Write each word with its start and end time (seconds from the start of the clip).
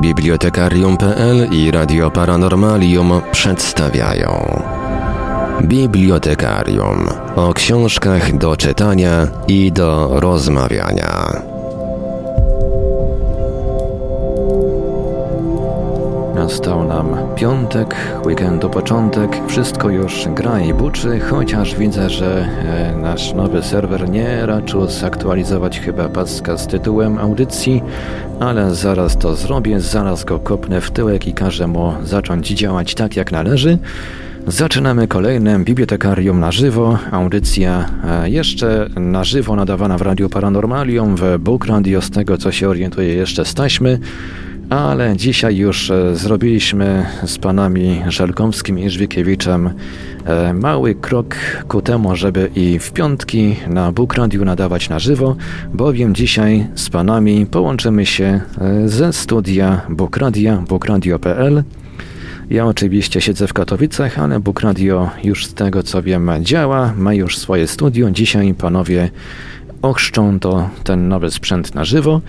Bibliotekarium.pl 0.00 1.48
i 1.52 1.70
Radio 1.70 2.10
Paranormalium 2.10 3.20
przedstawiają 3.32 4.62
Bibliotekarium 5.62 7.08
o 7.36 7.54
książkach 7.54 8.38
do 8.38 8.56
czytania 8.56 9.26
i 9.48 9.72
do 9.72 10.20
rozmawiania. 10.20 11.49
Nastał 16.50 16.84
nam 16.84 17.16
piątek, 17.36 17.96
weekendu 18.26 18.70
początek, 18.70 19.40
wszystko 19.48 19.90
już 19.90 20.28
gra 20.34 20.60
i 20.60 20.74
buczy, 20.74 21.20
chociaż 21.20 21.76
widzę, 21.76 22.10
że 22.10 22.48
e, 22.94 22.96
nasz 22.96 23.34
nowy 23.34 23.62
serwer 23.62 24.10
nie 24.10 24.46
raczył 24.46 24.86
zaktualizować 24.86 25.80
chyba 25.80 26.08
paska 26.08 26.56
z 26.56 26.66
tytułem 26.66 27.18
audycji, 27.18 27.82
ale 28.40 28.74
zaraz 28.74 29.18
to 29.18 29.34
zrobię, 29.34 29.80
zaraz 29.80 30.24
go 30.24 30.38
kopnę 30.38 30.80
w 30.80 30.90
tyłek 30.90 31.26
i 31.26 31.32
każę 31.32 31.66
mu 31.66 31.92
zacząć 32.02 32.48
działać 32.48 32.94
tak 32.94 33.16
jak 33.16 33.32
należy. 33.32 33.78
Zaczynamy 34.46 35.08
kolejne 35.08 35.64
Bibliotekarium 35.64 36.40
na 36.40 36.52
żywo. 36.52 36.98
Audycja 37.10 37.90
e, 38.04 38.30
jeszcze 38.30 38.88
na 38.96 39.24
żywo 39.24 39.56
nadawana 39.56 39.98
w 39.98 40.02
Radiu 40.02 40.28
Paranormalium, 40.28 41.16
w 41.16 41.38
Book 41.38 41.66
Radio, 41.66 42.02
z 42.02 42.10
tego 42.10 42.38
co 42.38 42.52
się 42.52 42.68
orientuje 42.68 43.14
jeszcze 43.14 43.44
staśmy. 43.44 43.98
Ale 44.70 45.16
dzisiaj 45.16 45.56
już 45.56 45.90
e, 45.90 46.16
zrobiliśmy 46.16 47.06
z 47.24 47.38
panami 47.38 48.02
Żelkowskim 48.08 48.78
i 48.78 48.90
Żwikiewiczem 48.90 49.70
e, 50.24 50.54
mały 50.54 50.94
krok 50.94 51.36
ku 51.68 51.82
temu, 51.82 52.16
żeby 52.16 52.50
i 52.54 52.78
w 52.78 52.92
piątki 52.92 53.56
na 53.68 53.92
Book 53.92 54.14
Radio 54.14 54.44
nadawać 54.44 54.88
na 54.88 54.98
żywo, 54.98 55.36
bowiem 55.74 56.14
dzisiaj 56.14 56.66
z 56.74 56.90
panami 56.90 57.46
połączymy 57.46 58.06
się 58.06 58.40
ze 58.86 59.12
studia 59.12 59.80
Book 59.88 60.16
Radio, 60.16 60.62
bookradio.pl 60.68 61.62
ja 62.50 62.66
oczywiście 62.66 63.20
siedzę 63.20 63.46
w 63.46 63.52
Katowicach, 63.52 64.18
ale 64.18 64.40
Book 64.40 64.60
Radio 64.60 65.10
już 65.24 65.46
z 65.46 65.54
tego 65.54 65.82
co 65.82 66.02
wiem 66.02 66.30
działa, 66.40 66.94
ma 66.96 67.14
już 67.14 67.38
swoje 67.38 67.66
studio. 67.66 68.10
Dzisiaj 68.10 68.54
panowie 68.54 69.10
ochrzczą 69.82 70.40
to 70.40 70.70
ten 70.84 71.08
nowy 71.08 71.30
sprzęt 71.30 71.74
na 71.74 71.84
żywo. 71.84 72.20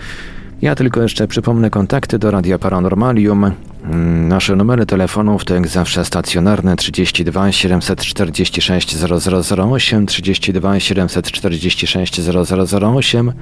Ja 0.62 0.74
tylko 0.74 1.02
jeszcze 1.02 1.28
przypomnę 1.28 1.70
kontakty 1.70 2.18
do 2.18 2.30
Radia 2.30 2.58
Paranormalium. 2.58 3.52
Mm, 3.84 4.28
nasze 4.28 4.56
numery 4.56 4.86
telefonów 4.86 5.44
to 5.44 5.54
jak 5.54 5.68
zawsze 5.68 6.04
stacjonarne 6.04 6.76
32 6.76 7.52
746 7.52 8.96
0008, 8.96 10.06
32 10.06 10.80
746 10.80 12.20
0008 12.20 13.32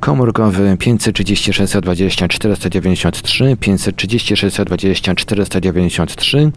komórkowy 0.00 0.76
536 0.78 1.72
20 1.82 2.28
493, 2.28 3.56
536 3.60 4.56
20 4.66 5.14
493, 5.14 6.52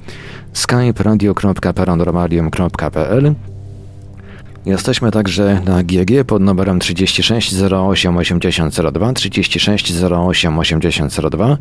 skype 0.54 1.04
radio.paranormalium.pl 1.04 3.36
Jesteśmy 4.68 5.12
także 5.12 5.62
na 5.66 5.84
GG 5.84 6.24
pod 6.28 6.42
numerem 6.42 6.80
36 6.80 7.56
08 7.72 8.18
8002, 8.18 9.14
36 9.14 10.04
08 10.04 10.60
8002. 10.60 11.58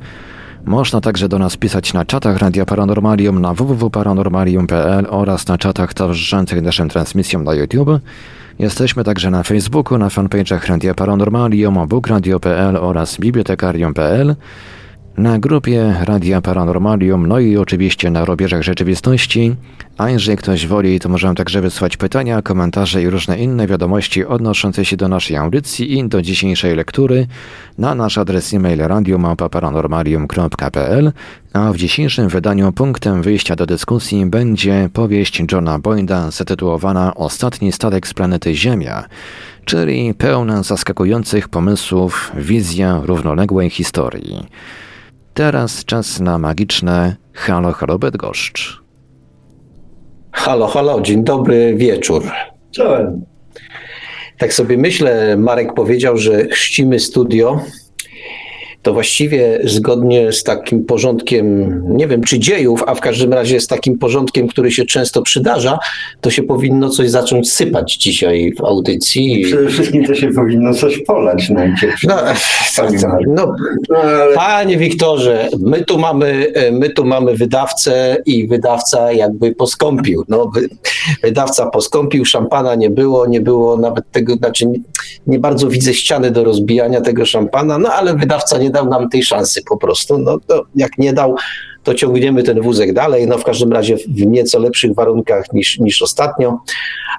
Można 0.65 1.01
także 1.01 1.29
do 1.29 1.39
nas 1.39 1.57
pisać 1.57 1.93
na 1.93 2.05
czatach 2.05 2.37
Radia 2.39 2.65
Paranormalium 2.65 3.41
na 3.41 3.55
www.paranormalium.pl 3.55 5.07
oraz 5.11 5.49
na 5.49 5.59
czatach 5.59 5.95
towarzyszących 5.95 6.63
naszym 6.63 6.89
transmisjom 6.89 7.45
na 7.45 7.55
YouTube. 7.55 8.01
Jesteśmy 8.59 9.05
także 9.05 9.31
na 9.31 9.43
Facebooku, 9.43 9.99
na 9.99 10.09
fanpage'ach 10.09 10.69
Radia 10.69 10.95
Paranormalium, 10.95 11.89
bookradio.pl 11.89 12.77
oraz 12.77 13.17
bibliotekarium.pl, 13.17 14.37
na 15.19 15.39
grupie 15.39 15.95
Radia 16.05 16.41
Paranormalium, 16.41 17.27
no 17.27 17.39
i 17.39 17.57
oczywiście 17.57 18.11
na 18.11 18.25
robierzach 18.25 18.63
rzeczywistości. 18.63 19.57
A 19.99 20.11
jeżeli 20.11 20.37
ktoś 20.37 20.67
woli, 20.67 21.01
to 21.01 21.09
możemy 21.09 21.35
także 21.35 21.61
wysłać 21.61 21.97
pytania, 21.97 22.43
komentarze 22.43 23.03
i 23.03 23.11
różne 23.11 23.39
inne 23.39 23.67
wiadomości 23.67 24.25
odnoszące 24.25 24.85
się 24.85 24.97
do 24.97 25.09
naszej 25.09 25.37
audycji 25.37 25.99
i 25.99 26.09
do 26.09 26.23
dzisiejszej 26.23 26.77
lektury 26.77 27.27
na 27.79 27.95
nasz 27.95 28.19
adres 28.19 28.55
e-mail 28.55 28.81
radiomałpa-paranormalium.pl, 28.81 31.13
a 31.53 31.73
w 31.73 31.77
dzisiejszym 31.77 32.29
wydaniu 32.29 32.73
punktem 32.73 33.23
wyjścia 33.23 33.57
do 33.57 33.67
dyskusji 33.67 34.27
będzie 34.27 34.89
powieść 34.93 35.43
Johna 35.53 35.79
Boyda 35.79 36.31
zatytułowana 36.31 37.15
Ostatni 37.15 37.73
statek 37.73 38.09
z 38.09 38.15
planety 38.15 38.55
Ziemia, 38.55 39.05
czyli 39.65 40.15
pełna 40.15 40.63
zaskakujących 40.63 41.49
pomysłów 41.49 42.33
wizja 42.35 43.01
równoległej 43.05 43.71
historii. 43.71 44.47
Teraz 45.37 45.85
czas 45.85 46.21
na 46.21 46.39
magiczne 46.39 47.17
Halo 47.33 47.73
Halo 47.73 47.99
Bydgoszcz. 47.99 48.83
Halo, 50.33 50.67
halo, 50.67 51.01
dzień 51.01 51.25
dobry 51.25 51.75
wieczór. 51.77 52.23
Czołem. 52.71 53.25
Tak 54.39 54.53
sobie 54.53 54.79
myślę, 54.79 55.37
Marek 55.37 55.75
powiedział, 55.75 56.17
że 56.17 56.49
chrzcimy 56.49 57.01
studio 57.01 57.61
to 58.87 58.93
właściwie 58.93 59.59
zgodnie 59.65 60.33
z 60.33 60.43
takim 60.43 60.85
porządkiem, 60.85 61.83
nie 61.97 62.07
wiem 62.07 62.23
czy 62.23 62.39
dziejów, 62.39 62.85
a 62.87 62.95
w 62.95 63.01
każdym 63.01 63.33
razie 63.33 63.61
z 63.61 63.67
takim 63.67 63.99
porządkiem, 63.99 64.49
który 64.49 64.71
się 64.71 64.85
często 64.85 65.23
przydarza, 65.23 65.79
to 66.21 66.31
się 66.31 66.43
powinno 66.43 66.91
coś 66.91 67.11
zacząć 67.11 67.53
sypać 67.53 67.97
dzisiaj 67.97 68.53
w 68.59 68.65
audycji. 68.65 69.43
Przede 69.45 69.69
wszystkim 69.69 70.05
to 70.05 70.15
się 70.15 70.33
powinno 70.33 70.75
coś 70.75 70.99
polać 70.99 71.51
najpierw. 71.51 72.03
No, 72.05 72.17
no, 73.27 73.55
no 73.89 73.97
ale... 73.99 74.35
Panie 74.35 74.77
Wiktorze, 74.77 75.49
my 75.61 75.85
tu, 75.85 75.99
mamy, 75.99 76.53
my 76.73 76.91
tu 76.91 77.05
mamy 77.05 77.35
wydawcę 77.35 78.23
i 78.27 78.49
wydawca 78.49 79.13
jakby 79.13 79.55
poskąpił. 79.55 80.25
No, 80.29 80.51
wydawca 81.23 81.67
poskąpił, 81.67 82.25
szampana 82.25 82.75
nie 82.75 82.91
było, 82.91 83.27
nie 83.27 83.41
było 83.41 83.77
nawet 83.77 84.11
tego, 84.13 84.35
znaczy 84.35 84.67
nie, 85.27 85.39
bardzo 85.39 85.69
widzę 85.69 85.95
ściany 85.95 86.31
do 86.31 86.45
rozbijania 86.45 87.01
tego 87.01 87.27
szampana, 87.27 87.79
no 87.79 87.93
ale 87.93 88.15
wydawca 88.15 88.59
nie 88.59 88.71
dał 88.71 88.89
nam 88.89 89.09
tej 89.09 89.23
szansy 89.23 89.63
po 89.69 89.77
prostu. 89.77 90.19
No 90.19 90.39
to 90.47 90.65
jak 90.75 90.99
nie 90.99 91.13
dał, 91.13 91.37
to 91.83 91.95
ciągniemy 91.95 92.43
ten 92.43 92.61
wózek 92.61 92.93
dalej, 92.93 93.27
no 93.27 93.39
w 93.39 93.45
każdym 93.45 93.73
razie 93.73 93.97
w 93.97 94.27
nieco 94.27 94.59
lepszych 94.59 94.95
warunkach 94.95 95.53
niż, 95.53 95.79
niż 95.79 96.03
ostatnio, 96.03 96.59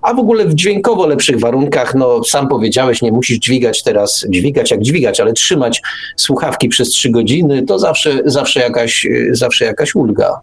a 0.02 0.14
w 0.14 0.20
ogóle 0.20 0.46
w 0.46 0.54
dźwiękowo 0.54 1.08
lepszych 1.08 1.40
warunkach, 1.40 1.96
no 1.96 2.24
sam 2.24 2.48
powiedziałeś, 2.48 3.02
nie 3.02 3.12
musisz 3.12 3.38
dźwigać 3.38 3.84
teraz, 3.84 4.26
dźwigać 4.30 4.72
jak 4.72 4.82
dźwigać, 4.82 5.20
ale 5.20 5.34
trzymać 5.34 5.82
słuchawki 6.16 6.70
przez 6.70 6.90
trzy 6.90 7.10
godziny, 7.10 7.64
to 7.64 7.80
zawsze, 7.80 8.22
zawsze, 8.26 8.60
jakaś, 8.60 9.08
zawsze 9.32 9.66
jakaś 9.66 9.96
ulga. 9.96 10.40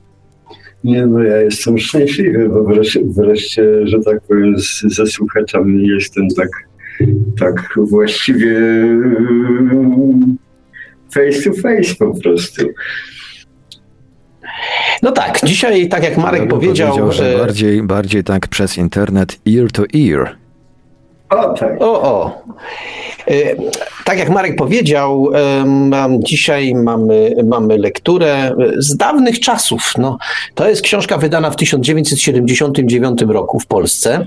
Nie, 0.84 1.06
no 1.06 1.22
ja 1.22 1.36
jestem 1.36 1.78
szczęśliwy, 1.78 2.48
bo 2.48 2.64
wreszcie, 2.64 3.00
wreszcie 3.04 3.62
że 3.84 3.98
tak 3.98 4.20
powiem, 4.20 4.58
z, 4.58 4.80
ze 4.80 5.06
słuchaczami 5.06 5.88
jestem 5.88 6.28
tak, 6.28 6.48
tak 7.38 7.68
właściwie 7.76 8.56
face 11.14 11.42
to 11.44 11.52
face 11.52 11.94
po 11.98 12.20
prostu. 12.20 12.62
No 15.02 15.12
tak, 15.12 15.40
dzisiaj, 15.44 15.88
tak 15.88 16.02
jak 16.02 16.16
Marek 16.16 16.48
powiedział, 16.48 16.88
powiedział, 16.88 17.12
że 17.12 17.38
bardziej, 17.38 17.82
bardziej 17.82 18.24
tak 18.24 18.48
przez 18.48 18.78
internet 18.78 19.40
ear 19.48 19.72
to 19.72 19.82
ear. 19.94 20.36
Tak. 21.28 21.82
O, 21.82 22.02
o. 22.02 22.42
E, 23.28 23.34
tak 24.04 24.18
jak 24.18 24.30
Marek 24.30 24.56
powiedział, 24.56 25.30
dzisiaj 26.18 26.74
mamy, 26.74 27.34
mamy 27.44 27.78
lekturę 27.78 28.52
z 28.76 28.96
dawnych 28.96 29.40
czasów. 29.40 29.92
No, 29.98 30.18
to 30.54 30.68
jest 30.68 30.82
książka 30.82 31.18
wydana 31.18 31.50
w 31.50 31.56
1979 31.56 33.22
roku 33.28 33.60
w 33.60 33.66
Polsce. 33.66 34.26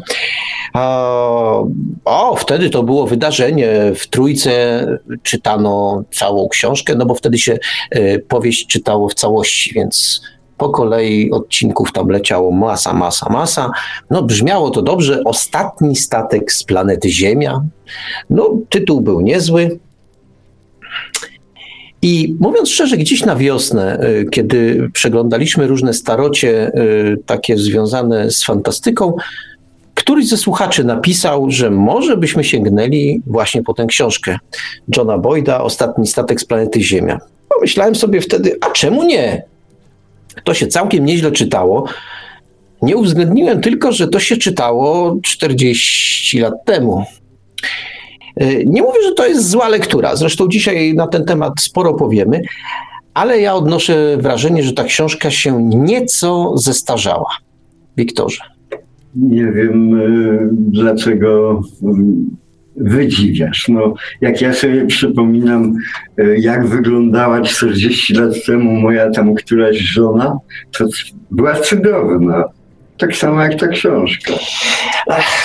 O, 2.06 2.36
wtedy 2.38 2.70
to 2.70 2.84
było 2.84 3.08
wydarzenie. 3.08 3.70
W 3.96 4.08
Trójce 4.08 4.86
czytano 5.24 6.04
całą 6.12 6.50
książkę, 6.50 6.96
no 6.96 7.06
bo 7.06 7.16
wtedy 7.16 7.38
się 7.38 7.58
e, 7.92 8.20
powieść 8.20 8.68
czytało 8.68 9.10
w 9.10 9.14
całości, 9.14 9.74
więc 9.74 10.22
po 10.58 10.70
kolei 10.70 11.32
odcinków 11.32 11.92
tam 11.92 12.10
leciało 12.10 12.52
masa, 12.52 12.94
masa, 12.94 13.30
masa. 13.30 13.72
No 14.10 14.24
brzmiało 14.24 14.70
to 14.70 14.82
dobrze. 14.82 15.22
Ostatni 15.26 15.96
statek 15.96 16.54
z 16.54 16.64
planety 16.64 17.10
Ziemia. 17.10 17.62
No 18.30 18.58
tytuł 18.70 19.02
był 19.02 19.22
niezły. 19.22 19.80
I 22.02 22.36
mówiąc 22.40 22.70
szczerze, 22.70 22.98
gdzieś 22.98 23.26
na 23.26 23.36
wiosnę, 23.36 24.04
y, 24.04 24.26
kiedy 24.32 24.90
przeglądaliśmy 24.94 25.68
różne 25.68 25.94
starocie, 25.94 26.68
y, 26.68 27.18
takie 27.26 27.58
związane 27.58 28.32
z 28.32 28.44
fantastyką, 28.44 29.14
któryś 29.94 30.28
ze 30.28 30.38
słuchaczy 30.38 30.84
napisał, 30.84 31.52
że 31.52 31.72
może 31.72 32.18
byśmy 32.18 32.44
sięgnęli 32.44 33.22
właśnie 33.28 33.64
po 33.64 33.74
tę 33.74 33.86
książkę 33.86 34.38
Johna 34.98 35.18
Boyda, 35.18 35.62
Ostatni 35.62 36.08
statek 36.08 36.42
z 36.42 36.46
planety 36.46 36.82
Ziemia. 36.82 37.20
Pomyślałem 37.50 37.96
sobie 37.96 38.22
wtedy, 38.22 38.58
a 38.62 38.72
czemu 38.72 39.04
nie? 39.04 39.44
To 40.44 40.54
się 40.54 40.68
całkiem 40.68 41.06
nieźle 41.06 41.32
czytało. 41.32 41.86
Nie 42.82 42.98
uwzględniłem 42.98 43.62
tylko, 43.62 43.92
że 43.92 44.08
to 44.08 44.20
się 44.20 44.38
czytało 44.38 45.18
40 45.24 46.40
lat 46.40 46.54
temu. 46.66 47.04
E, 48.36 48.66
nie 48.66 48.82
mówię, 48.82 49.00
że 49.04 49.12
to 49.12 49.28
jest 49.28 49.50
zła 49.50 49.70
lektura, 49.70 50.16
zresztą 50.16 50.48
dzisiaj 50.48 50.94
na 50.94 51.08
ten 51.08 51.26
temat 51.26 51.54
sporo 51.60 51.94
powiemy, 51.94 52.42
ale 53.14 53.40
ja 53.40 53.56
odnoszę 53.56 54.18
wrażenie, 54.18 54.64
że 54.64 54.74
ta 54.74 54.84
książka 54.84 55.32
się 55.32 55.64
nieco 55.64 56.54
zestarzała. 56.58 57.30
Wiktorze. 57.98 58.42
Nie 59.16 59.52
wiem, 59.52 60.02
y, 60.02 60.50
dlaczego 60.52 61.62
wydziwiasz. 62.78 63.68
No, 63.68 63.94
jak 64.22 64.42
ja 64.42 64.54
sobie 64.54 64.86
przypominam, 64.86 65.74
y, 66.20 66.38
jak 66.40 66.68
wyglądała 66.68 67.42
40 67.42 68.14
lat 68.14 68.46
temu 68.46 68.72
moja 68.72 69.12
tam 69.12 69.36
któraś 69.36 69.78
żona, 69.78 70.38
to 70.78 70.86
była 71.32 71.54
cudowna. 71.54 72.44
Tak 72.98 73.16
samo 73.16 73.42
jak 73.42 73.60
ta 73.60 73.68
książka. 73.68 74.34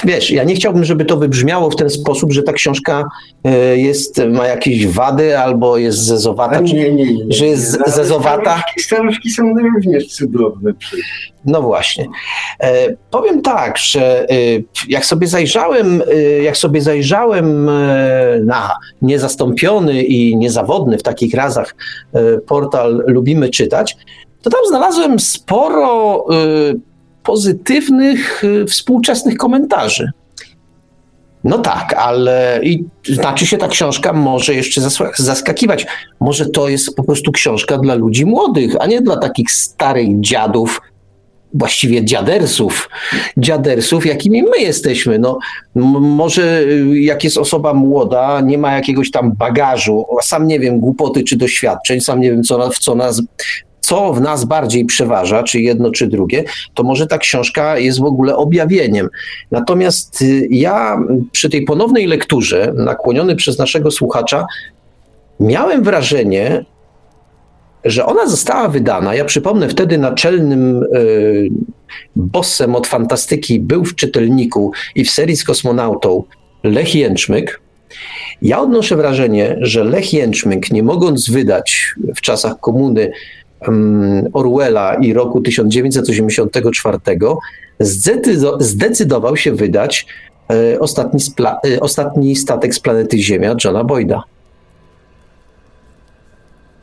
Wiesz, 0.05 0.31
ja 0.31 0.45
nie 0.45 0.55
chciałbym, 0.55 0.85
żeby 0.85 1.05
to 1.05 1.17
wybrzmiało 1.17 1.71
w 1.71 1.77
ten 1.77 1.91
sposób, 1.91 2.33
że 2.33 2.43
ta 2.43 2.53
książka 2.53 3.05
e, 3.45 3.79
jest, 3.79 4.21
ma 4.31 4.47
jakieś 4.47 4.87
wady 4.87 5.39
albo 5.39 5.79
jest 5.79 5.99
zezowata. 5.99 6.61
nie, 6.61 6.93
nie, 6.93 7.15
nie, 7.15 7.25
Że 7.29 7.47
jest 7.47 7.79
nie. 7.87 7.93
zezowata. 7.93 8.63
Staruszki 8.79 9.31
są 9.31 9.55
również 9.59 10.07
cudowne. 10.07 10.73
No 11.45 11.63
właśnie. 11.63 12.07
E, 12.61 12.89
powiem 13.11 13.43
tak, 13.43 13.79
że 13.79 14.31
e, 14.31 14.35
jak 14.89 15.07
sobie 15.07 15.27
zajrzałem, 15.27 16.03
e, 16.13 16.43
jak 16.43 16.57
sobie 16.57 16.81
zajrzałem 16.83 17.69
e, 17.69 17.73
na 18.45 18.71
niezastąpiony 19.03 20.03
i 20.03 20.37
niezawodny 20.37 20.99
w 20.99 21.03
takich 21.03 21.35
razach 21.35 21.75
e, 22.13 22.39
portal 22.39 23.05
Lubimy 23.07 23.51
Czytać, 23.51 23.97
to 24.43 24.51
tam 24.51 24.61
znalazłem 24.69 25.21
sporo 25.21 26.25
pozytywnych, 27.23 28.43
współczesnych 28.69 29.37
komentarzy. 29.37 30.13
No 31.45 31.59
tak, 31.59 31.95
ale 31.95 32.61
i 32.63 32.85
znaczy 33.09 33.47
się 33.47 33.59
ta 33.59 33.69
książka 33.69 34.13
może 34.13 34.55
jeszcze 34.55 34.81
zaskakiwać. 35.19 35.87
Może 36.21 36.47
to 36.47 36.69
jest 36.69 36.97
po 36.97 37.05
prostu 37.05 37.33
książka 37.33 37.79
dla 37.79 37.95
ludzi 37.95 38.27
młodych, 38.27 38.75
a 38.81 38.87
nie 38.87 39.01
dla 39.01 39.17
takich 39.17 39.51
starych 39.51 40.21
dziadów, 40.21 40.81
właściwie 41.55 42.05
dziadersów, 42.05 42.89
dziadersów, 43.37 44.07
jakimi 44.07 44.43
my 44.43 44.59
jesteśmy. 44.59 45.19
No, 45.19 45.39
może 46.01 46.65
jak 46.95 47.25
jest 47.25 47.39
osoba 47.39 47.75
młoda, 47.75 48.41
nie 48.41 48.59
ma 48.59 48.75
jakiegoś 48.75 49.11
tam 49.11 49.33
bagażu, 49.33 50.07
sam 50.23 50.47
nie 50.47 50.61
wiem, 50.61 50.81
głupoty 50.81 51.25
czy 51.25 51.37
doświadczeń, 51.37 52.01
sam 52.01 52.21
nie 52.21 52.31
wiem, 52.31 52.43
co, 52.43 52.71
w 52.71 52.79
co 52.79 52.95
nas 52.95 53.23
co 53.83 54.13
w 54.13 54.21
nas 54.21 54.45
bardziej 54.45 54.85
przeważa, 54.85 55.43
czy 55.43 55.61
jedno, 55.61 55.91
czy 55.91 56.07
drugie, 56.07 56.45
to 56.75 56.83
może 56.83 57.07
ta 57.07 57.19
książka 57.19 57.79
jest 57.79 58.01
w 58.01 58.05
ogóle 58.05 58.37
objawieniem. 58.37 59.09
Natomiast 59.51 60.23
y, 60.23 60.49
ja 60.51 60.99
przy 61.33 61.51
tej 61.51 61.65
ponownej 61.65 62.07
lekturze, 62.07 62.73
nakłoniony 62.77 63.37
przez 63.37 63.59
naszego 63.59 63.91
słuchacza, 63.91 64.47
miałem 65.41 65.83
wrażenie, 65.83 66.65
że 67.85 68.07
ona 68.07 68.27
została 68.27 68.69
wydana. 68.69 69.15
Ja 69.15 69.25
przypomnę, 69.25 69.69
wtedy 69.69 69.99
naczelnym 69.99 70.83
y, 70.83 71.49
bossem 72.17 72.77
od 72.77 72.87
fantastyki 72.87 73.61
był 73.61 73.85
w 73.85 73.95
czytelniku 73.95 74.73
i 74.95 75.05
w 75.05 75.11
serii 75.11 75.37
z 75.37 75.45
kosmonautą 75.45 76.25
Lech 76.65 76.95
Jęczmyk. 76.95 77.61
Ja 78.43 78.61
odnoszę 78.61 78.97
wrażenie, 78.97 79.57
że 79.61 79.85
Lech 79.85 80.13
Jęczmyk, 80.13 80.71
nie 80.71 80.83
mogąc 80.83 81.31
wydać 81.31 81.95
w 82.17 82.21
czasach 82.21 82.61
komuny 82.61 83.13
Orwella 84.33 84.95
i 84.95 85.13
roku 85.13 85.41
1984 85.41 86.99
zdecydował 88.59 89.37
się 89.37 89.53
wydać 89.53 90.07
e, 90.51 90.81
ostatni, 90.81 91.21
e, 91.67 91.81
ostatni 91.81 92.37
statek 92.37 92.75
z 92.75 92.81
planety 92.81 93.19
Ziemia 93.19 93.55
Johna 93.65 93.85
Boyda. 93.85 94.23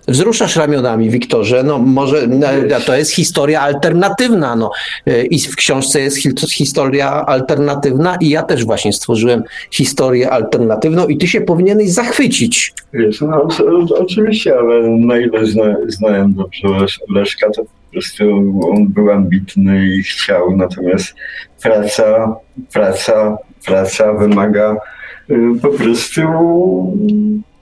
Wzruszasz 0.08 0.56
ramionami, 0.56 1.10
Wiktorze. 1.10 1.64
No 1.64 1.78
może 1.78 2.28
no, 2.28 2.48
to 2.86 2.96
jest 2.96 3.12
historia 3.12 3.62
alternatywna. 3.62 4.56
No. 4.56 4.72
I 5.30 5.40
w 5.40 5.56
książce 5.56 6.02
jest 6.02 6.18
historia 6.52 7.26
alternatywna 7.26 8.18
i 8.22 8.30
ja 8.30 8.44
też 8.44 8.66
właśnie 8.66 8.94
stworzyłem 8.94 9.44
historię 9.72 10.30
alternatywną 10.30 11.08
i 11.08 11.18
ty 11.18 11.28
się 11.28 11.42
powinieneś 11.42 11.90
zachwycić. 11.90 12.74
Wiesz, 12.94 13.22
no, 13.22 13.48
oczywiście, 13.90 14.58
ale 14.58 14.90
na 14.90 15.18
ile 15.18 15.46
zna, 15.46 15.64
znałem 15.88 16.34
dobrze 16.34 16.68
Leszka, 17.10 17.50
to 17.50 17.64
po 17.64 17.92
prostu 17.92 18.24
on 18.72 18.88
był 18.88 19.12
ambitny 19.12 19.88
i 19.88 20.04
chciał, 20.04 20.58
natomiast 20.58 21.16
praca, 21.62 22.36
praca, 22.74 23.38
praca 23.66 24.14
wymaga 24.14 24.78
y, 25.30 25.36
po 25.62 25.70
prostu 25.70 26.22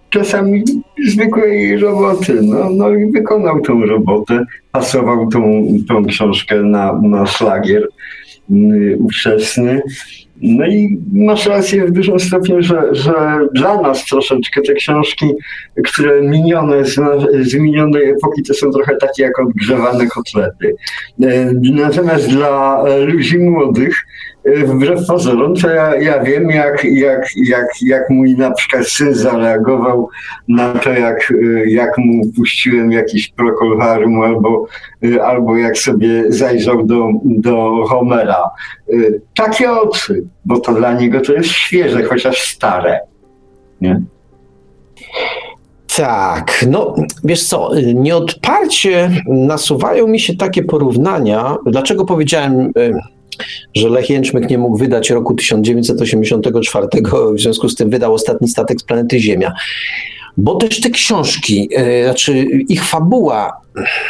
czasami 0.09 0.63
zwykłej 1.07 1.77
roboty. 1.77 2.39
No, 2.41 2.69
no 2.69 2.89
i 2.89 3.11
wykonał 3.11 3.61
tą 3.61 3.85
robotę, 3.85 4.45
pasował 4.71 5.27
tą, 5.29 5.67
tą 5.87 6.05
książkę 6.05 6.55
na, 6.55 7.01
na 7.01 7.25
szlagier 7.25 7.87
yy, 8.49 8.97
ówczesny. 8.99 9.81
No 10.41 10.67
i 10.67 10.99
masz 11.13 11.45
rację 11.45 11.85
w 11.85 11.91
dużym 11.91 12.19
stopniu, 12.19 12.61
że, 12.61 12.81
że 12.91 13.13
dla 13.53 13.81
nas 13.81 14.05
troszeczkę 14.05 14.61
te 14.61 14.73
książki, 14.73 15.25
które 15.85 16.21
minione 16.21 16.85
z, 16.85 16.95
z 17.41 17.53
minionej 17.53 18.09
epoki, 18.09 18.43
to 18.43 18.53
są 18.53 18.71
trochę 18.71 18.95
takie 18.95 19.23
jak 19.23 19.39
odgrzewane 19.39 20.07
kotlety. 20.07 20.75
Yy, 21.19 21.53
natomiast 21.73 22.29
dla 22.29 22.83
ludzi 23.07 23.39
młodych 23.39 23.95
wbrew 24.65 25.07
pozorom, 25.07 25.55
to 25.55 25.69
ja, 25.69 25.95
ja 25.95 26.23
wiem, 26.23 26.49
jak, 26.49 26.83
jak, 26.83 27.27
jak, 27.35 27.67
jak 27.81 28.09
mój 28.09 28.35
na 28.35 28.51
przykład 28.51 28.87
syn 28.87 29.13
zareagował 29.13 30.09
na 30.47 30.73
to, 30.73 30.89
jak, 30.89 31.33
jak 31.67 31.97
mu 31.97 32.31
puściłem 32.35 32.91
jakiś 32.91 33.29
prokolharium 33.29 34.21
albo, 34.21 34.67
albo 35.23 35.57
jak 35.57 35.77
sobie 35.77 36.23
zajrzał 36.31 36.85
do, 36.85 37.09
do 37.23 37.85
Homera. 37.87 38.43
Takie 39.35 39.71
oczy, 39.71 40.23
bo 40.45 40.59
to 40.59 40.73
dla 40.73 40.93
niego 40.93 41.21
to 41.21 41.33
jest 41.33 41.49
świeże, 41.49 42.03
chociaż 42.03 42.37
stare. 42.37 42.99
Nie? 43.81 44.01
Tak, 45.95 46.65
no 46.69 46.95
wiesz 47.23 47.43
co, 47.43 47.71
nieodparcie 47.95 49.09
nasuwają 49.27 50.07
mi 50.07 50.19
się 50.19 50.35
takie 50.35 50.63
porównania. 50.63 51.55
Dlaczego 51.65 52.05
powiedziałem 52.05 52.71
że 53.75 53.89
Lech 53.89 54.09
Jęczmyk 54.09 54.49
nie 54.49 54.57
mógł 54.57 54.77
wydać 54.77 55.09
roku 55.09 55.33
1984, 55.33 56.87
w 57.35 57.39
związku 57.39 57.69
z 57.69 57.75
tym 57.75 57.89
wydał 57.89 58.13
ostatni 58.13 58.47
statek 58.47 58.81
z 58.81 58.83
planety 58.83 59.19
Ziemia. 59.19 59.53
Bo 60.37 60.55
też 60.55 60.81
te 60.81 60.89
książki, 60.89 61.69
yy, 61.71 62.03
znaczy 62.03 62.45
ich 62.69 62.83
fabuła, 62.83 63.61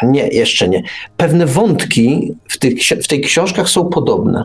nie, 0.04 0.28
jeszcze 0.28 0.70
nie, 0.70 0.84
pewne 1.18 1.46
wątki 1.46 2.34
w 2.50 2.58
tych, 2.58 2.80
w 3.04 3.08
tych 3.08 3.22
książkach 3.22 3.70
są 3.70 3.86
podobne. 3.86 4.44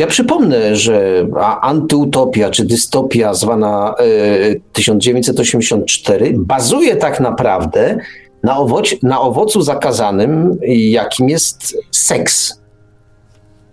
Ja 0.00 0.06
przypomnę, 0.06 0.76
że 0.76 1.26
antyutopia 1.60 2.50
czy 2.50 2.64
dystopia 2.64 3.34
zwana 3.34 3.94
y, 4.00 4.60
1984 4.72 6.34
bazuje 6.36 6.96
tak 6.96 7.20
naprawdę 7.20 7.98
na, 8.42 8.58
owoc, 8.58 8.94
na 9.02 9.20
owocu 9.20 9.62
zakazanym, 9.62 10.58
jakim 10.68 11.28
jest 11.28 11.76
seks 11.90 12.61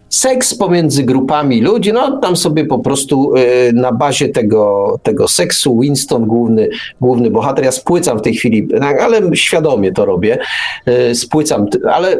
seks 0.09 0.55
pomiędzy 0.55 1.03
grupami 1.03 1.61
ludzi, 1.61 1.93
no 1.93 2.17
tam 2.17 2.35
sobie 2.35 2.65
po 2.65 2.79
prostu 2.79 3.35
y, 3.35 3.73
na 3.73 3.91
bazie 3.91 4.29
tego, 4.29 4.95
tego 5.03 5.27
seksu 5.27 5.79
Winston, 5.79 6.25
główny, 6.25 6.69
główny 7.01 7.31
bohater, 7.31 7.65
ja 7.65 7.71
spłycam 7.71 8.19
w 8.19 8.21
tej 8.21 8.33
chwili, 8.33 8.67
tak, 8.67 9.01
ale 9.01 9.35
świadomie 9.35 9.91
to 9.91 10.05
robię, 10.05 10.37
y, 11.11 11.15
spłycam, 11.15 11.65
ale 11.91 12.17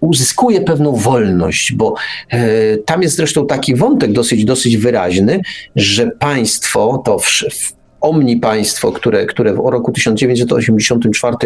uzyskuje 0.00 0.60
pewną 0.60 0.96
wolność, 0.96 1.72
bo 1.72 1.94
y, 2.34 2.82
tam 2.86 3.02
jest 3.02 3.16
zresztą 3.16 3.46
taki 3.46 3.74
wątek 3.74 4.12
dosyć, 4.12 4.44
dosyć 4.44 4.76
wyraźny, 4.76 5.40
że 5.76 6.10
państwo, 6.10 7.02
to 7.04 7.18
w, 7.18 7.26
w 7.26 7.82
Omni 8.02 8.36
państwo, 8.36 8.92
które, 8.92 9.26
które 9.26 9.54
w 9.54 9.58
roku 9.58 9.92
1984 9.92 11.36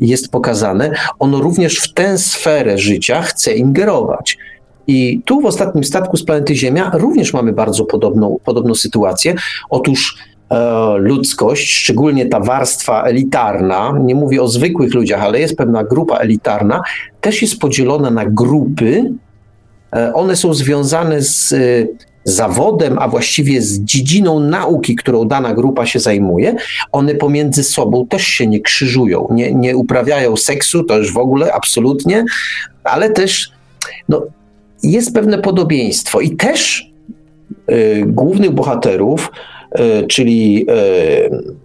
jest 0.00 0.30
pokazane, 0.30 0.90
ono 1.18 1.40
również 1.40 1.78
w 1.78 1.94
tę 1.94 2.18
sferę 2.18 2.78
życia 2.78 3.22
chce 3.22 3.54
ingerować. 3.54 4.38
I 4.86 5.20
tu 5.24 5.40
w 5.40 5.46
ostatnim 5.46 5.84
statku 5.84 6.16
z 6.16 6.24
planety 6.24 6.54
Ziemia 6.54 6.90
również 6.94 7.32
mamy 7.32 7.52
bardzo 7.52 7.84
podobną, 7.84 8.38
podobną 8.44 8.74
sytuację. 8.74 9.34
Otóż 9.70 10.16
e, 10.50 10.94
ludzkość, 10.98 11.72
szczególnie 11.72 12.26
ta 12.26 12.40
warstwa 12.40 13.02
elitarna, 13.02 13.94
nie 14.04 14.14
mówię 14.14 14.42
o 14.42 14.48
zwykłych 14.48 14.94
ludziach, 14.94 15.22
ale 15.22 15.40
jest 15.40 15.56
pewna 15.56 15.84
grupa 15.84 16.16
elitarna, 16.16 16.82
też 17.20 17.42
jest 17.42 17.58
podzielona 17.58 18.10
na 18.10 18.24
grupy. 18.26 19.12
E, 19.92 20.14
one 20.14 20.36
są 20.36 20.54
związane 20.54 21.22
z 21.22 21.52
e, 21.52 21.56
zawodem, 22.24 22.98
a 22.98 23.08
właściwie 23.08 23.62
z 23.62 23.80
dziedziną 23.80 24.40
nauki, 24.40 24.96
którą 24.96 25.24
dana 25.24 25.54
grupa 25.54 25.86
się 25.86 26.00
zajmuje, 26.00 26.56
one 26.92 27.14
pomiędzy 27.14 27.64
sobą 27.64 28.06
też 28.06 28.26
się 28.26 28.46
nie 28.46 28.60
krzyżują, 28.60 29.28
nie, 29.30 29.54
nie 29.54 29.76
uprawiają 29.76 30.36
seksu, 30.36 30.84
to 30.84 30.98
już 30.98 31.12
w 31.12 31.18
ogóle 31.18 31.52
absolutnie, 31.52 32.24
ale 32.84 33.10
też 33.10 33.52
no, 34.08 34.22
jest 34.82 35.14
pewne 35.14 35.38
podobieństwo 35.38 36.20
i 36.20 36.36
też 36.36 36.90
y, 37.70 38.02
głównych 38.06 38.50
bohaterów, 38.50 39.32
y, 40.02 40.06
czyli 40.06 40.66
y, 40.70 41.60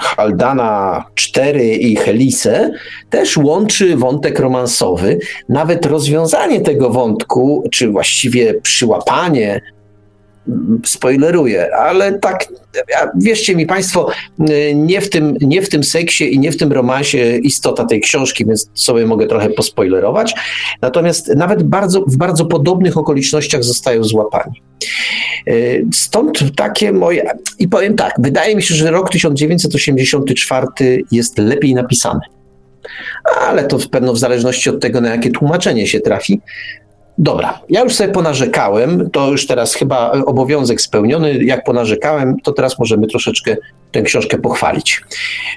Haldana 0.00 1.04
4 1.14 1.74
i 1.74 1.96
Helisę 1.96 2.70
też 3.10 3.36
łączy 3.36 3.96
wątek 3.96 4.38
romansowy. 4.38 5.18
Nawet 5.48 5.86
rozwiązanie 5.86 6.60
tego 6.60 6.90
wątku, 6.90 7.68
czy 7.72 7.88
właściwie 7.88 8.54
przyłapanie 8.54 9.60
spoileruję, 10.84 11.74
ale 11.76 12.18
tak, 12.18 12.46
wierzcie 13.20 13.56
mi 13.56 13.66
Państwo, 13.66 14.10
nie 14.74 15.00
w, 15.00 15.10
tym, 15.10 15.36
nie 15.40 15.62
w 15.62 15.68
tym 15.68 15.84
seksie 15.84 16.34
i 16.34 16.38
nie 16.38 16.52
w 16.52 16.56
tym 16.56 16.72
romansie 16.72 17.36
istota 17.36 17.84
tej 17.84 18.00
książki, 18.00 18.46
więc 18.46 18.70
sobie 18.74 19.06
mogę 19.06 19.26
trochę 19.26 19.50
pospoilerować. 19.50 20.34
Natomiast 20.82 21.28
nawet 21.28 21.62
bardzo, 21.62 22.00
w 22.00 22.16
bardzo 22.16 22.44
podobnych 22.46 22.96
okolicznościach 22.96 23.64
zostają 23.64 24.04
złapani. 24.04 24.62
Stąd 25.92 26.56
takie 26.56 26.92
moje. 26.92 27.30
I 27.58 27.68
powiem 27.68 27.96
tak, 27.96 28.12
wydaje 28.18 28.56
mi 28.56 28.62
się, 28.62 28.74
że 28.74 28.90
rok 28.90 29.10
1984 29.10 30.66
jest 31.12 31.38
lepiej 31.38 31.74
napisany. 31.74 32.20
Ale 33.40 33.64
to 33.64 33.78
pewno 33.90 34.12
w 34.12 34.18
zależności 34.18 34.70
od 34.70 34.80
tego, 34.80 35.00
na 35.00 35.08
jakie 35.08 35.30
tłumaczenie 35.30 35.86
się 35.86 36.00
trafi. 36.00 36.40
Dobra, 37.18 37.60
ja 37.68 37.80
już 37.80 37.94
sobie 37.94 38.12
ponarzekałem, 38.12 39.10
to 39.10 39.30
już 39.30 39.46
teraz 39.46 39.74
chyba 39.74 40.12
obowiązek 40.12 40.80
spełniony. 40.80 41.44
Jak 41.44 41.64
ponarzekałem, 41.64 42.40
to 42.40 42.52
teraz 42.52 42.78
możemy 42.78 43.06
troszeczkę 43.06 43.56
tę 43.92 44.02
książkę 44.02 44.38
pochwalić. 44.38 45.02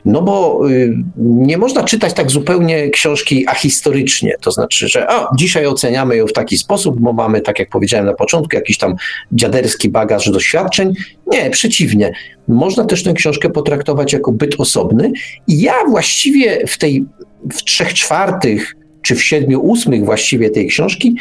No 0.06 0.22
bo 0.22 0.62
y, 0.70 0.98
nie 1.18 1.58
można 1.58 1.84
czytać 1.84 2.14
tak 2.14 2.32
zupełnie 2.32 2.90
książki 2.90 3.48
ahistorycznie, 3.48 4.36
to 4.42 4.52
znaczy, 4.52 4.88
że 4.88 5.10
a, 5.10 5.30
dzisiaj 5.36 5.68
oceniamy 5.68 6.16
ją 6.18 6.28
w 6.28 6.34
taki 6.34 6.58
sposób, 6.58 7.00
bo 7.00 7.14
mamy, 7.14 7.42
tak 7.42 7.60
jak 7.60 7.70
powiedziałem 7.70 8.06
na 8.06 8.14
początku, 8.14 8.56
jakiś 8.56 8.78
tam 8.78 8.96
dziaderski 9.32 9.90
bagaż 9.90 10.32
doświadczeń. 10.32 10.94
Nie, 11.28 11.50
przeciwnie. 11.50 12.14
Można 12.48 12.86
też 12.86 13.04
tę 13.04 13.14
książkę 13.14 13.50
potraktować 13.50 14.14
jako 14.14 14.32
byt 14.32 14.56
osobny 14.58 15.12
i 15.48 15.62
ja 15.62 15.74
właściwie 15.90 16.68
w 16.68 16.78
tej 16.78 17.06
w 17.54 17.64
trzech 17.64 17.94
czwartych 17.94 18.77
czy 19.08 19.16
w 19.16 19.24
siedmiu 19.24 19.62
ósmych 19.62 20.06
właściwie 20.06 20.50
tej 20.50 20.68
książki, 20.68 21.16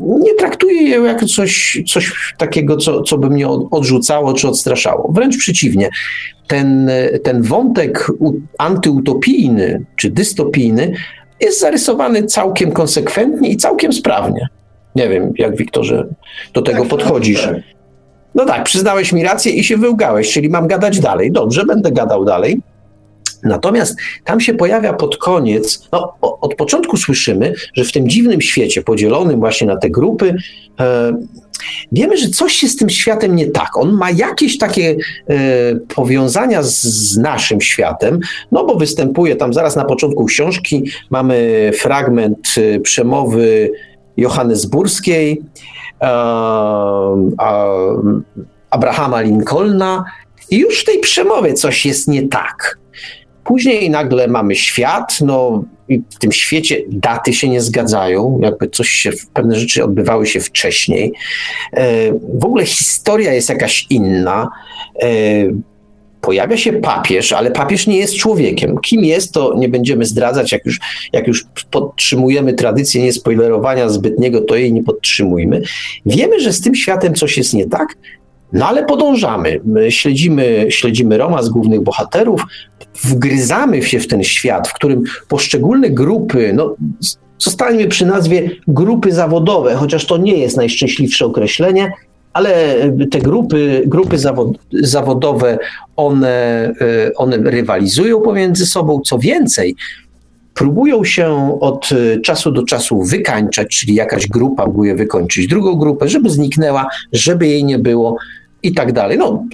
nie 0.00 0.34
traktuję 0.34 0.82
jej 0.82 1.04
jako 1.04 1.26
coś, 1.26 1.82
coś 1.86 2.34
takiego, 2.38 2.76
co, 2.76 3.02
co 3.02 3.18
by 3.18 3.30
mnie 3.30 3.48
odrzucało 3.48 4.32
czy 4.32 4.48
odstraszało. 4.48 5.12
Wręcz 5.12 5.38
przeciwnie. 5.38 5.90
Ten, 6.46 6.90
ten 7.22 7.42
wątek 7.42 8.06
antyutopijny 8.58 9.84
czy 9.96 10.10
dystopijny 10.10 10.92
jest 11.40 11.60
zarysowany 11.60 12.22
całkiem 12.22 12.72
konsekwentnie 12.72 13.50
i 13.50 13.56
całkiem 13.56 13.92
sprawnie. 13.92 14.48
Nie 14.96 15.08
wiem, 15.08 15.32
jak 15.38 15.56
Wiktorze 15.56 16.06
do 16.54 16.62
tego 16.62 16.80
tak, 16.80 16.88
podchodzisz. 16.88 17.42
Tak. 17.42 17.56
No 18.34 18.44
tak, 18.44 18.64
przyznałeś 18.64 19.12
mi 19.12 19.22
rację 19.22 19.52
i 19.52 19.64
się 19.64 19.76
wyłgałeś, 19.76 20.32
czyli 20.32 20.48
mam 20.48 20.68
gadać 20.68 21.00
dalej. 21.00 21.32
Dobrze, 21.32 21.66
będę 21.66 21.92
gadał 21.92 22.24
dalej. 22.24 22.60
Natomiast 23.44 23.96
tam 24.24 24.40
się 24.40 24.54
pojawia 24.54 24.92
pod 24.92 25.16
koniec, 25.16 25.88
no, 25.92 26.14
od 26.20 26.54
początku 26.54 26.96
słyszymy, 26.96 27.54
że 27.74 27.84
w 27.84 27.92
tym 27.92 28.08
dziwnym 28.08 28.40
świecie, 28.40 28.82
podzielonym 28.82 29.40
właśnie 29.40 29.66
na 29.66 29.76
te 29.76 29.90
grupy, 29.90 30.34
e, 30.80 31.12
wiemy, 31.92 32.16
że 32.16 32.28
coś 32.28 32.52
się 32.52 32.68
z 32.68 32.76
tym 32.76 32.90
światem 32.90 33.36
nie 33.36 33.46
tak. 33.46 33.76
On 33.76 33.92
ma 33.92 34.10
jakieś 34.10 34.58
takie 34.58 34.96
e, 35.28 35.36
powiązania 35.94 36.62
z, 36.62 36.82
z, 36.82 37.18
naszym 37.18 37.60
światem, 37.60 38.20
no 38.52 38.64
bo 38.64 38.74
występuje 38.74 39.36
tam 39.36 39.52
zaraz 39.52 39.76
na 39.76 39.84
początku 39.84 40.24
książki, 40.24 40.90
mamy 41.10 41.70
fragment 41.74 42.54
e, 42.56 42.80
przemowy 42.80 43.70
Johannesburskiej, 44.16 45.42
e, 46.02 46.06
Abrahama 48.70 49.20
Lincolna, 49.20 50.04
i 50.50 50.58
już 50.58 50.80
w 50.80 50.84
tej 50.84 50.98
przemowie 50.98 51.54
coś 51.54 51.86
jest 51.86 52.08
nie 52.08 52.28
tak. 52.28 52.78
Później 53.50 53.90
nagle 53.90 54.28
mamy 54.28 54.56
świat, 54.56 55.18
no 55.20 55.64
i 55.88 56.02
w 56.10 56.18
tym 56.18 56.32
świecie 56.32 56.82
daty 56.88 57.32
się 57.32 57.48
nie 57.48 57.60
zgadzają, 57.60 58.38
jakby 58.42 58.68
coś 58.68 58.88
się, 58.88 59.10
pewne 59.34 59.60
rzeczy 59.60 59.84
odbywały 59.84 60.26
się 60.26 60.40
wcześniej. 60.40 61.12
E, 61.72 62.12
w 62.12 62.44
ogóle 62.44 62.66
historia 62.66 63.32
jest 63.32 63.48
jakaś 63.48 63.86
inna. 63.90 64.48
E, 65.02 65.08
pojawia 66.20 66.56
się 66.56 66.72
papież, 66.72 67.32
ale 67.32 67.50
papież 67.50 67.86
nie 67.86 67.96
jest 67.96 68.16
człowiekiem. 68.16 68.78
Kim 68.78 69.04
jest, 69.04 69.32
to 69.32 69.54
nie 69.56 69.68
będziemy 69.68 70.04
zdradzać, 70.04 70.52
jak 70.52 70.66
już, 70.66 70.80
jak 71.12 71.26
już 71.26 71.46
podtrzymujemy 71.70 72.52
tradycję 72.52 73.02
niespoilerowania 73.02 73.88
zbytniego, 73.88 74.40
to 74.40 74.56
jej 74.56 74.72
nie 74.72 74.82
podtrzymujmy. 74.82 75.62
Wiemy, 76.06 76.40
że 76.40 76.52
z 76.52 76.60
tym 76.60 76.74
światem 76.74 77.14
coś 77.14 77.36
jest 77.36 77.54
nie 77.54 77.66
tak, 77.66 77.96
no 78.52 78.66
ale 78.66 78.84
podążamy, 78.84 79.60
My 79.64 79.92
śledzimy, 79.92 80.66
śledzimy 80.68 81.18
romans 81.18 81.48
głównych 81.48 81.80
bohaterów, 81.80 82.44
wgryzamy 83.04 83.82
się 83.82 84.00
w 84.00 84.06
ten 84.06 84.24
świat, 84.24 84.68
w 84.68 84.74
którym 84.74 85.02
poszczególne 85.28 85.90
grupy, 85.90 86.52
no 86.54 86.76
zostańmy 87.38 87.88
przy 87.88 88.06
nazwie 88.06 88.50
grupy 88.68 89.12
zawodowe, 89.12 89.74
chociaż 89.74 90.06
to 90.06 90.16
nie 90.16 90.38
jest 90.38 90.56
najszczęśliwsze 90.56 91.26
określenie, 91.26 91.92
ale 92.32 92.74
te 93.10 93.18
grupy, 93.18 93.82
grupy 93.86 94.18
zawod, 94.18 94.58
zawodowe, 94.72 95.58
one, 95.96 96.72
e, 96.80 97.14
one 97.16 97.36
rywalizują 97.36 98.20
pomiędzy 98.20 98.66
sobą. 98.66 99.00
Co 99.04 99.18
więcej, 99.18 99.76
próbują 100.54 101.04
się 101.04 101.58
od 101.60 101.90
czasu 102.24 102.52
do 102.52 102.62
czasu 102.62 103.02
wykańczać, 103.02 103.68
czyli 103.68 103.94
jakaś 103.94 104.26
grupa 104.26 104.62
próbuje 104.62 104.94
wykończyć 104.94 105.46
drugą 105.46 105.74
grupę, 105.74 106.08
żeby 106.08 106.30
zniknęła, 106.30 106.86
żeby 107.12 107.46
jej 107.46 107.64
nie 107.64 107.78
było 107.78 108.16
i 108.62 108.74
tak 108.74 108.92
dalej. 108.92 109.18
No, 109.18 109.44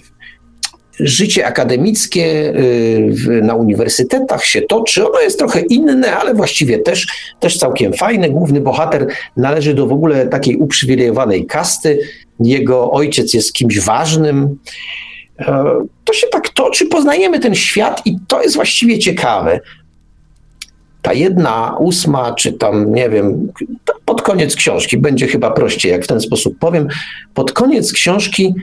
życie 1.01 1.47
akademickie 1.47 2.25
y, 2.25 3.41
na 3.43 3.55
uniwersytetach 3.55 4.45
się 4.45 4.63
toczy. 4.63 5.09
Ono 5.09 5.21
jest 5.21 5.39
trochę 5.39 5.61
inne, 5.61 6.17
ale 6.17 6.35
właściwie 6.35 6.79
też, 6.79 7.07
też 7.41 7.59
całkiem 7.59 7.93
fajne. 7.93 8.31
Główny 8.31 8.61
bohater 8.61 9.07
należy 9.37 9.75
do 9.75 9.87
w 9.87 9.93
ogóle 9.93 10.27
takiej 10.27 10.57
uprzywilejowanej 10.57 11.47
kasty. 11.47 11.99
Jego 12.41 12.91
ojciec 12.91 13.35
jest 13.35 13.53
kimś 13.53 13.81
ważnym. 13.81 14.59
E, 15.39 15.65
to 16.05 16.13
się 16.13 16.27
tak 16.27 16.49
toczy, 16.49 16.87
poznajemy 16.87 17.41
ten 17.41 17.55
świat 17.55 18.03
i 18.05 18.17
to 18.29 18.43
jest 18.43 18.55
właściwie 18.55 18.99
ciekawe. 18.99 19.61
Ta 21.03 21.13
jedna 21.13 21.77
ósma, 21.81 22.35
czy 22.35 22.53
tam, 22.53 22.95
nie 22.95 23.11
wiem, 23.11 23.53
pod 24.05 24.23
koniec 24.23 24.57
książki, 24.57 24.99
będzie 24.99 25.27
chyba 25.27 25.51
prościej, 25.51 25.93
jak 25.93 26.05
w 26.05 26.07
ten 26.07 26.21
sposób 26.21 26.59
powiem, 26.59 26.89
pod 27.35 27.53
koniec 27.53 27.93
książki 27.93 28.55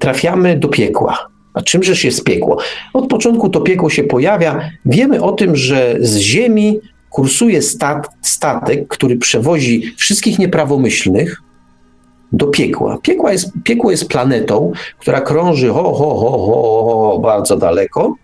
trafiamy 0.00 0.58
do 0.58 0.68
piekła. 0.68 1.28
A 1.54 1.62
czymżeż 1.62 2.04
jest 2.04 2.24
piekło? 2.24 2.58
Od 2.92 3.08
początku 3.08 3.48
to 3.48 3.60
piekło 3.60 3.90
się 3.90 4.04
pojawia. 4.04 4.70
Wiemy 4.86 5.22
o 5.22 5.32
tym, 5.32 5.56
że 5.56 5.96
z 6.00 6.16
Ziemi 6.16 6.80
kursuje 7.10 7.62
stat, 7.62 8.08
statek, 8.22 8.88
który 8.88 9.16
przewozi 9.16 9.94
wszystkich 9.96 10.38
nieprawomyślnych 10.38 11.42
do 12.32 12.46
piekła. 12.46 12.98
Piekła 13.02 13.32
jest, 13.32 13.50
piekło 13.64 13.90
jest 13.90 14.08
planetą, 14.08 14.72
która 14.98 15.20
krąży 15.20 15.68
ho, 15.68 15.82
ho, 15.82 16.14
ho, 16.14 16.38
ho, 16.38 16.84
ho, 16.84 17.18
bardzo 17.18 17.56
daleko 17.56 18.14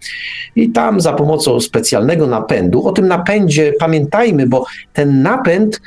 i 0.56 0.70
tam 0.70 1.00
za 1.00 1.12
pomocą 1.12 1.60
specjalnego 1.60 2.26
napędu, 2.26 2.86
o 2.86 2.92
tym 2.92 3.08
napędzie 3.08 3.72
pamiętajmy, 3.78 4.46
bo 4.46 4.64
ten 4.92 5.22
napęd 5.22 5.80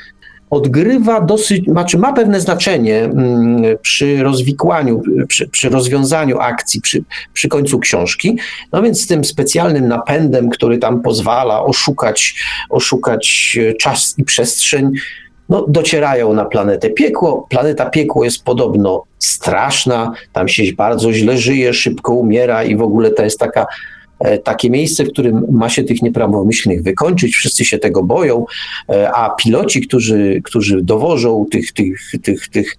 odgrywa 0.53 1.21
dosyć, 1.21 1.65
znaczy 1.65 1.97
ma 1.97 2.13
pewne 2.13 2.39
znaczenie 2.39 3.03
mm, 3.03 3.63
przy 3.81 4.23
rozwikłaniu, 4.23 5.01
przy, 5.27 5.47
przy 5.47 5.69
rozwiązaniu 5.69 6.39
akcji, 6.39 6.81
przy, 6.81 7.03
przy 7.33 7.47
końcu 7.47 7.79
książki. 7.79 8.37
No 8.71 8.81
więc 8.81 9.01
z 9.01 9.07
tym 9.07 9.23
specjalnym 9.23 9.87
napędem, 9.87 10.49
który 10.49 10.77
tam 10.77 11.01
pozwala 11.01 11.63
oszukać, 11.63 12.35
oszukać 12.69 13.57
e, 13.61 13.73
czas 13.73 14.15
i 14.17 14.23
przestrzeń, 14.23 14.91
no, 15.49 15.65
docierają 15.67 16.33
na 16.33 16.45
planetę 16.45 16.89
Piekło. 16.89 17.47
Planeta 17.49 17.89
Piekło 17.89 18.23
jest 18.23 18.43
podobno 18.43 19.03
straszna, 19.19 20.11
tam 20.33 20.47
się 20.47 20.63
bardzo 20.77 21.13
źle 21.13 21.37
żyje, 21.37 21.73
szybko 21.73 22.13
umiera 22.13 22.63
i 22.63 22.75
w 22.75 22.81
ogóle 22.81 23.11
to 23.11 23.23
jest 23.23 23.39
taka 23.39 23.65
takie 24.43 24.69
miejsce, 24.69 25.03
w 25.03 25.09
którym 25.09 25.45
ma 25.51 25.69
się 25.69 25.83
tych 25.83 26.01
nieprawomyślnych 26.01 26.83
wykończyć, 26.83 27.35
wszyscy 27.35 27.65
się 27.65 27.77
tego 27.77 28.03
boją, 28.03 28.45
e, 28.89 29.11
a 29.11 29.29
piloci, 29.29 29.81
którzy, 29.81 30.41
którzy 30.43 30.81
dowożą 30.81 31.45
tych, 31.51 31.71
tych, 31.71 32.11
tych, 32.21 32.47
tych 32.47 32.77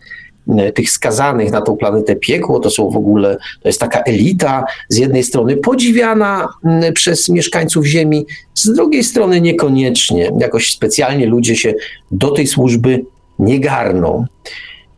e, 0.58 0.72
tych 0.72 0.90
skazanych 0.90 1.50
na 1.50 1.62
tą 1.62 1.76
planetę 1.76 2.16
piekło, 2.16 2.60
to 2.60 2.70
są 2.70 2.90
w 2.90 2.96
ogóle, 2.96 3.36
to 3.62 3.68
jest 3.68 3.80
taka 3.80 4.00
elita, 4.00 4.64
z 4.88 4.96
jednej 4.96 5.22
strony 5.22 5.56
podziwiana 5.56 6.48
przez 6.94 7.28
mieszkańców 7.28 7.86
Ziemi, 7.86 8.26
z 8.54 8.72
drugiej 8.72 9.04
strony 9.04 9.40
niekoniecznie. 9.40 10.32
Jakoś 10.40 10.70
specjalnie 10.70 11.26
ludzie 11.26 11.56
się 11.56 11.74
do 12.10 12.30
tej 12.30 12.46
służby 12.46 13.04
nie 13.38 13.60
garną. 13.60 14.24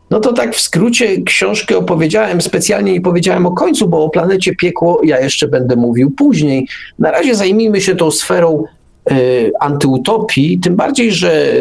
No 0.09 0.19
to 0.19 0.33
tak 0.33 0.55
w 0.55 0.61
skrócie 0.61 1.21
książkę 1.21 1.77
opowiedziałem, 1.77 2.41
specjalnie 2.41 2.93
nie 2.93 3.01
powiedziałem 3.01 3.45
o 3.45 3.51
końcu, 3.51 3.87
bo 3.87 4.03
o 4.03 4.09
planecie 4.09 4.55
piekło 4.55 5.01
ja 5.03 5.19
jeszcze 5.19 5.47
będę 5.47 5.75
mówił 5.75 6.11
później. 6.11 6.67
Na 6.99 7.11
razie 7.11 7.35
zajmijmy 7.35 7.81
się 7.81 7.95
tą 7.95 8.11
sferą 8.11 8.63
y, 9.11 9.51
antyutopii, 9.59 10.59
tym 10.59 10.75
bardziej, 10.75 11.11
że 11.11 11.53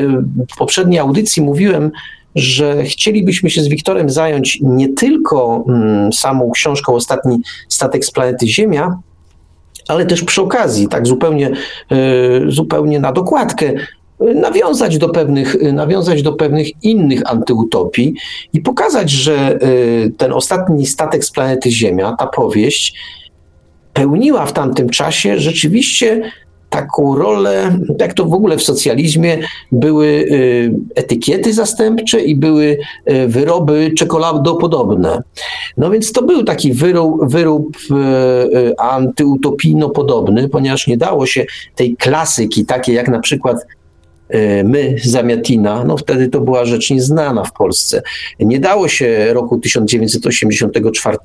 w 0.55 0.59
poprzedniej 0.59 0.99
audycji 0.99 1.43
mówiłem, 1.43 1.91
że 2.35 2.85
chcielibyśmy 2.85 3.51
się 3.51 3.63
z 3.63 3.69
Wiktorem 3.69 4.11
zająć 4.11 4.59
nie 4.63 4.89
tylko 4.89 5.65
mm, 5.69 6.13
samą 6.13 6.51
książką 6.51 6.95
Ostatni 6.95 7.39
statek 7.69 8.05
z 8.05 8.11
planety 8.11 8.49
Ziemia, 8.49 8.99
ale 9.89 10.07
też 10.07 10.25
przy 10.25 10.43
okazji, 10.43 10.89
tak 10.89 11.07
zupełnie, 11.07 11.51
zupełnie 12.49 13.01
na 13.01 13.13
dokładkę, 13.13 13.75
nawiązać 14.21 14.99
do 14.99 15.09
pewnych, 15.09 15.57
nawiązać 15.73 16.23
do 16.23 16.33
pewnych 16.33 16.85
innych 16.85 17.31
antyutopii 17.31 18.15
i 18.53 18.61
pokazać, 18.61 19.11
że 19.11 19.59
ten 20.17 20.33
ostatni 20.33 20.87
statek 20.87 21.25
z 21.25 21.31
planety 21.31 21.71
Ziemia, 21.71 22.17
ta 22.19 22.27
powieść, 22.27 22.95
pełniła 23.93 24.47
w 24.47 24.53
tamtym 24.53 24.89
czasie 24.89 25.39
rzeczywiście 25.39 26.33
taką 26.71 27.17
rolę, 27.17 27.79
jak 28.01 28.15
to 28.15 28.25
w 28.25 28.35
ogóle 28.35 28.57
w 28.57 28.63
socjalizmie 28.63 29.39
były 29.73 30.07
y, 30.07 30.73
etykiety 30.95 31.53
zastępcze 31.53 32.21
i 32.21 32.37
były 32.37 32.79
y, 33.11 33.29
wyroby 33.29 33.91
czekoladopodobne. 33.99 35.23
No 35.77 35.91
więc 35.91 36.13
to 36.13 36.23
był 36.23 36.45
taki 36.45 36.73
wyrób, 36.73 37.31
wyrób 37.31 37.77
y, 37.77 38.77
antyutopijno-podobny, 38.79 40.49
ponieważ 40.49 40.87
nie 40.87 40.97
dało 40.97 41.27
się 41.27 41.47
tej 41.75 41.97
klasyki, 41.97 42.65
takiej 42.65 42.95
jak 42.95 43.09
na 43.09 43.21
przykład 43.21 43.67
My, 44.65 44.97
Zamiatina, 45.05 45.85
no 45.85 45.97
wtedy 45.97 46.29
to 46.29 46.41
była 46.41 46.65
rzecz 46.65 46.91
nieznana 46.91 47.45
w 47.45 47.53
Polsce. 47.53 48.03
Nie 48.41 48.61
dało 48.61 48.89
się 48.89 49.35
roku 49.35 49.59
1984, 49.59 51.17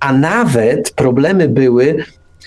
a 0.00 0.12
nawet 0.12 0.90
problemy 0.90 1.48
były 1.48 2.04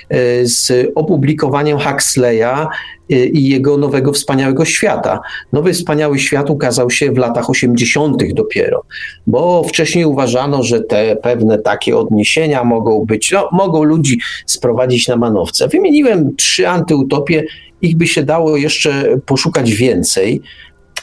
E, 0.09 0.45
z 0.45 0.91
opublikowaniem 0.95 1.79
Huxleya 1.79 2.67
e, 3.09 3.25
i 3.25 3.50
jego 3.50 3.77
nowego 3.77 4.13
wspaniałego 4.13 4.65
świata. 4.65 5.19
Nowy 5.53 5.73
wspaniały 5.73 6.19
świat 6.19 6.50
ukazał 6.50 6.89
się 6.89 7.12
w 7.12 7.17
latach 7.17 7.50
80. 7.50 8.33
dopiero, 8.33 8.83
bo 9.27 9.63
wcześniej 9.63 10.05
uważano, 10.05 10.63
że 10.63 10.81
te 10.81 11.15
pewne 11.15 11.57
takie 11.57 11.97
odniesienia 11.97 12.63
mogą 12.63 13.05
być, 13.05 13.31
no, 13.31 13.50
mogą 13.51 13.83
ludzi 13.83 14.19
sprowadzić 14.45 15.07
na 15.07 15.15
manowce. 15.15 15.67
Wymieniłem 15.67 16.35
trzy 16.35 16.67
antyutopie, 16.67 17.43
ich 17.84 17.98
by 17.98 18.08
się 18.08 18.24
dało 18.24 18.58
jeszcze 18.58 19.18
poszukać 19.25 19.74
więcej. 19.74 20.42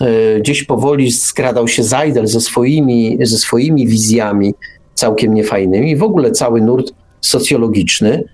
E, 0.01 0.41
gdzieś 0.41 0.65
powoli 0.65 1.13
skradał 1.13 1.69
się 1.69 1.83
Zajdel 1.83 2.27
ze 2.27 2.41
swoimi, 2.41 3.19
ze 3.21 3.39
swoimi 3.39 3.87
wizjami 3.87 4.55
całkiem 4.95 5.35
niefajnymi. 5.35 5.97
W 5.97 6.03
ogóle 6.03 6.31
cały 6.31 6.61
nurt 6.61 6.93
socjologiczny. 7.21 8.25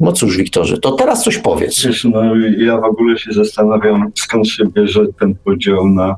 No 0.00 0.12
cóż, 0.12 0.36
Wiktorze, 0.36 0.78
to 0.78 0.92
teraz 0.92 1.24
coś 1.24 1.38
powiedz. 1.38 1.86
Wiesz, 1.86 2.04
no, 2.04 2.36
ja 2.58 2.80
w 2.80 2.84
ogóle 2.84 3.18
się 3.18 3.32
zastanawiam, 3.32 4.10
skąd 4.14 4.48
się 4.48 4.64
bierze 4.66 5.06
ten 5.20 5.34
podział 5.44 5.88
na 5.88 6.16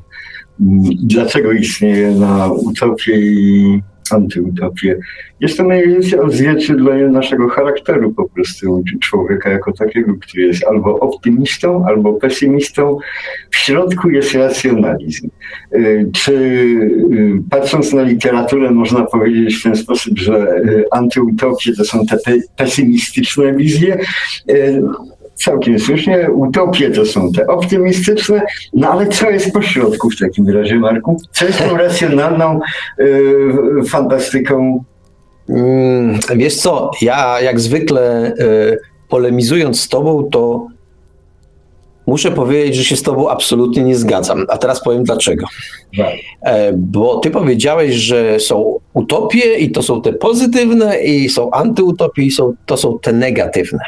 dlaczego 1.03 1.51
istnieje 1.51 2.11
na 2.11 2.47
utopię 2.47 3.19
i 3.19 3.81
antyutopię. 4.11 4.99
Jest 5.39 5.57
to 5.57 5.63
mniej 5.63 5.87
więcej 5.87 6.19
odzwierciedlenie 6.19 7.07
naszego 7.07 7.49
charakteru 7.49 8.13
po 8.13 8.29
prostu 8.29 8.83
człowieka 9.01 9.49
jako 9.49 9.71
takiego, 9.71 10.13
który 10.21 10.43
jest 10.43 10.67
albo 10.67 10.99
optymistą, 10.99 11.85
albo 11.85 12.13
pesymistą. 12.13 12.97
W 13.51 13.55
środku 13.55 14.09
jest 14.09 14.33
racjonalizm. 14.33 15.29
Y, 15.75 16.09
czy 16.13 16.33
y, 16.33 17.41
patrząc 17.49 17.93
na 17.93 18.01
literaturę 18.01 18.71
można 18.71 19.05
powiedzieć 19.05 19.55
w 19.55 19.63
ten 19.63 19.75
sposób, 19.75 20.19
że 20.19 20.57
y, 20.57 20.85
antyutopie 20.91 21.73
to 21.77 21.85
są 21.85 22.05
te 22.05 22.17
pesymistyczne 22.55 23.53
wizje? 23.53 23.97
Całkiem 25.43 25.79
słusznie. 25.79 26.31
Utopie 26.31 26.91
to 26.91 27.05
są 27.05 27.31
te 27.31 27.47
optymistyczne, 27.47 28.41
no 28.73 28.91
ale 28.91 29.07
co 29.07 29.29
jest 29.29 29.53
pośrodku 29.53 30.09
w 30.09 30.19
takim 30.19 30.49
razie, 30.49 30.75
Marku? 30.75 31.17
Co 31.31 31.45
jest 31.45 31.59
tą 31.59 31.77
racjonalną 31.77 32.59
y, 32.99 33.85
fantastyką? 33.89 34.83
Mm, 35.49 36.19
wiesz 36.35 36.55
co, 36.55 36.91
ja 37.01 37.41
jak 37.41 37.59
zwykle 37.59 38.33
y, 38.39 38.79
polemizując 39.09 39.81
z 39.81 39.89
tobą, 39.89 40.29
to 40.31 40.67
muszę 42.09 42.31
powiedzieć, 42.31 42.75
że 42.75 42.83
się 42.83 42.95
z 42.95 43.03
Tobą 43.03 43.29
absolutnie 43.29 43.83
nie 43.83 43.95
zgadzam. 43.95 44.45
A 44.49 44.57
teraz 44.57 44.83
powiem 44.83 45.03
dlaczego. 45.03 45.45
E, 46.41 46.73
bo 46.73 47.19
Ty 47.19 47.31
powiedziałeś, 47.31 47.95
że 47.95 48.39
są 48.39 48.79
utopie 48.93 49.55
i 49.55 49.71
to 49.71 49.83
są 49.83 50.01
te 50.01 50.13
pozytywne, 50.13 51.01
i 51.01 51.29
są 51.29 51.51
antyutopie, 51.51 52.23
i 52.23 52.31
są, 52.31 52.53
to 52.65 52.77
są 52.77 52.99
te 52.99 53.13
negatywne. 53.13 53.79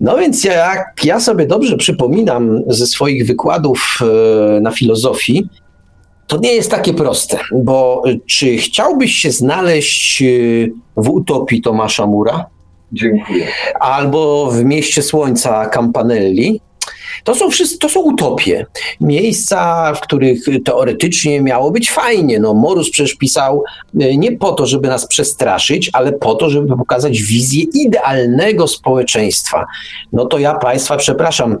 No 0.00 0.18
więc 0.18 0.44
jak 0.44 1.00
ja 1.04 1.20
sobie 1.20 1.46
dobrze 1.46 1.76
przypominam 1.76 2.62
ze 2.66 2.86
swoich 2.86 3.26
wykładów 3.26 3.98
e, 4.02 4.60
na 4.60 4.70
filozofii, 4.70 5.48
to 6.26 6.38
nie 6.38 6.52
jest 6.52 6.70
takie 6.70 6.94
proste, 6.94 7.38
bo 7.52 8.02
czy 8.26 8.56
chciałbyś 8.56 9.12
się 9.14 9.30
znaleźć 9.30 10.22
e, 10.22 10.26
w 10.96 11.08
utopii 11.08 11.62
Tomasza 11.62 12.06
Mura? 12.06 12.46
Dziękuję. 12.92 13.46
Albo 13.80 14.50
w 14.50 14.64
Mieście 14.64 15.02
Słońca 15.02 15.66
Campanelli, 15.66 16.60
to 17.24 17.34
są, 17.34 17.50
wszyscy, 17.50 17.78
to 17.78 17.88
są 17.88 18.00
utopie. 18.00 18.66
Miejsca, 19.00 19.92
w 19.94 20.00
których 20.00 20.44
teoretycznie 20.64 21.40
miało 21.40 21.70
być 21.70 21.90
fajnie. 21.90 22.40
No, 22.40 22.54
Morus 22.54 22.90
przecież 22.90 23.14
pisał 23.14 23.64
e, 24.00 24.16
nie 24.16 24.32
po 24.32 24.52
to, 24.52 24.66
żeby 24.66 24.88
nas 24.88 25.06
przestraszyć, 25.06 25.90
ale 25.92 26.12
po 26.12 26.34
to, 26.34 26.50
żeby 26.50 26.76
pokazać 26.76 27.22
wizję 27.22 27.64
idealnego 27.74 28.68
społeczeństwa. 28.68 29.66
No 30.12 30.26
to 30.26 30.38
ja 30.38 30.54
Państwa 30.54 30.96
przepraszam, 30.96 31.58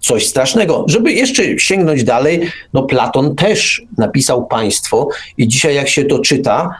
coś 0.00 0.26
strasznego. 0.26 0.84
Żeby 0.88 1.12
jeszcze 1.12 1.58
sięgnąć 1.58 2.04
dalej, 2.04 2.50
no 2.72 2.82
Platon 2.82 3.36
też 3.36 3.82
napisał 3.98 4.46
państwo 4.46 5.08
i 5.38 5.48
dzisiaj 5.48 5.74
jak 5.74 5.88
się 5.88 6.04
to 6.04 6.18
czyta, 6.18 6.74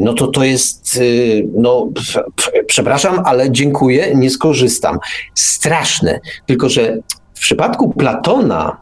no 0.00 0.14
to 0.14 0.26
to 0.26 0.44
jest, 0.44 0.96
e, 0.96 1.00
no 1.54 1.88
przepraszam, 2.66 3.22
ale 3.24 3.50
dziękuję, 3.50 4.14
nie 4.14 4.30
skorzystam. 4.30 4.98
Straszne, 5.34 6.20
tylko 6.46 6.68
że 6.68 6.98
w 7.34 7.40
przypadku 7.40 7.92
Platona 7.92 8.76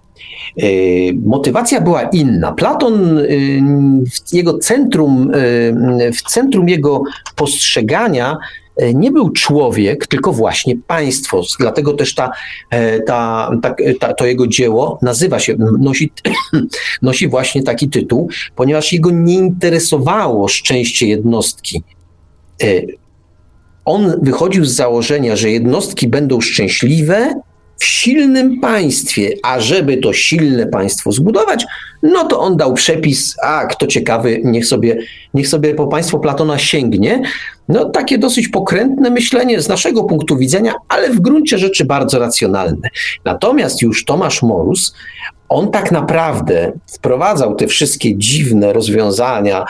y, 0.62 1.12
motywacja 1.24 1.80
była 1.80 2.02
inna. 2.02 2.52
Platon, 2.52 3.18
y, 3.18 3.60
w 4.10 4.32
jego 4.32 4.58
centrum, 4.58 5.34
y, 5.34 6.12
w 6.12 6.22
centrum 6.22 6.68
jego 6.68 7.02
postrzegania 7.36 8.36
nie 8.94 9.10
był 9.10 9.30
człowiek, 9.30 10.06
tylko 10.06 10.32
właśnie 10.32 10.76
państwo. 10.86 11.42
Dlatego 11.60 11.92
też 11.92 12.14
ta, 12.14 12.30
e, 12.70 13.00
ta, 13.00 13.50
ta, 13.62 13.74
ta, 14.00 14.14
to 14.14 14.26
jego 14.26 14.46
dzieło 14.46 14.98
nazywa 15.02 15.38
się, 15.38 15.56
nosi, 15.78 16.12
nosi 17.02 17.28
właśnie 17.28 17.62
taki 17.62 17.88
tytuł, 17.88 18.28
ponieważ 18.56 18.92
jego 18.92 19.10
nie 19.10 19.34
interesowało 19.34 20.48
szczęście 20.48 21.06
jednostki. 21.06 21.82
E, 22.62 22.66
on 23.84 24.20
wychodził 24.22 24.64
z 24.64 24.74
założenia, 24.74 25.36
że 25.36 25.50
jednostki 25.50 26.08
będą 26.08 26.40
szczęśliwe, 26.40 27.34
w 27.78 27.84
silnym 27.84 28.60
państwie, 28.60 29.30
a 29.42 29.60
żeby 29.60 29.96
to 29.96 30.12
silne 30.12 30.66
państwo 30.66 31.12
zbudować, 31.12 31.66
no 32.02 32.24
to 32.24 32.40
on 32.40 32.56
dał 32.56 32.74
przepis, 32.74 33.36
a 33.42 33.66
kto 33.66 33.86
ciekawy, 33.86 34.40
niech 34.44 34.66
sobie, 34.66 34.98
niech 35.34 35.48
sobie 35.48 35.74
po 35.74 35.86
państwo 35.86 36.18
Platona 36.18 36.58
sięgnie. 36.58 37.22
No 37.68 37.84
takie 37.84 38.18
dosyć 38.18 38.48
pokrętne 38.48 39.10
myślenie 39.10 39.60
z 39.60 39.68
naszego 39.68 40.04
punktu 40.04 40.36
widzenia, 40.36 40.74
ale 40.88 41.10
w 41.10 41.20
gruncie 41.20 41.58
rzeczy 41.58 41.84
bardzo 41.84 42.18
racjonalne. 42.18 42.88
Natomiast 43.24 43.82
już 43.82 44.04
Tomasz 44.04 44.42
Morus, 44.42 44.94
on 45.48 45.70
tak 45.70 45.92
naprawdę 45.92 46.72
wprowadzał 46.86 47.54
te 47.54 47.66
wszystkie 47.66 48.16
dziwne 48.16 48.72
rozwiązania, 48.72 49.64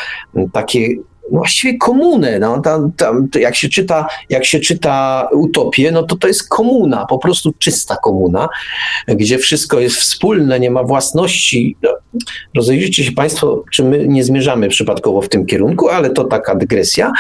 takie 0.53 0.89
właściwie 1.31 1.79
komunę. 1.79 2.39
No, 2.39 2.61
tam, 2.61 2.93
tam, 2.93 3.29
jak, 3.41 3.57
się 3.57 3.69
czyta, 3.69 4.09
jak 4.31 4.45
się 4.45 4.61
czyta 4.61 5.29
utopię, 5.33 5.91
no 5.91 6.03
to 6.03 6.17
to 6.17 6.29
jest 6.29 6.49
komuna, 6.49 7.07
po 7.07 7.19
prostu 7.19 7.53
czysta 7.59 7.97
komuna, 7.97 8.49
gdzie 9.09 9.39
wszystko 9.39 9.81
jest 9.81 9.97
wspólne, 9.97 10.61
nie 10.61 10.71
ma 10.71 10.83
własności. 10.83 11.77
No, 11.83 11.91
rozejrzyjcie 12.57 13.05
się 13.05 13.13
Państwo, 13.13 13.65
czy 13.73 13.85
my 13.85 14.09
nie 14.09 14.25
zmierzamy 14.25 14.69
przypadkowo 14.69 15.23
w 15.23 15.29
tym 15.29 15.47
kierunku, 15.47 15.89
ale 15.89 16.11
to 16.11 16.25
taka 16.25 16.55
dygresja. 16.55 17.13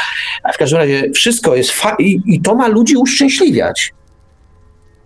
A 0.42 0.52
w 0.52 0.58
każdym 0.58 0.78
razie 0.78 1.10
wszystko 1.14 1.56
jest 1.56 1.70
fa- 1.70 1.96
i, 1.98 2.20
i 2.26 2.40
to 2.40 2.54
ma 2.54 2.68
ludzi 2.68 2.96
uszczęśliwiać. 2.96 3.92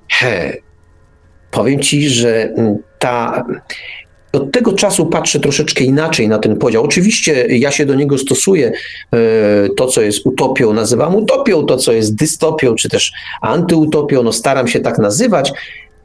He. 0.09 0.57
Powiem 1.51 1.81
Ci, 1.81 2.09
że 2.09 2.55
ta 2.99 3.45
od 4.33 4.53
tego 4.53 4.73
czasu 4.73 5.07
patrzę 5.07 5.41
troszeczkę 5.41 5.85
inaczej 5.85 6.29
na 6.29 6.39
ten 6.39 6.57
podział. 6.57 6.85
Oczywiście 6.85 7.47
ja 7.47 7.71
się 7.71 7.87
do 7.87 7.95
niego 7.95 8.19
stosuję. 8.19 8.73
E, 9.13 9.19
to, 9.77 9.87
co 9.87 10.03
jest 10.03 10.27
utopią, 10.27 10.73
nazywam 10.73 11.17
utopią, 11.17 11.67
to, 11.67 11.77
co 11.77 11.93
jest 11.93 12.15
dystopią, 12.15 12.75
czy 12.75 12.89
też 12.89 13.13
antyutopią, 13.41 14.23
no 14.23 14.33
staram 14.33 14.69
się 14.69 14.81
tak 14.81 14.99
nazywać. 14.99 15.53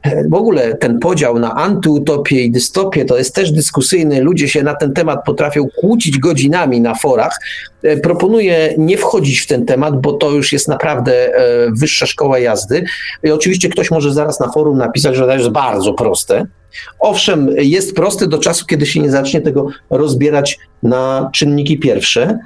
W 0.04 0.34
ogóle 0.34 0.74
ten 0.74 0.98
podział 0.98 1.38
na 1.38 1.54
antyutopię 1.54 2.42
i 2.42 2.50
dystopię 2.50 3.04
to 3.04 3.18
jest 3.18 3.34
też 3.34 3.52
dyskusyjny. 3.52 4.20
Ludzie 4.20 4.48
się 4.48 4.62
na 4.62 4.74
ten 4.74 4.92
temat 4.92 5.24
potrafią 5.26 5.66
kłócić 5.80 6.18
godzinami 6.18 6.80
na 6.80 6.94
forach. 6.94 7.38
E, 7.82 7.96
proponuję 7.96 8.74
nie 8.78 8.98
wchodzić 8.98 9.40
w 9.40 9.46
ten 9.46 9.66
temat, 9.66 10.00
bo 10.00 10.12
to 10.12 10.30
już 10.30 10.52
jest 10.52 10.68
naprawdę 10.68 11.34
e, 11.34 11.70
wyższa 11.80 12.06
szkoła 12.06 12.38
jazdy. 12.38 12.84
I 13.22 13.30
oczywiście 13.30 13.68
ktoś 13.68 13.90
może 13.90 14.12
zaraz 14.12 14.40
na 14.40 14.52
forum 14.52 14.78
napisać, 14.78 15.16
że 15.16 15.26
to 15.26 15.32
jest 15.32 15.48
bardzo 15.48 15.94
proste. 15.94 16.46
Owszem, 16.98 17.50
jest 17.56 17.94
proste 17.94 18.26
do 18.26 18.38
czasu, 18.38 18.66
kiedy 18.66 18.86
się 18.86 19.00
nie 19.00 19.10
zacznie 19.10 19.40
tego 19.40 19.66
rozbierać 19.90 20.58
na 20.82 21.30
czynniki 21.32 21.78
pierwsze. 21.78 22.38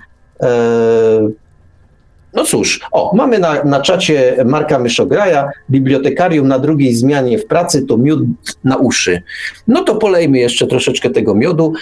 No 2.35 2.45
cóż, 2.45 2.81
o, 2.93 3.17
mamy 3.17 3.39
na, 3.39 3.65
na 3.65 3.81
czacie 3.81 4.37
Marka 4.45 4.79
Myszograja, 4.79 5.49
bibliotekarium 5.71 6.49
na 6.49 6.59
drugiej 6.59 6.95
zmianie 6.95 7.39
w 7.39 7.47
pracy 7.47 7.87
to 7.87 7.99
miód 7.99 8.21
na 8.65 8.77
uszy. 8.77 9.23
No 9.69 9.85
to 9.85 9.95
polejmy 9.95 10.39
jeszcze 10.39 10.67
troszeczkę 10.67 11.11
tego 11.11 11.35
miodu. 11.35 11.73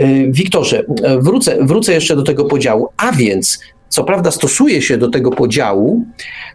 Y, 0.00 0.28
Wiktorze, 0.30 0.84
wrócę, 1.18 1.56
wrócę 1.60 1.92
jeszcze 1.92 2.16
do 2.16 2.22
tego 2.22 2.44
podziału. 2.44 2.88
A 2.96 3.12
więc, 3.12 3.60
co 3.88 4.04
prawda, 4.04 4.30
stosuje 4.30 4.82
się 4.82 4.96
do 4.96 5.10
tego 5.10 5.30
podziału, 5.30 6.04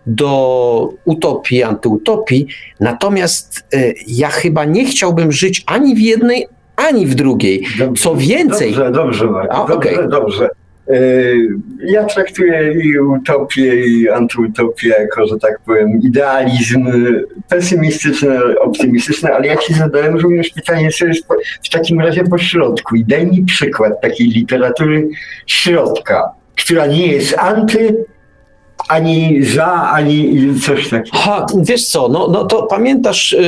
do 0.06 0.89
utopii, 1.06 1.63
antyutopii, 1.63 2.48
natomiast 2.80 3.65
y, 3.74 3.95
ja 4.08 4.30
chyba 4.30 4.65
nie 4.65 4.86
chciałbym 4.86 5.32
żyć 5.32 5.63
ani 5.65 5.95
w 5.95 6.00
jednej, 6.00 6.48
ani 6.76 7.06
w 7.06 7.15
drugiej. 7.15 7.65
Dobrze, 7.80 8.04
Co 8.04 8.15
więcej. 8.15 8.71
Dobrze, 8.71 8.91
dobrze, 8.91 9.26
Marku, 9.26 9.56
A, 9.56 9.67
dobrze, 9.67 9.91
okay. 9.91 10.08
dobrze. 10.08 10.50
Y, 10.89 11.48
ja 11.86 12.04
traktuję 12.04 12.74
i 12.84 13.00
utopię, 13.00 13.86
i 13.86 14.10
antyutopię 14.10 14.88
jako, 14.88 15.28
że 15.28 15.38
tak 15.38 15.60
powiem, 15.65 16.02
idealizm 16.02 16.88
pesymistyczny, 17.50 18.60
optymistyczny, 18.60 19.34
ale 19.34 19.48
ja 19.48 19.58
ci 19.58 19.74
zadałem 19.74 20.17
również 20.17 20.50
pytanie, 20.50 20.89
co 20.91 21.06
jest 21.06 21.26
w 21.63 21.69
takim 21.69 22.00
razie 22.00 22.24
po 22.24 22.38
środku. 22.38 22.95
I 22.95 23.06
daj 23.06 23.28
mi 23.28 23.45
przykład 23.45 24.02
takiej 24.02 24.28
literatury 24.28 25.08
środka, 25.48 26.32
która 26.56 26.86
nie 26.86 27.08
jest 27.08 27.38
anty, 27.38 28.06
ani 28.89 29.43
za, 29.43 29.91
ani 29.91 30.39
coś 30.60 30.89
takiego. 30.89 31.17
Ha, 31.17 31.45
wiesz 31.62 31.86
co, 31.86 32.08
no, 32.10 32.28
no 32.28 32.45
to 32.45 32.63
pamiętasz, 32.63 33.32
yy, 33.32 33.39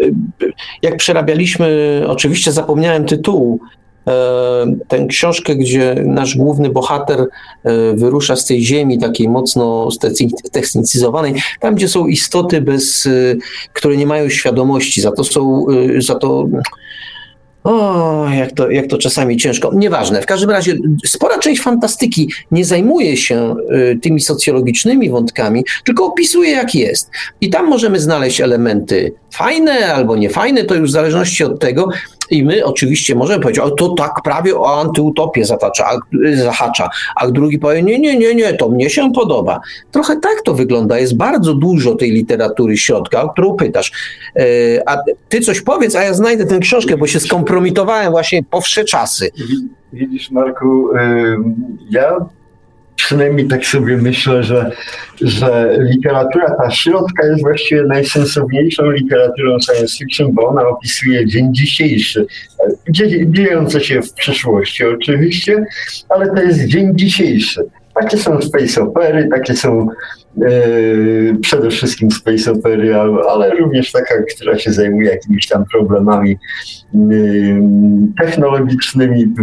yy, 0.00 0.54
jak 0.82 0.96
przerabialiśmy, 0.96 2.02
oczywiście 2.06 2.52
zapomniałem 2.52 3.04
tytułu, 3.04 3.60
tę 4.88 5.06
książkę, 5.08 5.56
gdzie 5.56 5.94
nasz 6.06 6.36
główny 6.36 6.70
bohater 6.70 7.20
e, 7.20 7.26
wyrusza 7.94 8.36
z 8.36 8.44
tej 8.44 8.64
ziemi 8.64 8.98
takiej 8.98 9.28
mocno 9.28 9.88
technicyzowanej, 10.52 11.34
tam 11.60 11.74
gdzie 11.74 11.88
są 11.88 12.06
istoty, 12.06 12.60
bez, 12.60 13.06
e, 13.06 13.10
które 13.72 13.96
nie 13.96 14.06
mają 14.06 14.28
świadomości, 14.28 15.00
za 15.00 15.12
to 15.12 15.24
są, 15.24 15.66
e, 15.96 16.00
za 16.00 16.14
to 16.14 16.48
o, 17.64 18.26
jak 18.38 18.52
to, 18.52 18.70
jak 18.70 18.86
to 18.86 18.98
czasami 18.98 19.36
ciężko. 19.36 19.70
Nieważne. 19.74 20.22
W 20.22 20.26
każdym 20.26 20.50
razie 20.50 20.76
spora 21.06 21.38
część 21.38 21.62
fantastyki 21.62 22.30
nie 22.50 22.64
zajmuje 22.64 23.16
się 23.16 23.56
tymi 24.02 24.20
socjologicznymi 24.20 25.10
wątkami, 25.10 25.64
tylko 25.84 26.06
opisuje 26.06 26.50
jak 26.50 26.74
jest. 26.74 27.10
I 27.40 27.50
tam 27.50 27.68
możemy 27.68 28.00
znaleźć 28.00 28.40
elementy 28.40 29.12
fajne 29.34 29.94
albo 29.94 30.16
niefajne, 30.16 30.64
to 30.64 30.74
już 30.74 30.90
w 30.90 30.92
zależności 30.92 31.44
od 31.44 31.60
tego. 31.60 31.88
I 32.30 32.44
my 32.44 32.64
oczywiście 32.64 33.14
możemy 33.14 33.42
powiedzieć, 33.42 33.64
o 33.64 33.70
to 33.70 33.88
tak 33.88 34.22
prawie 34.24 34.56
o 34.56 34.80
antyutopię 34.80 35.44
zatacza, 35.44 35.88
zahacza, 36.34 36.88
a 37.16 37.30
drugi 37.30 37.58
powie, 37.58 37.82
nie, 37.82 37.98
nie, 37.98 38.18
nie, 38.18 38.34
nie, 38.34 38.54
to 38.54 38.68
mnie 38.68 38.90
się 38.90 39.12
podoba. 39.12 39.60
Trochę 39.90 40.20
tak 40.20 40.42
to 40.44 40.54
wygląda. 40.54 40.98
Jest 40.98 41.16
bardzo 41.16 41.54
dużo 41.54 41.94
tej 41.94 42.10
literatury 42.10 42.76
środka, 42.76 43.22
o 43.22 43.28
którą 43.28 43.56
pytasz. 43.56 43.92
E, 44.36 44.42
a 44.86 44.96
ty 45.28 45.40
coś 45.40 45.60
powiedz, 45.60 45.96
a 45.96 46.02
ja 46.02 46.14
znajdę 46.14 46.46
tę 46.46 46.58
książkę, 46.58 46.96
bo 46.96 47.06
się 47.06 47.20
skompromitowałem 47.20 48.10
właśnie 48.10 48.42
po 48.42 48.60
wsze 48.60 48.84
czasy. 48.84 49.30
Widzisz, 49.92 50.30
Marku, 50.30 50.88
ja 51.90 52.16
przynajmniej 52.96 53.48
tak 53.48 53.66
sobie 53.66 53.96
myślę, 53.96 54.42
że, 54.42 54.70
że 55.20 55.76
literatura 55.80 56.54
ta 56.54 56.70
środka 56.70 57.26
jest 57.26 57.42
właściwie 57.42 57.82
najsensowniejszą 57.82 58.90
literaturą 58.90 59.56
science 59.60 59.96
fiction, 59.96 60.32
bo 60.32 60.48
ona 60.48 60.68
opisuje 60.68 61.26
dzień 61.26 61.54
dzisiejszy, 61.54 62.26
dziejące 63.28 63.80
się 63.80 64.02
w 64.02 64.12
przyszłości 64.12 64.84
oczywiście, 64.84 65.64
ale 66.08 66.26
to 66.26 66.42
jest 66.42 66.64
dzień 66.64 66.92
dzisiejszy. 66.94 67.64
Takie 67.94 68.16
są 68.16 68.40
space 68.40 68.82
opery, 68.82 69.28
takie 69.30 69.56
są 69.56 69.88
e, 70.42 70.50
przede 71.40 71.70
wszystkim 71.70 72.10
space 72.10 72.52
opery, 72.52 72.94
ale, 72.94 73.22
ale, 73.30 73.50
również 73.50 73.92
taka, 73.92 74.14
która 74.34 74.58
się 74.58 74.72
zajmuje 74.72 75.10
jakimiś 75.10 75.48
tam 75.48 75.64
problemami 75.72 76.36
e, 76.94 76.98
technologicznymi, 78.20 79.34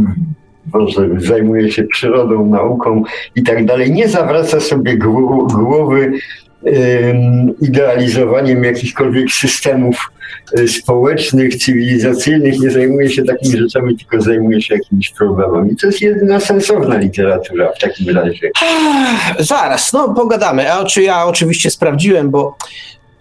Boże, 0.71 1.09
zajmuje 1.17 1.71
się 1.71 1.83
przyrodą, 1.83 2.45
nauką 2.45 3.03
i 3.35 3.43
tak 3.43 3.65
dalej, 3.65 3.91
nie 3.91 4.07
zawraca 4.07 4.59
sobie 4.59 4.97
głowy 4.97 6.11
idealizowaniem 7.61 8.63
jakichkolwiek 8.63 9.31
systemów 9.31 10.11
y, 10.59 10.67
społecznych, 10.67 11.55
cywilizacyjnych, 11.55 12.59
nie 12.59 12.71
zajmuje 12.71 13.09
się 13.09 13.23
takimi 13.23 13.57
rzeczami, 13.57 13.97
tylko 13.97 14.21
zajmuje 14.21 14.61
się 14.61 14.75
jakimiś 14.75 15.09
problemami. 15.09 15.75
To 15.75 15.87
jest 15.87 16.01
jedyna 16.01 16.39
sensowna 16.39 16.97
literatura 16.97 17.71
w 17.71 17.79
takim 17.79 18.15
razie. 18.15 18.51
Zaraz, 19.39 19.93
no 19.93 20.13
pogadamy. 20.13 20.73
A 20.73 20.85
czy 20.85 21.01
ja 21.01 21.25
oczywiście 21.25 21.71
sprawdziłem, 21.71 22.29
bo 22.29 22.57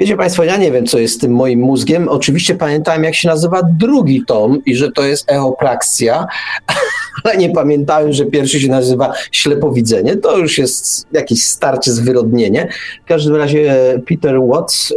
Wiecie 0.01 0.17
Państwo, 0.17 0.45
ja 0.45 0.57
nie 0.57 0.73
wiem, 0.73 0.87
co 0.87 0.99
jest 0.99 1.15
z 1.15 1.19
tym 1.19 1.33
moim 1.33 1.61
mózgiem. 1.61 2.09
Oczywiście 2.09 2.55
pamiętałem, 2.55 3.05
jak 3.05 3.15
się 3.15 3.29
nazywa 3.29 3.61
drugi 3.79 4.25
tom 4.27 4.65
i 4.65 4.77
że 4.77 4.93
to 4.93 5.03
jest 5.03 5.33
eopraksja, 5.33 6.27
ale 7.25 7.37
nie 7.37 7.51
pamiętałem, 7.51 8.13
że 8.13 8.25
pierwszy 8.25 8.61
się 8.61 8.69
nazywa 8.69 9.13
ślepowidzenie. 9.33 10.17
To 10.17 10.39
już 10.39 10.59
jest 10.59 11.07
jakieś 11.13 11.43
starcie 11.43 11.93
zwyrodnienie. 11.93 12.69
W 13.05 13.09
każdym 13.09 13.37
razie 13.37 13.75
Peter 14.09 14.41
Watts 14.43 14.95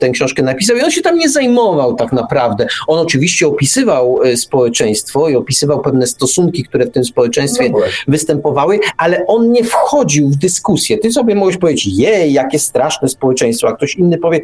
tę 0.00 0.10
książkę 0.10 0.42
napisał 0.42 0.76
i 0.76 0.82
on 0.82 0.90
się 0.90 1.02
tam 1.02 1.18
nie 1.18 1.28
zajmował 1.28 1.94
tak 1.94 2.12
naprawdę. 2.12 2.66
On 2.86 2.98
oczywiście 2.98 3.46
opisywał 3.46 4.22
y, 4.22 4.36
społeczeństwo 4.36 5.28
i 5.28 5.36
opisywał 5.36 5.80
pewne 5.80 6.06
stosunki, 6.06 6.64
które 6.64 6.86
w 6.86 6.90
tym 6.90 7.04
społeczeństwie 7.04 7.70
no 7.70 7.78
występowały, 8.08 8.80
ale 8.96 9.26
on 9.26 9.52
nie 9.52 9.64
wchodził 9.64 10.28
w 10.28 10.36
dyskusję. 10.36 10.98
Ty 10.98 11.12
sobie 11.12 11.34
możesz 11.34 11.56
powiedzieć, 11.56 11.86
jej, 11.86 12.32
jakie 12.32 12.58
straszne 12.58 13.08
społeczeństwo, 13.08 13.68
a 13.68 13.72
ktoś 13.72 13.94
inny 13.94 14.17
powie, 14.18 14.40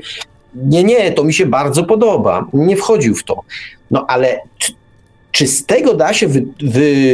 nie, 0.54 0.84
nie, 0.84 1.12
to 1.12 1.24
mi 1.24 1.34
się 1.34 1.46
bardzo 1.46 1.84
podoba. 1.84 2.46
Nie 2.52 2.76
wchodził 2.76 3.14
w 3.14 3.24
to. 3.24 3.40
No 3.90 4.04
ale 4.08 4.40
czy 5.32 5.46
z 5.46 5.66
tego 5.66 5.94
da 5.94 6.14
się 6.14 6.28
wy, 6.28 6.44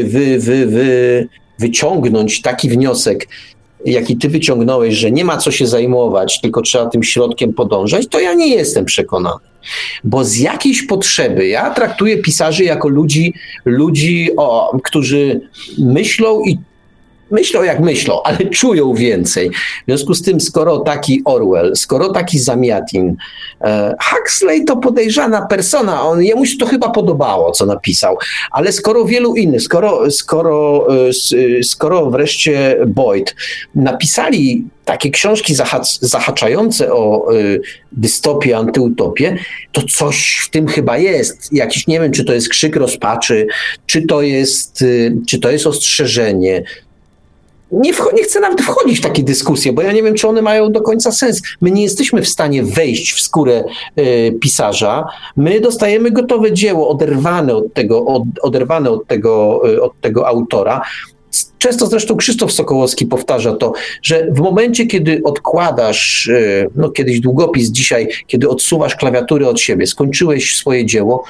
wy, 0.04 0.38
wy, 0.38 1.28
wyciągnąć 1.58 2.42
taki 2.42 2.68
wniosek, 2.68 3.28
jaki 3.84 4.16
ty 4.16 4.28
wyciągnąłeś, 4.28 4.94
że 4.94 5.10
nie 5.10 5.24
ma 5.24 5.36
co 5.36 5.50
się 5.50 5.66
zajmować, 5.66 6.40
tylko 6.40 6.62
trzeba 6.62 6.86
tym 6.86 7.02
środkiem 7.02 7.54
podążać, 7.54 8.06
to 8.06 8.20
ja 8.20 8.34
nie 8.34 8.48
jestem 8.48 8.84
przekonany. 8.84 9.40
Bo 10.04 10.24
z 10.24 10.36
jakiejś 10.36 10.82
potrzeby, 10.82 11.48
ja 11.48 11.70
traktuję 11.70 12.18
pisarzy 12.18 12.64
jako 12.64 12.88
ludzi, 12.88 13.34
ludzi 13.64 14.30
o, 14.36 14.78
którzy 14.84 15.40
myślą 15.78 16.42
i 16.44 16.58
myślą 17.30 17.62
jak 17.62 17.80
myślą, 17.80 18.22
ale 18.22 18.38
czują 18.38 18.94
więcej. 18.94 19.50
W 19.50 19.84
związku 19.86 20.14
z 20.14 20.22
tym, 20.22 20.40
skoro 20.40 20.78
taki 20.78 21.22
Orwell, 21.24 21.76
skoro 21.76 22.12
taki 22.12 22.38
Zamiatin, 22.38 23.16
e, 23.60 23.94
Huxley 24.02 24.64
to 24.64 24.76
podejrzana 24.76 25.46
persona, 25.46 26.02
on, 26.02 26.22
jemu 26.22 26.46
się 26.46 26.56
to 26.56 26.66
chyba 26.66 26.90
podobało, 26.90 27.52
co 27.52 27.66
napisał, 27.66 28.18
ale 28.50 28.72
skoro 28.72 29.04
wielu 29.04 29.34
innych, 29.34 29.62
skoro, 29.62 30.10
skoro, 30.10 30.86
e, 31.08 31.62
skoro 31.62 32.10
wreszcie 32.10 32.76
Boyd 32.86 33.34
napisali 33.74 34.64
takie 34.84 35.10
książki 35.10 35.54
zahaczające 36.00 36.92
o 36.92 37.34
y, 37.34 37.60
dystopię, 37.92 38.56
antyutopię, 38.56 39.36
to 39.72 39.82
coś 39.82 40.40
w 40.46 40.50
tym 40.50 40.68
chyba 40.68 40.98
jest. 40.98 41.52
Jakiś, 41.52 41.86
nie 41.86 42.00
wiem, 42.00 42.12
czy 42.12 42.24
to 42.24 42.32
jest 42.32 42.48
krzyk 42.48 42.76
rozpaczy, 42.76 43.46
czy 43.86 44.02
to 44.02 44.22
jest, 44.22 44.84
czy 45.28 45.38
to 45.38 45.50
jest 45.50 45.66
ostrzeżenie, 45.66 46.62
nie, 47.72 47.92
nie, 48.14 48.22
chcę 48.22 48.40
nawet 48.40 48.62
wchodzić 48.62 48.98
w 48.98 49.02
takie 49.02 49.22
dyskusje, 49.22 49.72
bo 49.72 49.82
ja 49.82 49.92
nie 49.92 50.02
wiem, 50.02 50.14
czy 50.14 50.28
one 50.28 50.42
mają 50.42 50.72
do 50.72 50.80
końca 50.80 51.12
sens. 51.12 51.42
My 51.60 51.70
nie 51.70 51.82
jesteśmy 51.82 52.22
w 52.22 52.28
stanie 52.28 52.62
wejść 52.62 53.12
w 53.12 53.20
skórę 53.20 53.64
y, 53.98 54.38
pisarza. 54.40 55.04
My 55.36 55.60
dostajemy 55.60 56.10
gotowe 56.10 56.52
dzieło, 56.52 56.88
oderwane 56.88 57.54
od 57.54 57.74
tego, 57.74 58.06
od, 58.06 58.22
oderwane 58.42 58.90
od 58.90 59.06
tego, 59.06 59.62
y, 59.70 59.82
od 59.82 60.00
tego 60.00 60.28
autora. 60.28 60.82
Często 61.58 61.86
zresztą 61.86 62.16
Krzysztof 62.16 62.52
Sokołowski 62.52 63.06
powtarza 63.06 63.52
to, 63.52 63.72
że 64.02 64.26
w 64.30 64.40
momencie, 64.40 64.86
kiedy 64.86 65.20
odkładasz, 65.24 66.26
y, 66.26 66.70
no 66.76 66.90
kiedyś 66.90 67.20
długopis, 67.20 67.68
dzisiaj, 67.68 68.08
kiedy 68.26 68.48
odsuwasz 68.48 68.96
klawiatury 68.96 69.48
od 69.48 69.60
siebie, 69.60 69.86
skończyłeś 69.86 70.56
swoje 70.56 70.86
dzieło, 70.86 71.24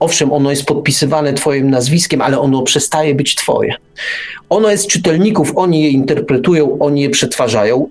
Owszem, 0.00 0.32
ono 0.32 0.50
jest 0.50 0.64
podpisywane 0.64 1.32
Twoim 1.32 1.70
nazwiskiem, 1.70 2.22
ale 2.22 2.38
ono 2.40 2.62
przestaje 2.62 3.14
być 3.14 3.34
Twoje. 3.34 3.74
Ono 4.48 4.70
jest 4.70 4.86
czytelników, 4.86 5.52
oni 5.56 5.82
je 5.82 5.88
interpretują, 5.88 6.78
oni 6.78 7.02
je 7.02 7.10
przetwarzają. 7.10 7.88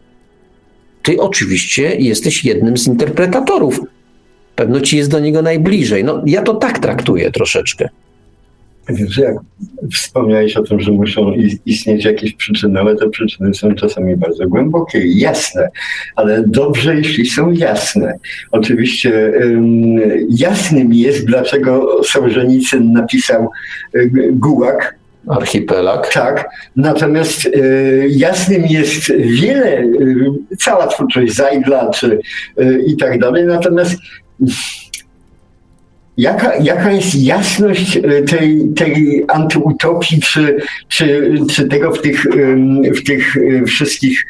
Ty 1.03 1.21
oczywiście 1.21 1.95
jesteś 1.95 2.45
jednym 2.45 2.77
z 2.77 2.87
interpretatorów. 2.87 3.81
Pewno 4.55 4.81
ci 4.81 4.97
jest 4.97 5.09
do 5.09 5.19
niego 5.19 5.41
najbliżej. 5.41 6.03
No, 6.03 6.21
ja 6.25 6.41
to 6.41 6.53
tak 6.53 6.79
traktuję 6.79 7.31
troszeczkę. 7.31 7.89
Wiesz, 8.89 9.17
jak 9.17 9.35
wspomniałeś 9.93 10.57
o 10.57 10.63
tym, 10.63 10.79
że 10.79 10.91
muszą 10.91 11.33
istnieć 11.65 12.05
jakieś 12.05 12.33
przyczyny, 12.33 12.79
ale 12.79 12.95
te 12.95 13.09
przyczyny 13.09 13.53
są 13.53 13.75
czasami 13.75 14.17
bardzo 14.17 14.47
głębokie 14.47 14.99
i 14.99 15.19
jasne, 15.19 15.69
ale 16.15 16.43
dobrze, 16.47 16.95
jeśli 16.95 17.25
są 17.25 17.51
jasne. 17.51 18.13
Oczywiście 18.51 19.33
jasnym 20.29 20.93
jest, 20.93 21.25
dlaczego 21.25 22.03
Sołżenicyn 22.03 22.91
napisał 22.91 23.49
Gułak, 24.31 24.97
Archipelag. 25.27 26.13
Tak. 26.13 26.49
Natomiast 26.75 27.45
y, 27.45 28.07
jasnym 28.09 28.65
jest 28.65 29.11
wiele, 29.17 29.79
y, 29.79 30.31
cała 30.57 30.87
twórczość 30.87 31.33
Zajdla 31.33 31.89
czy, 31.89 32.19
y, 32.61 32.83
i 32.87 32.97
tak 32.97 33.19
dalej. 33.19 33.45
Natomiast 33.45 33.95
Jaka, 36.17 36.55
jaka 36.55 36.91
jest 36.91 37.15
jasność 37.15 37.99
tej, 38.29 38.73
tej 38.75 39.25
antyutopii, 39.27 40.21
czy, 40.21 40.57
czy, 40.87 41.33
czy 41.49 41.67
tego 41.67 41.91
w 41.91 42.01
tych, 42.01 42.25
w 42.95 43.03
tych 43.03 43.35
wszystkich 43.67 44.25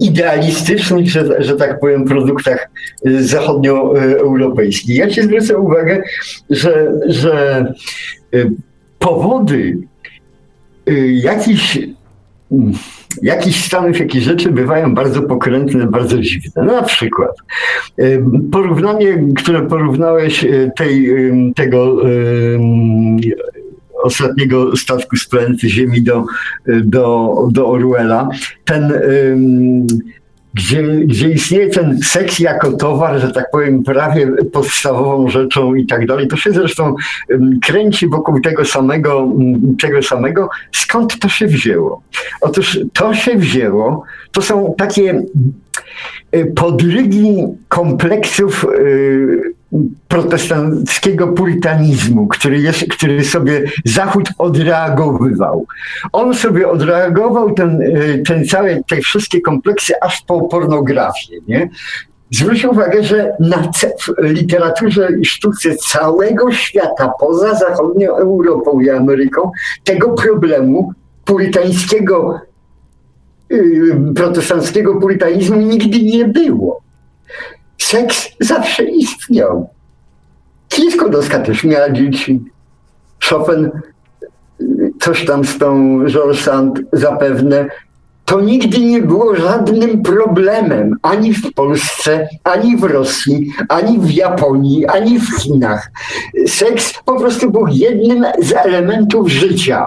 idealistycznych, 0.00 1.10
że, 1.10 1.42
że 1.42 1.56
tak 1.56 1.80
powiem, 1.80 2.04
produktach 2.04 2.68
zachodnioeuropejskich? 3.04 4.96
Ja 4.96 5.10
ci 5.10 5.22
zwrócę 5.22 5.58
uwagę, 5.58 6.02
że, 6.50 6.92
że 7.08 7.66
powody 8.98 9.78
jakiś 11.22 11.76
mm, 11.76 11.95
jakichś 13.22 13.64
stanów, 13.64 13.98
jakieś 13.98 14.24
rzeczy 14.24 14.52
bywają 14.52 14.94
bardzo 14.94 15.22
pokrętne, 15.22 15.86
bardzo 15.86 16.18
dziwne. 16.18 16.62
Na 16.62 16.82
przykład 16.82 17.36
porównanie, 18.52 19.24
które 19.36 19.66
porównałeś 19.66 20.44
y, 20.44 20.70
tej, 20.76 21.10
tego 21.56 22.02
ostatniego 24.02 24.76
statku 24.76 25.16
z 25.16 25.28
planety 25.28 25.68
Ziemi 25.68 26.02
do, 26.02 26.24
do, 26.66 27.34
do 27.50 27.68
Orwella, 27.68 28.28
ten 28.64 28.92
gdzie, 30.56 30.82
gdzie 30.82 31.30
istnieje 31.30 31.68
ten 31.68 31.98
seks 32.02 32.38
jako 32.38 32.72
towar, 32.72 33.20
że 33.20 33.32
tak 33.32 33.50
powiem, 33.50 33.82
prawie 33.82 34.26
podstawową 34.52 35.28
rzeczą 35.28 35.74
i 35.74 35.86
tak 35.86 36.06
dalej. 36.06 36.28
To 36.28 36.36
się 36.36 36.52
zresztą 36.52 36.94
kręci 37.62 38.08
wokół 38.08 38.40
tego 38.40 38.64
samego, 38.64 39.28
tego 39.80 40.02
samego. 40.02 40.48
Skąd 40.72 41.18
to 41.18 41.28
się 41.28 41.46
wzięło? 41.46 42.02
Otóż 42.40 42.78
to 42.92 43.14
się 43.14 43.36
wzięło, 43.36 44.02
to 44.32 44.42
są 44.42 44.74
takie 44.78 45.22
y, 46.34 46.52
podrygi 46.56 47.42
kompleksów 47.68 48.64
y, 48.64 49.55
protestanckiego 50.08 51.28
purytanizmu, 51.28 52.26
który, 52.26 52.60
jest, 52.60 52.84
który 52.90 53.24
sobie 53.24 53.64
Zachód 53.84 54.28
odreagowywał. 54.38 55.66
On 56.12 56.34
sobie 56.34 56.68
odreagował 56.68 57.54
ten, 57.54 57.82
e, 57.82 58.18
ten 58.18 58.46
cały, 58.46 58.82
te 58.88 58.96
wszystkie 58.96 59.40
kompleksy 59.40 59.94
aż 60.00 60.22
po 60.22 60.48
pornografię. 60.48 61.36
Nie? 61.48 61.68
Zwróć 62.30 62.64
uwagę, 62.64 63.02
że 63.04 63.36
na 63.40 63.70
literaturze 64.18 65.08
i 65.20 65.24
sztuce 65.24 65.76
całego 65.76 66.52
świata, 66.52 67.12
poza 67.20 67.54
zachodnią 67.54 68.16
Europą 68.16 68.80
i 68.80 68.90
Ameryką, 68.90 69.50
tego 69.84 70.08
problemu 70.08 70.92
purytańskiego, 71.24 72.40
yy, 73.50 74.14
protestanckiego 74.14 75.00
purytanizmu 75.00 75.56
nigdy 75.56 76.02
nie 76.02 76.24
było 76.24 76.85
seks 77.86 78.28
zawsze 78.40 78.84
istniał. 78.84 79.68
Skłodowska 80.90 81.38
też 81.38 81.64
miała 81.64 81.90
dzieci. 81.90 82.40
Chopin, 83.30 83.70
coś 85.00 85.24
tam 85.24 85.44
z 85.44 85.58
tą 85.58 85.98
Georges 86.06 86.40
Sand 86.40 86.80
zapewne. 86.92 87.66
To 88.24 88.40
nigdy 88.40 88.78
nie 88.78 89.02
było 89.02 89.36
żadnym 89.36 90.02
problemem 90.02 90.96
ani 91.02 91.34
w 91.34 91.54
Polsce, 91.54 92.28
ani 92.44 92.76
w 92.76 92.84
Rosji, 92.84 93.52
ani 93.68 93.98
w 93.98 94.10
Japonii, 94.10 94.86
ani 94.86 95.18
w 95.18 95.36
Chinach. 95.40 95.90
Seks 96.46 96.94
po 97.04 97.20
prostu 97.20 97.50
był 97.50 97.66
jednym 97.66 98.24
z 98.38 98.52
elementów 98.52 99.28
życia 99.28 99.86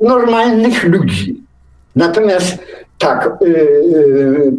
normalnych 0.00 0.84
ludzi. 0.84 1.42
Natomiast 1.96 2.58
tak, 2.98 3.30
yy, 3.40 4.52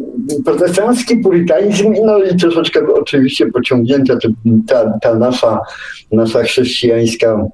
protestancki 0.45 1.17
purytanizm, 1.17 1.93
no 2.05 2.23
i 2.23 2.37
troszeczkę 2.37 2.79
oczywiście 2.93 3.45
pociągnięta 3.51 4.13
ta, 4.67 4.99
ta 5.01 5.15
nasza, 5.15 5.59
nasza 6.11 6.43
chrześcijańska 6.43 7.47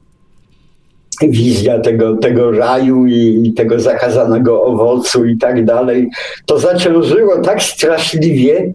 wizja 1.22 1.80
tego, 1.80 2.18
tego 2.18 2.52
raju 2.52 3.06
i, 3.06 3.44
i, 3.48 3.54
tego 3.54 3.80
zakazanego 3.80 4.64
owocu 4.64 5.26
i 5.26 5.38
tak 5.38 5.66
dalej, 5.66 6.10
to 6.46 6.60
zaciążyło 6.60 7.42
tak 7.42 7.64
straszliwie, 7.64 8.74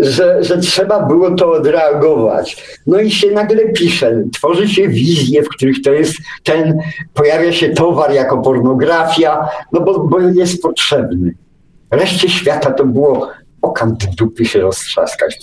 że, 0.00 0.44
że 0.44 0.58
trzeba 0.58 1.06
było 1.06 1.30
to 1.30 1.52
odreagować. 1.52 2.78
No 2.86 3.00
i 3.00 3.10
się 3.10 3.30
nagle 3.30 3.68
pisze, 3.68 4.22
tworzy 4.34 4.68
się 4.68 4.88
wizje, 4.88 5.42
w 5.42 5.48
których 5.48 5.82
to 5.82 5.92
jest 5.92 6.14
ten, 6.44 6.80
pojawia 7.14 7.52
się 7.52 7.68
towar 7.68 8.12
jako 8.12 8.38
pornografia, 8.38 9.48
no 9.72 9.80
bo, 9.80 9.98
bo 9.98 10.20
jest 10.20 10.62
potrzebny. 10.62 11.34
Reszcie 11.90 12.28
świata 12.28 12.70
to 12.70 12.84
było 12.84 13.28
o 13.62 13.70
kant 13.70 14.14
dupy 14.14 14.44
się 14.44 14.60
roztrzaskać, 14.60 15.38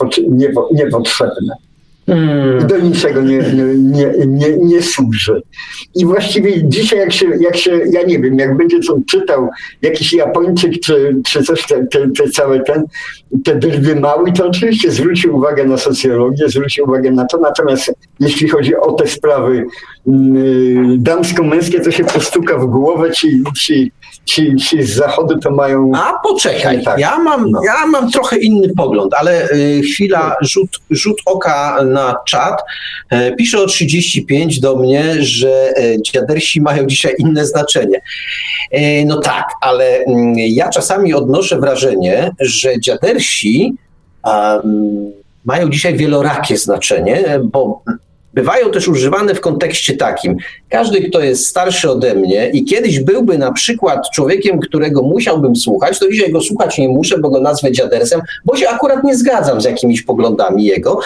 niepotrzebne. 0.72 1.56
Hmm. 2.08 2.68
Do 2.68 2.78
niczego 2.78 3.22
nie, 3.22 3.38
nie, 3.78 4.28
nie, 4.28 4.58
nie, 4.58 4.82
służy. 4.82 5.42
I 5.96 6.06
właściwie 6.06 6.64
dzisiaj, 6.64 7.00
jak 7.00 7.14
się, 7.14 7.26
jak 7.40 7.58
się, 7.58 7.80
ja 7.92 8.04
nie 8.04 8.20
wiem, 8.20 8.40
jak 8.40 8.58
będzie 8.58 8.80
co 8.80 9.00
czytał 9.10 9.50
jakiś 9.82 10.14
Japończyk, 10.14 10.80
czy, 10.80 11.22
czy 11.26 11.44
coś, 11.44 11.68
te, 11.68 11.88
te, 11.88 12.10
te 12.12 12.30
całe 12.30 12.60
ten, 12.60 12.84
te 13.44 13.56
drwy 13.56 13.96
mały, 13.96 14.32
to 14.32 14.48
oczywiście 14.48 14.92
zwrócił 14.92 15.36
uwagę 15.36 15.66
na 15.66 15.78
socjologię, 15.78 16.50
zwrócił 16.50 16.86
uwagę 16.86 17.12
na 17.12 17.26
to. 17.26 17.38
Natomiast 17.38 17.94
jeśli 18.20 18.50
chodzi 18.50 18.76
o 18.76 18.92
te 18.92 19.08
sprawy 19.08 19.66
yy, 20.06 20.98
damsko-męskie, 20.98 21.80
to 21.80 21.92
się 21.92 22.04
postuka 22.04 22.58
w 22.58 22.66
głowę, 22.66 23.12
ci, 23.12 23.44
ci, 23.58 23.92
ci, 24.28 24.56
ci 24.56 24.84
z 24.84 24.96
zachodu 24.96 25.40
to 25.40 25.52
mają. 25.52 25.92
A 25.96 26.14
poczekaj, 26.24 26.84
tak. 26.84 27.00
ja, 27.00 27.20
mam, 27.20 27.52
no. 27.52 27.62
ja 27.66 27.88
mam 27.88 28.12
trochę 28.12 28.38
inny 28.38 28.74
pogląd, 28.78 29.14
ale 29.14 29.50
yy, 29.54 29.82
chwila, 29.82 30.36
rzut, 30.42 30.70
rzut 30.90 31.18
oka 31.26 31.84
na 31.84 32.16
czat. 32.28 32.62
E, 33.10 33.32
pisze 33.32 33.60
o 33.60 33.66
35 33.66 34.60
do 34.60 34.76
mnie, 34.76 35.16
że 35.20 35.74
e, 35.78 36.02
dziadersi 36.02 36.62
mają 36.62 36.88
dzisiaj 36.88 37.16
inne 37.18 37.46
znaczenie. 37.46 38.02
E, 38.72 39.06
no 39.06 39.18
tak, 39.18 39.46
ale 39.62 39.98
mm, 39.98 40.34
ja 40.38 40.70
czasami 40.70 41.14
odnoszę 41.14 41.60
wrażenie, 41.60 42.32
że 42.40 42.80
dziadersi 42.80 43.74
um, 44.26 45.12
mają 45.46 45.70
dzisiaj 45.70 45.98
wielorakie 45.98 46.58
znaczenie, 46.58 47.40
bo 47.44 47.82
bywają 48.38 48.72
też 48.72 48.88
używane 48.88 49.36
w 49.36 49.42
kontekście 49.42 49.98
takim. 49.98 50.38
Każdy, 50.70 51.02
kto 51.10 51.20
jest 51.20 51.48
starszy 51.48 51.92
ode 51.92 52.16
mnie 52.16 52.50
i 52.50 52.66
kiedyś 52.66 53.00
byłby 53.00 53.38
na 53.38 53.52
przykład 53.52 54.10
człowiekiem, 54.14 54.60
którego 54.60 55.02
musiałbym 55.02 55.56
słuchać, 55.56 56.00
to 56.00 56.12
dzisiaj 56.12 56.32
go 56.32 56.42
słuchać 56.42 56.78
nie 56.78 56.90
muszę, 56.90 57.18
bo 57.18 57.30
go 57.30 57.42
nazwę 57.42 57.72
dziadersem, 57.72 58.22
bo 58.46 58.58
się 58.58 58.70
akurat 58.70 59.04
nie 59.04 59.16
zgadzam 59.16 59.62
z 59.62 59.66
jakimiś 59.66 60.02
poglądami 60.02 60.66
jego. 60.66 61.00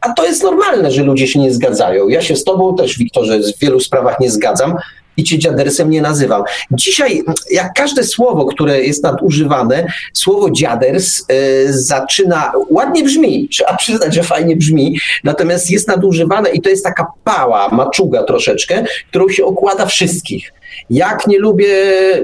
A 0.00 0.12
to 0.12 0.26
jest 0.26 0.42
normalne, 0.42 0.90
że 0.90 1.02
ludzie 1.02 1.26
się 1.26 1.40
nie 1.40 1.52
zgadzają. 1.52 2.08
Ja 2.08 2.22
się 2.22 2.36
z 2.36 2.44
tobą 2.44 2.76
też, 2.76 2.98
Wiktorze, 2.98 3.38
w 3.38 3.58
wielu 3.58 3.80
sprawach 3.80 4.20
nie 4.20 4.30
zgadzam, 4.30 4.76
i 5.18 5.24
cię 5.24 5.38
dziadersem 5.38 5.90
nie 5.90 6.02
nazywam. 6.02 6.42
Dzisiaj, 6.70 7.22
jak 7.50 7.72
każde 7.74 8.04
słowo, 8.04 8.46
które 8.46 8.80
jest 8.80 9.02
nadużywane, 9.02 9.86
słowo 10.12 10.50
dziaders 10.50 11.20
y, 11.20 11.24
zaczyna, 11.68 12.52
ładnie 12.70 13.04
brzmi, 13.04 13.48
trzeba 13.52 13.76
przyznać, 13.76 14.14
że 14.14 14.22
fajnie 14.22 14.56
brzmi, 14.56 15.00
natomiast 15.24 15.70
jest 15.70 15.88
nadużywane 15.88 16.50
i 16.50 16.60
to 16.60 16.70
jest 16.70 16.84
taka 16.84 17.06
pała, 17.24 17.68
maczuga 17.68 18.22
troszeczkę, 18.22 18.84
którą 19.10 19.28
się 19.28 19.44
okłada 19.44 19.86
wszystkich. 19.86 20.52
Jak 20.90 21.26
nie 21.26 21.38
lubię 21.38 21.74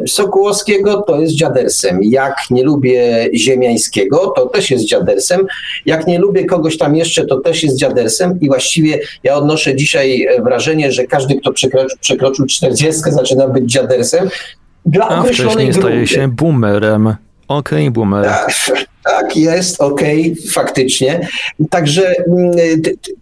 Sokołowskiego, 0.06 1.02
to 1.06 1.20
jest 1.20 1.34
dziadersem. 1.34 2.00
Jak 2.02 2.34
nie 2.50 2.64
lubię 2.64 3.28
Ziemiańskiego, 3.34 4.32
to 4.36 4.46
też 4.46 4.70
jest 4.70 4.84
dziadersem. 4.84 5.46
Jak 5.86 6.06
nie 6.06 6.18
lubię 6.18 6.44
kogoś 6.44 6.78
tam 6.78 6.96
jeszcze, 6.96 7.26
to 7.26 7.40
też 7.40 7.62
jest 7.62 7.76
dziadersem. 7.76 8.40
I 8.40 8.46
właściwie 8.46 9.00
ja 9.22 9.36
odnoszę 9.36 9.76
dzisiaj 9.76 10.28
wrażenie, 10.44 10.92
że 10.92 11.04
każdy, 11.04 11.34
kto 11.34 11.52
przekroczył, 11.52 11.98
przekroczył 12.00 12.46
40, 12.46 13.02
zaczyna 13.06 13.48
być 13.48 13.72
dziadersem. 13.72 14.28
Dla 14.86 15.08
A 15.08 15.22
wcześniej 15.22 15.70
grupy. 15.70 15.88
staje 15.88 16.06
się 16.06 16.28
boomerem. 16.28 17.14
Okej, 17.48 17.78
okay, 17.78 17.90
boomer. 17.90 18.24
Tak, 18.24 18.54
tak, 19.04 19.36
jest, 19.36 19.80
okej, 19.80 20.32
okay, 20.32 20.50
faktycznie. 20.52 21.28
Także 21.70 22.14
mm, 22.28 22.52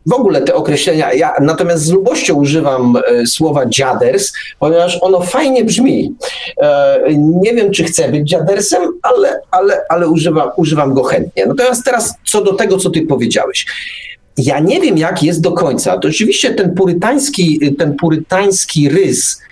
w 0.06 0.12
ogóle 0.12 0.40
te 0.40 0.54
określenia, 0.54 1.12
ja 1.12 1.32
natomiast 1.40 1.84
z 1.84 1.90
lubością 1.90 2.34
używam 2.34 2.96
e, 2.96 3.26
słowa 3.26 3.66
dziaders, 3.66 4.32
ponieważ 4.58 4.98
ono 5.00 5.20
fajnie 5.20 5.64
brzmi. 5.64 6.14
E, 6.62 6.98
nie 7.16 7.54
wiem, 7.54 7.70
czy 7.70 7.84
chcę 7.84 8.08
być 8.08 8.28
dziadersem, 8.28 8.82
ale, 9.02 9.40
ale, 9.50 9.80
ale 9.88 10.08
używam, 10.08 10.50
używam 10.56 10.94
go 10.94 11.02
chętnie. 11.02 11.46
Natomiast 11.46 11.84
teraz 11.84 12.14
co 12.24 12.44
do 12.44 12.52
tego, 12.52 12.78
co 12.78 12.90
ty 12.90 13.02
powiedziałeś. 13.02 13.66
Ja 14.36 14.58
nie 14.58 14.80
wiem, 14.80 14.98
jak 14.98 15.22
jest 15.22 15.40
do 15.40 15.52
końca. 15.52 15.98
To 15.98 16.08
oczywiście 16.08 16.54
ten 16.54 16.74
purytański, 16.74 17.74
ten 17.78 17.96
purytański 17.96 18.88
rys, 18.88 19.42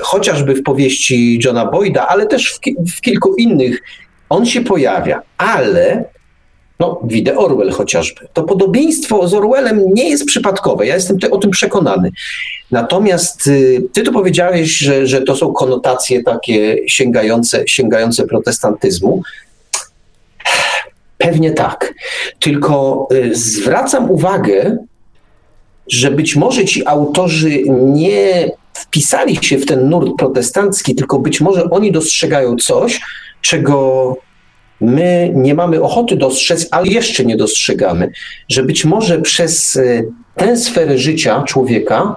chociażby 0.00 0.54
w 0.54 0.62
powieści 0.62 1.40
Johna 1.44 1.66
Boyda, 1.66 2.06
ale 2.06 2.26
też 2.26 2.52
w, 2.52 2.60
w 2.92 3.00
kilku 3.00 3.34
innych 3.34 3.82
on 4.28 4.46
się 4.46 4.60
pojawia, 4.60 5.22
ale 5.38 6.04
No, 6.80 7.00
widzę 7.04 7.36
Orwell 7.36 7.70
chociażby. 7.70 8.28
To 8.32 8.42
podobieństwo 8.42 9.28
z 9.28 9.34
Orwellem 9.34 9.84
nie 9.94 10.10
jest 10.10 10.24
przypadkowe. 10.24 10.86
Ja 10.86 10.94
jestem 10.94 11.18
te, 11.18 11.30
o 11.30 11.38
tym 11.38 11.50
przekonany. 11.50 12.10
Natomiast 12.70 13.46
y, 13.46 13.82
ty 13.92 14.02
tu 14.02 14.12
powiedziałeś, 14.12 14.78
że, 14.78 15.06
że 15.06 15.22
to 15.22 15.36
są 15.36 15.52
konotacje 15.52 16.22
takie 16.22 16.76
sięgające, 16.86 17.64
sięgające 17.66 18.26
protestantyzmu. 18.26 19.22
Pewnie 21.18 21.50
tak. 21.50 21.94
Tylko 22.40 23.08
y, 23.12 23.34
zwracam 23.34 24.10
uwagę, 24.10 24.76
że 25.88 26.10
być 26.10 26.36
może 26.36 26.64
ci 26.64 26.86
autorzy 26.86 27.62
nie 27.68 28.50
wpisali 28.78 29.36
się 29.36 29.58
w 29.58 29.66
ten 29.66 29.88
nurt 29.88 30.10
protestancki, 30.18 30.94
tylko 30.94 31.18
być 31.18 31.40
może 31.40 31.70
oni 31.70 31.92
dostrzegają 31.92 32.56
coś, 32.56 33.00
czego 33.40 34.16
my 34.80 35.32
nie 35.34 35.54
mamy 35.54 35.82
ochoty 35.82 36.16
dostrzec, 36.16 36.68
ale 36.70 36.86
jeszcze 36.86 37.24
nie 37.24 37.36
dostrzegamy, 37.36 38.10
że 38.48 38.62
być 38.62 38.84
może 38.84 39.20
przez 39.20 39.76
y, 39.76 40.08
tę 40.36 40.56
sferę 40.56 40.98
życia 40.98 41.42
człowieka 41.42 42.16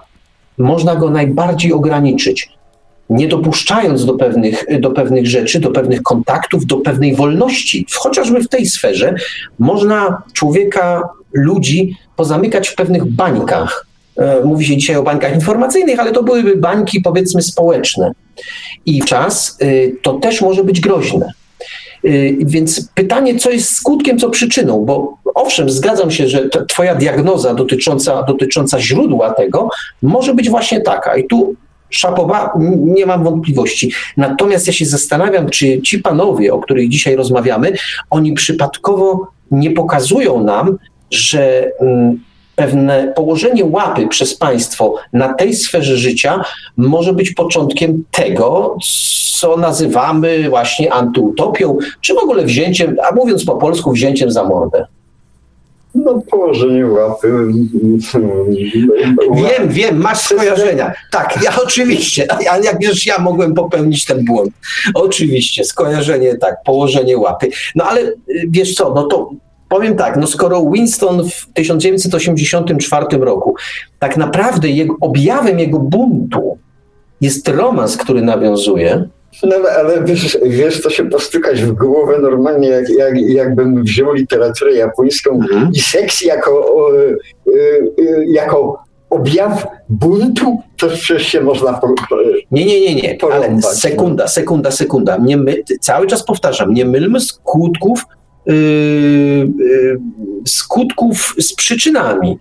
można 0.58 0.96
go 0.96 1.10
najbardziej 1.10 1.74
ograniczyć, 1.74 2.50
nie 3.10 3.28
dopuszczając 3.28 4.06
do 4.06 4.14
pewnych, 4.14 4.66
do 4.80 4.92
pewnych 4.92 5.28
rzeczy, 5.28 5.60
do 5.60 5.72
pewnych 5.72 6.02
kontaktów, 6.02 6.66
do 6.66 6.78
pewnej 6.78 7.16
wolności. 7.16 7.86
Chociażby 7.94 8.44
w 8.44 8.48
tej 8.48 8.66
sferze 8.66 9.16
można 9.60 10.22
człowieka, 10.34 11.10
ludzi 11.34 11.96
pozamykać 12.16 12.68
w 12.68 12.76
pewnych 12.76 13.06
bańkach. 13.06 13.88
E, 14.18 14.42
mówi 14.46 14.66
się 14.66 14.78
dzisiaj 14.78 14.96
o 14.96 15.04
bańkach 15.04 15.34
informacyjnych, 15.34 16.00
ale 16.00 16.12
to 16.12 16.24
byłyby 16.24 16.58
bańki 16.58 17.02
powiedzmy 17.02 17.42
społeczne. 17.42 18.12
I 18.86 19.02
czas 19.02 19.58
y, 19.62 19.96
to 20.02 20.14
też 20.14 20.42
może 20.42 20.64
być 20.64 20.80
groźne. 20.80 21.32
Y, 22.06 22.38
więc 22.42 22.90
pytanie, 22.96 23.40
co 23.40 23.52
jest 23.52 23.76
skutkiem, 23.76 24.20
co 24.20 24.30
przyczyną, 24.30 24.86
bo 24.86 25.18
owszem, 25.36 25.70
zgadzam 25.70 26.12
się, 26.12 26.28
że 26.28 26.50
Twoja 26.68 26.96
diagnoza 26.96 27.54
dotycząca, 27.54 28.24
dotycząca 28.24 28.80
źródła 28.80 29.34
tego 29.34 29.70
może 30.02 30.34
być 30.34 30.50
właśnie 30.50 30.82
taka. 30.82 31.18
I 31.18 31.28
tu 31.28 31.56
szapowa, 31.90 32.54
nie 32.78 33.06
mam 33.06 33.24
wątpliwości. 33.24 33.92
Natomiast 34.18 34.68
ja 34.68 34.74
się 34.74 34.86
zastanawiam, 34.86 35.50
czy 35.50 35.82
ci 35.82 36.00
panowie, 36.00 36.54
o 36.54 36.60
których 36.60 36.90
dzisiaj 36.90 37.16
rozmawiamy, 37.16 37.74
oni 38.10 38.34
przypadkowo 38.34 39.28
nie 39.52 39.72
pokazują 39.72 40.44
nam, 40.44 40.78
że 41.12 41.72
mm, 41.80 42.20
pewne 42.62 43.14
położenie 43.16 43.66
łapy 43.66 44.08
przez 44.08 44.36
państwo 44.36 44.96
na 45.14 45.34
tej 45.34 45.54
sferze 45.54 45.98
życia 45.98 46.44
może 46.78 47.14
być 47.14 47.32
początkiem 47.32 48.04
tego, 48.12 48.78
co 49.40 49.58
nazywamy 49.58 50.50
właśnie 50.50 50.94
antyutopią, 50.94 51.78
czy 52.02 52.14
w 52.14 52.18
ogóle 52.18 52.44
wzięciem, 52.44 52.96
a 53.10 53.16
mówiąc 53.16 53.46
po 53.46 53.56
polsku, 53.56 53.92
wzięciem 53.92 54.32
za 54.32 54.44
mordę. 54.44 54.86
No 55.96 56.22
położenie 56.32 56.88
łapy. 56.88 57.34
Wiem, 59.34 59.70
wiem, 59.70 59.98
masz 59.98 60.20
skojarzenia. 60.20 60.94
Tak, 61.12 61.40
ja 61.44 61.52
oczywiście, 61.66 62.28
ale 62.52 62.64
jak 62.64 62.80
wiesz, 62.82 63.06
ja 63.06 63.18
mogłem 63.18 63.54
popełnić 63.54 64.06
ten 64.06 64.26
błąd. 64.26 64.52
Oczywiście, 64.94 65.64
skojarzenie 65.64 66.38
tak, 66.38 66.56
położenie 66.66 67.18
łapy. 67.18 67.50
No 67.76 67.84
ale 67.84 68.02
y, 68.02 68.16
wiesz 68.50 68.74
co, 68.74 68.94
no 68.94 69.04
to 69.04 69.30
powiem 69.72 69.96
tak, 69.96 70.18
no 70.18 70.28
skoro 70.28 70.66
Winston 70.74 71.30
w 71.30 71.54
1984 71.54 73.06
roku 73.18 73.56
tak 74.00 74.18
naprawdę 74.18 74.70
jego, 74.70 74.96
objawem 75.02 75.60
jego 75.60 75.80
buntu 75.80 76.58
jest 77.22 77.48
romans, 77.48 77.98
który 77.98 78.22
nawiązuje, 78.22 79.10
no 79.44 79.56
ale 79.80 80.04
wiesz, 80.04 80.38
wiesz, 80.46 80.82
to 80.82 80.90
się 80.90 81.10
postukać 81.10 81.64
w 81.64 81.72
głowę 81.72 82.20
normalnie, 82.22 82.68
jak, 82.68 82.90
jak, 82.90 83.22
jakbym 83.22 83.84
wziął 83.84 84.14
literaturę 84.14 84.74
japońską 84.74 85.32
mhm. 85.32 85.72
i 85.74 85.80
seks 85.80 86.22
jako, 86.22 86.76
o, 86.76 86.96
y, 86.96 87.18
y, 88.00 88.26
jako 88.28 88.84
objaw 89.10 89.68
buntu, 89.90 90.58
to 90.78 90.88
przecież 90.88 91.28
się 91.28 91.42
można 91.42 91.74
po, 91.74 91.88
po, 91.88 92.18
Nie, 92.52 92.66
nie, 92.66 92.82
nie, 92.82 92.96
nie, 92.96 93.18
ale 93.34 93.50
no. 93.50 93.62
sekunda, 93.62 94.28
sekunda, 94.28 94.72
sekunda. 94.72 95.18
Nie 95.18 95.38
my, 95.38 95.56
cały 95.82 96.08
czas 96.08 96.24
powtarzam, 96.24 96.74
nie 96.74 96.86
mylmy 96.86 97.20
skutków 97.20 98.06
skutków 100.46 101.36
z 101.40 101.54
przyczynami, 101.54 102.38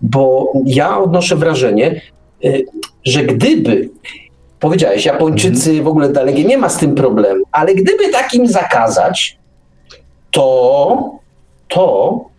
bo 0.00 0.52
ja 0.64 0.98
odnoszę 0.98 1.36
wrażenie, 1.36 2.00
yy, 2.42 2.64
że 3.04 3.22
gdyby 3.22 3.90
powiedziałeś, 4.60 5.04
Japończycy 5.04 5.70
mhm. 5.70 5.84
w 5.84 5.88
ogóle 5.88 6.08
dalej 6.08 6.46
nie 6.46 6.58
ma 6.58 6.68
z 6.68 6.76
tym 6.76 6.94
problemu, 6.94 7.44
ale 7.52 7.74
gdyby 7.74 8.08
takim 8.08 8.46
zakazać, 8.46 9.38
to, 10.30 11.18
to 11.68 12.31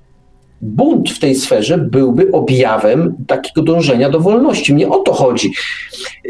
bunt 0.64 1.10
w 1.10 1.20
tej 1.20 1.36
sferze 1.36 1.78
byłby 1.78 2.32
objawem 2.32 3.14
takiego 3.28 3.62
dążenia 3.62 4.10
do 4.10 4.20
wolności. 4.20 4.74
Mnie 4.74 4.90
o 4.90 5.00
to 5.00 5.14
chodzi. 5.14 5.52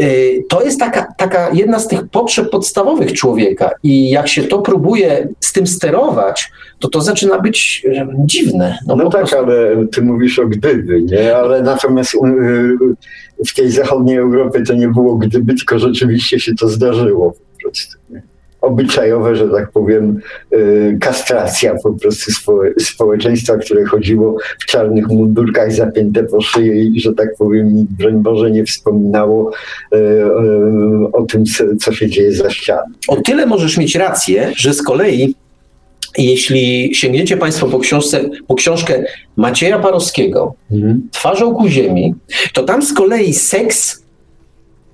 Y, 0.02 0.44
to 0.50 0.64
jest 0.64 0.80
taka, 0.80 1.14
taka 1.18 1.50
jedna 1.54 1.80
z 1.80 1.88
tych 1.88 2.08
potrzeb 2.08 2.50
podstawowych 2.50 3.14
człowieka 3.14 3.72
i 3.84 4.10
jak 4.10 4.28
się 4.28 4.44
to 4.44 4.60
próbuje 4.60 5.28
z 5.40 5.54
tym 5.54 5.68
sterować, 5.68 6.52
to 6.80 6.88
to 6.88 7.02
zaczyna 7.02 7.40
być 7.40 7.86
dziwne. 8.26 8.78
No, 8.88 8.96
no 8.96 9.10
tak, 9.10 9.22
prostu... 9.22 9.38
ale 9.38 9.88
ty 9.88 10.02
mówisz 10.02 10.40
o 10.40 10.48
gdyby, 10.48 11.02
nie? 11.02 11.36
Ale 11.36 11.62
natomiast 11.62 12.16
y, 12.16 12.18
w 13.48 13.56
tej 13.56 13.72
zachodniej 13.72 14.18
Europie 14.18 14.64
to 14.64 14.74
nie 14.74 14.88
było 14.88 15.16
gdyby, 15.16 15.54
tylko 15.54 15.80
rzeczywiście 15.80 16.40
się 16.40 16.56
to 16.56 16.68
zdarzyło 16.68 17.32
po 17.32 17.62
prostu. 17.62 17.98
Nie? 18.10 18.33
Obyczajowe, 18.64 19.36
że 19.36 19.50
tak 19.50 19.72
powiem, 19.72 20.20
y, 20.54 20.98
kastracja 21.02 21.76
po 21.84 21.94
prostu 21.94 22.32
społeczeństwa, 22.80 23.58
które 23.58 23.86
chodziło 23.86 24.38
w 24.60 24.66
czarnych 24.66 25.08
mundurkach 25.08 25.72
zapięte 25.72 26.24
po 26.24 26.42
szyję 26.42 26.84
i, 26.84 27.00
że 27.00 27.14
tak 27.14 27.36
powiem, 27.38 27.88
broń 28.00 28.24
Boże 28.24 28.52
nie 28.52 28.66
wspominało 28.66 29.52
y, 29.52 29.98
y, 29.98 31.12
o 31.14 31.24
tym, 31.24 31.44
co 31.80 31.94
się 31.94 32.10
dzieje 32.10 32.34
za 32.34 32.50
ścianą. 32.50 32.82
O 33.08 33.16
tyle 33.16 33.46
możesz 33.46 33.78
mieć 33.78 33.96
rację, 33.96 34.52
że 34.56 34.74
z 34.74 34.84
kolei 34.84 35.36
jeśli 36.18 36.96
sięgniecie 36.96 37.38
Państwo 37.38 37.68
po, 37.68 37.80
książce, 37.80 38.30
po 38.48 38.56
książkę 38.56 39.04
Macieja 39.36 39.80
Parowskiego, 39.80 40.56
mhm. 40.72 41.10
Twarzą 41.12 41.56
ku 41.56 41.68
ziemi, 41.68 42.16
to 42.54 42.64
tam 42.64 42.82
z 42.82 42.94
kolei 42.94 43.34
seks 43.34 44.04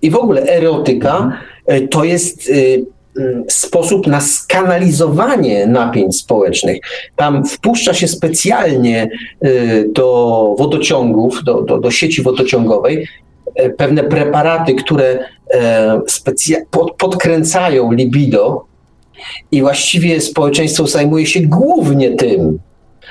i 0.01 0.09
w 0.11 0.15
ogóle 0.15 0.41
erotyka 0.41 1.39
mhm. 1.67 1.87
to 1.87 2.03
jest 2.03 2.51
sposób 3.47 4.07
na 4.07 4.21
skanalizowanie 4.21 5.67
napięć 5.67 6.17
społecznych. 6.17 6.79
Tam 7.15 7.45
wpuszcza 7.45 7.93
się 7.93 8.07
specjalnie 8.07 9.09
y, 9.45 9.89
do 9.93 10.55
wodociągów, 10.57 11.43
do, 11.43 11.61
do, 11.61 11.79
do 11.79 11.91
sieci 11.91 12.21
wodociągowej 12.21 13.07
y, 13.59 13.69
pewne 13.69 14.03
preparaty, 14.03 14.75
które 14.75 15.19
podkręcają 16.97 17.91
libido 17.91 18.65
i 19.51 19.61
właściwie 19.61 20.21
społeczeństwo 20.21 20.87
zajmuje 20.87 21.25
się 21.25 21.41
głównie 21.41 22.15
tym, 22.15 22.59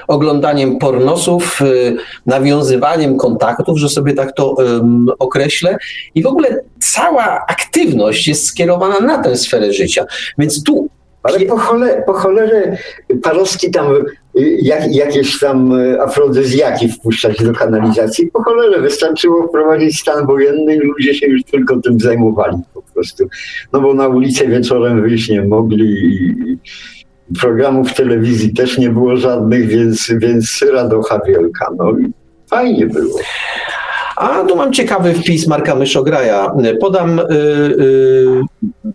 oglądaniem 0.09 0.79
pornosów, 0.79 1.61
y, 1.63 1.97
nawiązywaniem 2.27 3.17
kontaktów, 3.17 3.79
że 3.79 3.89
sobie 3.89 4.15
tak 4.15 4.33
to 4.33 4.51
um, 4.51 5.07
określę. 5.19 5.77
I 6.15 6.23
w 6.23 6.27
ogóle 6.27 6.61
cała 6.81 7.47
aktywność 7.49 8.29
jest 8.29 8.47
skierowana 8.47 9.01
na 9.01 9.23
tę 9.23 9.37
sferę 9.37 9.73
życia. 9.73 10.05
Więc 10.39 10.63
tu 10.63 10.89
ale 11.23 11.41
po, 11.41 11.57
chole, 11.57 12.03
po 12.07 12.13
cholerze 12.13 12.77
Parowski 13.23 13.71
tam 13.71 13.87
y, 13.95 14.59
jak, 14.63 14.95
jakieś 14.95 15.39
tam 15.39 15.73
y, 15.73 16.03
afrodyzjaki 16.03 16.89
wpuszczać 16.89 17.45
do 17.45 17.53
kanalizacji. 17.53 18.27
Po 18.27 18.43
cholerze 18.43 18.81
wystarczyło 18.81 19.49
wprowadzić 19.49 20.01
stan 20.01 20.27
wojenny 20.27 20.77
i 20.77 20.79
ludzie 20.79 21.15
się 21.15 21.27
już 21.27 21.45
tylko 21.45 21.77
tym 21.77 22.01
zajmowali 22.01 22.57
po 22.75 22.83
prostu. 22.83 23.29
No 23.73 23.81
bo 23.81 23.95
na 23.95 24.09
ulicę 24.09 24.47
wieczorem 24.47 25.03
wyjść 25.03 25.29
nie 25.29 25.43
mogli 25.43 25.85
i, 25.85 26.59
programów 27.41 27.95
telewizji 27.95 28.55
też 28.55 28.79
nie 28.79 28.91
było 28.91 29.17
żadnych, 29.17 29.69
więc, 29.69 30.13
więc 30.19 30.65
radocha 30.73 31.21
wielka. 31.27 31.67
No 31.79 31.91
i 31.91 32.13
fajnie 32.51 32.87
było. 32.87 33.19
A 34.17 34.45
tu 34.45 34.57
mam 34.57 34.73
ciekawy 34.73 35.15
wpis 35.15 35.47
Marka 35.47 35.75
Myszograja. 35.75 36.53
Podam, 36.81 37.21
yy, 37.31 38.45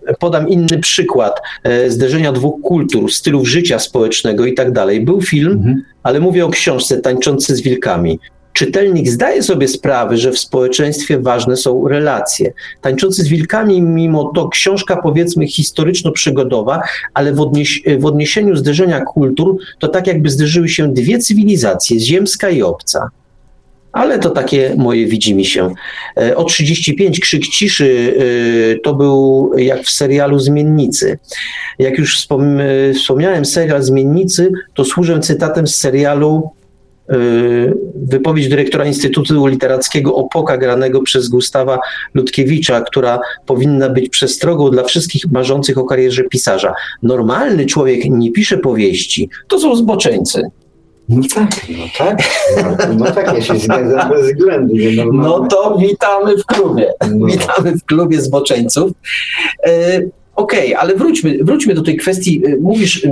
yy, 0.08 0.14
podam 0.20 0.50
inny 0.50 0.80
przykład 0.82 1.42
yy, 1.64 1.92
zderzenia 1.92 2.32
dwóch 2.32 2.62
kultur, 2.62 3.12
stylów 3.12 3.48
życia 3.48 3.80
społecznego 3.80 4.46
i 4.46 4.54
tak 4.54 4.72
dalej. 4.72 5.02
Był 5.02 5.22
film, 5.22 5.52
mhm. 5.52 5.84
ale 6.04 6.20
mówię 6.20 6.46
o 6.46 6.50
książce 6.50 6.98
Tańczący 6.98 7.56
z 7.56 7.62
wilkami. 7.62 8.20
Czytelnik 8.54 9.10
zdaje 9.10 9.44
sobie 9.44 9.68
sprawę, 9.68 10.18
że 10.18 10.32
w 10.32 10.40
społeczeństwie 10.40 11.20
ważne 11.20 11.58
są 11.58 11.88
relacje. 11.88 12.54
Tańczący 12.82 13.24
z 13.24 13.28
wilkami, 13.28 13.82
mimo 13.82 14.32
to 14.36 14.50
książka 14.50 14.98
powiedzmy 15.04 15.48
historyczno-przygodowa, 15.48 16.80
ale 17.14 17.34
w, 17.34 17.42
odnieś 17.42 17.84
w 18.00 18.06
odniesieniu 18.06 18.56
zderzenia 18.56 19.02
kultur, 19.02 19.58
to 19.80 19.88
tak 19.88 20.08
jakby 20.08 20.30
zderzyły 20.30 20.70
się 20.70 20.94
dwie 20.94 21.20
cywilizacje, 21.20 22.00
ziemska 22.00 22.50
i 22.50 22.62
obca. 22.62 23.10
ale 23.92 24.20
to 24.20 24.30
takie 24.30 24.76
moje 24.78 25.06
widzi 25.08 25.46
się. 25.46 25.74
E, 26.18 26.36
o 26.36 26.44
35 26.44 27.20
Krzyk 27.20 27.48
Ciszy 27.48 28.16
e, 28.76 28.80
to 28.80 28.94
był 28.94 29.52
jak 29.58 29.84
w 29.84 29.90
serialu 29.90 30.40
Zmiennicy. 30.40 31.20
Jak 31.80 31.98
już 31.98 32.28
wspomniałem, 32.94 33.46
serial 33.46 33.84
Zmiennicy, 33.84 34.52
to 34.74 34.86
służę 34.86 35.20
cytatem 35.20 35.68
z 35.68 35.76
serialu 35.76 36.50
wypowiedź 37.96 38.50
dyrektora 38.50 38.86
Instytutu 38.86 39.48
Literackiego 39.48 40.16
Opoka, 40.16 40.58
granego 40.58 41.02
przez 41.02 41.30
Gustawa 41.30 41.80
Ludkiewicza, 42.14 42.82
która 42.82 43.20
powinna 43.46 43.90
być 43.90 44.10
przestrogą 44.10 44.70
dla 44.70 44.84
wszystkich 44.84 45.32
marzących 45.32 45.78
o 45.78 45.86
karierze 45.86 46.24
pisarza. 46.24 46.74
Normalny 47.04 47.66
człowiek 47.66 48.06
nie 48.06 48.32
pisze 48.32 48.58
powieści, 48.58 49.30
to 49.48 49.60
są 49.60 49.76
zboczeńcy. 49.76 50.42
No 51.10 51.22
tak, 51.36 51.50
no 51.70 51.86
tak, 51.98 52.24
no, 52.64 52.96
no 53.06 53.12
tak, 53.12 53.34
ja 53.34 53.42
się 53.42 53.60
zgadzam 53.60 54.10
bez 54.10 54.28
względu. 54.28 54.76
No 55.14 55.48
to 55.48 55.78
witamy 55.78 56.38
w 56.38 56.46
klubie, 56.46 56.94
no. 57.12 57.26
witamy 57.26 57.72
w 57.72 57.84
klubie 57.84 58.22
zboczeńców. 58.22 58.92
E, 59.66 60.02
Okej, 60.36 60.66
okay, 60.68 60.78
ale 60.78 60.96
wróćmy, 60.96 61.38
wróćmy 61.42 61.74
do 61.74 61.82
tej 61.82 61.98
kwestii, 61.98 62.42
e, 62.46 62.58
mówisz, 62.58 63.08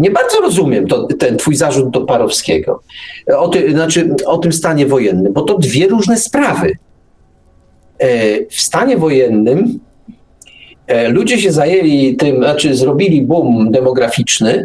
nie 0.00 0.10
bardzo 0.10 0.40
rozumiem 0.40 0.86
to, 0.86 1.06
ten 1.06 1.36
twój 1.36 1.56
zarzut 1.56 1.90
do 1.90 2.00
Parowskiego, 2.00 2.82
o, 3.36 3.48
ty, 3.48 3.72
znaczy, 3.72 4.14
o 4.26 4.38
tym 4.38 4.52
stanie 4.52 4.86
wojennym, 4.86 5.32
bo 5.32 5.42
to 5.42 5.58
dwie 5.58 5.88
różne 5.88 6.18
sprawy. 6.18 6.72
E, 7.98 8.06
w 8.46 8.60
stanie 8.60 8.96
wojennym 8.96 9.80
e, 10.86 11.08
ludzie 11.08 11.38
się 11.38 11.52
zajęli 11.52 12.16
tym, 12.16 12.36
znaczy 12.36 12.74
zrobili 12.74 13.22
boom 13.22 13.70
demograficzny, 13.70 14.64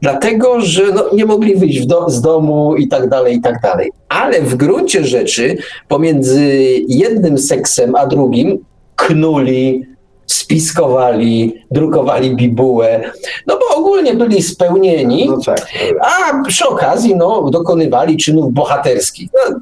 dlatego 0.00 0.60
że 0.60 0.82
no, 0.94 1.04
nie 1.12 1.24
mogli 1.24 1.56
wyjść 1.56 1.86
do, 1.86 2.10
z 2.10 2.20
domu 2.20 2.76
i 2.76 2.88
tak 2.88 3.08
dalej, 3.08 3.36
i 3.36 3.40
tak 3.40 3.60
dalej. 3.62 3.90
Ale 4.08 4.42
w 4.42 4.54
gruncie 4.54 5.04
rzeczy 5.04 5.56
pomiędzy 5.88 6.50
jednym 6.88 7.38
seksem 7.38 7.94
a 7.94 8.06
drugim 8.06 8.58
knuli, 8.96 9.93
spiskowali, 10.34 11.64
drukowali 11.70 12.36
bibułę, 12.36 13.10
no 13.46 13.58
bo 13.58 13.76
ogólnie 13.76 14.14
byli 14.14 14.42
spełnieni, 14.42 15.28
no 15.28 15.38
tak. 15.46 15.66
a 16.00 16.42
przy 16.46 16.68
okazji 16.68 17.16
no, 17.16 17.50
dokonywali 17.50 18.16
czynów 18.16 18.52
bohaterskich. 18.52 19.28
No, 19.34 19.60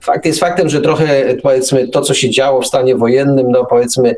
fakt 0.00 0.26
jest 0.26 0.40
faktem, 0.40 0.68
że 0.68 0.80
trochę 0.80 1.34
powiedzmy 1.42 1.88
to, 1.88 2.00
co 2.00 2.14
się 2.14 2.30
działo 2.30 2.60
w 2.62 2.66
stanie 2.66 2.96
wojennym, 2.96 3.50
no 3.50 3.64
powiedzmy 3.64 4.16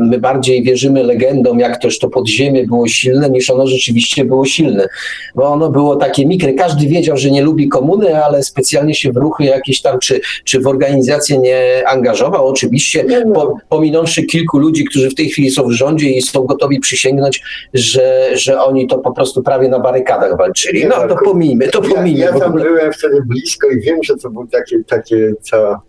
my 0.00 0.18
bardziej 0.18 0.62
wierzymy 0.62 1.02
legendom, 1.02 1.58
jak 1.58 1.80
też 1.80 1.98
to 1.98 2.08
podziemie 2.08 2.66
było 2.66 2.88
silne, 2.88 3.30
niż 3.30 3.50
ono 3.50 3.66
rzeczywiście 3.66 4.24
było 4.24 4.44
silne. 4.44 4.88
Bo 5.34 5.44
ono 5.44 5.70
było 5.70 5.96
takie 5.96 6.26
mikre. 6.26 6.52
Każdy 6.52 6.86
wiedział, 6.86 7.16
że 7.16 7.30
nie 7.30 7.42
lubi 7.42 7.68
komuny, 7.68 8.24
ale 8.24 8.42
specjalnie 8.42 8.94
się 8.94 9.12
w 9.12 9.16
ruchy 9.16 9.44
jakieś 9.44 9.82
tam, 9.82 9.98
czy, 9.98 10.20
czy 10.44 10.60
w 10.60 10.66
organizację 10.66 11.38
nie 11.38 11.88
angażował. 11.88 12.46
Oczywiście, 12.46 13.04
po, 13.34 13.56
pominąwszy 13.68 14.22
kilku 14.22 14.58
ludzi, 14.58 14.84
którzy 14.84 15.10
w 15.10 15.14
tej 15.14 15.28
chwili 15.28 15.50
są 15.50 15.68
w 15.68 15.72
rządzie 15.72 16.10
i 16.10 16.22
są 16.22 16.44
gotowi 16.44 16.80
przysięgnąć, 16.80 17.42
że, 17.74 18.30
że 18.34 18.60
oni 18.60 18.86
to 18.86 18.98
po 18.98 19.12
prostu 19.12 19.42
prawie 19.42 19.68
na 19.68 19.80
barykadach 19.80 20.38
walczyli. 20.38 20.86
No 20.86 21.08
to 21.08 21.16
pomijmy, 21.24 21.68
to 21.68 21.82
pomijmy. 21.82 22.18
Ja, 22.18 22.26
ja 22.26 22.38
tam 22.38 22.52
byłem 22.52 22.92
wtedy 22.92 23.22
blisko 23.26 23.68
i 23.68 23.80
wiem, 23.80 23.98
że 24.02 24.16
to 24.16 24.30
był 24.30 24.46
takie, 24.46 24.84
takie 24.84 25.32
cała 25.42 25.82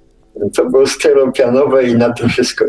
to 0.56 0.66
było 0.66 0.88
stereopianowe 0.88 1.88
i 1.88 1.96
na 1.96 2.14
tym 2.14 2.30
wszystko. 2.30 2.66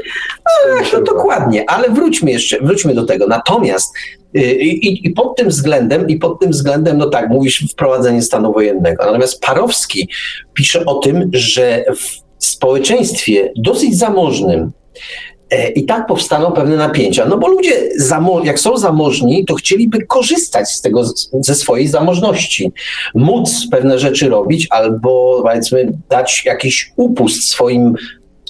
No, 0.93 1.01
dokładnie, 1.01 1.71
ale 1.71 1.91
wróćmy 1.91 2.31
jeszcze, 2.31 2.59
wróćmy 2.61 2.95
do 2.95 3.05
tego. 3.05 3.27
Natomiast 3.27 3.95
y, 4.37 4.41
i, 4.41 5.07
i, 5.07 5.11
pod 5.11 5.37
tym 5.37 5.49
względem, 5.49 6.09
i 6.09 6.16
pod 6.16 6.41
tym 6.41 6.51
względem, 6.51 6.99
no 6.99 7.11
tak, 7.11 7.29
mówisz 7.29 7.64
wprowadzenie 7.73 8.23
stanu 8.23 8.53
wojennego. 8.53 9.05
Natomiast 9.05 9.41
Parowski 9.41 10.09
pisze 10.55 10.85
o 10.85 10.95
tym, 10.95 11.31
że 11.33 11.85
w 11.97 12.45
społeczeństwie 12.47 13.53
dosyć 13.57 13.99
zamożnym, 13.99 14.73
I 15.74 15.84
tak 15.84 16.07
powstaną 16.07 16.53
pewne 16.53 16.76
napięcia. 16.76 17.26
No 17.26 17.38
bo 17.38 17.49
ludzie, 17.49 17.72
jak 18.44 18.61
są 18.61 18.76
zamożni, 18.76 19.44
to 19.44 19.55
chcieliby 19.55 20.07
korzystać 20.07 20.68
z 20.68 20.80
tego, 20.80 21.05
ze 21.40 21.55
swojej 21.55 21.88
zamożności. 21.88 22.72
Móc 23.14 23.66
pewne 23.70 23.99
rzeczy 23.99 24.28
robić 24.28 24.66
albo 24.70 25.40
powiedzmy 25.42 25.92
dać 26.11 26.44
jakiś 26.44 26.92
upust 26.96 27.42
swoim 27.42 27.94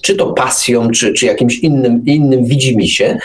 czy 0.03 0.15
to 0.15 0.33
pasją, 0.33 0.91
czy, 0.91 1.13
czy 1.13 1.27
jakimś 1.27 1.59
innym, 1.59 2.03
innym 2.07 2.45
widzimisię. 2.45 3.19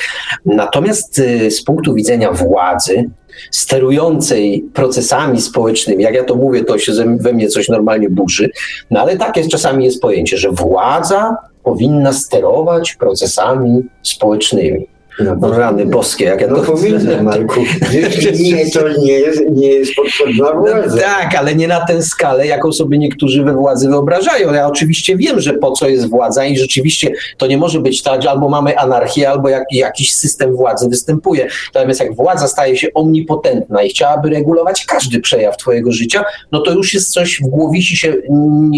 Natomiast 0.46 1.20
y, 1.20 1.52
z 1.52 1.64
punktu 1.64 1.94
widzenia 1.94 2.32
władzy, 2.32 3.10
sterującej 3.52 4.66
procesami 4.74 5.42
społecznymi, 5.42 6.04
jak 6.04 6.16
ja 6.16 6.24
to 6.24 6.36
mówię, 6.36 6.64
to 6.64 6.78
się 6.78 6.94
we 7.20 7.34
mnie 7.34 7.48
coś 7.48 7.70
normalnie 7.70 8.10
burzy, 8.10 8.50
no 8.92 9.02
ale 9.02 9.18
tak 9.18 9.38
jest 9.38 9.50
czasami 9.50 9.86
jest 9.86 10.02
pojęcie, 10.02 10.38
że 10.38 10.52
władza 10.52 11.36
powinna 11.64 12.14
sterować 12.14 12.96
procesami 12.96 13.84
społecznymi. 14.04 14.93
No, 15.20 15.58
rany 15.58 15.86
boskie, 15.86 16.26
jak 16.26 16.42
ja 16.42 16.48
no, 16.48 16.56
to... 16.56 16.64
powinna, 16.64 17.24
Marku. 17.24 17.60
nie, 18.40 18.72
to 18.72 18.90
nie 19.02 19.14
jest, 19.14 19.42
nie 19.52 19.68
jest 19.68 19.96
potrzebna 19.96 20.52
władza. 20.54 20.96
No, 20.96 21.02
tak, 21.02 21.36
ale 21.36 21.56
nie 21.56 21.68
na 21.68 21.86
tę 21.86 22.04
skalę, 22.04 22.48
jaką 22.48 22.72
sobie 22.72 22.98
niektórzy 22.98 23.44
we 23.44 23.54
władzy 23.54 23.90
wyobrażają. 23.90 24.54
Ja 24.54 24.68
oczywiście 24.68 25.18
wiem, 25.18 25.40
że 25.40 25.54
po 25.54 25.72
co 25.72 25.88
jest 25.88 26.10
władza 26.10 26.46
i 26.46 26.58
rzeczywiście 26.58 27.12
to 27.38 27.48
nie 27.48 27.58
może 27.58 27.80
być 27.80 28.04
tak, 28.04 28.22
że 28.22 28.30
albo 28.30 28.50
mamy 28.50 28.78
anarchię, 28.78 29.30
albo 29.30 29.50
jak, 29.50 29.64
jakiś 29.72 30.16
system 30.16 30.56
władzy 30.56 30.90
występuje. 30.90 31.48
Natomiast 31.76 32.00
jak 32.00 32.16
władza 32.16 32.48
staje 32.48 32.78
się 32.78 32.88
omnipotentna 32.94 33.84
i 33.84 33.90
chciałaby 33.90 34.30
regulować 34.30 34.86
każdy 34.86 35.20
przejaw 35.20 35.58
twojego 35.58 35.92
życia, 35.92 36.24
no 36.52 36.62
to 36.62 36.72
już 36.72 36.94
jest 36.94 37.12
coś 37.12 37.42
w 37.42 37.48
głowici 37.48 37.98
się 37.98 38.14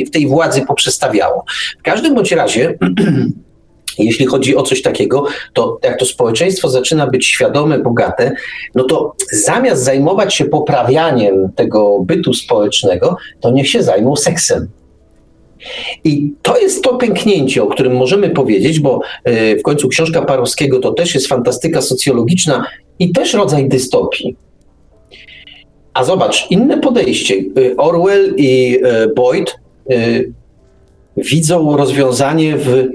w 0.08 0.10
tej 0.10 0.28
władzy 0.28 0.62
poprzestawiało. 0.62 1.44
W 1.80 1.84
każdym 1.84 2.16
bądź 2.16 2.32
razie 2.32 2.78
Jeśli 4.00 4.26
chodzi 4.26 4.56
o 4.56 4.64
coś 4.64 4.82
takiego, 4.82 5.26
to 5.54 5.80
jak 5.84 6.00
to 6.00 6.06
społeczeństwo 6.06 6.70
zaczyna 6.70 7.08
być 7.08 7.26
świadome, 7.26 7.80
bogate, 7.80 8.32
no 8.76 8.84
to 8.84 9.14
zamiast 9.32 9.84
zajmować 9.84 10.36
się 10.36 10.46
poprawianiem 10.46 11.52
tego 11.56 12.00
bytu 12.00 12.34
społecznego, 12.34 13.18
to 13.42 13.52
niech 13.52 13.70
się 13.70 13.84
zajmą 13.84 14.16
seksem. 14.16 14.68
I 16.04 16.34
to 16.42 16.58
jest 16.58 16.84
to 16.84 16.96
pęknięcie, 16.96 17.64
o 17.64 17.68
którym 17.68 17.96
możemy 17.96 18.30
powiedzieć, 18.30 18.80
bo 18.80 19.00
e, 19.24 19.56
w 19.56 19.62
końcu 19.62 19.88
książka 19.88 20.22
Parowskiego 20.22 20.80
to 20.80 20.92
też 20.92 21.16
jest 21.16 21.28
fantastyka 21.28 21.82
socjologiczna 21.82 22.66
i 23.00 23.12
też 23.12 23.34
rodzaj 23.34 23.70
dystopii. 23.70 24.36
A 25.94 26.04
zobacz, 26.04 26.52
inne 26.52 26.78
podejście. 26.78 27.36
E, 27.36 27.78
Orwell 27.78 28.34
i 28.38 28.80
e, 28.84 29.08
Boyd 29.08 29.60
widzą 31.18 31.78
rozwiązanie 31.78 32.58
w 32.58 32.88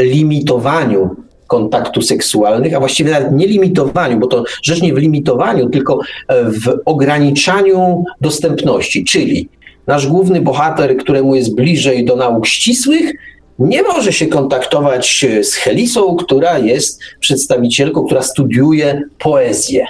limitowaniu 0.00 1.16
kontaktu 1.46 2.02
seksualnych, 2.02 2.74
a 2.74 2.80
właściwie 2.80 3.10
nawet 3.10 3.32
nie 3.32 3.46
limitowaniu, 3.46 4.18
bo 4.18 4.26
to 4.26 4.44
rzecz 4.62 4.82
nie 4.82 4.94
w 4.94 4.98
limitowaniu, 4.98 5.68
tylko 5.68 6.00
e, 6.28 6.44
w 6.44 6.80
ograniczaniu 6.84 8.04
dostępności, 8.20 9.04
czyli 9.04 9.48
nasz 9.86 10.06
główny 10.06 10.40
bohater, 10.40 10.96
któremu 10.96 11.34
jest 11.34 11.54
bliżej 11.54 12.04
do 12.04 12.16
nauk 12.16 12.46
ścisłych, 12.46 13.12
nie 13.58 13.82
może 13.82 14.12
się 14.12 14.26
kontaktować 14.26 15.26
z 15.42 15.54
Helisą, 15.54 16.16
która 16.16 16.58
jest 16.58 17.00
przedstawicielką, 17.20 18.04
która 18.06 18.22
studiuje 18.22 19.02
poezję. 19.18 19.86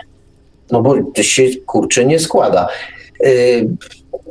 No 0.71 0.83
bo 0.83 0.95
to 1.15 1.23
się 1.23 1.43
kurczę 1.67 2.05
nie 2.05 2.19
składa. 2.19 2.69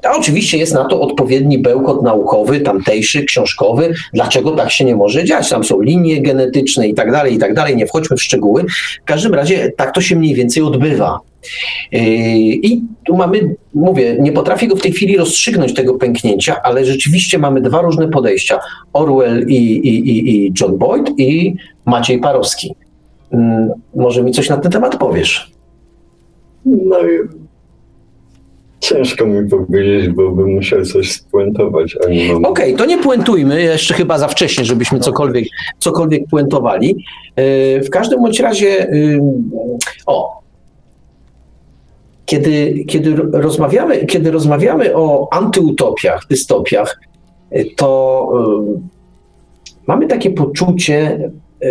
A 0.03 0.17
oczywiście 0.17 0.57
jest 0.57 0.73
na 0.73 0.85
to 0.85 1.01
odpowiedni 1.01 1.57
bełkot 1.59 2.03
naukowy, 2.03 2.59
tamtejszy, 2.59 3.23
książkowy, 3.23 3.93
dlaczego 4.13 4.51
tak 4.51 4.71
się 4.71 4.85
nie 4.85 4.95
może 4.95 5.23
dziać. 5.23 5.49
Tam 5.49 5.63
są 5.63 5.81
linie 5.81 6.21
genetyczne 6.21 6.87
i 6.87 6.93
tak 6.93 7.11
dalej, 7.11 7.33
i 7.33 7.37
tak 7.37 7.53
dalej. 7.53 7.75
Nie 7.75 7.87
wchodźmy 7.87 8.17
w 8.17 8.23
szczegóły. 8.23 8.65
W 9.01 9.05
każdym 9.05 9.33
razie 9.33 9.71
tak 9.77 9.93
to 9.93 10.01
się 10.01 10.15
mniej 10.15 10.35
więcej 10.35 10.63
odbywa. 10.63 11.19
Yy, 11.91 11.99
I 12.47 12.81
tu 13.05 13.15
mamy, 13.15 13.55
mówię, 13.73 14.17
nie 14.19 14.31
potrafię 14.31 14.67
go 14.67 14.75
w 14.75 14.81
tej 14.81 14.91
chwili 14.91 15.17
rozstrzygnąć 15.17 15.73
tego 15.73 15.93
pęknięcia, 15.93 16.61
ale 16.63 16.85
rzeczywiście 16.85 17.37
mamy 17.37 17.61
dwa 17.61 17.81
różne 17.81 18.07
podejścia. 18.07 18.59
Orwell 18.93 19.45
i, 19.47 19.55
i, 19.55 20.29
i 20.29 20.53
John 20.61 20.77
Boyd 20.77 21.19
i 21.19 21.55
Maciej 21.85 22.19
Parowski. 22.19 22.75
Yy, 23.31 23.39
może 23.95 24.23
mi 24.23 24.31
coś 24.31 24.49
na 24.49 24.57
ten 24.57 24.71
temat 24.71 24.95
powiesz? 24.95 25.51
No 26.65 26.97
Ciężko 28.79 29.25
mi 29.25 29.49
powiedzieć, 29.49 30.09
bo 30.09 30.31
bym 30.31 30.55
musiał 30.55 30.85
coś 30.85 31.11
spuentować. 31.11 31.95
Okej, 31.95 32.43
okay, 32.43 32.73
to 32.73 32.85
nie 32.85 32.97
puentujmy, 32.97 33.61
jeszcze 33.61 33.93
chyba 33.93 34.17
za 34.17 34.27
wcześnie, 34.27 34.65
żebyśmy 34.65 34.99
cokolwiek, 34.99 35.45
cokolwiek 35.79 36.27
puentowali. 36.29 37.05
E, 37.35 37.81
w 37.81 37.89
każdym 37.89 38.21
bądź 38.21 38.39
razie, 38.39 38.87
o, 40.05 40.41
kiedy, 42.25 42.83
kiedy, 42.87 43.15
rozmawiamy, 43.31 44.05
kiedy 44.05 44.31
rozmawiamy 44.31 44.95
o 44.95 45.27
antyutopiach, 45.31 46.27
dystopiach, 46.29 46.99
e, 47.51 47.65
to 47.65 48.29
mamy 49.87 50.07
takie 50.07 50.29
poczucie 50.29 51.29
e, 51.61 51.69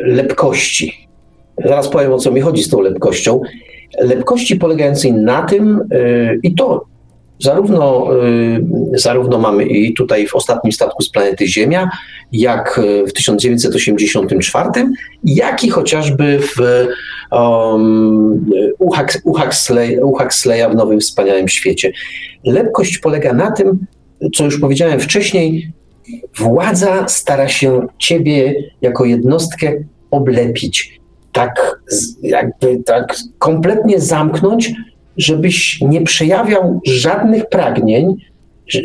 lepkości. 0.00 1.08
Zaraz 1.64 1.88
powiem, 1.88 2.12
o 2.12 2.18
co 2.18 2.30
mi 2.30 2.40
chodzi 2.40 2.62
z 2.62 2.68
tą 2.68 2.80
lepkością 2.80 3.40
lepkości 3.98 4.56
polegającej 4.56 5.12
na 5.12 5.42
tym, 5.42 5.80
y, 5.92 6.40
i 6.42 6.54
to 6.54 6.92
Zarówno, 7.42 8.08
y, 8.26 8.64
zarówno 8.94 9.38
mamy 9.38 9.64
i 9.64 9.94
tutaj 9.94 10.26
w 10.26 10.36
ostatnim 10.36 10.72
statku 10.72 11.02
z 11.02 11.10
planety 11.10 11.46
Ziemia, 11.46 11.90
jak 12.32 12.80
w 13.08 13.12
1984, 13.12 14.70
jak 15.24 15.64
i 15.64 15.70
chociażby 15.70 16.38
w 16.38 16.86
um, 17.30 18.50
u, 18.78 18.92
Huxley, 19.34 19.98
Huxleya 20.18 20.70
w 20.70 20.74
Nowym 20.74 21.00
Wspaniałym 21.00 21.48
Świecie. 21.48 21.92
Lepkość 22.44 22.98
polega 22.98 23.32
na 23.32 23.50
tym, 23.50 23.86
co 24.34 24.44
już 24.44 24.60
powiedziałem 24.60 25.00
wcześniej, 25.00 25.72
władza 26.38 27.08
stara 27.08 27.48
się 27.48 27.86
ciebie 27.98 28.54
jako 28.82 29.04
jednostkę 29.04 29.72
oblepić, 30.10 31.00
tak 31.32 31.80
jakby 32.22 32.82
tak 32.84 33.16
kompletnie 33.38 34.00
zamknąć, 34.00 34.72
żebyś 35.16 35.80
nie 35.80 36.00
przejawiał 36.00 36.80
żadnych 36.86 37.48
pragnień, 37.48 38.16
e, 38.74 38.80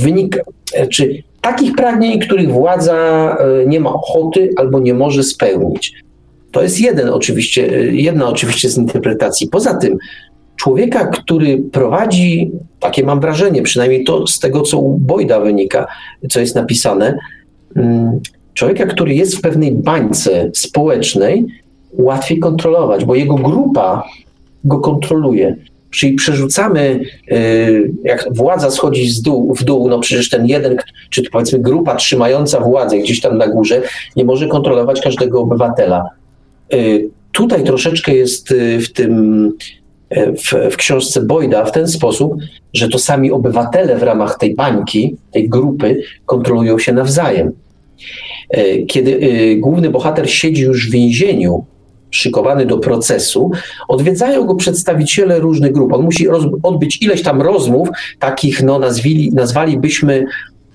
wynika, 0.00 0.40
e, 0.74 0.86
czy 0.86 1.22
takich 1.40 1.74
pragnień, 1.74 2.18
których 2.18 2.52
władza 2.52 2.96
e, 3.40 3.66
nie 3.66 3.80
ma 3.80 3.92
ochoty 3.92 4.50
albo 4.56 4.80
nie 4.80 4.94
może 4.94 5.22
spełnić. 5.22 5.92
To 6.52 6.62
jest 6.62 6.80
jeden 6.80 7.08
oczywiście, 7.08 7.66
jedna 7.92 8.28
oczywiście 8.28 8.68
z 8.68 8.78
interpretacji. 8.78 9.48
Poza 9.48 9.74
tym, 9.74 9.98
człowieka, 10.56 11.06
który 11.06 11.58
prowadzi, 11.72 12.50
takie 12.80 13.04
mam 13.04 13.20
wrażenie, 13.20 13.62
przynajmniej 13.62 14.04
to 14.04 14.26
z 14.26 14.38
tego, 14.38 14.62
co 14.62 14.78
u 14.78 14.98
Boyda 14.98 15.40
wynika, 15.40 15.86
co 16.30 16.40
jest 16.40 16.54
napisane, 16.54 17.18
mm, 17.76 18.20
człowieka, 18.54 18.86
który 18.86 19.14
jest 19.14 19.36
w 19.36 19.40
pewnej 19.40 19.72
bańce 19.72 20.50
społecznej, 20.54 21.46
łatwiej 21.98 22.38
kontrolować, 22.38 23.04
bo 23.04 23.14
jego 23.14 23.34
grupa 23.34 24.02
go 24.64 24.78
kontroluje. 24.78 25.56
Czyli 25.90 26.14
przerzucamy, 26.14 27.00
y, 27.32 27.92
jak 28.04 28.28
władza 28.30 28.70
schodzi 28.70 29.08
z 29.08 29.22
dół, 29.22 29.54
w 29.54 29.64
dół, 29.64 29.88
no 29.88 29.98
przecież 29.98 30.28
ten 30.28 30.46
jeden, 30.46 30.76
czy 31.10 31.22
powiedzmy 31.30 31.58
grupa 31.58 31.94
trzymająca 31.94 32.60
władzę 32.60 32.98
gdzieś 32.98 33.20
tam 33.20 33.38
na 33.38 33.48
górze, 33.48 33.82
nie 34.16 34.24
może 34.24 34.48
kontrolować 34.48 35.00
każdego 35.00 35.40
obywatela. 35.40 36.10
Y, 36.74 37.08
tutaj 37.32 37.64
troszeczkę 37.64 38.14
jest 38.14 38.50
y, 38.50 38.80
w 38.80 38.92
tym, 38.92 39.52
w, 40.10 40.72
w 40.72 40.76
książce 40.76 41.22
Boyda 41.22 41.64
w 41.64 41.72
ten 41.72 41.88
sposób, 41.88 42.34
że 42.72 42.88
to 42.88 42.98
sami 42.98 43.32
obywatele 43.32 43.96
w 43.96 44.02
ramach 44.02 44.38
tej 44.38 44.54
bańki, 44.54 45.16
tej 45.32 45.48
grupy 45.48 46.02
kontrolują 46.26 46.78
się 46.78 46.92
nawzajem. 46.92 47.52
Kiedy 48.88 49.20
główny 49.58 49.90
bohater 49.90 50.30
siedzi 50.30 50.62
już 50.62 50.88
w 50.88 50.92
więzieniu, 50.92 51.64
szykowany 52.10 52.66
do 52.66 52.78
procesu, 52.78 53.50
odwiedzają 53.88 54.44
go 54.44 54.54
przedstawiciele 54.54 55.38
różnych 55.38 55.72
grup. 55.72 55.92
On 55.92 56.02
musi 56.02 56.28
odbyć 56.62 57.02
ileś 57.02 57.22
tam 57.22 57.42
rozmów, 57.42 57.88
takich, 58.18 58.62
no, 58.62 58.78
nazwili, 58.78 59.32
nazwalibyśmy 59.32 60.26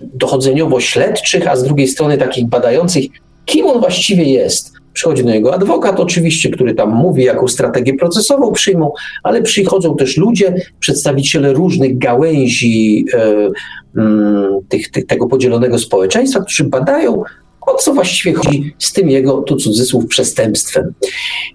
dochodzeniowo-śledczych, 0.01 1.47
a 1.47 1.55
z 1.55 1.63
drugiej 1.63 1.87
strony 1.87 2.17
takich 2.17 2.45
badających, 2.45 3.05
kim 3.45 3.67
on 3.67 3.79
właściwie 3.79 4.23
jest. 4.23 4.73
Przychodzi 4.93 5.23
do 5.23 5.31
niego 5.31 5.53
adwokat, 5.53 5.99
oczywiście, 5.99 6.49
który 6.49 6.75
tam 6.75 6.89
mówi, 6.89 7.23
jaką 7.23 7.47
strategię 7.47 7.93
procesową 7.93 8.51
przyjmą, 8.51 8.91
ale 9.23 9.41
przychodzą 9.41 9.95
też 9.95 10.17
ludzie, 10.17 10.55
przedstawiciele 10.79 11.53
różnych 11.53 11.97
gałęzi 11.97 13.05
e, 13.13 13.49
mm, 13.97 14.59
tych, 14.69 14.91
tych, 14.91 15.05
tego 15.05 15.27
podzielonego 15.27 15.79
społeczeństwa, 15.79 16.41
którzy 16.41 16.63
badają 16.63 17.23
o 17.61 17.75
co 17.75 17.93
właściwie 17.93 18.35
chodzi 18.35 18.75
z 18.79 18.93
tym 18.93 19.09
jego, 19.09 19.41
tu 19.41 19.55
cudzysłów, 19.55 20.07
przestępstwem. 20.07 20.93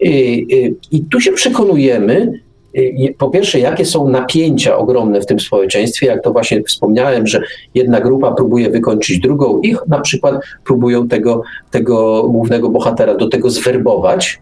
Y, 0.03 0.09
y, 0.09 0.75
I 0.91 1.05
tu 1.05 1.21
się 1.21 1.33
przekonujemy, 1.33 2.33
y, 2.77 3.15
po 3.19 3.31
pierwsze, 3.31 3.61
jakie 3.61 3.85
są 3.85 4.09
napięcia 4.09 4.77
ogromne 4.77 5.21
w 5.21 5.27
tym 5.27 5.41
społeczeństwie, 5.41 6.07
jak 6.07 6.23
to 6.23 6.33
właśnie 6.33 6.63
wspomniałem, 6.63 7.27
że 7.27 7.43
jedna 7.75 8.01
grupa 8.01 8.33
próbuje 8.33 8.71
wykończyć 8.71 9.19
drugą, 9.19 9.61
ich 9.61 9.79
na 9.89 10.01
przykład 10.01 10.35
próbują 10.65 11.09
tego, 11.09 11.43
tego 11.71 12.23
głównego 12.23 12.69
bohatera 12.69 13.15
do 13.15 13.29
tego 13.29 13.51
zwerbować, 13.51 14.41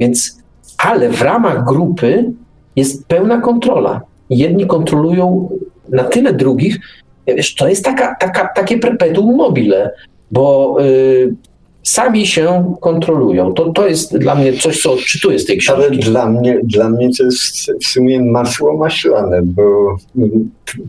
więc, 0.00 0.38
ale 0.78 1.10
w 1.10 1.22
ramach 1.22 1.64
grupy 1.64 2.32
jest 2.76 3.06
pełna 3.06 3.40
kontrola. 3.40 4.00
Jedni 4.30 4.66
kontrolują 4.66 5.48
na 5.88 6.04
tyle 6.04 6.32
drugich, 6.32 6.78
wiesz, 7.26 7.54
to 7.54 7.68
jest 7.68 7.84
taka, 7.84 8.14
taka, 8.14 8.48
takie 8.54 8.78
perpetuum 8.78 9.36
mobile 9.36 9.90
bo 10.30 10.76
y, 10.80 11.34
sami 11.82 12.26
się 12.26 12.74
kontrolują. 12.80 13.52
To, 13.54 13.72
to 13.72 13.88
jest 13.88 14.18
dla 14.18 14.34
mnie 14.34 14.52
coś, 14.52 14.82
co 14.82 14.92
odczytuję 14.92 15.38
z 15.38 15.44
tej 15.44 15.58
książki. 15.58 15.86
Ale 15.86 15.96
dla 15.96 16.30
mnie, 16.30 16.60
dla 16.62 16.88
mnie 16.88 17.10
to 17.18 17.24
jest 17.24 17.72
w 17.82 17.86
sumie 17.86 18.22
masło 18.24 18.76
maślane, 18.76 19.40
bo 19.42 19.96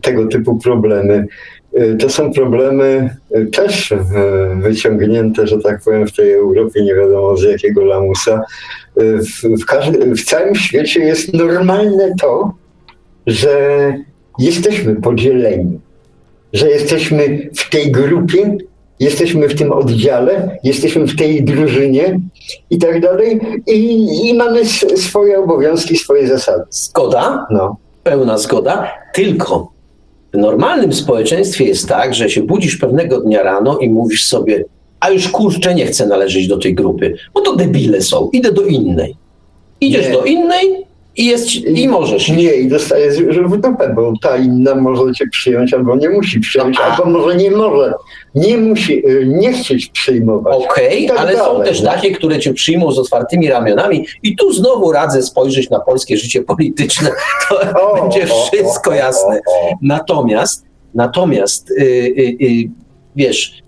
tego 0.02 0.26
typu 0.26 0.56
problemy 0.56 1.26
y, 1.78 1.96
to 1.96 2.08
są 2.08 2.32
problemy 2.32 3.16
y, 3.36 3.46
też 3.46 3.94
wyciągnięte, 4.56 5.46
że 5.46 5.58
tak 5.58 5.82
powiem, 5.84 6.06
w 6.06 6.12
tej 6.12 6.32
Europie, 6.32 6.82
nie 6.82 6.94
wiadomo 6.94 7.36
z 7.36 7.42
jakiego 7.42 7.84
lamusa. 7.84 8.42
Y, 9.00 9.18
w, 9.18 9.62
w, 9.62 9.64
każdy, 9.64 10.14
w 10.14 10.24
całym 10.24 10.54
świecie 10.54 11.00
jest 11.00 11.34
normalne 11.34 12.12
to, 12.20 12.52
że 13.26 13.94
jesteśmy 14.38 14.96
podzieleni, 14.96 15.80
że 16.52 16.70
jesteśmy 16.70 17.50
w 17.56 17.70
tej 17.70 17.92
grupie 17.92 18.56
jesteśmy 19.00 19.48
w 19.48 19.54
tym 19.54 19.72
oddziale, 19.72 20.58
jesteśmy 20.64 21.06
w 21.06 21.16
tej 21.16 21.44
drużynie 21.44 22.20
i 22.70 22.78
tak 22.78 23.00
dalej 23.00 23.40
i, 23.66 24.06
i 24.28 24.34
mamy 24.34 24.64
swoje 24.96 25.38
obowiązki, 25.38 25.96
swoje 25.96 26.28
zasady. 26.28 26.64
Zgoda, 26.70 27.46
no. 27.50 27.76
pełna 28.02 28.38
zgoda, 28.38 28.92
tylko 29.14 29.72
w 30.32 30.38
normalnym 30.38 30.92
społeczeństwie 30.92 31.64
jest 31.64 31.88
tak, 31.88 32.14
że 32.14 32.30
się 32.30 32.42
budzisz 32.42 32.76
pewnego 32.76 33.20
dnia 33.20 33.42
rano 33.42 33.78
i 33.78 33.88
mówisz 33.88 34.26
sobie, 34.26 34.64
a 35.00 35.10
już 35.10 35.28
kurczę 35.28 35.74
nie 35.74 35.86
chcę 35.86 36.06
należeć 36.06 36.48
do 36.48 36.58
tej 36.58 36.74
grupy, 36.74 37.14
bo 37.34 37.40
to 37.40 37.56
debile 37.56 38.02
są, 38.02 38.30
idę 38.32 38.52
do 38.52 38.62
innej. 38.62 39.16
Idziesz 39.80 40.06
nie. 40.06 40.12
do 40.12 40.24
innej, 40.24 40.79
i, 41.16 41.26
jest, 41.26 41.54
I 41.54 41.88
możesz. 41.88 42.28
Nie, 42.28 42.54
i 42.54 42.68
dostajesz 42.68 43.22
w 43.22 43.56
dupę, 43.56 43.92
bo 43.94 44.12
ta 44.22 44.36
inna 44.36 44.74
może 44.74 45.14
cię 45.14 45.26
przyjąć, 45.26 45.74
albo 45.74 45.96
nie 45.96 46.08
musi 46.08 46.40
przyjąć, 46.40 46.76
no, 46.78 46.84
albo 46.84 47.10
może 47.10 47.36
nie 47.36 47.50
może, 47.50 47.94
nie 48.34 48.56
musi, 48.56 49.08
y, 49.08 49.26
nie 49.26 49.52
chcieć 49.52 49.86
przyjmować. 49.86 50.56
Okej, 50.56 51.04
okay, 51.04 51.08
tak 51.08 51.18
ale 51.18 51.36
dalej, 51.36 51.58
są 51.58 51.64
też 51.64 51.82
no. 51.82 51.90
takie, 51.90 52.10
które 52.10 52.38
cię 52.38 52.54
przyjmą 52.54 52.92
z 52.92 52.98
otwartymi 52.98 53.48
ramionami 53.48 54.06
i 54.22 54.36
tu 54.36 54.52
znowu 54.52 54.92
radzę 54.92 55.22
spojrzeć 55.22 55.70
na 55.70 55.80
polskie 55.80 56.16
życie 56.16 56.42
polityczne, 56.42 57.10
to 57.48 57.60
o, 57.82 58.02
będzie 58.02 58.26
wszystko 58.26 58.90
o, 58.90 58.94
o, 58.94 58.96
jasne. 58.96 59.40
Natomiast, 59.82 60.64
natomiast, 60.94 61.70
yy, 61.78 61.86
yy, 62.40 62.70
wiesz, 63.16 63.62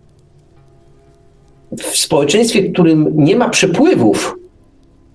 w 1.78 1.96
społeczeństwie, 1.96 2.62
w 2.62 2.72
którym 2.72 3.12
nie 3.14 3.36
ma 3.36 3.48
przepływów 3.48 4.41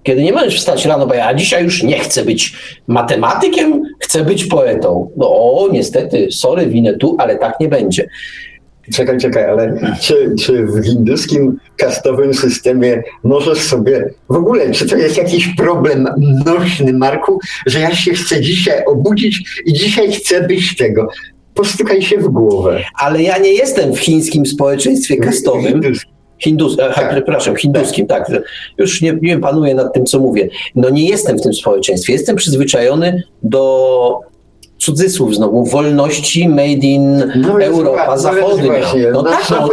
kiedy 0.08 0.24
nie 0.24 0.34
możesz 0.34 0.58
wstać 0.58 0.86
rano, 0.86 1.08
bo 1.08 1.14
ja 1.14 1.34
dzisiaj 1.34 1.64
już 1.64 1.84
nie 1.84 2.00
chcę 2.00 2.26
być 2.26 2.54
matematykiem, 2.88 3.84
chcę 4.00 4.24
być 4.24 4.46
poetą. 4.46 5.10
No 5.18 5.30
o, 5.30 5.70
niestety, 5.72 6.28
sorry, 6.32 6.68
winę 6.68 6.94
tu, 6.94 7.16
ale 7.20 7.38
tak 7.38 7.60
nie 7.60 7.68
będzie. 7.68 8.10
Czekaj, 8.94 9.18
czekaj, 9.18 9.46
ale 9.46 9.80
czy, 10.02 10.36
czy 10.40 10.66
w 10.66 10.86
hinduskim 10.86 11.58
kastowym 11.78 12.34
systemie 12.34 13.04
możesz 13.24 13.58
sobie, 13.58 14.10
w 14.30 14.36
ogóle, 14.36 14.72
czy 14.72 14.88
to 14.88 14.96
jest 14.96 15.18
jakiś 15.18 15.48
problem 15.48 16.08
nośny, 16.46 16.94
Marku, 16.94 17.40
że 17.66 17.80
ja 17.80 17.96
się 17.96 18.14
chcę 18.14 18.42
dzisiaj 18.42 18.86
obudzić 18.86 19.62
i 19.66 19.74
dzisiaj 19.74 20.12
chcę 20.12 20.48
być 20.48 20.76
tego? 20.76 21.08
Postukaj 21.54 22.02
się 22.02 22.18
w 22.18 22.28
głowę. 22.28 22.84
Ale 23.00 23.24
ja 23.24 23.38
nie 23.38 23.54
jestem 23.54 23.94
w 23.94 24.00
chińskim 24.00 24.46
społeczeństwie 24.46 25.18
kastowym. 25.18 25.82
Hindus, 26.40 26.80
e, 26.80 26.94
tak, 26.94 27.10
przepraszam, 27.12 27.56
hinduskim, 27.56 28.08
tak. 28.08 28.28
tak. 28.28 28.44
Już 28.78 29.02
nie, 29.02 29.18
nie 29.22 29.40
panuję 29.40 29.76
nad 29.76 29.94
tym, 29.94 30.06
co 30.06 30.20
mówię. 30.20 30.50
No 30.76 30.90
nie 30.90 31.10
jestem 31.10 31.38
w 31.38 31.42
tym 31.42 31.54
społeczeństwie. 31.54 32.14
Jestem 32.14 32.36
przyzwyczajony 32.36 33.24
do 33.44 34.20
cudzysłów 34.78 35.36
znowu, 35.36 35.66
wolności 35.66 36.50
made 36.50 36.88
in 36.88 37.32
no 37.36 37.62
Europa 37.62 38.08
no 38.08 38.18
Zachodnia. 38.18 38.72
No, 39.14 39.24
tak, 39.24 39.50
no. 39.52 39.70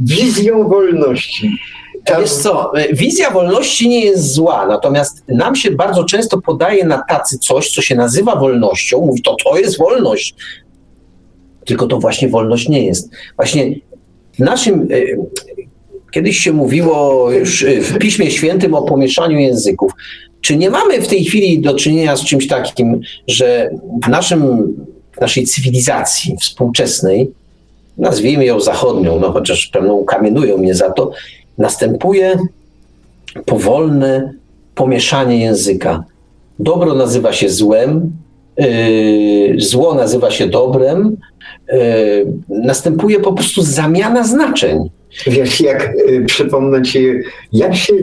wizją 0.00 0.68
wolności. 0.68 1.58
Tam... 2.04 2.20
Wiesz 2.20 2.32
co, 2.32 2.78
e, 2.78 2.94
wizja 2.94 3.30
wolności 3.30 3.88
nie 3.88 4.04
jest 4.04 4.32
zła, 4.32 4.66
natomiast 4.66 5.24
nam 5.28 5.56
się 5.56 5.70
bardzo 5.70 6.04
często 6.04 6.40
podaje 6.40 6.84
na 6.84 7.04
tacy 7.08 7.38
coś, 7.38 7.70
co 7.70 7.82
się 7.82 7.94
nazywa 7.94 8.36
wolnością, 8.36 9.00
mówi 9.00 9.22
to 9.22 9.36
to 9.44 9.58
jest 9.58 9.78
wolność, 9.78 10.34
tylko 11.64 11.86
to 11.86 11.98
właśnie 11.98 12.28
wolność 12.28 12.68
nie 12.68 12.86
jest. 12.86 13.10
Właśnie 13.36 13.74
w 14.34 14.38
naszym 14.38 14.88
e, 14.90 14.96
Kiedyś 16.16 16.38
się 16.38 16.52
mówiło 16.52 17.30
już 17.30 17.62
y, 17.62 17.80
w 17.80 17.98
Piśmie 17.98 18.30
Świętym 18.30 18.74
o 18.74 18.82
pomieszaniu 18.82 19.38
języków. 19.38 19.92
Czy 20.40 20.56
nie 20.56 20.70
mamy 20.70 21.00
w 21.00 21.08
tej 21.08 21.24
chwili 21.24 21.60
do 21.60 21.74
czynienia 21.74 22.16
z 22.16 22.24
czymś 22.24 22.46
takim, 22.48 23.00
że 23.26 23.70
w, 24.04 24.08
naszym, 24.08 24.40
w 25.12 25.20
naszej 25.20 25.44
cywilizacji 25.44 26.36
współczesnej, 26.40 27.30
nazwijmy 27.98 28.44
ją 28.44 28.60
zachodnią, 28.60 29.20
no 29.20 29.32
chociaż 29.32 29.66
pewno 29.66 29.94
ukamienują 29.94 30.58
mnie 30.58 30.74
za 30.74 30.90
to, 30.90 31.10
następuje 31.58 32.36
powolne 33.44 34.32
pomieszanie 34.74 35.38
języka. 35.38 36.04
Dobro 36.58 36.94
nazywa 36.94 37.32
się 37.32 37.50
złem, 37.50 38.12
zło 39.58 39.94
nazywa 39.94 40.30
się 40.30 40.46
dobrem, 40.46 41.16
następuje 42.48 43.20
po 43.20 43.32
prostu 43.32 43.62
zamiana 43.62 44.24
znaczeń. 44.24 44.95
Wiesz, 45.26 45.60
jak 45.60 45.92
przypomnę 46.26 46.82
ci, 46.82 47.08
jak 47.52 47.76
się 47.76 47.94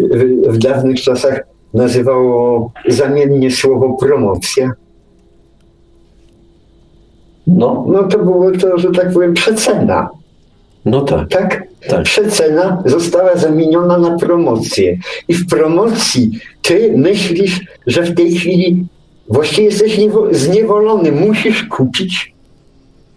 w 0.47 0.58
dawnych 0.58 1.01
czasach 1.01 1.39
nazywało 1.74 2.72
zamiennie 2.88 3.51
słowo 3.51 3.97
promocja? 3.99 4.72
No, 7.47 7.86
no 7.88 8.04
to 8.04 8.20
było 8.20 8.51
to, 8.51 8.78
że 8.78 8.91
tak 8.91 9.14
powiem, 9.14 9.34
przecena. 9.34 10.10
No 10.86 11.01
tak. 11.01 11.30
Tak? 11.30 11.64
tak. 11.89 12.04
Przecena 12.04 12.84
została 12.86 13.36
zamieniona 13.36 13.97
na 13.97 14.18
promocję. 14.18 14.97
I 15.28 15.34
w 15.34 15.47
promocji 15.47 16.32
ty 16.62 16.93
myślisz, 16.97 17.62
że 17.88 18.01
w 18.01 18.16
tej 18.16 18.36
chwili 18.36 18.86
właściwie 19.30 19.64
jesteś 19.64 19.99
zniewolony, 20.32 21.12
musisz 21.12 21.64
kupić 21.64 22.33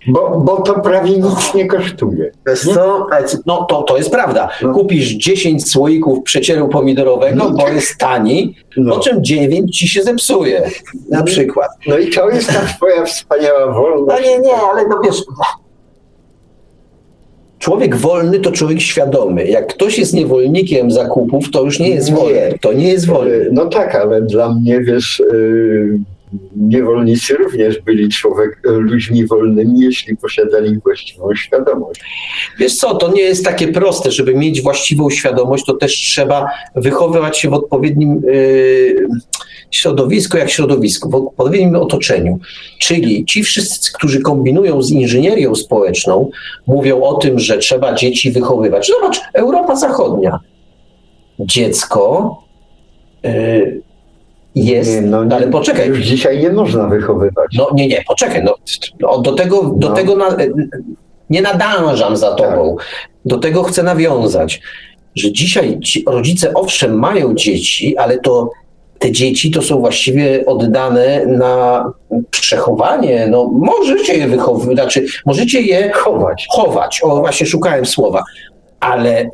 bo, 0.07 0.41
bo 0.45 0.63
to 0.63 0.81
prawie 0.81 1.11
nic 1.11 1.55
nie 1.55 1.67
kosztuje. 1.67 2.33
Co? 2.75 3.07
No 3.47 3.67
to, 3.69 3.83
to 3.83 3.97
jest 3.97 4.11
prawda. 4.11 4.49
No. 4.63 4.75
Kupisz 4.75 5.09
10 5.09 5.71
słoików 5.71 6.23
przecieru 6.23 6.69
pomidorowego, 6.69 7.37
no. 7.37 7.51
bo 7.51 7.69
jest 7.69 7.99
tani, 7.99 8.57
no. 8.77 8.95
po 8.95 9.01
czym 9.01 9.25
9 9.25 9.79
ci 9.79 9.89
się 9.89 10.03
zepsuje. 10.03 10.71
Na 11.11 11.19
no 11.19 11.25
przykład. 11.25 11.69
No 11.87 11.99
i 11.99 12.11
to 12.11 12.31
jest 12.31 12.49
ta 12.49 12.61
twoja 12.77 13.05
wspaniała 13.05 13.73
wolność. 13.73 14.23
No 14.23 14.31
nie, 14.31 14.39
nie, 14.39 14.57
ale 14.73 14.89
no 14.89 15.01
wiesz... 15.05 15.23
Człowiek 17.59 17.97
wolny 17.97 18.41
to 18.41 18.53
człowiek 18.53 18.81
świadomy. 18.81 19.47
Jak 19.47 19.67
ktoś 19.67 19.99
jest 19.99 20.15
niewolnikiem 20.15 20.91
zakupów, 20.91 21.51
to 21.51 21.63
już 21.63 21.79
nie 21.79 21.89
jest 21.89 22.13
wolny. 22.13 22.59
To 22.61 22.73
nie 22.73 22.89
jest 22.89 23.07
wolny. 23.07 23.49
No 23.53 23.67
tak, 23.67 23.95
ale 23.95 24.23
dla 24.23 24.55
mnie, 24.55 24.81
wiesz... 24.81 25.23
Yy 25.33 26.16
niewolnicy 26.57 27.35
również 27.35 27.81
byli 27.81 28.09
człowiek, 28.09 28.61
ludźmi 28.65 29.27
wolnymi, 29.27 29.81
jeśli 29.81 30.17
posiadali 30.17 30.79
właściwą 30.79 31.35
świadomość. 31.35 32.01
Wiesz 32.59 32.77
co, 32.77 32.95
to 32.95 33.13
nie 33.13 33.23
jest 33.23 33.45
takie 33.45 33.69
proste, 33.69 34.11
żeby 34.11 34.35
mieć 34.35 34.63
właściwą 34.63 35.11
świadomość, 35.11 35.65
to 35.65 35.75
też 35.75 35.93
trzeba 35.93 36.47
wychowywać 36.77 37.39
się 37.39 37.51
w 37.51 37.53
odpowiednim 37.53 38.23
yy, 38.25 39.09
środowisku, 39.71 40.37
jak 40.37 40.51
środowisku, 40.51 41.11
w 41.11 41.15
odpowiednim 41.15 41.77
otoczeniu. 41.77 42.39
Czyli 42.79 43.25
ci 43.25 43.43
wszyscy, 43.43 43.93
którzy 43.93 44.21
kombinują 44.21 44.83
z 44.83 44.91
inżynierią 44.91 45.55
społeczną, 45.55 46.31
mówią 46.67 47.03
o 47.03 47.15
tym, 47.15 47.39
że 47.39 47.59
trzeba 47.59 47.95
dzieci 47.95 48.31
wychowywać. 48.31 48.87
Zobacz, 48.87 49.21
Europa 49.35 49.77
Zachodnia. 49.77 50.39
Dziecko 51.41 52.37
yy, 53.23 53.86
jest, 54.57 54.95
nie, 54.95 55.01
no, 55.01 55.25
ale 55.37 55.49
poczekaj. 55.49 55.89
Już 55.89 55.99
dzisiaj 55.99 56.39
nie 56.39 56.51
można 56.51 56.87
wychowywać. 56.87 57.47
No 57.59 57.71
nie, 57.75 57.89
nie, 57.89 58.05
poczekaj, 58.09 58.45
no, 58.45 58.55
no 59.01 59.19
do 59.19 59.33
tego, 59.33 59.63
do 59.77 59.89
no. 59.89 59.95
tego 59.95 60.17
na, 60.17 60.37
nie 61.31 61.43
nadążam 61.43 62.17
za 62.17 62.35
tobą. 62.35 62.77
Tak. 62.77 62.87
Do 63.25 63.39
tego 63.39 63.63
chcę 63.63 63.83
nawiązać, 63.83 64.61
że 65.17 65.33
dzisiaj 65.33 65.79
rodzice 66.07 66.55
owszem 66.55 66.99
mają 66.99 67.35
dzieci, 67.35 67.97
ale 67.97 68.19
to 68.19 68.51
te 68.99 69.13
dzieci 69.13 69.51
to 69.51 69.63
są 69.63 69.81
właściwie 69.81 70.47
oddane 70.47 71.27
na 71.27 71.85
przechowanie. 72.31 73.27
No, 73.31 73.51
możecie 73.53 74.15
je 74.15 74.29
wychowywać, 74.29 74.75
znaczy 74.75 75.07
możecie 75.27 75.61
je 75.61 75.93
chować. 75.93 76.47
chować. 76.51 77.01
O, 77.03 77.17
właśnie 77.17 77.47
szukałem 77.47 77.87
słowa. 77.87 78.23
Ale 78.81 79.31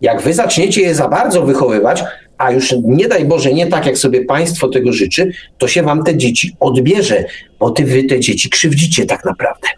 jak 0.00 0.22
wy 0.22 0.34
zaczniecie 0.34 0.82
je 0.82 0.94
za 0.94 1.08
bardzo 1.08 1.42
wychowywać, 1.42 2.04
a 2.38 2.52
już 2.52 2.74
nie 2.84 3.08
daj 3.08 3.24
Boże, 3.24 3.52
nie 3.52 3.66
tak, 3.66 3.86
jak 3.86 3.98
sobie 3.98 4.24
państwo 4.24 4.68
tego 4.68 4.92
życzy, 4.92 5.32
to 5.58 5.68
się 5.68 5.82
wam 5.82 6.04
te 6.04 6.16
dzieci 6.16 6.56
odbierze, 6.60 7.24
bo 7.60 7.70
ty 7.70 7.84
wy 7.84 8.04
te 8.04 8.20
dzieci 8.20 8.50
krzywdzicie 8.50 9.06
tak 9.06 9.24
naprawdę. 9.24 9.68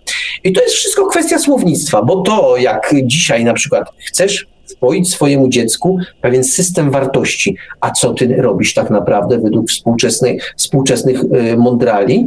I 0.45 0.53
to 0.53 0.63
jest 0.63 0.75
wszystko 0.75 1.07
kwestia 1.07 1.39
słownictwa, 1.39 2.03
bo 2.03 2.23
to, 2.23 2.57
jak 2.57 2.95
dzisiaj 3.05 3.45
na 3.45 3.55
przykład 3.55 3.89
chcesz 3.99 4.47
wpoić 4.77 5.13
swojemu 5.13 5.49
dziecku 5.49 5.99
pewien 6.21 6.45
system 6.45 6.91
wartości, 6.91 7.57
a 7.81 7.91
co 7.91 8.15
ty 8.15 8.37
robisz 8.37 8.75
tak 8.75 8.91
naprawdę 8.91 9.39
według 9.39 9.71
współczesnych, 9.71 10.55
współczesnych 10.57 11.23
yy, 11.33 11.57
mądrali? 11.57 12.27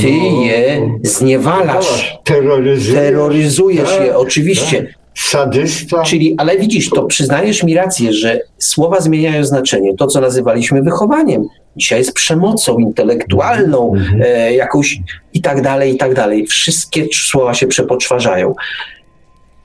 Ty 0.00 0.12
no, 0.12 0.42
je 0.42 0.90
zniewalasz, 1.02 2.18
terroryzujesz, 2.24 2.94
terroryzujesz 2.94 3.90
je, 3.90 4.06
tak, 4.06 4.16
oczywiście. 4.16 4.82
Tak. 4.82 5.03
Sadysta. 5.14 6.02
Czyli, 6.02 6.34
ale 6.38 6.58
widzisz, 6.58 6.90
to 6.90 7.02
przyznajesz 7.02 7.62
mi 7.62 7.74
rację, 7.74 8.12
że 8.12 8.40
słowa 8.58 9.00
zmieniają 9.00 9.44
znaczenie. 9.44 9.96
To, 9.96 10.06
co 10.06 10.20
nazywaliśmy 10.20 10.82
wychowaniem, 10.82 11.48
dzisiaj 11.76 11.98
jest 11.98 12.12
przemocą 12.12 12.78
intelektualną, 12.78 13.92
mm-hmm. 13.92 14.24
e, 14.24 14.54
jakąś 14.54 15.00
i 15.34 15.40
tak 15.40 15.62
dalej, 15.62 15.94
i 15.94 15.96
tak 15.96 16.14
dalej. 16.14 16.46
Wszystkie 16.46 17.06
słowa 17.12 17.54
się 17.54 17.66
przepoczwarzają. 17.66 18.54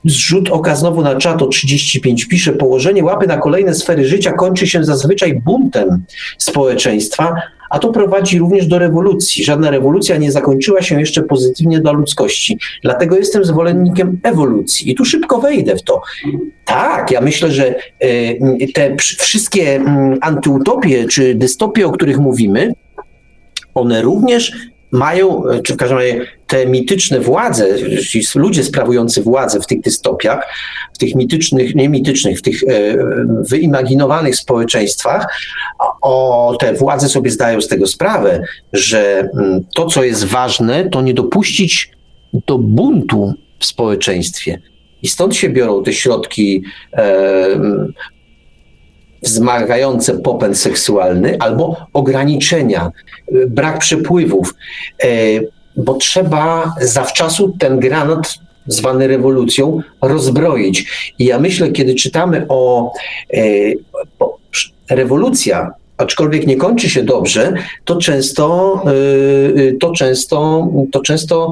Zrzut 0.06 0.50
oka 0.50 0.76
znowu 0.76 1.02
na 1.02 1.16
czat 1.16 1.42
o 1.42 1.48
35 1.48 2.26
pisze, 2.26 2.54
położenie 2.54 3.04
łapy 3.04 3.28
na 3.28 3.38
kolejne 3.38 3.76
sfery 3.76 4.06
życia 4.06 4.32
kończy 4.32 4.68
się 4.68 4.84
zazwyczaj 4.84 5.42
buntem 5.46 6.04
społeczeństwa, 6.38 7.36
a 7.70 7.80
to 7.80 7.92
prowadzi 7.92 8.40
również 8.40 8.68
do 8.68 8.80
rewolucji. 8.80 9.44
Żadna 9.44 9.72
rewolucja 9.72 10.18
nie 10.18 10.32
zakończyła 10.32 10.82
się 10.82 11.00
jeszcze 11.00 11.24
pozytywnie 11.24 11.80
dla 11.80 11.92
ludzkości. 11.92 12.58
Dlatego 12.84 13.18
jestem 13.18 13.46
zwolennikiem 13.46 14.20
ewolucji. 14.24 14.92
I 14.92 14.96
tu 14.96 15.06
szybko 15.06 15.40
wejdę 15.42 15.76
w 15.76 15.84
to. 15.84 16.02
Tak, 16.66 17.12
ja 17.12 17.22
myślę, 17.22 17.52
że 17.52 17.76
e, 18.00 18.68
te 18.74 18.96
wszystkie 18.98 19.76
mm, 19.76 20.18
antyutopie 20.22 21.08
czy 21.08 21.36
dystopie, 21.36 21.88
o 21.88 21.92
których 21.92 22.20
mówimy, 22.20 22.74
one 23.74 24.02
również 24.02 24.52
mają, 24.92 25.44
czy 25.64 25.74
w 25.74 25.78
każdym 25.78 25.98
razie 25.98 26.26
te 26.48 26.66
mityczne 26.66 27.20
władze, 27.20 27.68
ludzie 28.36 28.64
sprawujący 28.64 29.24
władzę 29.24 29.60
w 29.60 29.68
tych 29.68 29.82
dystopiach, 29.82 30.48
w 30.94 30.98
tych 30.98 31.16
mitycznych, 31.16 31.76
nie 31.76 31.90
mitycznych, 31.90 32.40
w 32.40 32.42
tych 32.42 32.64
e, 32.64 32.68
wyimaginowanych 33.50 34.36
społeczeństwach, 34.36 35.28
o 36.02 36.58
te 36.60 36.74
władze 36.74 37.10
sobie 37.10 37.32
zdają 37.32 37.62
z 37.62 37.68
tego 37.68 37.88
sprawę, 37.88 38.44
że 38.74 39.30
mm, 39.34 39.66
to, 39.76 39.86
co 39.86 40.04
jest 40.04 40.24
ważne, 40.26 40.90
to 40.90 41.02
nie 41.02 41.14
dopuścić 41.14 41.92
do 42.48 42.58
buntu 42.58 43.34
w 43.60 43.66
społeczeństwie. 43.66 44.62
I 45.02 45.08
stąd 45.08 45.36
się 45.36 45.50
biorą 45.50 45.84
te 45.84 45.94
środki 45.94 46.64
e, 46.94 47.48
wzmagające 49.24 50.20
popęd 50.20 50.58
seksualny 50.58 51.38
albo 51.40 51.78
ograniczenia, 51.94 52.92
e, 53.28 53.48
brak 53.48 53.80
przepływów, 53.80 54.56
e, 55.04 55.08
bo 55.78 55.94
trzeba 55.94 56.76
zawczasu 56.82 57.54
ten 57.60 57.80
granat 57.80 58.34
zwany 58.68 59.08
rewolucją 59.08 59.82
rozbroić. 60.02 60.86
I 61.20 61.26
ja 61.26 61.40
myślę, 61.40 61.72
kiedy 61.72 61.96
czytamy 61.96 62.46
o, 62.50 62.94
e, 63.34 63.40
rewolucja 64.90 65.72
aczkolwiek 65.98 66.48
nie 66.48 66.56
kończy 66.58 66.90
się 66.90 67.04
dobrze, 67.04 67.54
to 67.86 67.96
często, 67.96 68.82
to 69.80 69.92
często, 69.92 70.68
to 70.92 71.02
często 71.02 71.52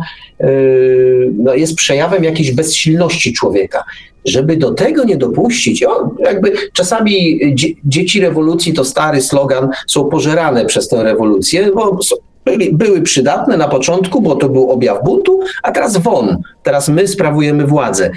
no 1.33 1.53
jest 1.53 1.75
przejawem 1.75 2.23
jakiejś 2.23 2.51
bezsilności 2.51 3.33
człowieka 3.33 3.83
żeby 4.25 4.57
do 4.57 4.73
tego 4.73 5.03
nie 5.03 5.17
dopuścić, 5.17 5.83
o, 5.83 6.15
jakby 6.19 6.53
czasami 6.73 7.39
dzieci 7.85 8.21
rewolucji 8.21 8.73
to 8.73 8.85
stary 8.85 9.21
slogan, 9.21 9.69
są 9.87 10.05
pożerane 10.05 10.65
przez 10.65 10.87
tę 10.87 11.03
rewolucję, 11.03 11.71
bo 11.75 11.99
byli, 12.45 12.73
były 12.73 13.01
przydatne 13.01 13.57
na 13.57 13.67
początku, 13.67 14.21
bo 14.21 14.35
to 14.35 14.49
był 14.49 14.71
objaw 14.71 15.03
buntu, 15.03 15.39
a 15.63 15.71
teraz 15.71 15.97
won, 15.97 16.37
teraz 16.63 16.89
my 16.89 17.07
sprawujemy 17.07 17.67
władzę. 17.67 18.11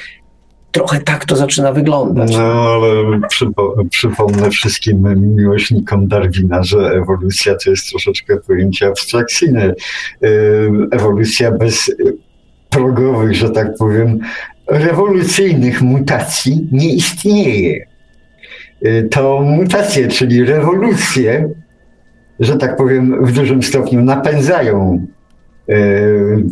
Trochę 0.72 1.00
tak 1.00 1.24
to 1.24 1.36
zaczyna 1.36 1.72
wyglądać. 1.72 2.32
No, 2.32 2.42
ale 2.42 3.20
przypo, 3.28 3.74
przypomnę 3.90 4.50
wszystkim 4.50 5.24
miłośnikom 5.36 6.08
Darwina, 6.08 6.62
że 6.62 6.78
ewolucja 6.78 7.54
to 7.64 7.70
jest 7.70 7.90
troszeczkę 7.90 8.36
pojęcie 8.36 8.86
abstrakcyjne. 8.86 9.74
Ewolucja 10.90 11.52
bez 11.52 11.92
progowych, 12.70 13.34
że 13.34 13.50
tak 13.50 13.76
powiem, 13.78 14.18
rewolucyjnych 14.70 15.82
mutacji 15.82 16.68
nie 16.72 16.94
istnieje. 16.94 17.86
Y, 18.86 19.08
to 19.10 19.40
mutacje, 19.40 20.08
czyli 20.08 20.44
rewolucje, 20.44 21.48
że 22.40 22.56
tak 22.56 22.76
powiem, 22.76 23.26
w 23.26 23.32
dużym 23.32 23.62
stopniu 23.62 24.04
napędzają 24.04 25.06
y, 25.68 25.74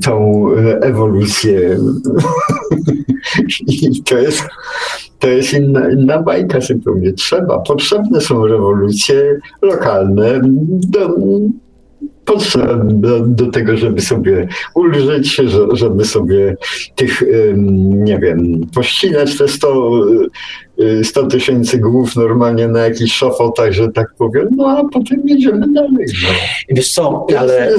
tą 0.02 0.46
ewolucję. 0.82 1.60
I 3.66 4.02
to 4.02 4.18
jest, 4.18 4.42
to 5.18 5.28
jest 5.28 5.52
inna, 5.54 5.90
inna 5.90 6.22
bajka 6.22 6.60
zupełnie. 6.60 7.12
Trzeba, 7.12 7.58
potrzebne 7.58 8.20
są 8.20 8.46
rewolucje 8.46 9.38
lokalne 9.62 10.40
do, 10.88 11.16
potrzebne 12.28 12.94
do, 12.94 13.20
do, 13.20 13.50
tego, 13.50 13.76
żeby 13.76 14.00
sobie 14.00 14.48
ulżyć, 14.74 15.40
żeby 15.72 16.04
sobie 16.04 16.56
tych, 16.94 17.22
nie 17.86 18.18
wiem, 18.18 18.60
pościnać 18.74 19.38
te 19.38 19.48
100 19.48 20.00
100 21.02 21.26
tysięcy 21.26 21.78
głów 21.78 22.16
normalnie 22.16 22.68
na 22.68 22.80
jakiś 22.80 23.12
szafotach, 23.12 23.72
że 23.72 23.88
tak 23.88 24.06
powiem, 24.18 24.48
no 24.56 24.68
a 24.68 24.84
potem 24.92 25.22
jedziemy 25.24 25.72
dalej. 25.72 26.06
No. 26.22 26.28
Wiesz 26.68 26.92
co, 26.92 27.26
ale 27.38 27.72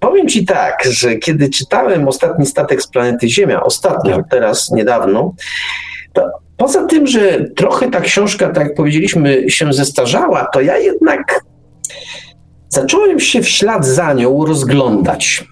powiem 0.00 0.28
ci 0.28 0.44
tak, 0.44 0.84
że 0.90 1.16
kiedy 1.16 1.50
czytałem 1.50 2.08
ostatni 2.08 2.46
statek 2.46 2.82
z 2.82 2.86
planety 2.86 3.28
Ziemia, 3.28 3.62
ostatnio, 3.62 4.16
tak. 4.16 4.30
teraz, 4.30 4.70
niedawno, 4.70 5.34
to 6.12 6.30
poza 6.56 6.84
tym, 6.84 7.06
że 7.06 7.44
trochę 7.56 7.90
ta 7.90 8.00
książka, 8.00 8.48
tak 8.48 8.64
jak 8.64 8.74
powiedzieliśmy, 8.74 9.50
się 9.50 9.72
zestarzała, 9.72 10.46
to 10.52 10.60
ja 10.60 10.78
jednak 10.78 11.40
zacząłem 12.68 13.20
się 13.20 13.42
w 13.42 13.48
ślad 13.48 13.86
za 13.86 14.12
nią 14.12 14.46
rozglądać. 14.46 15.44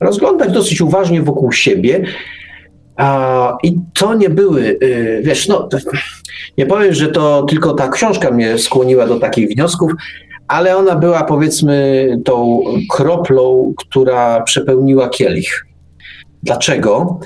Rozglądać 0.00 0.52
dosyć 0.52 0.80
uważnie 0.80 1.22
wokół 1.22 1.52
siebie. 1.52 2.04
A, 2.96 3.56
I 3.62 3.76
to 3.94 4.14
nie 4.14 4.30
były, 4.30 4.78
y, 4.82 5.20
wiesz, 5.24 5.48
no, 5.48 5.68
nie 6.58 6.66
powiem, 6.66 6.94
że 6.94 7.08
to 7.08 7.42
tylko 7.42 7.74
ta 7.74 7.88
książka 7.88 8.30
mnie 8.30 8.58
skłoniła 8.58 9.06
do 9.06 9.20
takich 9.20 9.48
wniosków, 9.48 9.92
ale 10.48 10.76
ona 10.76 10.96
była 10.96 11.24
powiedzmy 11.24 12.06
tą 12.24 12.62
kroplą, 12.90 13.72
która 13.76 14.42
przepełniła 14.42 15.08
kielich. 15.08 15.66
Dlaczego? 16.42 17.20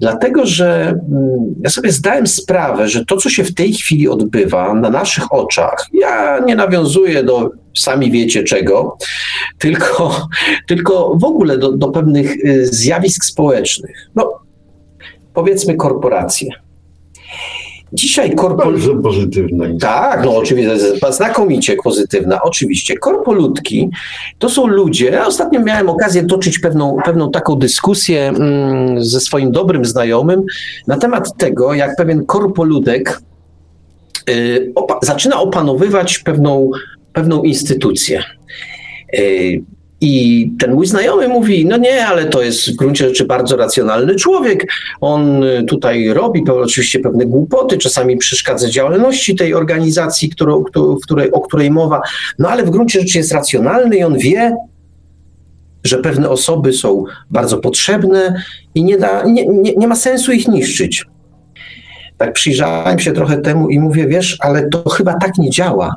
Dlatego, 0.00 0.46
że 0.46 0.88
mm, 0.88 1.54
ja 1.64 1.70
sobie 1.70 1.92
zdałem 1.92 2.26
sprawę, 2.26 2.88
że 2.88 3.04
to, 3.04 3.16
co 3.16 3.30
się 3.30 3.44
w 3.44 3.54
tej 3.54 3.72
chwili 3.72 4.08
odbywa 4.08 4.74
na 4.74 4.90
naszych 4.90 5.32
oczach, 5.32 5.86
ja 5.92 6.38
nie 6.38 6.56
nawiązuję 6.56 7.24
do 7.24 7.50
sami 7.76 8.10
wiecie 8.10 8.44
czego, 8.44 8.96
tylko, 9.58 10.26
tylko 10.68 11.14
w 11.14 11.24
ogóle 11.24 11.58
do, 11.58 11.72
do 11.72 11.88
pewnych 11.88 12.44
y, 12.44 12.66
zjawisk 12.66 13.24
społecznych. 13.24 14.10
No, 14.14 14.40
powiedzmy 15.34 15.74
korporacje. 15.74 16.50
Dzisiaj 17.92 18.34
korpol... 18.34 18.72
Bardzo 18.72 18.96
pozytywna. 18.96 19.64
Tak, 19.80 20.24
no 20.24 20.36
oczywiście, 20.36 20.76
znakomicie 21.10 21.76
pozytywna, 21.84 22.42
oczywiście. 22.42 22.96
Korpoludki 22.96 23.90
to 24.38 24.48
są 24.48 24.66
ludzie, 24.66 25.06
ja 25.06 25.26
ostatnio 25.26 25.60
miałem 25.60 25.88
okazję 25.88 26.24
toczyć 26.24 26.58
pewną, 26.58 26.96
pewną 27.04 27.30
taką 27.30 27.56
dyskusję 27.56 28.28
mm, 28.28 29.04
ze 29.04 29.20
swoim 29.20 29.52
dobrym 29.52 29.84
znajomym 29.84 30.42
na 30.86 30.98
temat 30.98 31.36
tego, 31.36 31.74
jak 31.74 31.96
pewien 31.96 32.26
korpoludek 32.26 33.20
y, 34.30 34.72
opa 34.74 34.98
zaczyna 35.02 35.40
opanowywać 35.40 36.18
pewną, 36.18 36.70
pewną 37.16 37.42
instytucję. 37.42 38.24
Y, 39.18 39.62
i 40.00 40.50
ten 40.58 40.74
mój 40.74 40.86
znajomy 40.86 41.28
mówi, 41.28 41.66
no 41.66 41.76
nie, 41.76 42.06
ale 42.06 42.24
to 42.24 42.42
jest 42.42 42.70
w 42.70 42.76
gruncie 42.76 43.08
rzeczy 43.08 43.24
bardzo 43.24 43.56
racjonalny 43.56 44.14
człowiek. 44.14 44.66
On 45.00 45.44
y, 45.44 45.64
tutaj 45.64 46.08
robi 46.08 46.44
oczywiście 46.50 46.98
pewne 46.98 47.26
głupoty, 47.26 47.78
czasami 47.78 48.16
przeszkadza 48.16 48.70
działalności 48.70 49.36
tej 49.36 49.54
organizacji, 49.54 50.28
którą, 50.28 50.64
której, 51.04 51.32
o 51.32 51.40
której 51.40 51.70
mowa, 51.70 52.00
no 52.38 52.48
ale 52.48 52.64
w 52.64 52.70
gruncie 52.70 53.00
rzeczy 53.00 53.18
jest 53.18 53.32
racjonalny 53.32 53.96
i 53.96 54.02
on 54.02 54.18
wie, 54.18 54.56
że 55.84 55.98
pewne 55.98 56.28
osoby 56.28 56.72
są 56.72 57.04
bardzo 57.30 57.58
potrzebne 57.58 58.42
i 58.74 58.84
nie, 58.84 58.98
da, 58.98 59.24
nie, 59.24 59.46
nie, 59.46 59.74
nie 59.74 59.88
ma 59.88 59.96
sensu 59.96 60.32
ich 60.32 60.48
niszczyć. 60.48 61.04
Tak 62.18 62.32
przyjrzałem 62.32 62.98
się 62.98 63.12
trochę 63.12 63.38
temu 63.38 63.68
i 63.68 63.78
mówię, 63.78 64.06
wiesz, 64.06 64.36
ale 64.40 64.68
to 64.68 64.88
chyba 64.90 65.14
tak 65.14 65.38
nie 65.38 65.50
działa, 65.50 65.94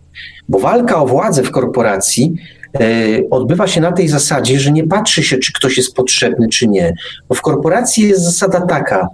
bo 0.50 0.60
walka 0.60 1.02
o 1.02 1.06
władzę 1.06 1.44
w 1.44 1.52
korporacji 1.52 2.36
E, 2.76 3.30
odbywa 3.30 3.68
się 3.68 3.82
na 3.82 3.92
tej 3.92 4.08
zasadzie, 4.08 4.60
że 4.60 4.72
nie 4.72 4.88
patrzy 4.88 5.24
się, 5.24 5.38
czy 5.38 5.54
ktoś 5.54 5.78
jest 5.78 5.96
potrzebny, 5.96 6.48
czy 6.50 6.68
nie. 6.68 6.94
Bo 7.30 7.36
w 7.36 7.42
korporacji 7.42 8.08
jest 8.08 8.24
zasada 8.24 8.62
taka: 8.62 9.08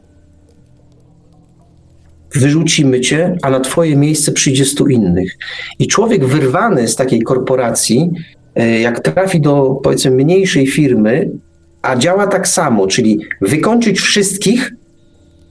wyrzucimy 2.34 3.02
cię, 3.02 3.38
a 3.42 3.50
na 3.50 3.60
twoje 3.60 3.96
miejsce 3.96 4.32
przyjdzie 4.32 4.66
stu 4.66 4.88
innych. 4.88 5.38
I 5.80 5.88
człowiek 5.88 6.26
wyrwany 6.26 6.88
z 6.88 6.96
takiej 6.96 7.22
korporacji, 7.22 8.12
e, 8.56 8.80
jak 8.80 9.00
trafi 9.00 9.42
do 9.42 9.80
powiedzmy 9.84 10.12
mniejszej 10.12 10.68
firmy, 10.68 11.30
a 11.82 11.96
działa 11.96 12.28
tak 12.28 12.48
samo, 12.48 12.88
czyli 12.88 13.20
wykończyć 13.42 14.00
wszystkich, 14.00 14.72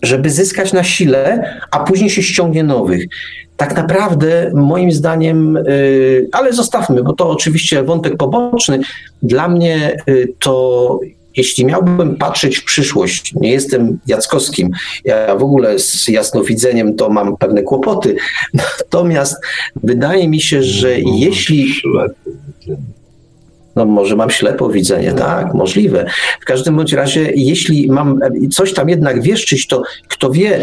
żeby 0.05 0.31
zyskać 0.31 0.73
na 0.73 0.85
sile, 0.85 1.55
a 1.71 1.79
później 1.85 2.11
się 2.11 2.23
ściągnie 2.23 2.65
nowych. 2.65 3.05
Tak 3.57 3.77
naprawdę 3.77 4.51
moim 4.55 4.93
zdaniem, 4.93 5.57
y, 5.57 6.29
ale 6.33 6.53
zostawmy, 6.53 7.03
bo 7.03 7.13
to 7.13 7.31
oczywiście 7.31 7.83
wątek 7.83 8.17
poboczny. 8.17 8.81
Dla 9.23 9.49
mnie 9.49 9.97
y, 10.09 10.33
to 10.39 11.01
jeśli 11.37 11.65
miałbym 11.65 12.17
patrzeć 12.17 12.57
w 12.57 12.65
przyszłość, 12.65 13.35
nie 13.35 13.51
jestem 13.51 13.99
Jackowskim, 14.07 14.71
ja 15.05 15.37
w 15.37 15.43
ogóle 15.43 15.79
z 15.79 16.09
jasnowidzeniem 16.09 16.97
to 16.97 17.11
mam 17.11 17.37
pewne 17.37 17.63
kłopoty, 17.63 18.17
natomiast 18.81 19.37
wydaje 19.83 20.29
mi 20.29 20.41
się, 20.41 20.63
że 20.63 21.01
jeśli 21.01 21.75
no 23.77 23.85
może 23.85 24.17
mam 24.17 24.31
ślepo 24.31 24.69
widzenie, 24.69 25.13
tak, 25.13 25.55
możliwe. 25.55 26.07
W 26.41 26.45
każdym 26.45 26.77
bądź 26.77 26.93
razie, 26.93 27.33
jeśli 27.35 27.89
mam 27.91 28.21
coś 28.51 28.75
tam 28.75 28.89
jednak 28.89 29.23
wieszczyć, 29.23 29.67
to 29.67 29.83
kto 30.09 30.31
wie, 30.31 30.61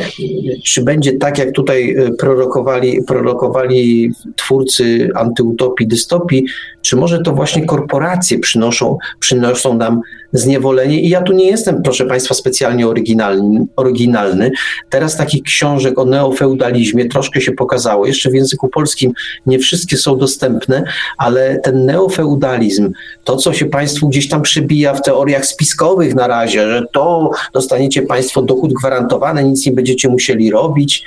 czy 0.66 0.84
będzie 0.84 1.14
tak, 1.14 1.38
jak 1.38 1.52
tutaj 1.52 1.96
e, 1.96 2.12
prorokowali, 2.12 3.04
prorokowali 3.08 4.12
twórcy 4.36 5.10
antyutopii, 5.16 5.88
dystopii, 5.88 6.46
czy 6.82 6.96
może 6.96 7.22
to 7.22 7.34
właśnie 7.34 7.66
korporacje 7.66 8.40
przynoszą, 8.40 8.98
przynoszą 9.20 9.78
nam 9.78 10.02
zniewolenie. 10.34 11.02
I 11.02 11.10
ja 11.10 11.22
tu 11.22 11.34
nie 11.34 11.46
jestem, 11.46 11.82
proszę 11.82 12.06
Państwa, 12.06 12.36
specjalnie 12.36 12.88
oryginalny. 12.88 13.66
oryginalny. 13.76 14.52
Teraz 14.90 15.18
takich 15.18 15.44
książek 15.44 16.00
o 16.00 16.06
neofeudalizmie 16.06 17.06
troszkę 17.06 17.42
się 17.42 17.52
pokazało. 17.52 18.06
Jeszcze 18.06 18.30
w 18.30 18.34
języku 18.34 18.70
polskim 18.70 19.14
nie 19.46 19.60
wszystkie 19.60 19.98
są 19.98 20.18
dostępne, 20.18 20.84
ale 21.18 21.60
ten 21.60 21.86
neofeudalizm, 21.86 22.92
to 23.24 23.36
co 23.36 23.54
się 23.54 23.66
Państwu 23.66 24.10
gdzieś 24.10 24.30
tam 24.30 24.42
przybija 24.42 24.94
w 24.94 25.02
teoriach 25.02 25.46
spiskowych 25.46 26.16
na 26.16 26.28
razie, 26.28 26.68
że 26.68 26.84
to 26.92 27.32
dostaniecie 27.54 28.02
Państwo 28.02 28.42
dochód 28.42 28.74
gwarantowany, 28.74 29.44
nic 29.44 29.66
nie 29.66 29.72
będziecie 29.72 30.10
musieli 30.10 30.52
robić, 30.52 31.04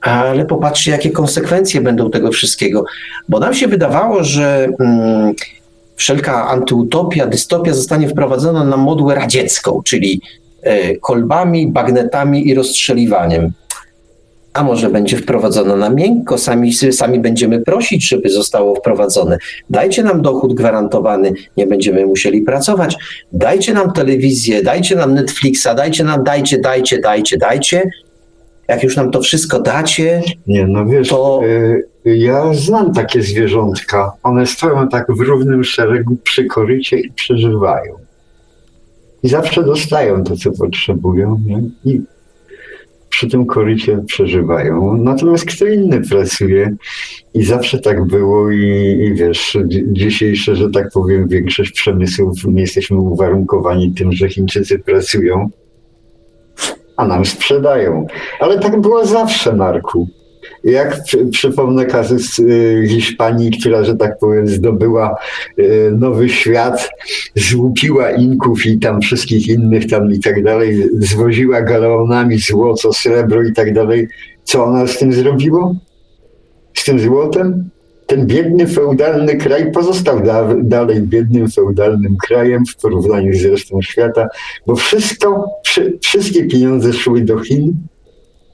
ale 0.00 0.44
popatrzcie, 0.44 0.90
jakie 0.90 1.10
konsekwencje 1.10 1.80
będą 1.80 2.10
tego 2.10 2.30
wszystkiego. 2.30 2.84
Bo 3.28 3.40
nam 3.40 3.54
się 3.54 3.68
wydawało, 3.68 4.24
że 4.24 4.68
mm, 4.80 5.34
wszelka 5.96 6.48
antyutopia, 6.48 7.26
dystopia 7.26 7.74
zostanie 7.74 8.08
wprowadzona 8.08 8.64
na 8.64 8.76
modłę 8.76 9.14
radziecką, 9.14 9.80
czyli 9.84 10.20
e, 10.62 10.96
kolbami, 10.96 11.66
bagnetami 11.66 12.48
i 12.48 12.54
rozstrzeliwaniem. 12.54 13.52
A 14.52 14.62
może 14.62 14.90
będzie 14.90 15.16
wprowadzona 15.16 15.76
na 15.76 15.90
miękko, 15.90 16.38
sami, 16.38 16.72
sami 16.72 17.20
będziemy 17.20 17.60
prosić, 17.60 18.08
żeby 18.08 18.30
zostało 18.30 18.74
wprowadzone. 18.74 19.38
Dajcie 19.70 20.02
nam 20.02 20.22
dochód 20.22 20.54
gwarantowany, 20.54 21.32
nie 21.56 21.66
będziemy 21.66 22.06
musieli 22.06 22.40
pracować. 22.42 22.96
Dajcie 23.32 23.74
nam 23.74 23.92
telewizję, 23.92 24.62
dajcie 24.62 24.96
nam 24.96 25.14
Netflixa, 25.14 25.68
dajcie 25.76 26.04
nam, 26.04 26.24
dajcie, 26.24 26.58
dajcie, 26.58 26.98
dajcie, 26.98 27.38
dajcie. 27.38 27.90
Jak 28.68 28.82
już 28.82 28.96
nam 28.96 29.10
to 29.10 29.20
wszystko 29.20 29.60
dacie, 29.60 30.22
nie, 30.46 30.66
no 30.66 30.86
wiesz, 30.86 31.08
to. 31.08 31.40
Y 31.44 31.92
ja 32.04 32.54
znam 32.54 32.92
takie 32.92 33.22
zwierzątka. 33.22 34.12
One 34.22 34.46
stoją 34.46 34.88
tak 34.88 35.06
w 35.08 35.20
równym 35.20 35.64
szeregu 35.64 36.16
przy 36.16 36.44
korycie 36.44 37.00
i 37.00 37.12
przeżywają. 37.12 37.94
I 39.22 39.28
zawsze 39.28 39.62
dostają 39.64 40.24
to, 40.24 40.36
co 40.36 40.52
potrzebują. 40.52 41.40
Nie? 41.46 41.62
I 41.84 42.00
przy 43.08 43.28
tym 43.28 43.46
korycie 43.46 43.98
przeżywają. 44.06 44.96
Natomiast 44.96 45.44
kto 45.44 45.66
inny 45.66 46.00
pracuje 46.00 46.76
i 47.34 47.44
zawsze 47.44 47.78
tak 47.78 48.06
było 48.06 48.50
i, 48.50 48.98
i 49.00 49.14
wiesz, 49.14 49.58
dzisiejsze, 49.86 50.56
że 50.56 50.70
tak 50.70 50.90
powiem, 50.94 51.28
większość 51.28 51.72
przemysłów, 51.72 52.44
my 52.44 52.60
jesteśmy 52.60 52.96
uwarunkowani 52.96 53.94
tym, 53.94 54.12
że 54.12 54.28
Chińczycy 54.28 54.78
pracują, 54.78 55.50
a 57.02 57.06
nam 57.06 57.24
sprzedają. 57.24 58.06
Ale 58.40 58.58
tak 58.58 58.80
było 58.80 59.06
zawsze, 59.06 59.52
Marku. 59.52 60.08
Jak 60.64 61.02
przy, 61.04 61.26
przypomnę 61.26 61.86
kazus 61.86 62.38
y, 62.38 62.84
Hiszpanii, 62.88 63.50
która, 63.50 63.84
że 63.84 63.96
tak 63.96 64.18
powiem, 64.18 64.48
zdobyła 64.48 65.16
y, 65.58 65.92
nowy 65.98 66.28
świat, 66.28 66.90
złupiła 67.36 68.10
Inków 68.10 68.66
i 68.66 68.78
tam 68.78 69.00
wszystkich 69.00 69.48
innych 69.48 69.90
tam 69.90 70.12
i 70.12 70.20
tak 70.20 70.44
dalej, 70.44 70.88
zwoziła 70.98 71.62
galeonami 71.62 72.38
złoto, 72.38 72.92
srebro 72.92 73.42
i 73.42 73.52
tak 73.52 73.74
dalej. 73.74 74.08
Co 74.44 74.64
ona 74.64 74.86
z 74.86 74.98
tym 74.98 75.12
zrobiło? 75.12 75.74
Z 76.74 76.84
tym 76.84 77.00
złotem? 77.00 77.70
Ten 78.12 78.26
biedny 78.26 78.66
feudalny 78.66 79.36
kraj 79.36 79.72
pozostał 79.72 80.20
da, 80.20 80.54
dalej 80.54 81.00
biednym 81.00 81.50
feudalnym 81.50 82.16
krajem 82.16 82.66
w 82.66 82.76
porównaniu 82.76 83.34
z 83.34 83.44
resztą 83.44 83.82
świata, 83.82 84.28
bo 84.66 84.76
wszystko, 84.76 85.44
przy, 85.62 85.98
wszystkie 86.02 86.44
pieniądze 86.44 86.92
szły 86.92 87.20
do 87.20 87.38
Chin, 87.38 87.74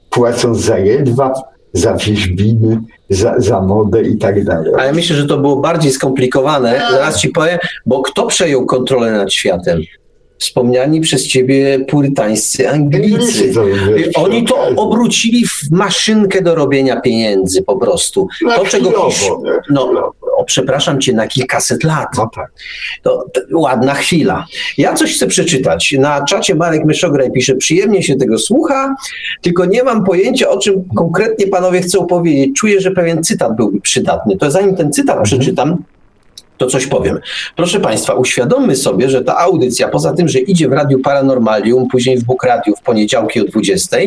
płacąc 0.09 0.57
za 0.57 0.77
jedwab, 0.77 1.33
za 1.73 1.93
wierzbiny, 1.93 2.81
za, 3.09 3.39
za 3.39 3.61
modę 3.61 4.01
i 4.01 4.17
tak 4.17 4.43
dalej. 4.43 4.73
Ale 4.77 4.93
myślę, 4.93 5.15
że 5.15 5.25
to 5.25 5.37
było 5.37 5.55
bardziej 5.55 5.91
skomplikowane. 5.91 6.81
Zaraz 6.91 7.19
ci 7.19 7.29
powiem, 7.29 7.59
bo 7.85 8.01
kto 8.01 8.25
przejął 8.25 8.65
kontrolę 8.65 9.11
nad 9.11 9.33
światem? 9.33 9.81
Wspomniani 10.39 11.01
przez 11.01 11.27
ciebie 11.27 11.79
purytańscy 11.79 12.69
Anglicy. 12.69 13.53
Oni 14.15 14.43
to 14.43 14.67
obrócili 14.75 15.47
w 15.47 15.71
maszynkę 15.71 16.41
do 16.41 16.55
robienia 16.55 17.01
pieniędzy 17.01 17.61
po 17.61 17.77
prostu. 17.77 18.27
to, 18.55 18.65
czego 18.65 18.91
pisz, 18.91 19.29
no, 19.69 20.13
o, 20.37 20.43
przepraszam 20.43 21.01
cię, 21.01 21.13
na 21.13 21.27
kilkaset 21.27 21.83
lat. 21.83 22.07
No 22.17 22.29
tak. 22.35 22.51
To, 23.03 23.25
to, 23.33 23.41
ładna 23.59 23.93
chwila. 23.93 24.45
Ja 24.77 24.93
coś 24.93 25.15
chcę 25.15 25.27
przeczytać. 25.27 25.95
Na 25.99 26.23
czacie 26.23 26.55
Marek 26.55 26.85
Myszograj 26.85 27.31
pisze, 27.31 27.55
przyjemnie 27.55 28.03
się 28.03 28.15
tego 28.15 28.37
słucha, 28.37 28.95
tylko 29.41 29.65
nie 29.65 29.83
mam 29.83 30.03
pojęcia, 30.03 30.49
o 30.49 30.57
czym 30.57 30.83
konkretnie 30.95 31.47
panowie 31.47 31.81
chcą 31.81 32.05
powiedzieć. 32.05 32.55
Czuję, 32.55 32.81
że 32.81 32.91
pewien 32.91 33.23
cytat 33.23 33.55
byłby 33.55 33.81
przydatny. 33.81 34.37
To 34.37 34.51
zanim 34.51 34.75
ten 34.75 34.93
cytat 34.93 35.17
mhm. 35.17 35.25
przeczytam, 35.25 35.83
to 36.59 36.67
coś 36.67 36.87
powiem. 36.87 37.19
Proszę 37.55 37.79
Państwa, 37.79 38.13
uświadommy 38.13 38.75
sobie, 38.75 39.09
że 39.09 39.23
ta 39.23 39.37
audycja, 39.37 39.87
poza 39.87 40.13
tym, 40.13 40.27
że 40.27 40.39
idzie 40.39 40.69
w 40.69 40.71
Radiu 40.71 40.99
Paranormalium, 40.99 41.87
później 41.87 42.17
w 42.17 42.23
Bóg 42.23 42.43
Radiu 42.43 42.75
w 42.75 42.81
poniedziałki 42.81 43.41
o 43.41 43.45
20, 43.45 43.97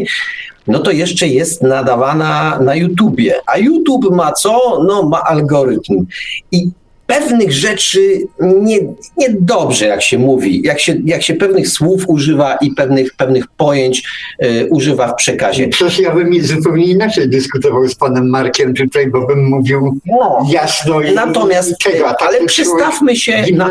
no 0.67 0.79
to 0.79 0.91
jeszcze 0.91 1.29
jest 1.29 1.63
nadawana 1.63 2.59
na 2.61 2.75
YouTubie. 2.75 3.35
A 3.47 3.59
YouTube 3.59 4.11
ma 4.11 4.33
co? 4.33 4.85
No 4.87 5.03
ma 5.03 5.23
algorytm. 5.23 6.07
I 6.53 6.71
pewnych 7.19 7.53
rzeczy 7.53 8.27
nie, 8.41 8.79
niedobrze, 9.17 9.87
jak 9.87 10.03
się 10.03 10.19
mówi, 10.19 10.63
jak 10.63 10.81
się, 10.81 10.97
jak 11.05 11.23
się 11.23 11.35
pewnych 11.35 11.69
słów 11.69 12.05
używa 12.09 12.57
i 12.57 12.71
pewnych, 12.71 13.15
pewnych 13.15 13.45
pojęć 13.57 14.03
y, 14.45 14.69
używa 14.71 15.09
w 15.09 15.15
przekazie. 15.15 15.69
Przecież 15.69 15.99
ja 15.99 16.15
bym 16.15 16.45
zupełnie 16.45 16.87
inaczej 16.87 17.29
dyskutował 17.29 17.89
z 17.89 17.95
panem 17.95 18.29
Markiem 18.29 18.75
tutaj, 18.75 19.07
bo 19.11 19.27
bym 19.27 19.45
mówił 19.45 19.99
no, 20.07 20.47
jasno 20.51 21.01
i 21.01 21.15
Natomiast, 21.15 21.79
czego, 21.79 22.21
ale 22.21 22.45
przestawmy 22.45 23.17
się 23.17 23.45
na, 23.53 23.71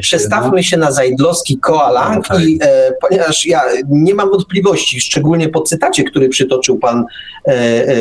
przestawmy 0.00 0.56
no? 0.56 0.62
się 0.62 0.76
na 0.76 0.92
Zajdlowski 0.92 1.58
Koalang 1.58 2.30
no, 2.30 2.36
tak. 2.36 2.46
i 2.46 2.58
e, 2.62 2.92
ponieważ 3.00 3.46
ja 3.46 3.60
nie 3.88 4.14
mam 4.14 4.30
wątpliwości, 4.30 5.00
szczególnie 5.00 5.48
po 5.48 5.60
cytacie, 5.60 6.04
który 6.04 6.28
przytoczył 6.28 6.78
pan 6.78 7.04
e, 7.48 7.52
e, 7.52 7.92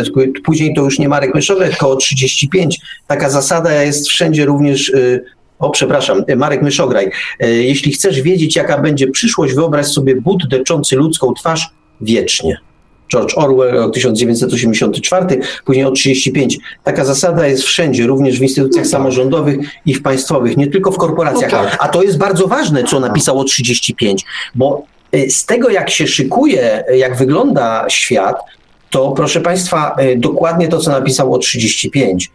e 0.00 0.26
później 0.44 0.74
to 0.74 0.82
już 0.82 0.98
nie 0.98 1.08
Marek 1.08 1.34
Myszowy, 1.34 1.70
koło 1.78 1.96
35, 1.96 2.80
taka 3.06 3.30
zasada 3.30 3.72
jest 3.88 4.08
wszędzie 4.08 4.44
również 4.44 4.88
y, 4.88 5.24
o, 5.58 5.70
przepraszam, 5.70 6.24
y, 6.30 6.36
Marek 6.36 6.62
Myszograj. 6.62 7.10
Y, 7.44 7.64
jeśli 7.64 7.92
chcesz 7.92 8.22
wiedzieć, 8.22 8.56
jaka 8.56 8.78
będzie 8.78 9.08
przyszłość, 9.08 9.54
wyobraź 9.54 9.86
sobie 9.86 10.20
but 10.20 10.48
depczący 10.48 10.96
ludzką 10.96 11.34
twarz 11.34 11.70
wiecznie. 12.00 12.60
George 13.12 13.34
Orwell 13.36 13.78
o 13.78 13.90
1984, 13.90 15.40
później 15.64 15.84
o 15.84 15.90
35. 15.90 16.58
Taka 16.84 17.04
zasada 17.04 17.46
jest 17.46 17.62
wszędzie, 17.62 18.06
również 18.06 18.38
w 18.38 18.42
instytucjach 18.42 18.84
no 18.84 18.90
tak. 18.90 18.98
samorządowych 18.98 19.58
i 19.86 19.94
w 19.94 20.02
państwowych, 20.02 20.56
nie 20.56 20.66
tylko 20.66 20.92
w 20.92 20.96
korporacjach. 20.96 21.52
No 21.52 21.58
tak. 21.58 21.76
A 21.80 21.88
to 21.88 22.02
jest 22.02 22.18
bardzo 22.18 22.46
ważne, 22.46 22.84
co 22.84 23.00
napisało 23.00 23.44
35, 23.44 24.24
bo 24.54 24.82
z 25.28 25.46
tego, 25.46 25.70
jak 25.70 25.90
się 25.90 26.06
szykuje, 26.06 26.84
jak 26.94 27.16
wygląda 27.16 27.84
świat, 27.88 28.36
to 28.90 29.12
proszę 29.12 29.40
Państwa, 29.40 29.96
dokładnie 30.16 30.68
to, 30.68 30.78
co 30.78 30.90
napisało 30.90 31.38
35 31.38 32.30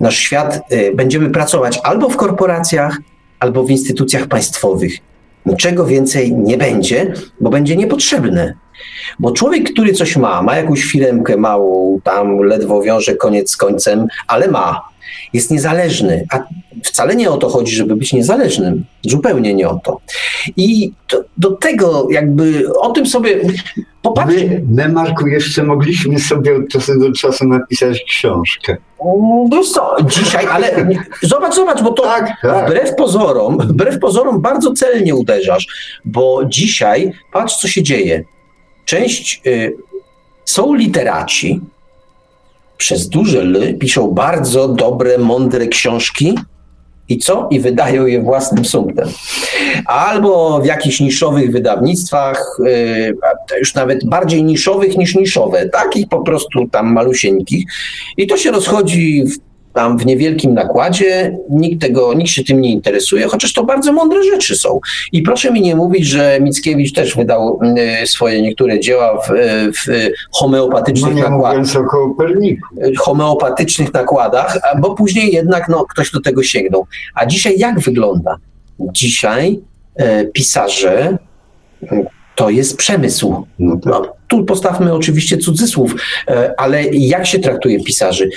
nasz 0.00 0.16
świat 0.16 0.72
y, 0.72 0.92
będziemy 0.94 1.30
pracować 1.30 1.80
albo 1.82 2.08
w 2.08 2.16
korporacjach, 2.16 2.98
albo 3.38 3.64
w 3.64 3.70
instytucjach 3.70 4.26
państwowych. 4.26 4.92
Niczego 5.46 5.86
więcej 5.86 6.32
nie 6.32 6.58
będzie, 6.58 7.12
bo 7.40 7.50
będzie 7.50 7.76
niepotrzebne. 7.76 8.54
Bo 9.18 9.32
człowiek, 9.32 9.72
który 9.72 9.92
coś 9.92 10.16
ma, 10.16 10.42
ma 10.42 10.56
jakąś 10.56 10.82
firmkę 10.82 11.36
małą, 11.36 12.00
tam 12.04 12.38
ledwo 12.38 12.82
wiąże 12.82 13.16
koniec 13.16 13.50
z 13.50 13.56
końcem, 13.56 14.06
ale 14.26 14.48
ma, 14.48 14.90
jest 15.32 15.50
niezależny, 15.50 16.26
a 16.32 16.38
wcale 16.84 17.16
nie 17.16 17.30
o 17.30 17.36
to 17.36 17.48
chodzi, 17.48 17.76
żeby 17.76 17.96
być 17.96 18.12
niezależnym. 18.12 18.84
Zupełnie 19.02 19.54
nie 19.54 19.68
o 19.68 19.80
to. 19.84 20.00
I 20.56 20.92
do, 21.12 21.24
do 21.36 21.50
tego 21.50 22.08
jakby 22.10 22.72
o 22.80 22.90
tym 22.90 23.06
sobie 23.06 23.40
popatrzcie. 24.02 24.62
My, 24.68 24.88
my, 24.88 24.88
Marku, 24.88 25.26
jeszcze 25.26 25.62
mogliśmy 25.62 26.18
sobie 26.20 26.56
od 26.56 26.68
czasu 26.68 26.98
do 26.98 27.12
czasu 27.12 27.48
napisać 27.48 28.04
książkę. 28.08 28.76
Wiesz 29.52 29.70
co, 29.70 29.96
dzisiaj, 30.06 30.46
ale 30.46 30.86
zobacz, 31.22 31.54
zobacz, 31.54 31.82
bo 31.82 31.92
to 31.92 32.02
tak, 32.02 32.32
tak. 32.42 32.66
wbrew 32.66 32.94
pozorom, 32.94 33.58
wbrew 33.58 33.98
pozorom 33.98 34.40
bardzo 34.40 34.72
celnie 34.72 35.14
uderzasz, 35.14 35.66
bo 36.04 36.44
dzisiaj 36.44 37.12
patrz, 37.32 37.56
co 37.56 37.68
się 37.68 37.82
dzieje. 37.82 38.24
Część 38.90 39.40
y, 39.46 39.76
są 40.44 40.74
literaci, 40.74 41.60
przez 42.76 43.08
duże 43.08 43.40
L 43.40 43.78
piszą 43.78 44.10
bardzo 44.10 44.68
dobre, 44.68 45.18
mądre 45.18 45.66
książki 45.66 46.34
i 47.08 47.18
co? 47.18 47.48
I 47.50 47.60
wydają 47.60 48.06
je 48.06 48.22
własnym 48.22 48.64
sumptem. 48.64 49.08
Albo 49.86 50.60
w 50.60 50.66
jakichś 50.66 51.00
niszowych 51.00 51.52
wydawnictwach, 51.52 52.58
yy, 52.64 53.58
już 53.58 53.74
nawet 53.74 54.04
bardziej 54.04 54.44
niszowych 54.44 54.96
niż 54.96 55.14
niszowe, 55.14 55.68
takich 55.68 56.08
po 56.08 56.22
prostu 56.22 56.68
tam 56.68 56.92
malusieńkich. 56.92 57.64
I 58.16 58.26
to 58.26 58.36
się 58.36 58.50
rozchodzi 58.50 59.24
w 59.24 59.49
tam 59.72 59.98
w 59.98 60.06
niewielkim 60.06 60.54
nakładzie, 60.54 61.38
nikt, 61.50 61.80
tego, 61.80 62.14
nikt 62.14 62.30
się 62.30 62.44
tym 62.44 62.60
nie 62.60 62.70
interesuje, 62.70 63.26
chociaż 63.26 63.52
to 63.52 63.64
bardzo 63.64 63.92
mądre 63.92 64.24
rzeczy 64.24 64.56
są. 64.56 64.80
I 65.12 65.22
proszę 65.22 65.52
mi 65.52 65.60
nie 65.60 65.76
mówić, 65.76 66.06
że 66.06 66.38
Mickiewicz 66.40 66.92
też 66.92 67.16
wydał 67.16 67.60
y, 68.02 68.06
swoje 68.06 68.42
niektóre 68.42 68.80
dzieła 68.80 69.22
w, 69.22 69.30
w 69.72 70.10
homeopatycznych 70.32 71.14
no 71.14 71.30
nakładach. 71.30 71.66
Homeopatycznych 72.98 73.94
nakładach, 73.94 74.58
bo 74.80 74.94
później 74.94 75.32
jednak 75.32 75.68
no, 75.68 75.84
ktoś 75.84 76.10
do 76.10 76.20
tego 76.20 76.42
sięgnął. 76.42 76.86
A 77.14 77.26
dzisiaj 77.26 77.58
jak 77.58 77.80
wygląda? 77.80 78.36
Dzisiaj 78.80 79.60
e, 79.96 80.24
pisarze 80.24 81.18
to 82.34 82.50
jest 82.50 82.76
przemysł. 82.76 83.46
No 83.58 83.76
tak. 83.76 83.92
no, 83.92 84.12
tu 84.28 84.44
postawmy 84.44 84.94
oczywiście 84.94 85.38
cudzysłów, 85.38 85.94
ale 86.56 86.84
jak 86.84 87.26
się 87.26 87.38
traktuje 87.38 87.84
pisarzy? 87.84 88.30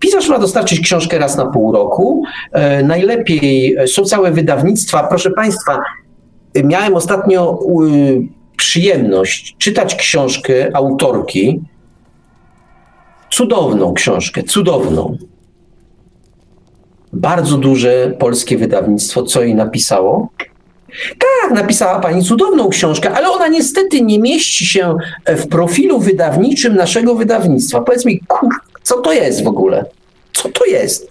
Pisarz 0.00 0.28
ma 0.28 0.38
dostarczyć 0.38 0.80
książkę 0.80 1.18
raz 1.18 1.36
na 1.36 1.46
pół 1.46 1.72
roku. 1.72 2.22
E, 2.52 2.82
najlepiej 2.82 3.76
są 3.86 4.04
całe 4.04 4.30
wydawnictwa. 4.30 5.06
Proszę 5.08 5.30
Państwa, 5.30 5.80
miałem 6.64 6.94
ostatnio 6.94 7.58
przyjemność 8.56 9.56
czytać 9.58 9.94
książkę 9.94 10.70
autorki. 10.74 11.60
Cudowną 13.30 13.94
książkę, 13.94 14.42
cudowną. 14.42 15.16
Bardzo 17.12 17.56
duże 17.58 18.14
polskie 18.18 18.58
wydawnictwo, 18.58 19.22
co 19.22 19.42
jej 19.42 19.54
napisało. 19.54 20.28
Tak, 21.18 21.54
napisała 21.54 22.00
pani 22.00 22.22
cudowną 22.22 22.68
książkę, 22.68 23.10
ale 23.10 23.30
ona 23.30 23.48
niestety 23.48 24.02
nie 24.02 24.18
mieści 24.18 24.66
się 24.66 24.96
w 25.26 25.48
profilu 25.48 25.98
wydawniczym 25.98 26.76
naszego 26.76 27.14
wydawnictwa. 27.14 27.80
Powiedz 27.80 28.04
mi, 28.04 28.20
kur, 28.28 28.50
co 28.88 29.00
to 29.00 29.12
jest 29.12 29.44
w 29.44 29.48
ogóle? 29.48 29.84
Co 30.32 30.48
to 30.48 30.64
jest? 30.64 31.10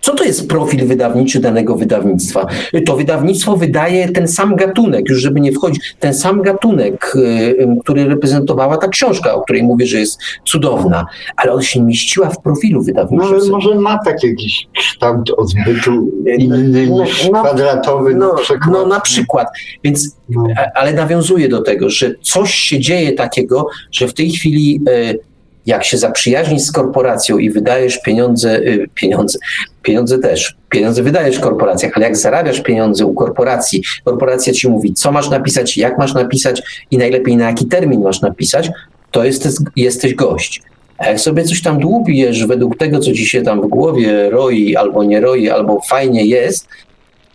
Co 0.00 0.14
to 0.14 0.24
jest 0.24 0.48
profil 0.48 0.86
wydawniczy 0.86 1.40
danego 1.40 1.76
wydawnictwa? 1.76 2.46
To 2.86 2.96
wydawnictwo 2.96 3.56
wydaje 3.56 4.08
ten 4.08 4.28
sam 4.28 4.56
gatunek, 4.56 5.08
już 5.08 5.18
żeby 5.20 5.40
nie 5.40 5.52
wchodzić, 5.52 5.94
ten 6.00 6.14
sam 6.14 6.42
gatunek, 6.42 7.16
y, 7.16 7.66
który 7.80 8.04
reprezentowała 8.04 8.76
ta 8.76 8.88
książka, 8.88 9.34
o 9.34 9.42
której 9.42 9.62
mówię, 9.62 9.86
że 9.86 9.98
jest 9.98 10.20
cudowna, 10.44 11.06
ale 11.36 11.52
ona 11.52 11.62
się 11.62 11.82
mieściła 11.82 12.30
w 12.30 12.42
profilu 12.42 12.82
wydawniczym. 12.82 13.30
Może, 13.30 13.50
może 13.50 13.74
ma 13.74 13.98
taki 14.04 14.26
jakiś 14.26 14.66
kształt 14.78 15.30
odbytu 15.30 16.10
inny 16.38 16.86
no, 16.86 17.04
niż 17.04 17.30
no, 17.30 17.44
kwadratowy 17.44 18.14
no, 18.14 18.32
na 18.32 18.34
przykład. 18.34 18.70
No 18.72 18.86
na 18.86 19.00
przykład. 19.00 19.48
Więc, 19.84 20.16
no. 20.28 20.44
ale 20.74 20.92
nawiązuje 20.92 21.48
do 21.48 21.62
tego, 21.62 21.90
że 21.90 22.14
coś 22.22 22.54
się 22.54 22.80
dzieje 22.80 23.12
takiego, 23.12 23.66
że 23.92 24.08
w 24.08 24.14
tej 24.14 24.30
chwili 24.30 24.80
y, 24.88 25.27
jak 25.68 25.84
się 25.84 25.98
zaprzyjaźnisz 25.98 26.62
z 26.62 26.72
korporacją 26.72 27.38
i 27.38 27.50
wydajesz 27.50 27.98
pieniądze, 28.02 28.58
y, 28.58 28.86
pieniądze, 28.94 29.38
pieniądze 29.82 30.18
też, 30.18 30.56
pieniądze 30.70 31.02
wydajesz 31.02 31.36
w 31.36 31.40
korporacjach, 31.40 31.92
ale 31.94 32.04
jak 32.04 32.16
zarabiasz 32.16 32.60
pieniądze 32.60 33.06
u 33.06 33.14
korporacji, 33.14 33.82
korporacja 34.04 34.52
ci 34.52 34.68
mówi, 34.68 34.94
co 34.94 35.12
masz 35.12 35.30
napisać, 35.30 35.76
jak 35.76 35.98
masz 35.98 36.14
napisać 36.14 36.62
i 36.90 36.98
najlepiej 36.98 37.36
na 37.36 37.46
jaki 37.46 37.66
termin 37.66 38.02
masz 38.02 38.20
napisać, 38.20 38.70
to 39.10 39.24
jesteś, 39.24 39.54
jesteś 39.76 40.14
gość. 40.14 40.62
A 40.98 41.06
jak 41.06 41.20
sobie 41.20 41.44
coś 41.44 41.62
tam 41.62 41.80
dłubiesz 41.80 42.46
według 42.46 42.78
tego, 42.78 42.98
co 42.98 43.12
ci 43.12 43.26
się 43.26 43.42
tam 43.42 43.60
w 43.60 43.66
głowie 43.66 44.30
roi, 44.30 44.76
albo 44.76 45.04
nie 45.04 45.20
roi, 45.20 45.50
albo 45.50 45.80
fajnie 45.90 46.24
jest, 46.24 46.68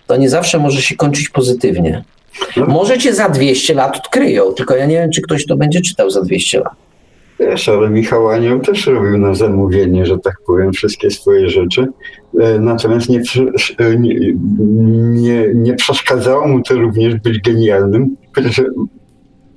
to 0.08 0.18
nie 0.18 0.30
zawsze 0.30 0.60
może 0.60 0.82
się 0.82 0.96
kończyć 0.96 1.30
pozytywnie. 1.30 2.04
No. 2.58 2.66
Może 2.66 2.98
cię 2.98 3.14
za 3.14 3.30
200 3.30 3.74
lat 3.74 3.98
odkryją, 3.98 4.54
tylko 4.54 4.76
ja 4.76 4.86
nie 4.86 4.96
wiem, 4.96 5.12
czy 5.12 5.22
ktoś 5.22 5.46
to 5.46 5.56
będzie 5.56 5.82
czytał 5.82 6.10
za 6.10 6.22
200 6.22 6.60
lat. 6.60 6.74
Wiesz, 7.40 7.70
ale 7.70 7.90
Michał 7.90 8.30
Anioł 8.30 8.60
też 8.60 8.88
robił 8.88 9.18
na 9.18 9.34
zamówienie, 9.34 10.06
że 10.06 10.18
tak 10.18 10.36
powiem, 10.48 10.74
wszystkie 10.74 11.12
swoje 11.12 11.50
rzeczy. 11.50 11.88
E, 12.40 12.60
natomiast 12.60 13.10
nie, 13.10 13.22
e, 13.78 13.96
nie, 13.98 14.34
nie, 15.22 15.48
nie 15.56 15.74
przeszkadzało 15.74 16.48
mu 16.48 16.62
to 16.62 16.74
również 16.74 17.16
być 17.16 17.40
genialnym, 17.42 18.16
że 18.38 18.64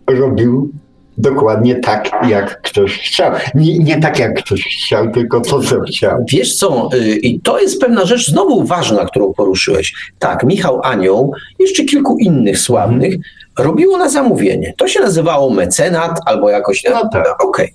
robił 0.07 0.71
dokładnie 1.19 1.75
tak, 1.75 2.11
jak 2.29 2.63
ktoś 2.63 2.99
chciał. 2.99 3.33
Nie, 3.55 3.79
nie 3.79 4.01
tak, 4.01 4.19
jak 4.19 4.43
ktoś 4.43 4.63
chciał, 4.63 5.11
tylko 5.11 5.41
to, 5.41 5.61
co 5.61 5.81
chciał. 5.81 6.25
Wiesz 6.33 6.55
co, 6.55 6.89
y, 6.95 7.17
i 7.17 7.41
to 7.41 7.61
jest 7.61 7.81
pewna 7.81 8.05
rzecz 8.05 8.31
znowu 8.31 8.65
ważna, 8.65 9.05
którą 9.05 9.33
poruszyłeś. 9.33 9.95
Tak, 10.19 10.45
Michał 10.45 10.81
Anioł, 10.83 11.33
jeszcze 11.59 11.85
kilku 11.85 12.17
innych 12.19 12.59
sławnych, 12.59 13.15
robiło 13.59 13.99
na 13.99 14.09
zamówienie. 14.09 14.75
To 14.77 14.89
się 14.89 15.01
nazywało 15.01 15.51
mecenat 15.51 16.21
albo 16.27 16.51
jakoś... 16.51 16.85
No 16.85 17.09
tak. 17.09 17.45
Okay. 17.45 17.69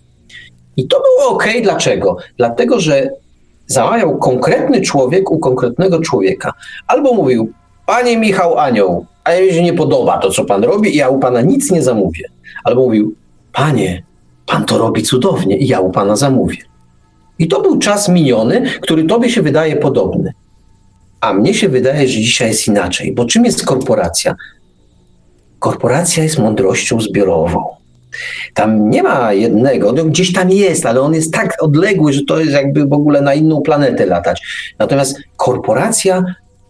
I 0.77 0.87
to 0.87 1.01
było 1.01 1.29
ok, 1.29 1.45
dlaczego? 1.63 2.17
Dlatego, 2.37 2.79
że 2.79 3.09
zamawiał 3.67 4.17
konkretny 4.17 4.81
człowiek 4.81 5.31
u 5.31 5.39
konkretnego 5.39 5.99
człowieka. 5.99 6.53
Albo 6.87 7.13
mówił, 7.13 7.51
panie 7.85 8.17
Michał 8.17 8.59
Anioł, 8.59 9.05
a 9.23 9.31
mi 9.39 9.53
się 9.53 9.63
nie 9.63 9.73
podoba 9.73 10.17
to, 10.17 10.29
co 10.29 10.45
pan 10.45 10.63
robi 10.63 10.93
i 10.93 10.97
ja 10.97 11.09
u 11.09 11.19
pana 11.19 11.41
nic 11.41 11.71
nie 11.71 11.83
zamówię. 11.83 12.25
Albo 12.63 12.81
mówił, 12.81 13.15
panie, 13.53 14.03
pan 14.45 14.65
to 14.65 14.77
robi 14.77 15.03
cudownie 15.03 15.57
i 15.57 15.67
ja 15.67 15.79
u 15.79 15.91
pana 15.91 16.15
zamówię. 16.15 16.57
I 17.39 17.47
to 17.47 17.61
był 17.61 17.79
czas 17.79 18.09
miniony, 18.09 18.63
który 18.81 19.03
tobie 19.03 19.29
się 19.29 19.41
wydaje 19.41 19.75
podobny. 19.75 20.33
A 21.21 21.33
mnie 21.33 21.53
się 21.53 21.69
wydaje, 21.69 22.07
że 22.07 22.13
dzisiaj 22.13 22.47
jest 22.47 22.67
inaczej. 22.67 23.13
Bo 23.13 23.25
czym 23.25 23.45
jest 23.45 23.65
korporacja? 23.65 24.35
Korporacja 25.61 26.23
jest 26.23 26.39
mądrością 26.39 27.01
zbiorową. 27.01 27.63
Tam 28.53 28.89
nie 28.89 29.03
ma 29.03 29.33
jednego, 29.33 29.91
no 29.91 30.05
gdzieś 30.05 30.33
tam 30.33 30.49
jest, 30.49 30.85
ale 30.85 31.01
on 31.01 31.13
jest 31.13 31.33
tak 31.33 31.63
odległy, 31.63 32.13
że 32.13 32.21
to 32.27 32.39
jest 32.39 32.51
jakby 32.51 32.85
w 32.85 32.93
ogóle 32.93 33.21
na 33.21 33.33
inną 33.33 33.61
planetę 33.61 34.05
latać. 34.05 34.41
Natomiast 34.79 35.17
korporacja 35.37 36.23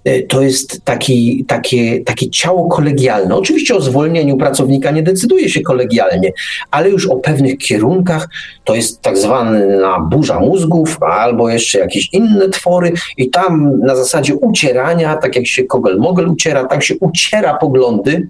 y, 0.07 0.25
to 0.29 0.41
jest 0.41 0.81
taki, 0.85 1.45
takie, 1.47 2.03
takie 2.03 2.29
ciało 2.29 2.69
kolegialne. 2.69 3.35
Oczywiście 3.35 3.75
o 3.75 3.81
zwolnieniu 3.81 4.37
pracownika 4.37 4.91
nie 4.91 5.03
decyduje 5.03 5.49
się 5.49 5.61
kolegialnie, 5.61 6.31
ale 6.71 6.89
już 6.89 7.07
o 7.07 7.15
pewnych 7.15 7.57
kierunkach 7.57 8.29
to 8.63 8.75
jest 8.75 9.01
tak 9.01 9.17
zwana 9.17 9.99
burza 9.99 10.39
mózgów 10.39 11.03
albo 11.03 11.49
jeszcze 11.49 11.79
jakieś 11.79 12.09
inne 12.13 12.49
twory 12.49 12.91
i 13.17 13.29
tam 13.29 13.79
na 13.79 13.95
zasadzie 13.95 14.35
ucierania, 14.35 15.15
tak 15.15 15.35
jak 15.35 15.47
się 15.47 15.63
kogel-mogel 15.63 16.29
uciera, 16.31 16.65
tam 16.65 16.81
się 16.81 16.95
uciera 16.99 17.57
poglądy, 17.57 18.27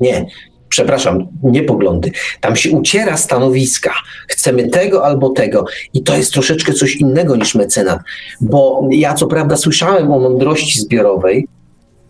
nie, 0.00 0.26
przepraszam, 0.68 1.26
nie 1.42 1.62
poglądy. 1.62 2.10
Tam 2.40 2.56
się 2.56 2.70
uciera 2.70 3.16
stanowiska. 3.16 3.92
Chcemy 4.28 4.68
tego 4.68 5.04
albo 5.04 5.30
tego. 5.30 5.64
I 5.92 6.02
to 6.02 6.16
jest 6.16 6.32
troszeczkę 6.32 6.72
coś 6.72 6.96
innego 6.96 7.36
niż 7.36 7.54
mecenat. 7.54 8.00
Bo 8.40 8.88
ja 8.90 9.14
co 9.14 9.26
prawda 9.26 9.56
słyszałem 9.56 10.12
o 10.12 10.20
mądrości 10.20 10.80
zbiorowej, 10.80 11.46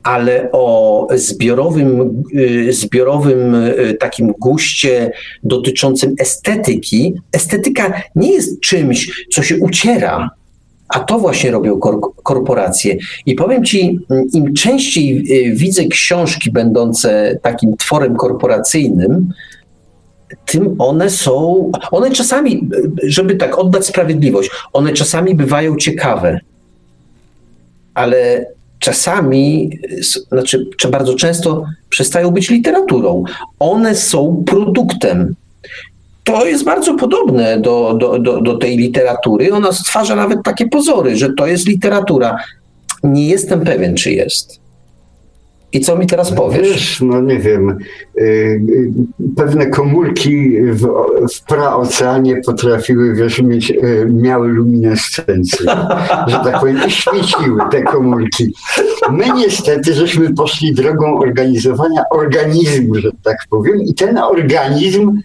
ale 0.02 0.48
o 0.52 1.08
zbiorowym, 1.14 2.22
y, 2.34 2.72
zbiorowym 2.72 3.54
y, 3.54 3.96
takim 4.00 4.32
guście 4.40 5.12
dotyczącym 5.42 6.14
estetyki. 6.18 7.14
Estetyka 7.32 8.02
nie 8.16 8.32
jest 8.32 8.60
czymś, 8.60 9.26
co 9.32 9.42
się 9.42 9.58
uciera 9.58 10.30
a 10.94 11.00
to 11.00 11.18
właśnie 11.18 11.50
robią 11.50 11.78
korporacje. 12.22 12.96
I 13.26 13.34
powiem 13.34 13.64
Ci, 13.64 13.98
im 14.32 14.54
częściej 14.54 15.24
y, 15.48 15.54
widzę 15.56 15.84
książki 15.84 16.50
będące 16.50 17.38
takim 17.42 17.76
tworem 17.76 18.16
korporacyjnym, 18.16 19.32
tym 20.46 20.74
one 20.78 21.10
są, 21.10 21.70
one 21.90 22.10
czasami, 22.10 22.68
żeby 23.02 23.36
tak 23.36 23.58
oddać 23.58 23.86
sprawiedliwość, 23.86 24.50
one 24.72 24.92
czasami 24.92 25.34
bywają 25.34 25.76
ciekawe, 25.76 26.40
ale 27.94 28.46
czasami, 28.78 29.70
znaczy 30.32 30.66
bardzo 30.90 31.14
często 31.14 31.64
przestają 31.88 32.30
być 32.30 32.50
literaturą. 32.50 33.24
One 33.58 33.94
są 33.94 34.44
produktem 34.46 35.34
to 36.24 36.46
jest 36.46 36.64
bardzo 36.64 36.94
podobne 36.94 37.60
do, 37.60 37.94
do, 38.00 38.18
do, 38.18 38.40
do 38.40 38.56
tej 38.56 38.76
literatury. 38.76 39.52
Ona 39.52 39.72
stwarza 39.72 40.16
nawet 40.16 40.42
takie 40.44 40.68
pozory, 40.68 41.16
że 41.16 41.32
to 41.32 41.46
jest 41.46 41.68
literatura. 41.68 42.36
Nie 43.02 43.28
jestem 43.28 43.60
pewien, 43.60 43.94
czy 43.94 44.10
jest. 44.10 44.64
I 45.74 45.80
co 45.80 45.96
mi 45.96 46.06
teraz 46.06 46.32
powiesz? 46.32 46.68
Wiesz, 46.68 47.00
no 47.00 47.20
nie 47.20 47.38
wiem, 47.38 47.78
y, 48.18 48.22
y, 48.22 48.92
pewne 49.36 49.66
komórki 49.66 50.62
w, 50.72 50.88
w 51.34 51.44
praoceanie 51.48 52.40
potrafiły, 52.46 53.14
wiesz, 53.14 53.42
mieć, 53.42 53.70
y, 53.70 54.06
miały 54.12 54.48
luminescencję, 54.48 55.66
że 56.28 56.40
tak 56.44 56.60
powiem, 56.60 56.78
i 56.88 56.90
świeciły 56.90 57.60
te 57.70 57.82
komórki. 57.82 58.54
My 59.10 59.24
niestety, 59.36 59.94
żeśmy 59.94 60.34
poszli 60.34 60.74
drogą 60.74 61.18
organizowania 61.18 62.02
organizmu, 62.10 62.94
że 62.94 63.10
tak 63.22 63.36
powiem, 63.50 63.80
i 63.80 63.94
ten 63.94 64.18
organizm 64.18 65.20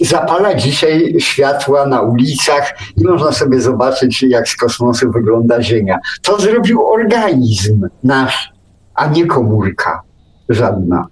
zapala 0.00 0.54
dzisiaj 0.54 1.14
światła 1.18 1.86
na 1.86 2.02
ulicach 2.02 2.74
i 2.96 3.04
można 3.04 3.32
sobie 3.32 3.60
zobaczyć, 3.60 4.22
jak 4.22 4.48
z 4.48 4.56
kosmosu 4.56 5.12
wygląda 5.12 5.62
Ziemia. 5.62 5.98
To 6.22 6.40
zrobił 6.40 6.86
organizm 6.86 7.88
nasz, 8.04 8.52
a 8.94 9.06
nie 9.06 9.26
komórka 9.26 10.02
żadna. 10.48 11.06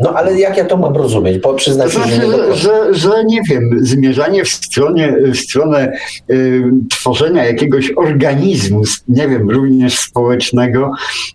No 0.00 0.14
ale 0.14 0.40
jak 0.40 0.56
ja 0.56 0.64
to 0.64 0.76
mam 0.76 0.96
rozumieć? 0.96 1.38
Bo 1.38 1.54
przyznam 1.54 1.90
to 1.90 1.94
znaczy, 1.94 2.14
że, 2.14 2.26
że, 2.26 2.56
że, 2.56 2.94
że, 2.94 3.24
nie 3.24 3.40
wiem, 3.50 3.70
zmierzanie 3.80 4.44
w, 4.44 4.48
stronie, 4.48 5.16
w 5.32 5.36
stronę 5.36 5.92
y, 6.30 6.62
tworzenia 6.90 7.44
jakiegoś 7.44 7.92
organizmu, 7.96 8.82
nie 9.08 9.28
wiem, 9.28 9.50
również 9.50 9.98
społecznego, 9.98 10.92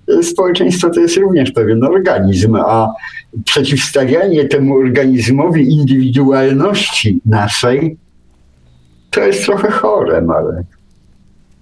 y, 0.10 0.24
społeczeństwo 0.24 0.90
to 0.90 1.00
jest 1.00 1.18
również 1.18 1.52
pewien 1.52 1.84
organizm, 1.84 2.56
a 2.56 2.94
przeciwstawianie 3.46 4.46
temu 4.46 4.78
organizmowi 4.78 5.74
indywidualności 5.74 7.22
naszej 7.26 7.98
to 9.14 9.22
jest 9.22 9.46
trochę 9.46 9.72
chore, 9.72 10.22
Marek. 10.22 10.66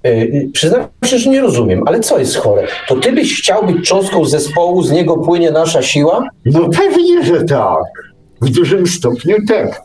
Yy, 0.03 0.49
przyznam 0.53 0.87
się, 1.05 1.17
że 1.17 1.29
nie 1.29 1.41
rozumiem, 1.41 1.83
ale 1.85 1.99
co 1.99 2.19
jest 2.19 2.35
chore? 2.35 2.67
To 2.87 2.95
ty 2.95 3.11
byś 3.11 3.39
chciał 3.39 3.65
być 3.65 3.87
cząstką 3.87 4.25
zespołu, 4.25 4.83
z 4.83 4.91
niego 4.91 5.17
płynie 5.17 5.51
nasza 5.51 5.81
siła? 5.81 6.23
No 6.45 6.69
pewnie, 6.69 7.23
że 7.23 7.43
tak. 7.43 7.83
W 8.41 8.49
dużym 8.49 8.87
stopniu 8.87 9.35
tak. 9.47 9.81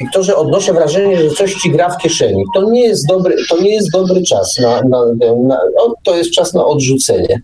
Wiktorze, 0.00 0.36
odnoszę 0.36 0.72
wrażenie, 0.72 1.16
że 1.18 1.30
coś 1.30 1.54
ci 1.54 1.70
gra 1.70 1.88
w 1.88 1.98
kieszeni. 1.98 2.44
To 2.54 2.70
nie 2.70 2.80
jest 2.86 3.06
dobry, 3.08 3.36
to 3.48 3.62
nie 3.62 3.74
jest 3.74 3.92
dobry 3.92 4.22
czas. 4.22 4.58
Na, 4.58 4.82
na, 4.82 5.04
na, 5.48 5.60
to 6.02 6.16
jest 6.16 6.30
czas 6.30 6.54
na 6.54 6.66
odrzucenie. 6.66 7.42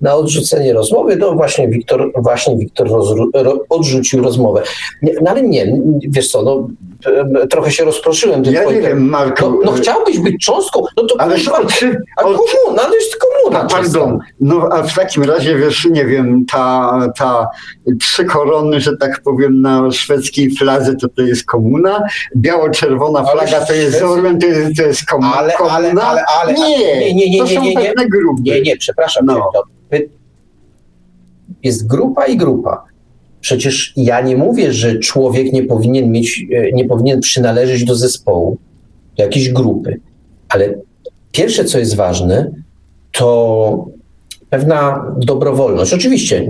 Na 0.00 0.14
odrzucenie 0.14 0.72
rozmowy. 0.72 1.16
No 1.16 1.32
właśnie 1.32 1.68
Wiktor, 1.68 2.12
właśnie 2.22 2.56
Wiktor 2.56 2.88
rozru, 2.88 3.30
ro, 3.34 3.64
odrzucił 3.68 4.22
rozmowę. 4.22 4.62
No 5.02 5.30
ale 5.30 5.42
nie, 5.42 5.78
wiesz 6.08 6.28
co, 6.28 6.42
no, 6.42 6.68
trochę 7.50 7.70
się 7.70 7.84
rozproszyłem. 7.84 8.42
Ja 8.44 8.64
nie 8.64 8.80
wiem, 8.80 9.08
Marku. 9.08 9.50
No, 9.50 9.58
no, 9.64 9.72
chciałbyś 9.72 10.18
być 10.18 10.44
cząstką, 10.44 10.84
no 10.96 11.04
to 11.04 11.20
ale 11.20 11.34
kurwa, 11.34 11.66
czy, 11.66 12.02
a 12.16 12.22
komuna, 12.22 12.88
no 12.88 12.94
jest 12.94 13.16
komuna. 13.16 13.66
Pardon, 13.66 14.18
no 14.40 14.68
a 14.72 14.82
w 14.82 14.94
takim 14.94 15.24
razie, 15.24 15.56
wiesz, 15.56 15.88
nie 15.90 16.04
wiem, 16.04 16.44
ta, 16.52 16.98
ta 17.16 17.48
trzy 18.00 18.24
korony, 18.24 18.80
że 18.80 18.96
tak 18.96 19.20
powiem, 19.24 19.60
na 19.60 19.90
szwedzkiej 19.90 20.50
fladze, 20.56 20.96
to 20.96 21.08
to 21.08 21.22
jest 21.22 21.44
komuna, 21.44 22.02
biało-czerwona 22.36 23.24
flaga 23.24 23.66
to 23.66 23.72
jest 23.72 24.02
Orlen, 24.02 24.38
to 24.38 24.46
jest, 24.46 24.76
to 24.76 24.82
jest 24.82 25.04
komuna. 25.06 25.34
Ale, 25.34 25.56
ale, 25.56 25.92
ale, 26.02 26.24
ale, 26.42 26.54
nie, 26.54 26.78
nie, 26.78 27.14
nie, 27.14 27.30
nie, 27.30 27.38
to 27.38 27.46
są 27.46 27.62
nie, 27.62 27.74
nie, 27.74 27.94
grupy. 28.08 28.42
Nie, 28.42 28.62
nie, 28.62 28.76
przepraszam. 28.76 29.26
No. 29.26 29.50
Jest 31.62 31.86
grupa 31.86 32.26
i 32.26 32.36
grupa. 32.36 32.89
Przecież 33.40 33.92
ja 33.96 34.20
nie 34.20 34.36
mówię, 34.36 34.72
że 34.72 34.98
człowiek 34.98 35.52
nie 35.52 35.62
powinien 35.62 36.12
mieć, 36.12 36.46
e, 36.52 36.72
nie 36.72 36.84
powinien 36.84 37.20
przynależeć 37.20 37.84
do 37.84 37.94
zespołu, 37.94 38.58
do 39.16 39.22
jakiejś 39.22 39.52
grupy. 39.52 40.00
Ale 40.48 40.74
pierwsze, 41.32 41.64
co 41.64 41.78
jest 41.78 41.96
ważne, 41.96 42.50
to 43.12 43.86
pewna 44.50 45.04
dobrowolność. 45.16 45.94
Oczywiście 45.94 46.46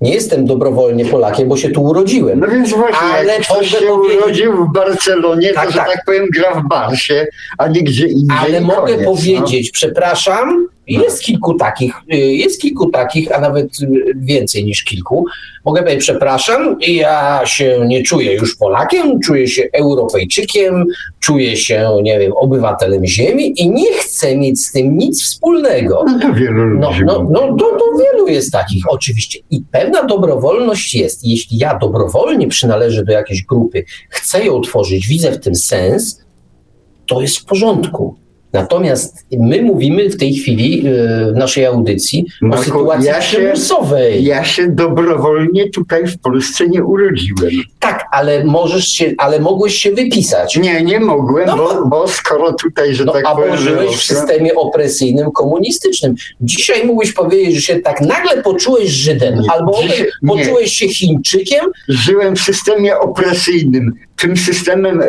nie 0.00 0.14
jestem 0.14 0.44
dobrowolnie 0.46 1.04
Polakiem, 1.04 1.48
bo 1.48 1.56
się 1.56 1.70
tu 1.70 1.82
urodziłem. 1.82 2.40
No 2.40 2.48
więc 2.48 2.70
właśnie, 2.70 3.08
ale 3.14 3.34
jak 3.34 3.42
ktoś 3.42 3.70
się 3.70 3.92
urodził 3.92 4.52
w 4.52 4.72
Barcelonie, 4.72 5.52
tak, 5.52 5.66
to, 5.66 5.72
że 5.72 5.78
tak. 5.78 5.88
tak 5.92 6.04
powiem, 6.06 6.26
gra 6.34 6.60
w 6.60 6.68
Barsie, 6.68 7.26
a 7.58 7.68
nie 7.68 7.82
gdzie 7.82 8.06
indziej. 8.06 8.38
Ale 8.40 8.60
mogę 8.60 8.80
koniec, 8.80 9.00
no. 9.00 9.04
powiedzieć, 9.04 9.66
no. 9.66 9.72
przepraszam, 9.72 10.66
jest 10.86 11.22
kilku 11.22 11.54
takich, 11.54 11.94
y, 12.14 12.16
jest 12.16 12.60
kilku 12.60 12.90
takich, 12.90 13.32
a 13.32 13.40
nawet 13.40 13.68
więcej 14.16 14.64
niż 14.64 14.84
kilku. 14.84 15.24
Mogę 15.64 15.82
powiedzieć, 15.82 16.02
przepraszam, 16.02 16.76
ja 16.80 17.40
się 17.44 17.80
nie 17.86 18.02
czuję 18.02 18.34
już 18.34 18.56
Polakiem, 18.56 19.20
czuję 19.20 19.48
się 19.48 19.62
Europejczykiem, 19.72 20.84
czuję 21.20 21.56
się, 21.56 21.90
nie 22.02 22.18
wiem, 22.18 22.32
obywatelem 22.32 23.06
ziemi 23.06 23.52
i 23.56 23.70
nie 23.70 23.92
chcę 23.92 24.36
mieć 24.36 24.66
z 24.66 24.72
tym 24.72 24.98
nic 24.98 25.22
wspólnego. 25.22 26.04
No 26.06 26.18
to 26.18 26.34
wielu 26.34 26.66
no, 26.66 26.90
no, 27.06 27.26
no 27.30 27.40
to, 27.40 27.64
to 27.64 27.84
wielu 27.98 28.28
jest 28.28 28.52
takich, 28.52 28.84
oczywiście. 28.88 29.38
I 29.50 29.62
pewna 29.70 30.04
dobrowolność 30.04 30.94
jest. 30.94 31.24
Jeśli 31.24 31.58
ja 31.58 31.78
dobrowolnie 31.78 32.48
przynależę 32.48 33.04
do 33.04 33.12
jakiejś 33.12 33.42
grupy, 33.42 33.84
chcę 34.08 34.44
ją 34.44 34.60
tworzyć, 34.60 35.08
widzę 35.08 35.32
w 35.32 35.40
tym 35.40 35.54
sens, 35.54 36.24
to 37.06 37.20
jest 37.20 37.38
w 37.38 37.44
porządku 37.44 38.21
Natomiast 38.52 39.26
my 39.38 39.62
mówimy 39.62 40.10
w 40.10 40.16
tej 40.16 40.34
chwili 40.34 40.86
e, 40.86 41.32
w 41.32 41.36
naszej 41.36 41.66
audycji 41.66 42.26
o 42.50 42.62
sytuacji 42.62 43.06
ja 43.06 43.22
się, 43.22 43.38
przymusowej. 43.38 44.24
Ja 44.24 44.44
się 44.44 44.68
dobrowolnie 44.68 45.70
tutaj 45.70 46.06
w 46.06 46.18
Polsce 46.18 46.68
nie 46.68 46.84
urodziłem. 46.84 47.50
Tak, 47.78 48.04
ale 48.12 48.44
możesz 48.44 48.88
się, 48.88 49.12
ale 49.18 49.40
mogłeś 49.40 49.74
się 49.74 49.92
wypisać. 49.92 50.56
Nie, 50.56 50.82
nie 50.82 51.00
mogłem, 51.00 51.46
no, 51.46 51.56
bo, 51.56 51.86
bo 51.86 52.08
skoro 52.08 52.52
tutaj, 52.52 52.94
że 52.94 53.04
no, 53.04 53.12
tak 53.12 53.24
powiem... 53.34 53.52
A 53.52 53.56
żyłeś 53.56 53.96
w 53.96 54.02
systemie 54.02 54.54
opresyjnym, 54.54 55.30
komunistycznym. 55.30 56.14
Dzisiaj 56.40 56.86
mógłbyś 56.86 57.12
powiedzieć, 57.12 57.54
że 57.54 57.60
się 57.60 57.80
tak 57.80 58.00
nagle 58.00 58.42
poczułeś 58.42 58.90
Żydem, 58.90 59.40
nie, 59.40 59.50
albo 59.52 59.78
poczułeś 60.26 60.72
się 60.72 60.88
Chińczykiem. 60.88 61.64
Żyłem 61.88 62.36
w 62.36 62.40
systemie 62.40 62.98
opresyjnym 62.98 63.92
tym 64.22 64.36
systemem, 64.36 65.00
e, 65.00 65.06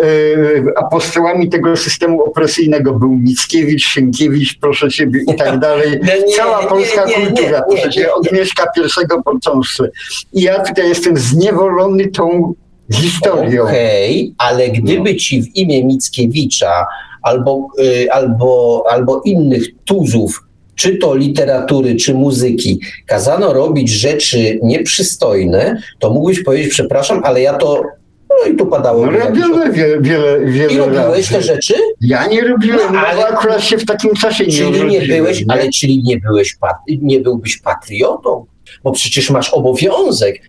apostołami 0.75 1.49
tego 1.49 1.77
systemu 1.77 2.23
opresyjnego 2.23 2.93
był 2.93 3.09
Mickiewicz, 3.09 3.85
Sienkiewicz, 3.85 4.57
proszę 4.61 4.89
ciebie 4.89 5.19
i 5.33 5.35
tak 5.35 5.59
dalej. 5.59 5.99
Cała 6.37 6.67
polska 6.67 7.03
kultura, 7.03 7.63
proszę 7.69 7.89
ciebie, 7.89 8.13
od 8.13 8.31
Mieszka 8.31 8.71
pierwszego 8.75 9.23
począwszy. 9.23 9.91
I 10.33 10.41
ja 10.41 10.59
tutaj 10.59 10.89
jestem 10.89 11.17
zniewolony 11.17 12.07
tą 12.07 12.53
historią. 12.93 13.63
Okej, 13.63 14.33
okay, 14.35 14.35
ale 14.37 14.69
gdyby 14.69 15.13
no. 15.13 15.19
ci 15.19 15.41
w 15.41 15.55
imię 15.55 15.85
Mickiewicza 15.85 16.85
albo, 17.21 17.67
y, 17.79 18.11
albo, 18.11 18.83
albo 18.89 19.21
innych 19.25 19.63
tuzów 19.85 20.43
czy 20.75 20.97
to 20.97 21.15
literatury, 21.15 21.95
czy 21.95 22.13
muzyki, 22.13 22.79
kazano 23.05 23.53
robić 23.53 23.89
rzeczy 23.89 24.59
nieprzystojne, 24.63 25.81
to 25.99 26.09
mógłbyś 26.09 26.43
powiedzieć, 26.43 26.71
przepraszam, 26.71 27.21
ale 27.23 27.41
ja 27.41 27.53
to 27.53 27.83
no 28.45 28.53
i 28.53 28.55
tu 28.55 28.65
padało. 28.65 29.05
No 29.05 29.11
robione 29.11 29.71
wiele, 29.71 30.01
wiele, 30.01 30.39
wiele 30.45 30.73
I 30.73 30.77
robiłeś 30.77 31.29
te 31.29 31.41
rzeczy? 31.41 31.73
Ja 32.01 32.27
nie 32.27 32.41
robiłem, 32.41 32.93
no, 32.93 32.99
ale 32.99 33.27
akurat 33.27 33.63
się 33.63 33.77
w 33.77 33.85
takim 33.85 34.13
czasie 34.13 34.45
nie 34.45 34.51
Czyli 34.51 34.85
nie 34.85 35.01
byłeś, 35.01 35.45
nie? 35.45 35.53
ale 35.53 35.69
czyli 35.69 36.03
nie 36.03 36.19
byłeś, 36.19 36.57
nie 37.01 37.19
byłbyś 37.19 37.57
patriotą, 37.57 38.45
bo 38.83 38.91
przecież 38.91 39.29
masz 39.29 39.49
obowiązek. 39.49 40.41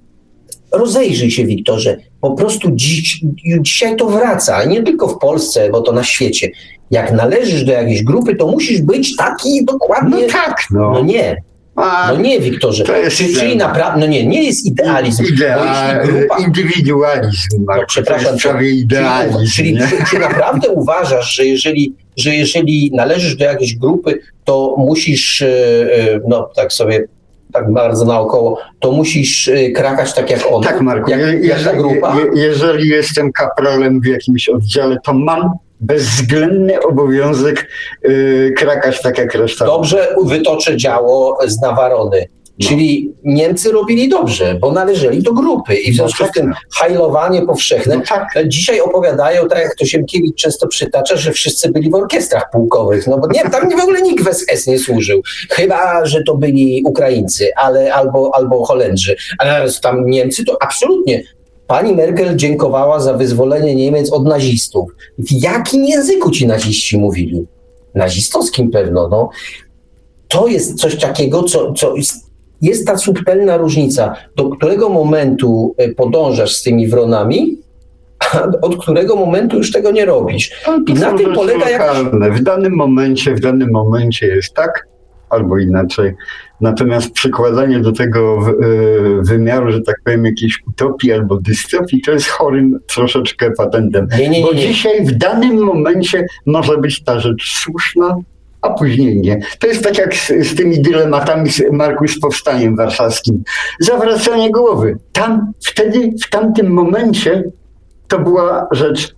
Rozejrzyj 0.72 1.30
się, 1.30 1.44
Wiktorze. 1.44 1.96
Po 2.20 2.30
prostu 2.30 2.68
dziś, 2.72 3.24
dzisiaj 3.60 3.96
to 3.96 4.06
wraca, 4.06 4.64
nie 4.64 4.82
tylko 4.82 5.08
w 5.08 5.18
Polsce, 5.18 5.70
bo 5.70 5.80
to 5.80 5.92
na 5.92 6.04
świecie. 6.04 6.50
Jak 6.90 7.12
należysz 7.12 7.64
do 7.64 7.72
jakiejś 7.72 8.02
grupy, 8.02 8.36
to 8.36 8.46
musisz 8.46 8.82
być 8.82 9.16
taki 9.16 9.64
dokładnie. 9.64 10.22
No 10.26 10.32
tak, 10.32 10.56
no. 10.70 10.90
No 10.92 11.00
nie. 11.00 11.42
A, 11.76 12.12
no 12.12 12.20
nie, 12.20 12.40
Wiktorze. 12.40 12.84
To 12.84 12.96
jest 12.96 13.16
czyli, 13.16 13.34
czyli 13.34 13.56
naprawdę, 13.56 14.00
no 14.00 14.06
nie, 14.06 14.26
nie 14.26 14.42
jest 14.42 14.66
idealizm. 14.66 15.24
Idea, 15.24 16.02
grupa... 16.04 16.38
Indywidualizm, 16.38 17.64
Marko, 17.66 17.80
no, 17.80 17.86
przepraszam, 17.88 18.38
prawie 18.38 18.70
idealizm. 18.70 19.38
Czyli, 19.38 19.78
czyli 19.78 19.98
czy, 19.98 20.10
czy 20.10 20.18
naprawdę 20.18 20.68
uważasz, 20.68 21.34
że 21.34 21.46
jeżeli, 21.46 21.94
że 22.16 22.34
jeżeli 22.34 22.90
należysz 22.94 23.36
do 23.36 23.44
jakiejś 23.44 23.76
grupy, 23.76 24.18
to 24.44 24.74
musisz, 24.78 25.42
e, 25.42 25.46
e, 25.46 26.20
no 26.28 26.50
tak 26.56 26.72
sobie 26.72 27.04
tak 27.52 27.72
bardzo 27.72 28.04
naokoło, 28.04 28.58
to 28.80 28.92
musisz 28.92 29.48
e, 29.48 29.70
krakać 29.70 30.14
tak 30.14 30.30
jak 30.30 30.40
on. 30.50 30.62
Tak, 30.62 30.80
Marku. 30.80 31.10
Jak, 31.10 31.20
je, 31.20 31.34
jeżeli, 31.42 31.78
grupa? 31.78 32.16
Je, 32.16 32.42
jeżeli 32.42 32.88
jestem 32.88 33.32
kapralem 33.32 34.00
w 34.00 34.06
jakimś 34.06 34.48
oddziale, 34.48 34.96
to 35.04 35.14
mam 35.14 35.50
bezwzględny 35.80 36.80
obowiązek 36.80 37.68
yy, 38.02 38.52
krakać 38.56 39.02
tak 39.02 39.18
jak 39.18 39.34
reszta. 39.34 39.64
Dobrze 39.64 40.16
wytoczę 40.24 40.76
działo 40.76 41.38
z 41.46 41.60
Nawarony. 41.60 42.26
No. 42.58 42.68
Czyli 42.68 43.14
Niemcy 43.24 43.72
robili 43.72 44.08
dobrze, 44.08 44.54
bo 44.60 44.72
należeli 44.72 45.22
do 45.22 45.32
grupy 45.32 45.74
i 45.74 45.92
w 45.92 45.94
związku 45.94 46.22
no 46.22 46.26
tak, 46.26 46.36
z 46.36 46.38
tym 46.38 46.48
no. 46.48 46.56
hajlowanie 46.74 47.42
powszechne. 47.42 47.96
No 47.96 48.02
tak. 48.08 48.48
Dzisiaj 48.48 48.80
opowiadają, 48.80 49.48
tak 49.48 49.58
jak 49.58 49.74
to 49.74 49.84
Sienkiewicz 49.84 50.36
często 50.36 50.66
przytacza, 50.68 51.16
że 51.16 51.32
wszyscy 51.32 51.72
byli 51.72 51.90
w 51.90 51.94
orkiestrach 51.94 52.50
pułkowych. 52.52 53.06
No 53.06 53.18
bo 53.18 53.26
nie, 53.26 53.50
tam 53.50 53.70
w 53.70 53.82
ogóle 53.82 54.02
nikt 54.02 54.24
w 54.24 54.34
SS 54.34 54.66
nie 54.66 54.78
służył. 54.78 55.22
Chyba, 55.50 56.06
że 56.06 56.22
to 56.22 56.36
byli 56.36 56.82
Ukraińcy 56.84 57.48
ale, 57.56 57.94
albo, 57.94 58.34
albo 58.34 58.64
Holendrzy. 58.64 59.16
Ale 59.38 59.66
tam 59.82 60.06
Niemcy 60.06 60.44
to 60.44 60.56
absolutnie 60.60 61.22
Pani 61.66 61.94
Merkel 61.94 62.36
dziękowała 62.36 63.00
za 63.00 63.14
wyzwolenie 63.14 63.74
Niemiec 63.74 64.12
od 64.12 64.24
nazistów. 64.24 64.90
W 65.18 65.32
jakim 65.32 65.84
języku 65.84 66.30
ci 66.30 66.46
naziści 66.46 66.98
mówili? 66.98 67.46
Nazistowskim 67.94 68.70
pewno. 68.70 69.08
No. 69.08 69.30
To 70.28 70.46
jest 70.46 70.80
coś 70.80 70.96
takiego, 70.96 71.42
co, 71.42 71.72
co 71.72 71.94
jest, 72.62 72.86
ta 72.86 72.98
subtelna 72.98 73.56
różnica, 73.56 74.14
do 74.36 74.50
którego 74.50 74.88
momentu 74.88 75.74
e, 75.76 75.88
podążasz 75.88 76.56
z 76.56 76.62
tymi 76.62 76.88
wronami, 76.88 77.58
a 78.32 78.48
od 78.62 78.82
którego 78.82 79.16
momentu 79.16 79.56
już 79.56 79.72
tego 79.72 79.90
nie 79.90 80.04
robisz. 80.04 80.64
I 80.86 80.94
na 80.94 81.12
tym 81.12 81.34
polega 81.34 81.70
jak... 81.70 82.04
W 82.32 82.42
danym 82.42 82.72
momencie, 82.72 83.34
w 83.34 83.40
danym 83.40 83.70
momencie 83.70 84.26
jest 84.26 84.54
tak, 84.54 84.88
albo 85.30 85.58
inaczej. 85.58 86.14
Natomiast 86.60 87.10
przykładanie 87.10 87.80
do 87.80 87.92
tego 87.92 88.38
e, 88.38 88.52
wymiaru, 89.22 89.72
że 89.72 89.80
tak 89.80 89.96
powiem, 90.04 90.24
jakiejś 90.24 90.62
utopii 90.66 91.12
albo 91.12 91.36
dystopii, 91.36 92.00
to 92.00 92.12
jest 92.12 92.28
chorym 92.28 92.78
troszeczkę 92.86 93.50
patentem. 93.50 94.08
Nie, 94.18 94.28
nie, 94.28 94.40
nie, 94.40 94.46
Bo 94.46 94.54
dzisiaj 94.54 95.06
w 95.06 95.12
danym 95.12 95.64
momencie 95.64 96.26
może 96.46 96.78
być 96.78 97.04
ta 97.04 97.20
rzecz 97.20 97.56
słuszna, 97.62 98.16
a 98.62 98.70
później 98.70 99.20
nie. 99.20 99.40
To 99.58 99.66
jest 99.66 99.84
tak 99.84 99.98
jak 99.98 100.14
z, 100.14 100.28
z 100.28 100.54
tymi 100.54 100.82
dylematami 100.82 101.50
z 101.50 101.62
Marku 101.72 102.08
z 102.08 102.20
powstaniem 102.20 102.76
warszawskim. 102.76 103.42
Zawracanie 103.80 104.50
głowy. 104.50 104.98
Tam, 105.12 105.52
wtedy, 105.64 106.10
w 106.24 106.30
tamtym 106.30 106.70
momencie 106.70 107.44
to 108.08 108.18
była 108.18 108.68
rzecz 108.72 109.14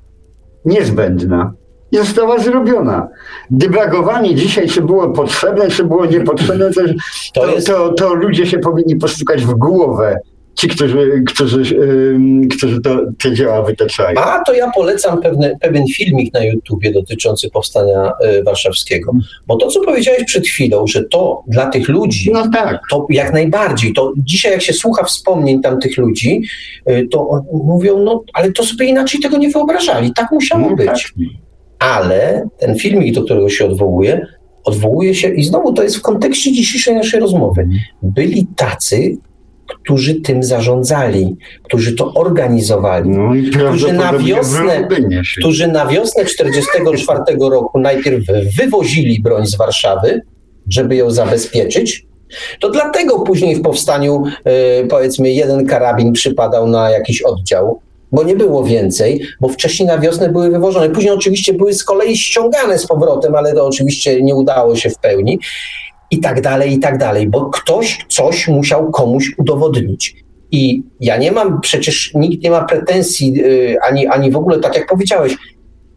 niezbędna 0.64 1.52
została 1.92 2.38
zrobiona. 2.38 3.08
Dywagowanie 3.50 4.34
dzisiaj, 4.34 4.68
czy 4.68 4.82
było 4.82 5.10
potrzebne, 5.10 5.70
czy 5.70 5.84
było 5.84 6.06
niepotrzebne, 6.06 6.70
to, 6.70 6.82
to, 7.34 7.62
to, 7.66 7.92
to 7.92 8.14
ludzie 8.14 8.46
się 8.46 8.58
powinni 8.58 8.96
postukać 8.96 9.44
w 9.44 9.54
głowę 9.54 10.20
ci, 10.56 10.68
którzy, 10.68 11.22
którzy, 11.26 11.62
którzy 12.56 12.80
to, 12.80 12.98
te 13.22 13.34
dzieła 13.34 13.62
wytaczają. 13.62 14.20
A 14.20 14.42
to 14.44 14.54
ja 14.54 14.70
polecam 14.70 15.20
pewne, 15.20 15.56
pewien 15.60 15.86
filmik 15.86 16.34
na 16.34 16.44
YouTubie 16.44 16.92
dotyczący 16.92 17.50
powstania 17.50 18.12
y, 18.38 18.42
warszawskiego. 18.42 19.12
Bo 19.46 19.56
to, 19.56 19.68
co 19.68 19.80
powiedziałeś 19.80 20.24
przed 20.24 20.46
chwilą, 20.46 20.86
że 20.86 21.04
to 21.04 21.42
dla 21.46 21.66
tych 21.66 21.88
ludzi, 21.88 22.30
no 22.32 22.50
tak. 22.50 22.80
to 22.90 23.06
jak 23.10 23.32
najbardziej, 23.32 23.92
to 23.92 24.12
dzisiaj 24.16 24.52
jak 24.52 24.62
się 24.62 24.72
słucha 24.72 25.04
wspomnień 25.04 25.62
tamtych 25.62 25.96
ludzi, 25.96 26.42
y, 26.90 27.08
to 27.10 27.42
mówią, 27.52 27.98
no 27.98 28.24
ale 28.34 28.52
to 28.52 28.64
sobie 28.64 28.86
inaczej 28.86 29.20
tego 29.20 29.36
nie 29.36 29.50
wyobrażali. 29.50 30.12
Tak 30.12 30.30
musiało 30.30 30.70
no, 30.70 30.76
być. 30.76 30.86
Tak 30.86 31.45
ale 31.78 32.48
ten 32.58 32.78
filmik, 32.78 33.14
do 33.14 33.22
którego 33.22 33.48
się 33.48 33.64
odwołuje, 33.64 34.26
odwołuje 34.64 35.14
się 35.14 35.28
i 35.28 35.44
znowu 35.44 35.72
to 35.72 35.82
jest 35.82 35.96
w 35.96 36.02
kontekście 36.02 36.52
dzisiejszej 36.52 36.94
naszej 36.94 37.20
rozmowy. 37.20 37.68
Byli 38.02 38.46
tacy, 38.56 39.16
którzy 39.66 40.14
tym 40.14 40.42
zarządzali, 40.42 41.36
którzy 41.62 41.94
to 41.94 42.14
organizowali, 42.14 43.10
no 43.10 43.32
którzy, 43.50 43.92
na 43.92 44.18
wiosnę, 44.18 44.88
którzy 45.38 45.68
na 45.68 45.86
wiosnę 45.86 46.24
1944 46.24 47.20
roku 47.50 47.80
najpierw 47.80 48.24
wywozili 48.58 49.22
broń 49.22 49.46
z 49.46 49.56
Warszawy, 49.56 50.20
żeby 50.68 50.96
ją 50.96 51.10
zabezpieczyć. 51.10 52.06
To 52.60 52.70
dlatego 52.70 53.20
później 53.20 53.56
w 53.56 53.62
powstaniu, 53.62 54.22
e, 54.44 54.86
powiedzmy, 54.86 55.32
jeden 55.32 55.66
karabin 55.66 56.12
przypadał 56.12 56.68
na 56.68 56.90
jakiś 56.90 57.22
oddział, 57.22 57.80
bo 58.12 58.22
nie 58.22 58.36
było 58.36 58.64
więcej, 58.64 59.22
bo 59.40 59.48
wcześniej 59.48 59.88
na 59.88 59.98
wiosnę 59.98 60.28
były 60.28 60.50
wywożone. 60.50 60.90
Później 60.90 61.12
oczywiście 61.12 61.52
były 61.52 61.74
z 61.74 61.84
kolei 61.84 62.16
ściągane 62.16 62.78
z 62.78 62.86
powrotem, 62.86 63.34
ale 63.34 63.54
to 63.54 63.66
oczywiście 63.66 64.22
nie 64.22 64.34
udało 64.34 64.76
się 64.76 64.90
w 64.90 64.98
pełni. 64.98 65.38
I 66.10 66.18
tak 66.18 66.40
dalej, 66.40 66.72
i 66.72 66.78
tak 66.78 66.98
dalej, 66.98 67.28
bo 67.28 67.50
ktoś 67.50 68.06
coś 68.08 68.48
musiał 68.48 68.90
komuś 68.90 69.32
udowodnić. 69.38 70.16
I 70.50 70.82
ja 71.00 71.16
nie 71.16 71.32
mam, 71.32 71.60
przecież 71.60 72.10
nikt 72.14 72.42
nie 72.42 72.50
ma 72.50 72.64
pretensji, 72.64 73.32
yy, 73.32 73.76
ani, 73.82 74.06
ani 74.06 74.30
w 74.30 74.36
ogóle, 74.36 74.60
tak 74.60 74.76
jak 74.76 74.86
powiedziałeś, 74.86 75.36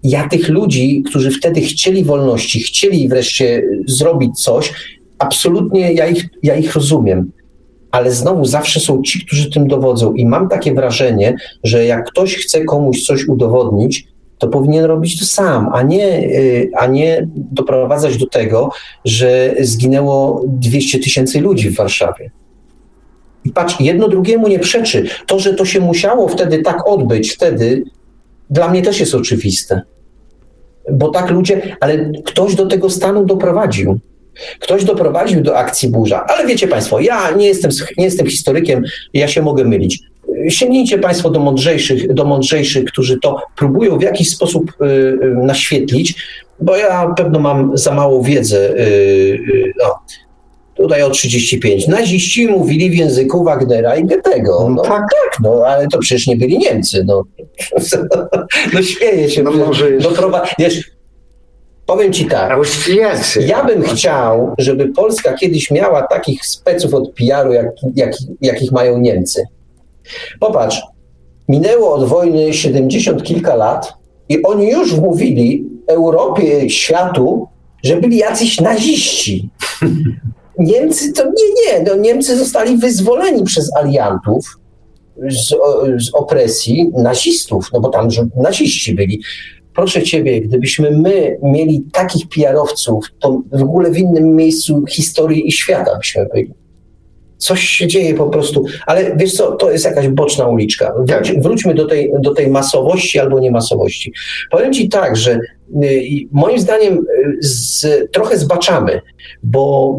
ja 0.03 0.27
tych 0.27 0.49
ludzi, 0.49 1.03
którzy 1.05 1.31
wtedy 1.31 1.61
chcieli 1.61 2.03
wolności, 2.03 2.59
chcieli 2.59 3.09
wreszcie 3.09 3.63
zrobić 3.87 4.43
coś, 4.43 4.73
absolutnie 5.19 5.93
ja 5.93 6.07
ich, 6.07 6.25
ja 6.43 6.55
ich 6.55 6.75
rozumiem 6.75 7.31
ale 7.91 8.11
znowu 8.11 8.45
zawsze 8.45 8.79
są 8.79 9.01
ci, 9.01 9.25
którzy 9.25 9.51
tym 9.51 9.67
dowodzą. 9.67 10.13
I 10.13 10.25
mam 10.25 10.49
takie 10.49 10.73
wrażenie, 10.73 11.35
że 11.63 11.85
jak 11.85 12.09
ktoś 12.09 12.35
chce 12.35 12.65
komuś 12.65 13.03
coś 13.03 13.27
udowodnić, 13.27 14.07
to 14.37 14.47
powinien 14.47 14.85
robić 14.85 15.19
to 15.19 15.25
sam, 15.25 15.69
a 15.73 15.81
nie, 15.81 16.19
y, 16.19 16.71
a 16.77 16.87
nie 16.87 17.27
doprowadzać 17.35 18.17
do 18.17 18.27
tego, 18.27 18.69
że 19.05 19.55
zginęło 19.59 20.43
200 20.47 20.99
tysięcy 20.99 21.41
ludzi 21.41 21.69
w 21.69 21.75
Warszawie. 21.75 22.31
I 23.45 23.49
patrz, 23.49 23.79
jedno 23.79 24.07
drugiemu 24.07 24.47
nie 24.47 24.59
przeczy. 24.59 25.07
To, 25.27 25.39
że 25.39 25.53
to 25.53 25.65
się 25.65 25.79
musiało 25.79 26.27
wtedy 26.27 26.61
tak 26.61 26.87
odbyć, 26.87 27.31
wtedy 27.31 27.83
dla 28.49 28.69
mnie 28.69 28.81
też 28.81 28.99
jest 28.99 29.15
oczywiste. 29.15 29.81
Bo 30.91 31.09
tak 31.09 31.29
ludzie, 31.29 31.77
ale 31.79 32.11
ktoś 32.25 32.55
do 32.55 32.65
tego 32.65 32.89
stanu 32.89 33.25
doprowadził. 33.25 33.99
Ktoś 34.59 34.83
doprowadził 34.83 35.41
do 35.41 35.57
akcji 35.57 35.89
burza, 35.89 36.25
ale 36.27 36.47
wiecie 36.47 36.67
Państwo, 36.67 36.99
ja 36.99 37.31
nie 37.31 37.47
jestem, 37.47 37.71
nie 37.97 38.05
jestem 38.05 38.27
historykiem, 38.27 38.83
ja 39.13 39.27
się 39.27 39.41
mogę 39.41 39.63
mylić. 39.63 39.99
sięgnijcie 40.49 40.97
Państwo 40.97 41.29
do 41.29 41.39
mądrzejszych, 41.39 42.13
do 42.13 42.25
mądrzejszych, 42.25 42.85
którzy 42.85 43.19
to 43.19 43.41
próbują 43.55 43.97
w 43.97 44.01
jakiś 44.01 44.29
sposób 44.29 44.73
naświetlić, 45.43 46.15
bo 46.61 46.75
ja 46.77 47.13
pewno 47.17 47.39
mam 47.39 47.77
za 47.77 47.93
mało 47.93 48.23
wiedzy. 48.23 48.75
No, 49.79 49.99
tutaj 50.75 51.03
o 51.03 51.09
35. 51.09 51.87
Naziści 51.87 52.47
mówili 52.47 52.89
w 52.89 52.95
języku 52.95 53.43
Wagnera 53.43 53.95
i 53.95 54.05
Goethego. 54.05 54.59
No, 54.61 54.69
no 54.69 54.81
tak. 54.81 54.89
tak, 54.91 55.39
no 55.43 55.63
ale 55.67 55.87
to 55.87 55.99
przecież 55.99 56.27
nie 56.27 56.35
byli 56.35 56.57
Niemcy. 56.57 57.03
No, 57.07 57.23
no 58.73 58.81
śmieję 58.81 59.29
się. 59.29 59.43
No 59.43 59.51
może... 59.51 59.89
No, 60.01 60.09
prowa- 60.09 60.47
wiesz, 60.59 60.91
powiem 61.89 62.13
ci 62.13 62.25
tak. 62.25 62.51
Austriacy. 62.51 63.41
Ja 63.41 63.65
bym 63.65 63.83
chciał, 63.83 64.53
żeby 64.57 64.87
Polska 64.87 65.33
kiedyś 65.33 65.71
miała 65.71 66.07
takich 66.07 66.45
speców 66.45 66.93
od 66.93 67.13
PR-u, 67.13 67.53
jak, 67.53 67.65
jak, 67.95 68.13
jakich 68.41 68.71
mają 68.71 68.97
Niemcy. 68.97 69.43
Popatrz, 70.39 70.81
minęło 71.47 71.93
od 71.93 72.07
wojny 72.07 72.53
70 72.53 73.23
kilka 73.23 73.55
lat 73.55 73.93
i 74.29 74.43
oni 74.43 74.69
już 74.69 74.95
mówili 74.95 75.65
Europie, 75.87 76.69
światu, 76.69 77.47
że 77.83 77.97
byli 77.97 78.17
jacyś 78.17 78.61
naziści. 78.61 79.49
Niemcy 80.57 81.13
to 81.13 81.25
nie, 81.25 81.31
nie. 81.65 81.83
No, 81.83 81.95
Niemcy 81.95 82.37
zostali 82.37 82.77
wyzwoleni 82.77 83.43
przez 83.43 83.75
aliantów 83.75 84.59
z, 85.29 85.49
z 86.05 86.13
opresji 86.13 86.91
nazistów, 86.97 87.69
no 87.73 87.79
bo 87.79 87.89
tam 87.89 88.09
naziści 88.35 88.95
byli. 88.95 89.21
Proszę 89.75 90.03
ciebie, 90.03 90.41
gdybyśmy 90.41 90.91
my 90.91 91.37
mieli 91.43 91.83
takich 91.91 92.27
PR-owców, 92.29 93.05
to 93.19 93.41
w 93.51 93.61
ogóle 93.61 93.91
w 93.91 93.97
innym 93.97 94.35
miejscu 94.35 94.85
historii 94.89 95.47
i 95.47 95.51
świata 95.51 95.97
byśmy 95.97 96.27
byli. 96.33 96.53
Coś 97.37 97.61
się 97.61 97.87
dzieje 97.87 98.13
po 98.13 98.25
prostu, 98.29 98.65
ale 98.85 99.17
wiesz 99.17 99.33
co, 99.33 99.51
to 99.51 99.71
jest 99.71 99.85
jakaś 99.85 100.07
boczna 100.07 100.47
uliczka. 100.47 100.93
Wróć, 100.97 101.27
tak. 101.27 101.41
wróćmy 101.41 101.73
do 101.73 101.85
tej, 101.85 102.11
do 102.19 102.33
tej 102.33 102.47
masowości 102.47 103.19
albo 103.19 103.39
niemasowości. 103.39 104.13
Powiem 104.51 104.73
ci 104.73 104.89
tak, 104.89 105.15
że 105.15 105.39
y, 105.83 106.01
moim 106.31 106.59
zdaniem 106.59 106.93
y, 106.93 107.37
z, 107.41 107.87
trochę 108.11 108.37
zbaczamy, 108.37 109.01
bo 109.43 109.95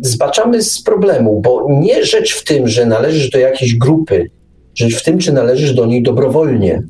zbaczamy 0.00 0.62
z 0.62 0.82
problemu, 0.82 1.40
bo 1.40 1.66
nie 1.70 2.04
rzecz 2.04 2.34
w 2.34 2.44
tym, 2.44 2.68
że 2.68 2.86
należysz 2.86 3.30
do 3.30 3.38
jakiejś 3.38 3.74
grupy, 3.74 4.30
rzecz 4.74 4.94
w 4.96 5.04
tym, 5.04 5.18
czy 5.18 5.32
należysz 5.32 5.74
do 5.74 5.86
niej 5.86 6.02
dobrowolnie. 6.02 6.82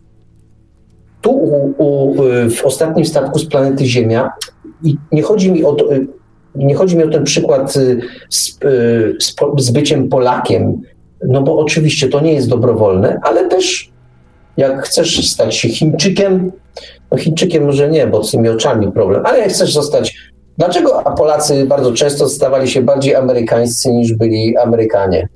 Tu 1.26 1.32
u, 1.32 1.74
u, 1.78 2.14
w 2.50 2.64
ostatnim 2.64 3.04
statku 3.04 3.38
z 3.38 3.46
planety 3.46 3.86
Ziemia 3.86 4.30
i 4.82 4.96
nie 5.12 5.22
chodzi 5.22 5.52
mi 5.52 5.64
o 5.64 5.72
to, 5.72 5.84
nie 6.54 6.74
chodzi 6.74 6.96
mi 6.96 7.04
o 7.04 7.10
ten 7.10 7.24
przykład 7.24 7.76
y, 7.76 8.00
z, 8.30 8.48
y, 8.48 9.16
z, 9.20 9.34
z 9.58 9.70
byciem 9.70 10.08
Polakiem, 10.08 10.80
no 11.28 11.42
bo 11.42 11.58
oczywiście 11.58 12.08
to 12.08 12.20
nie 12.20 12.32
jest 12.32 12.48
dobrowolne, 12.48 13.20
ale 13.22 13.48
też 13.48 13.90
jak 14.56 14.82
chcesz 14.82 15.30
stać 15.30 15.56
się 15.56 15.68
Chińczykiem, 15.68 16.52
no 17.12 17.18
Chińczykiem 17.18 17.64
może 17.64 17.90
nie, 17.90 18.06
bo 18.06 18.24
z 18.24 18.30
tymi 18.30 18.48
oczami 18.48 18.92
problem, 18.92 19.26
ale 19.26 19.38
jak 19.38 19.48
chcesz 19.48 19.72
zostać 19.72 20.14
Dlaczego 20.58 21.02
Polacy 21.16 21.66
bardzo 21.66 21.92
często 21.92 22.28
stawali 22.28 22.68
się 22.68 22.82
bardziej 22.82 23.14
amerykańscy 23.14 23.92
niż 23.92 24.14
byli 24.14 24.56
Amerykanie? 24.56 25.28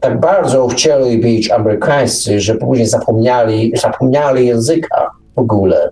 Tak 0.00 0.20
bardzo 0.20 0.66
chcieli 0.68 1.18
być 1.18 1.50
amerykańscy, 1.50 2.40
że 2.40 2.54
później 2.54 2.86
zapomnieli, 2.86 3.72
zapomnieli 3.82 4.46
języka 4.46 5.10
w 5.36 5.38
ogóle. 5.38 5.90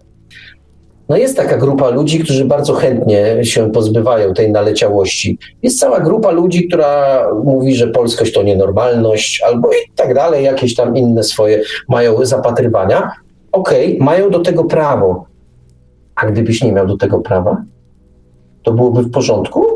No 1.08 1.16
jest 1.16 1.36
taka 1.36 1.56
grupa 1.56 1.88
ludzi, 1.88 2.18
którzy 2.18 2.44
bardzo 2.44 2.74
chętnie 2.74 3.44
się 3.44 3.70
pozbywają 3.70 4.34
tej 4.34 4.52
naleciałości. 4.52 5.38
Jest 5.62 5.80
cała 5.80 6.00
grupa 6.00 6.30
ludzi, 6.30 6.68
która 6.68 7.22
mówi, 7.44 7.74
że 7.74 7.86
polskość 7.86 8.32
to 8.32 8.42
nienormalność, 8.42 9.42
albo 9.42 9.72
i 9.72 9.92
tak 9.96 10.14
dalej, 10.14 10.44
jakieś 10.44 10.74
tam 10.74 10.96
inne 10.96 11.22
swoje 11.22 11.62
mają 11.88 12.24
zapatrywania. 12.24 13.10
Okej, 13.52 13.94
okay, 13.94 14.04
mają 14.04 14.30
do 14.30 14.40
tego 14.40 14.64
prawo. 14.64 15.26
A 16.14 16.26
gdybyś 16.26 16.62
nie 16.62 16.72
miał 16.72 16.86
do 16.86 16.96
tego 16.96 17.20
prawa? 17.20 17.62
to 18.66 18.72
byłoby 18.72 19.02
w 19.02 19.10
porządku? 19.10 19.66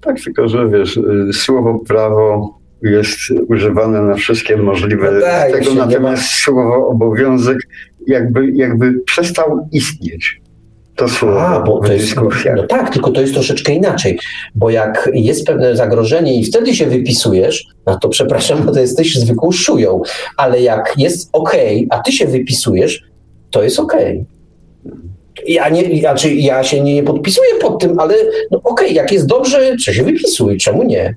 Tak, 0.00 0.16
tylko 0.24 0.48
że 0.48 0.68
wiesz, 0.68 0.96
y, 0.96 1.32
słowo 1.32 1.78
prawo 1.88 2.54
jest 2.84 3.18
używane 3.48 4.02
na 4.02 4.14
wszystkie 4.14 4.56
możliwe 4.56 5.12
no 5.12 5.20
tak, 5.20 5.52
tego, 5.52 5.74
natomiast 5.74 6.22
ma... 6.22 6.28
słowo 6.44 6.88
obowiązek 6.88 7.58
jakby, 8.06 8.50
jakby 8.50 9.00
przestał 9.06 9.68
istnieć. 9.72 10.40
To 10.96 11.08
słowo 11.08 11.40
A, 11.48 11.60
bo 11.60 11.80
to 11.80 11.92
jest, 11.92 12.16
no 12.56 12.66
tak, 12.66 12.92
tylko 12.92 13.10
to 13.10 13.20
jest 13.20 13.34
troszeczkę 13.34 13.72
inaczej, 13.72 14.18
bo 14.54 14.70
jak 14.70 15.10
jest 15.14 15.46
pewne 15.46 15.76
zagrożenie 15.76 16.40
i 16.40 16.44
wtedy 16.44 16.74
się 16.74 16.86
wypisujesz, 16.86 17.66
no 17.86 17.98
to 17.98 18.08
przepraszam, 18.08 18.66
to 18.66 18.80
jesteś 18.80 19.18
zwykłą 19.18 19.52
szują, 19.52 20.02
ale 20.36 20.62
jak 20.62 20.94
jest 20.98 21.28
ok, 21.32 21.52
a 21.90 21.98
ty 21.98 22.12
się 22.12 22.26
wypisujesz, 22.26 23.02
to 23.50 23.62
jest 23.62 23.78
ok 23.80 23.96
ja, 25.46 25.68
nie, 25.68 26.00
znaczy 26.00 26.34
ja 26.34 26.64
się 26.64 26.80
nie 26.80 27.02
podpisuję 27.02 27.50
pod 27.60 27.80
tym, 27.80 28.00
ale 28.00 28.14
no 28.50 28.58
okej, 28.58 28.86
okay, 28.86 28.88
jak 28.88 29.12
jest 29.12 29.26
dobrze, 29.26 29.76
to 29.86 29.92
się 29.92 30.02
wypisuj, 30.02 30.58
czemu 30.58 30.82
nie? 30.82 31.16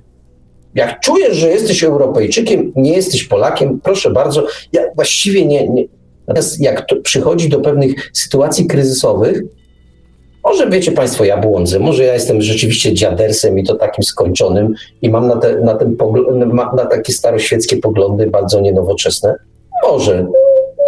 Jak 0.75 0.99
czujesz, 0.99 1.37
że 1.37 1.49
jesteś 1.49 1.83
Europejczykiem, 1.83 2.71
nie 2.75 2.93
jesteś 2.93 3.23
Polakiem, 3.23 3.79
proszę 3.83 4.09
bardzo, 4.09 4.47
ja 4.73 4.81
właściwie 4.95 5.45
nie. 5.45 5.69
nie. 5.69 5.85
Natomiast 6.27 6.61
jak 6.61 6.85
przychodzi 7.03 7.49
do 7.49 7.59
pewnych 7.59 8.09
sytuacji 8.13 8.67
kryzysowych, 8.67 9.43
może 10.43 10.69
wiecie 10.69 10.91
Państwo, 10.91 11.25
ja 11.25 11.37
błądzę, 11.37 11.79
może 11.79 12.03
ja 12.03 12.13
jestem 12.13 12.41
rzeczywiście 12.41 12.93
dziadersem 12.93 13.59
i 13.59 13.63
to 13.63 13.75
takim 13.75 14.03
skończonym 14.03 14.73
i 15.01 15.09
mam 15.09 15.27
na, 15.27 15.35
te, 15.35 15.59
na, 15.59 15.75
ten 15.75 15.97
na 16.75 16.85
takie 16.85 17.13
staroświeckie 17.13 17.77
poglądy 17.77 18.27
bardzo 18.27 18.61
nienowoczesne. 18.61 19.35
Może, 19.83 20.27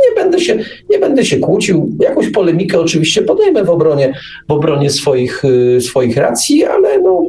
nie 0.10 0.24
będę 0.24 0.40
się, 0.40 0.58
nie 0.90 1.00
będę 1.00 1.26
się 1.26 1.40
kłócił. 1.40 1.90
Jakąś 2.00 2.30
polemikę 2.30 2.80
oczywiście 2.80 3.22
podejmę 3.22 3.64
w 3.64 3.70
obronie, 3.70 4.14
w 4.50 4.52
obronie 4.52 4.90
swoich, 4.90 5.46
y, 5.46 5.82
swoich 5.82 6.18
racji, 6.18 6.66
ale 6.66 7.00
no, 7.00 7.24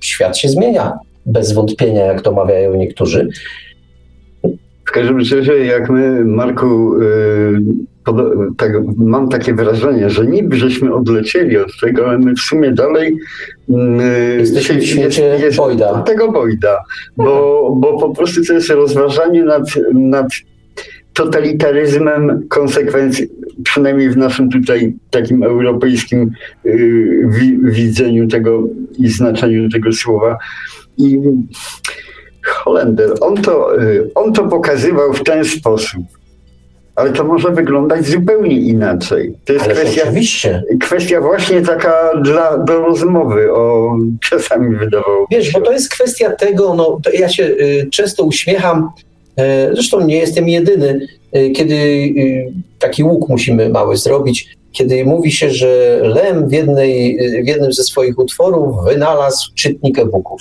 świat 0.00 0.38
się 0.38 0.48
zmienia 0.48 0.92
bez 1.26 1.52
wątpienia, 1.52 2.04
jak 2.04 2.20
to 2.20 2.32
mawiają 2.32 2.74
niektórzy. 2.74 3.28
W 4.84 4.90
każdym 4.92 5.18
razie, 5.18 5.64
jak 5.64 5.90
my, 5.90 6.24
Marku, 6.24 7.00
yy, 7.00 7.60
pod, 8.04 8.16
tak, 8.56 8.72
mam 8.96 9.28
takie 9.28 9.54
wrażenie, 9.54 10.10
że 10.10 10.26
niby 10.26 10.56
żeśmy 10.56 10.94
odlecieli 10.94 11.58
od 11.58 11.80
tego, 11.80 12.08
ale 12.08 12.18
my 12.18 12.34
w 12.34 12.40
sumie 12.40 12.72
dalej 12.72 13.16
yy, 13.68 13.76
jesteśmy 14.38 14.78
w 14.78 14.84
świecie 14.84 15.22
jest, 15.22 15.42
jest 15.42 15.56
Bojda. 15.56 16.02
Tego 16.02 16.32
Bojda, 16.32 16.84
bo, 17.16 17.72
bo 17.76 17.98
po 17.98 18.14
prostu 18.14 18.44
to 18.44 18.52
jest 18.52 18.70
rozważanie 18.70 19.44
nad, 19.44 19.64
nad 19.94 20.26
totalitaryzmem 21.16 22.46
konsekwencji, 22.48 23.28
przynajmniej 23.64 24.10
w 24.10 24.16
naszym 24.16 24.50
tutaj 24.50 24.94
takim 25.10 25.42
europejskim 25.42 26.30
y, 26.66 27.28
widzeniu 27.62 28.28
tego 28.28 28.68
i 28.98 29.08
znaczeniu 29.08 29.68
tego 29.68 29.92
słowa. 29.92 30.38
I 30.98 31.20
Holender, 32.46 33.14
on 33.20 33.36
to, 33.36 33.82
y, 33.82 34.10
on 34.14 34.32
to 34.32 34.48
pokazywał 34.48 35.12
w 35.12 35.22
ten 35.22 35.44
sposób. 35.44 36.02
Ale 36.94 37.12
to 37.12 37.24
może 37.24 37.50
wyglądać 37.50 38.06
zupełnie 38.06 38.60
inaczej. 38.60 39.34
To 39.44 39.52
jest 39.52 39.66
kwestia, 39.66 40.02
kwestia 40.80 41.20
właśnie 41.20 41.62
taka 41.62 42.20
dla, 42.22 42.58
do 42.58 42.80
rozmowy, 42.80 43.52
o 43.52 43.96
czasami 44.20 44.76
wydawało 44.76 45.26
Wiesz, 45.30 45.52
bo 45.52 45.60
to 45.60 45.72
jest 45.72 45.90
kwestia 45.90 46.30
tego, 46.30 46.74
no, 46.74 47.00
ja 47.14 47.28
się 47.28 47.44
y, 47.44 47.88
często 47.90 48.24
uśmiecham, 48.24 48.90
E, 49.36 49.70
zresztą 49.74 50.06
nie 50.06 50.16
jestem 50.16 50.48
jedyny, 50.48 51.06
e, 51.32 51.50
kiedy 51.50 51.74
e, 51.74 52.78
taki 52.78 53.04
łuk 53.04 53.28
musimy 53.28 53.68
mały 53.68 53.96
zrobić, 53.96 54.56
kiedy 54.72 55.04
mówi 55.04 55.32
się, 55.32 55.50
że 55.50 56.00
Lem 56.02 56.48
w, 56.48 56.52
jednej, 56.52 57.18
w 57.44 57.46
jednym 57.46 57.72
ze 57.72 57.84
swoich 57.84 58.18
utworów 58.18 58.84
wynalazł 58.84 59.54
czytnik 59.54 59.98
e-booków. 59.98 60.40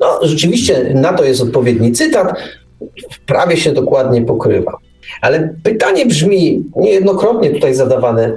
No, 0.00 0.18
rzeczywiście 0.22 0.94
na 0.94 1.12
to 1.12 1.24
jest 1.24 1.40
odpowiedni 1.40 1.92
cytat, 1.92 2.34
prawie 3.26 3.56
się 3.56 3.72
dokładnie 3.72 4.22
pokrywa. 4.22 4.76
Ale 5.20 5.54
pytanie 5.62 6.06
brzmi 6.06 6.64
niejednokrotnie 6.76 7.50
tutaj 7.50 7.74
zadawane, 7.74 8.36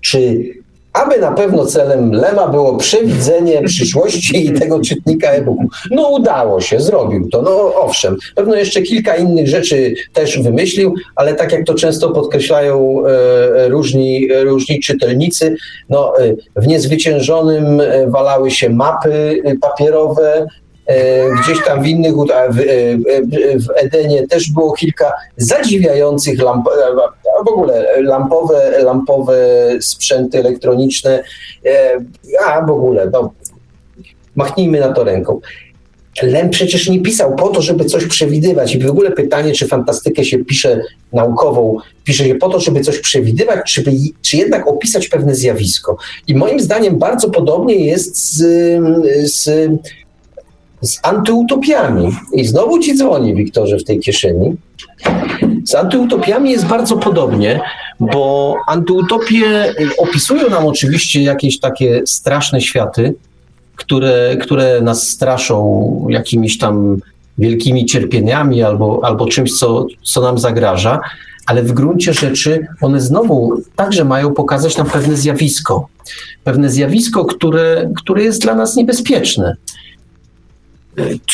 czy 0.00 0.44
aby 0.94 1.18
na 1.18 1.32
pewno 1.32 1.66
celem 1.66 2.12
Lema 2.12 2.48
było 2.48 2.76
przewidzenie 2.76 3.62
przyszłości 3.72 4.46
i 4.46 4.52
tego 4.52 4.80
czytnika 4.80 5.30
e-booku. 5.30 5.68
No 5.90 6.08
udało 6.08 6.60
się, 6.60 6.80
zrobił 6.80 7.28
to. 7.28 7.42
No 7.42 7.74
owszem, 7.74 8.16
pewno 8.34 8.54
jeszcze 8.54 8.82
kilka 8.82 9.16
innych 9.16 9.48
rzeczy 9.48 9.94
też 10.12 10.38
wymyślił, 10.38 10.94
ale 11.16 11.34
tak 11.34 11.52
jak 11.52 11.66
to 11.66 11.74
często 11.74 12.10
podkreślają 12.10 13.06
e, 13.06 13.68
różni, 13.68 14.28
różni 14.44 14.80
czytelnicy, 14.80 15.56
no, 15.88 16.18
e, 16.18 16.34
w 16.56 16.66
niezwyciężonym 16.66 17.80
e, 17.80 18.06
walały 18.10 18.50
się 18.50 18.70
mapy 18.70 19.42
papierowe, 19.60 20.24
E, 20.34 20.63
gdzieś 21.42 21.64
tam 21.64 21.82
w 21.82 21.86
innych, 21.86 22.14
w, 22.16 22.60
e, 22.60 22.96
w 23.58 23.66
Edenie 23.76 24.26
też 24.26 24.50
było 24.50 24.72
kilka 24.72 25.12
zadziwiających 25.36 26.42
lamp, 26.42 26.68
w 27.44 27.48
ogóle 27.48 28.02
lampowe, 28.02 28.82
lampowe 28.82 29.36
sprzęty 29.80 30.38
elektroniczne, 30.38 31.24
e, 31.66 32.00
a 32.46 32.66
w 32.66 32.70
ogóle, 32.70 33.10
no, 33.12 33.32
machnijmy 34.36 34.80
na 34.80 34.92
to 34.92 35.04
ręką. 35.04 35.40
Lem 36.22 36.50
przecież 36.50 36.88
nie 36.88 37.00
pisał 37.00 37.36
po 37.36 37.48
to, 37.48 37.62
żeby 37.62 37.84
coś 37.84 38.06
przewidywać. 38.06 38.74
I 38.74 38.78
w 38.78 38.90
ogóle 38.90 39.10
pytanie, 39.10 39.52
czy 39.52 39.68
fantastykę 39.68 40.24
się 40.24 40.38
pisze 40.38 40.80
naukową, 41.12 41.76
pisze 42.04 42.24
się 42.24 42.34
po 42.34 42.48
to, 42.48 42.60
żeby 42.60 42.80
coś 42.80 42.98
przewidywać, 42.98 43.72
czy, 43.72 43.84
czy 44.22 44.36
jednak 44.36 44.68
opisać 44.68 45.08
pewne 45.08 45.34
zjawisko. 45.34 45.96
I 46.26 46.34
moim 46.34 46.60
zdaniem 46.60 46.98
bardzo 46.98 47.30
podobnie 47.30 47.74
jest 47.74 48.34
z, 48.34 48.42
z, 49.32 49.70
z 50.84 51.00
antyutopiami. 51.02 52.12
I 52.32 52.44
znowu 52.44 52.78
ci 52.78 52.96
dzwoni, 52.96 53.34
Wiktorze, 53.34 53.78
w 53.78 53.84
tej 53.84 54.00
kieszeni. 54.00 54.56
Z 55.64 55.74
antyutopiami 55.74 56.50
jest 56.50 56.66
bardzo 56.66 56.96
podobnie, 56.96 57.60
bo 58.00 58.54
antyutopie 58.66 59.74
opisują 59.98 60.50
nam 60.50 60.66
oczywiście 60.66 61.22
jakieś 61.22 61.60
takie 61.60 62.02
straszne 62.06 62.60
światy, 62.60 63.14
które, 63.76 64.36
które 64.40 64.80
nas 64.80 65.08
straszą 65.08 66.06
jakimiś 66.10 66.58
tam 66.58 66.96
wielkimi 67.38 67.86
cierpieniami 67.86 68.62
albo, 68.62 69.00
albo 69.02 69.26
czymś, 69.26 69.58
co, 69.58 69.86
co 70.02 70.20
nam 70.20 70.38
zagraża, 70.38 71.00
ale 71.46 71.62
w 71.62 71.72
gruncie 71.72 72.12
rzeczy 72.12 72.66
one 72.80 73.00
znowu 73.00 73.62
także 73.76 74.04
mają 74.04 74.34
pokazać 74.34 74.76
nam 74.76 74.90
pewne 74.90 75.16
zjawisko. 75.16 75.88
Pewne 76.44 76.70
zjawisko, 76.70 77.24
które, 77.24 77.90
które 77.96 78.22
jest 78.22 78.42
dla 78.42 78.54
nas 78.54 78.76
niebezpieczne. 78.76 79.56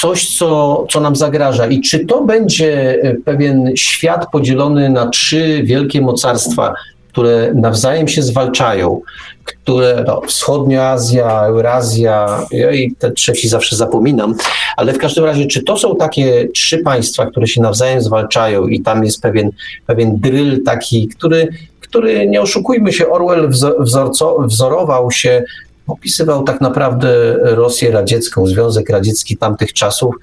Coś, 0.01 0.39
co, 0.39 0.87
co 0.91 1.01
nam 1.01 1.17
zagraża. 1.17 1.67
I 1.67 1.81
czy 1.81 2.07
to 2.07 2.25
będzie 2.25 2.99
pewien 3.25 3.73
świat 3.77 4.27
podzielony 4.33 4.89
na 4.89 5.09
trzy 5.09 5.63
wielkie 5.65 6.01
mocarstwa, 6.01 6.75
które 7.13 7.53
nawzajem 7.55 8.09
się 8.09 8.23
zwalczają, 8.23 9.01
które 9.45 10.05
no, 10.07 10.21
wschodnia 10.27 10.89
Azja, 10.89 11.41
Eurazja 11.41 12.47
ja 12.51 12.73
i 12.73 12.93
te 12.93 13.11
trzeci 13.11 13.49
zawsze 13.49 13.77
zapominam, 13.77 14.35
ale 14.77 14.93
w 14.93 14.99
każdym 14.99 15.25
razie, 15.25 15.47
czy 15.47 15.63
to 15.63 15.77
są 15.77 15.97
takie 15.97 16.49
trzy 16.55 16.79
państwa, 16.79 17.27
które 17.27 17.47
się 17.47 17.61
nawzajem 17.61 18.03
zwalczają 18.03 18.67
i 18.67 18.81
tam 18.81 19.05
jest 19.05 19.23
pewien, 19.23 19.51
pewien 19.87 20.17
dryl 20.21 20.63
taki, 20.65 21.09
który, 21.09 21.49
który 21.81 22.29
nie 22.29 22.41
oszukujmy 22.41 22.93
się, 22.93 23.09
Orwell 23.09 23.51
wzorco, 23.79 24.37
wzorował 24.41 25.11
się 25.11 25.45
opisywał 25.91 26.45
tak 26.45 26.61
naprawdę 26.61 27.37
Rosję 27.41 27.91
radziecką, 27.91 28.47
Związek 28.47 28.91
Radziecki 28.91 29.37
tamtych 29.37 29.73
czasów, 29.73 30.15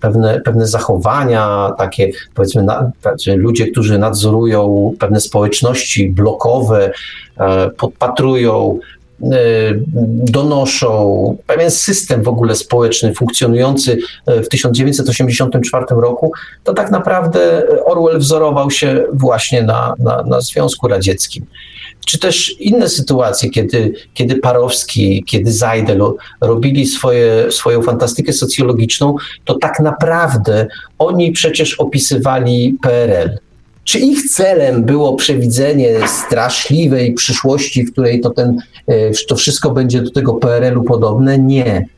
pewne, 0.00 0.40
pewne 0.40 0.66
zachowania, 0.66 1.72
takie 1.78 2.10
powiedzmy 2.34 2.62
na, 2.62 2.90
ludzie, 3.36 3.66
którzy 3.66 3.98
nadzorują 3.98 4.92
pewne 4.98 5.20
społeczności 5.20 6.10
blokowe, 6.10 6.92
e, 7.36 7.70
podpatrują, 7.70 8.78
donoszą 10.06 11.36
pewien 11.46 11.70
system 11.70 12.22
w 12.22 12.28
ogóle 12.28 12.54
społeczny 12.54 13.14
funkcjonujący 13.14 13.98
e, 14.26 14.42
w 14.42 14.48
1984 14.48 15.86
roku, 15.90 16.32
to 16.64 16.74
tak 16.74 16.90
naprawdę 16.90 17.62
Orwell 17.84 18.18
wzorował 18.18 18.70
się 18.70 19.04
właśnie 19.12 19.62
na, 19.62 19.94
na, 19.98 20.22
na 20.22 20.40
Związku 20.40 20.88
Radzieckim 20.88 21.46
czy 22.06 22.18
też 22.18 22.60
inne 22.60 22.88
sytuacje, 22.88 23.50
kiedy, 23.50 23.92
kiedy 24.14 24.36
Parowski, 24.36 25.24
kiedy 25.26 25.52
Zajdel 25.52 26.00
robili 26.40 26.86
swoje, 26.86 27.52
swoją 27.52 27.82
fantastykę 27.82 28.32
socjologiczną, 28.32 29.16
to 29.44 29.54
tak 29.54 29.80
naprawdę 29.80 30.66
oni 30.98 31.32
przecież 31.32 31.74
opisywali 31.74 32.76
PRL. 32.82 33.38
Czy 33.84 33.98
ich 33.98 34.30
celem 34.30 34.84
było 34.84 35.14
przewidzenie 35.14 36.08
straszliwej 36.08 37.14
przyszłości, 37.14 37.84
w 37.84 37.92
której 37.92 38.20
to, 38.20 38.30
ten, 38.30 38.58
to 39.28 39.36
wszystko 39.36 39.70
będzie 39.70 40.02
do 40.02 40.10
tego 40.10 40.34
PRL-u 40.34 40.82
podobne? 40.82 41.38
Nie. 41.38 41.88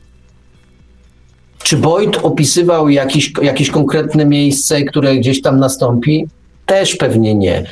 Czy 1.63 1.77
Boyd 1.77 2.19
opisywał 2.23 2.89
jakieś, 2.89 3.33
jakieś 3.41 3.69
konkretne 3.69 4.25
miejsce, 4.25 4.83
które 4.83 5.15
gdzieś 5.15 5.41
tam 5.41 5.59
nastąpi? 5.59 6.27
Też 6.65 6.95
pewnie 6.95 7.35
nie 7.35 7.65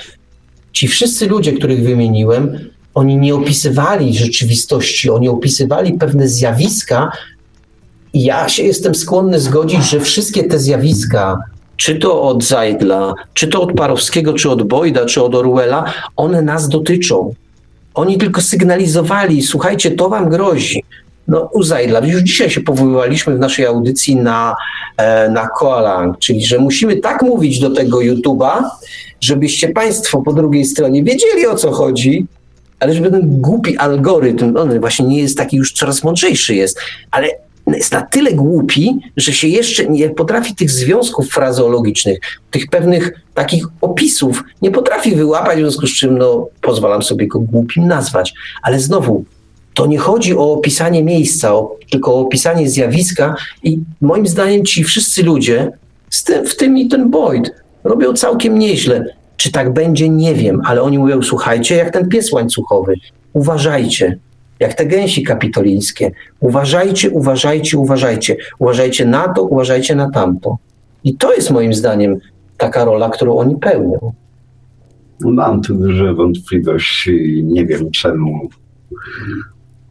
ci 0.78 0.88
wszyscy 0.88 1.28
ludzie, 1.28 1.54
których 1.54 1.84
wymieniłem, 1.84 2.60
oni 2.94 3.18
nie 3.18 3.36
opisywali 3.36 4.18
rzeczywistości, 4.18 5.10
oni 5.10 5.30
opisywali 5.30 5.94
pewne 5.94 6.28
zjawiska, 6.28 7.12
i 8.14 8.24
ja 8.24 8.50
się 8.50 8.64
jestem 8.64 8.96
skłonny 8.96 9.40
zgodzić, 9.40 9.90
że 9.90 10.00
wszystkie 10.00 10.44
te 10.44 10.60
zjawiska, 10.60 11.38
czy 11.78 11.96
to 11.96 12.22
od 12.22 12.44
Zajdla, 12.44 13.14
czy 13.34 13.48
to 13.48 13.62
od 13.62 13.74
Parowskiego, 13.74 14.34
czy 14.34 14.50
od 14.50 14.64
Boyda, 14.64 15.06
czy 15.06 15.24
od 15.24 15.36
Orwella, 15.36 15.94
one 16.16 16.42
nas 16.42 16.70
dotyczą. 16.70 17.34
Oni 17.98 18.18
tylko 18.18 18.42
sygnalizowali, 18.42 19.42
słuchajcie, 19.42 19.92
to 19.92 20.10
wam 20.10 20.30
grozi. 20.30 20.84
No, 21.28 21.50
u 21.54 21.64
Zajdla, 21.64 22.00
już 22.00 22.22
dzisiaj 22.22 22.50
się 22.50 22.62
powoływaliśmy 22.62 23.36
w 23.36 23.40
naszej 23.40 23.66
audycji 23.66 24.16
na, 24.16 24.56
e, 24.98 25.30
na 25.30 25.48
Koalang, 25.48 26.20
czyli 26.20 26.46
że 26.46 26.60
musimy 26.60 26.98
tak 26.98 27.22
mówić 27.22 27.60
do 27.60 27.70
tego 27.70 27.98
YouTube'a, 27.98 28.64
żebyście 29.22 29.70
Państwo 29.70 30.22
po 30.22 30.34
drugiej 30.34 30.66
stronie 30.66 31.04
wiedzieli 31.04 31.48
o 31.48 31.56
co 31.56 31.72
chodzi, 31.72 32.26
ale 32.80 32.94
żeby 32.94 33.12
ten 33.12 33.42
głupi 33.42 33.78
algorytm, 33.78 34.58
on 34.58 34.80
właśnie 34.80 35.06
nie 35.06 35.20
jest 35.20 35.38
taki 35.38 35.58
już 35.58 35.74
coraz 35.74 36.04
mądrzejszy 36.04 36.56
jest, 36.56 36.80
ale 37.12 37.28
jest 37.76 37.92
na 37.92 38.02
tyle 38.02 38.34
głupi, 38.34 39.00
że 39.18 39.34
się 39.34 39.48
jeszcze 39.48 39.86
nie 39.86 40.10
potrafi 40.10 40.56
tych 40.56 40.72
związków 40.72 41.30
frazeologicznych, 41.30 42.20
tych 42.52 42.68
pewnych 42.68 43.12
takich 43.34 43.66
opisów, 43.82 44.44
nie 44.62 44.72
potrafi 44.72 45.16
wyłapać, 45.16 45.58
w 45.58 45.62
związku 45.62 45.88
z 45.88 45.94
czym 45.94 46.18
no, 46.18 46.48
pozwalam 46.62 47.04
sobie 47.04 47.28
go 47.28 47.40
głupim 47.40 47.88
nazwać. 47.88 48.34
Ale 48.64 48.80
znowu, 48.80 49.26
to 49.74 49.86
nie 49.86 49.98
chodzi 49.98 50.38
o 50.38 50.54
opisanie 50.54 51.04
miejsca, 51.04 51.56
o, 51.56 51.76
tylko 51.92 52.16
o 52.16 52.20
opisanie 52.20 52.70
zjawiska 52.70 53.36
i 53.64 53.80
moim 54.02 54.28
zdaniem 54.28 54.66
ci 54.66 54.84
wszyscy 54.84 55.24
ludzie, 55.24 55.72
tym, 56.26 56.46
w 56.46 56.56
tym 56.56 56.78
i 56.78 56.88
ten 56.88 57.10
Boyd, 57.10 57.52
robią 57.84 58.14
całkiem 58.14 58.60
nieźle. 58.60 59.06
Czy 59.38 59.52
tak 59.52 59.74
będzie, 59.74 60.10
nie 60.10 60.36
wiem, 60.36 60.62
ale 60.66 60.82
oni 60.82 61.00
mówią, 61.00 61.24
słuchajcie, 61.24 61.76
jak 61.76 61.94
ten 61.94 62.10
pies 62.10 62.32
łańcuchowy, 62.32 62.94
uważajcie, 63.34 64.18
jak 64.60 64.74
te 64.74 64.86
gęsi 64.86 65.24
kapitolińskie, 65.24 66.12
uważajcie, 66.40 67.10
uważajcie, 67.10 67.78
uważajcie, 67.78 68.38
uważajcie 68.60 69.06
na 69.06 69.28
to, 69.28 69.44
uważajcie 69.44 69.96
na 69.96 70.12
tamto. 70.12 70.58
I 71.04 71.16
to 71.16 71.34
jest 71.34 71.52
moim 71.52 71.74
zdaniem 71.74 72.18
taka 72.58 72.86
rola, 72.86 73.10
którą 73.10 73.38
oni 73.38 73.56
pełnią. 73.56 74.14
Mam 75.22 75.62
tu 75.62 75.76
duże 75.76 76.14
wątpliwości, 76.14 77.44
nie 77.44 77.66
wiem 77.66 77.92
czemu. 77.92 78.50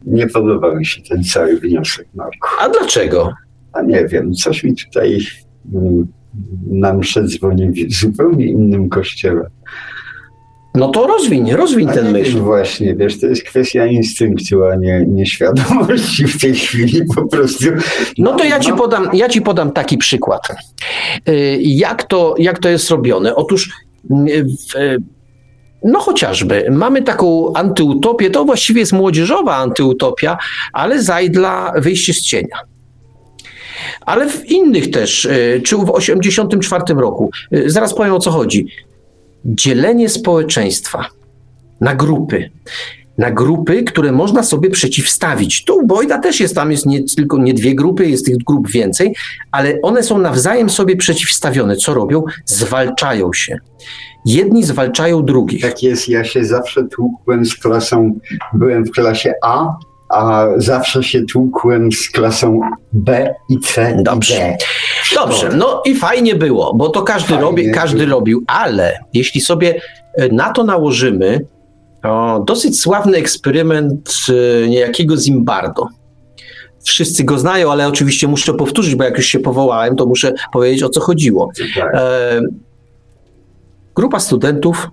Nie 0.05 0.27
podoba 0.27 0.75
mi 0.75 0.85
się 0.85 1.01
ten 1.01 1.23
cały 1.23 1.59
wniosek, 1.59 2.07
Marku. 2.15 2.47
A 2.59 2.69
dlaczego? 2.69 3.33
A 3.73 3.81
nie 3.81 4.07
wiem, 4.07 4.33
coś 4.33 4.63
mi 4.63 4.75
tutaj 4.75 5.19
mm, 5.73 6.07
na 6.67 6.93
mszę 6.93 7.23
dzwoni 7.23 7.71
w 7.71 7.93
zupełnie 7.93 8.45
innym 8.45 8.89
kościele. 8.89 9.49
No 10.77 10.87
to 10.87 11.07
rozwiń, 11.07 11.51
rozwiń 11.51 11.87
ten 11.87 12.11
myśl. 12.11 12.39
Właśnie, 12.39 12.95
wiesz, 12.95 13.19
to 13.19 13.27
jest 13.27 13.43
kwestia 13.43 13.85
instynktu, 13.85 14.63
a 14.63 14.75
nie, 14.75 15.05
nie 15.07 15.25
świadomości 15.25 16.27
w 16.27 16.41
tej 16.41 16.55
chwili 16.55 17.01
po 17.15 17.27
prostu. 17.27 17.65
No 18.17 18.35
to 18.35 18.43
ja 18.43 18.59
ci 18.59 18.73
podam, 18.73 19.09
ja 19.13 19.29
ci 19.29 19.41
podam 19.41 19.71
taki 19.71 19.97
przykład. 19.97 20.41
Y, 21.29 21.57
jak 21.61 22.03
to, 22.03 22.35
jak 22.37 22.59
to 22.59 22.69
jest 22.69 22.89
robione? 22.89 23.35
Otóż 23.35 23.69
y, 24.29 24.45
w, 24.45 24.97
no 25.83 25.99
chociażby, 25.99 26.67
mamy 26.71 27.01
taką 27.01 27.53
antyutopię, 27.53 28.29
to 28.29 28.45
właściwie 28.45 28.79
jest 28.79 28.93
młodzieżowa 28.93 29.55
antyutopia, 29.55 30.37
ale 30.73 31.03
zajdla 31.03 31.73
wyjście 31.77 32.13
z 32.13 32.21
cienia 32.21 32.57
ale 34.01 34.29
w 34.29 34.45
innych 34.45 34.91
też, 34.91 35.21
czy 35.63 35.75
w 35.75 35.85
1984 35.85 36.93
roku. 36.93 37.31
Zaraz 37.65 37.93
powiem 37.93 38.13
o 38.13 38.19
co 38.19 38.31
chodzi. 38.31 38.67
Dzielenie 39.47 40.09
społeczeństwa 40.09 41.05
na 41.81 41.95
grupy. 41.95 42.49
Na 43.17 43.31
grupy, 43.31 43.83
które 43.83 44.11
można 44.11 44.43
sobie 44.43 44.69
przeciwstawić. 44.69 45.65
Tu 45.65 45.77
u 45.77 45.87
Boyda 45.87 46.19
też 46.19 46.39
jest, 46.39 46.55
tam 46.55 46.71
jest 46.71 46.85
nie 46.85 47.03
tylko 47.03 47.37
nie 47.37 47.53
dwie 47.53 47.75
grupy, 47.75 48.09
jest 48.09 48.25
tych 48.25 48.37
grup 48.37 48.71
więcej, 48.71 49.15
ale 49.51 49.81
one 49.81 50.03
są 50.03 50.17
nawzajem 50.17 50.69
sobie 50.69 50.95
przeciwstawione. 50.95 51.75
Co 51.75 51.93
robią? 51.93 52.23
Zwalczają 52.45 53.33
się. 53.33 53.57
Jedni 54.25 54.63
zwalczają 54.63 55.25
drugich. 55.25 55.61
Tak 55.61 55.83
jest, 55.83 56.09
ja 56.09 56.23
się 56.23 56.45
zawsze 56.45 56.83
tłukłem 56.87 57.45
z 57.45 57.55
klasą, 57.55 58.19
byłem 58.53 58.85
w 58.85 58.91
klasie 58.91 59.33
A, 59.43 59.75
a 60.09 60.47
zawsze 60.57 61.03
się 61.03 61.25
tłukłem 61.25 61.91
z 61.91 62.09
klasą 62.09 62.59
B 62.93 63.35
i 63.49 63.59
C. 63.59 63.97
Dobrze. 64.03 64.33
I 64.33 64.37
D. 64.37 64.57
Dobrze, 65.15 65.49
no 65.55 65.81
i 65.85 65.95
fajnie 65.95 66.35
było, 66.35 66.73
bo 66.73 66.89
to 66.89 67.01
każdy, 67.01 67.37
robi, 67.37 67.71
każdy 67.71 68.05
robił, 68.05 68.43
ale 68.47 68.99
jeśli 69.13 69.41
sobie 69.41 69.81
e, 70.13 70.29
na 70.29 70.51
to 70.51 70.63
nałożymy 70.63 71.45
o, 72.03 72.43
dosyć 72.47 72.81
sławny 72.81 73.17
eksperyment 73.17 74.11
e, 74.29 74.67
niejakiego 74.67 75.17
Zimbardo. 75.17 75.87
Wszyscy 76.83 77.23
go 77.23 77.39
znają, 77.39 77.71
ale 77.71 77.87
oczywiście 77.87 78.27
muszę 78.27 78.53
powtórzyć, 78.53 78.95
bo 78.95 79.03
jak 79.03 79.17
już 79.17 79.25
się 79.25 79.39
powołałem, 79.39 79.95
to 79.95 80.05
muszę 80.05 80.33
powiedzieć 80.53 80.83
o 80.83 80.89
co 80.89 81.01
chodziło. 81.01 81.51
Tak. 81.75 81.95
E, 81.95 82.41
grupa 83.95 84.19
studentów 84.19 84.87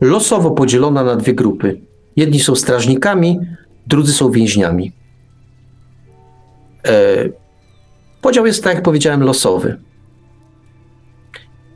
losowo 0.00 0.50
podzielona 0.50 1.04
na 1.04 1.16
dwie 1.16 1.34
grupy. 1.34 1.80
Jedni 2.16 2.40
są 2.40 2.54
strażnikami, 2.54 3.38
drudzy 3.86 4.12
są 4.12 4.30
więźniami. 4.30 4.92
E, 6.86 7.28
Podział 8.20 8.46
jest, 8.46 8.64
tak 8.64 8.74
jak 8.74 8.82
powiedziałem, 8.82 9.22
losowy. 9.22 9.76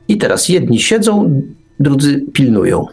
I 0.09 0.19
teraz 0.19 0.49
jedni 0.49 0.81
siedzą, 0.81 1.43
drudzy 1.81 2.25
pilnują. 2.33 2.87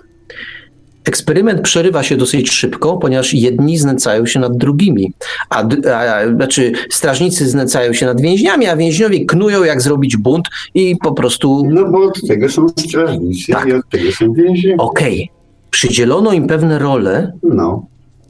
Eksperyment 1.06 1.62
przerywa 1.62 2.04
się 2.04 2.18
dosyć 2.18 2.52
szybko, 2.52 2.98
ponieważ 2.98 3.34
jedni 3.34 3.78
znęcają 3.78 4.26
się 4.26 4.40
nad 4.40 4.58
drugimi, 4.58 5.14
a, 5.50 5.64
a, 5.96 6.36
znaczy 6.36 6.72
strażnicy 6.90 7.50
znęcają 7.50 7.94
się 7.94 8.06
nad 8.06 8.22
więźniami, 8.22 8.68
a 8.68 8.76
więźniowie 8.76 9.26
knują, 9.26 9.64
jak 9.64 9.82
zrobić 9.82 10.18
bunt 10.18 10.50
i 10.74 10.96
po 11.04 11.12
prostu. 11.12 11.68
No 11.70 11.92
bo 11.92 12.04
od 12.04 12.28
tego 12.28 12.50
są 12.50 12.70
strażnicy 12.70 13.52
tak. 13.52 13.68
i 13.68 13.74
od 13.74 13.90
tego 13.90 14.12
są 14.12 14.34
więźniowie. 14.34 14.78
Okej. 14.78 15.14
Okay. 15.14 15.42
Przydzielono 15.70 16.34
im 16.34 16.48
pewne 16.48 16.80
role. 16.80 17.34
No. 17.44 17.86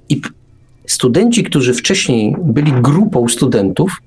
I 0.10 0.22
studenci, 0.92 1.44
którzy 1.44 1.74
wcześniej 1.74 2.36
byli 2.44 2.72
grupą 2.72 3.28
studentów, 3.28 4.02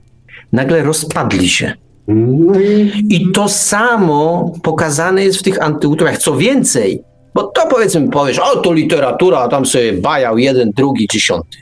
nagle 0.53 0.83
rozpadli 0.83 1.49
się. 1.49 1.73
No 2.09 2.61
i... 3.09 3.31
To 3.35 3.49
samo 3.49 4.53
pokazane 4.63 5.25
jest 5.25 5.39
w 5.39 5.43
tych 5.43 5.63
antyutorach. 5.63 6.19
Co 6.19 6.37
więcej, 6.37 7.03
bo 7.35 7.43
to 7.43 7.67
powiedzmy 7.71 8.09
powiesz, 8.09 8.39
o 8.39 8.57
to 8.57 8.73
literatura, 8.73 9.39
a 9.39 9.49
tam 9.49 9.67
sobie 9.67 9.93
bajał 9.93 10.39
jeden, 10.39 10.71
drugi, 10.71 11.07
dziesiąty. 11.13 11.59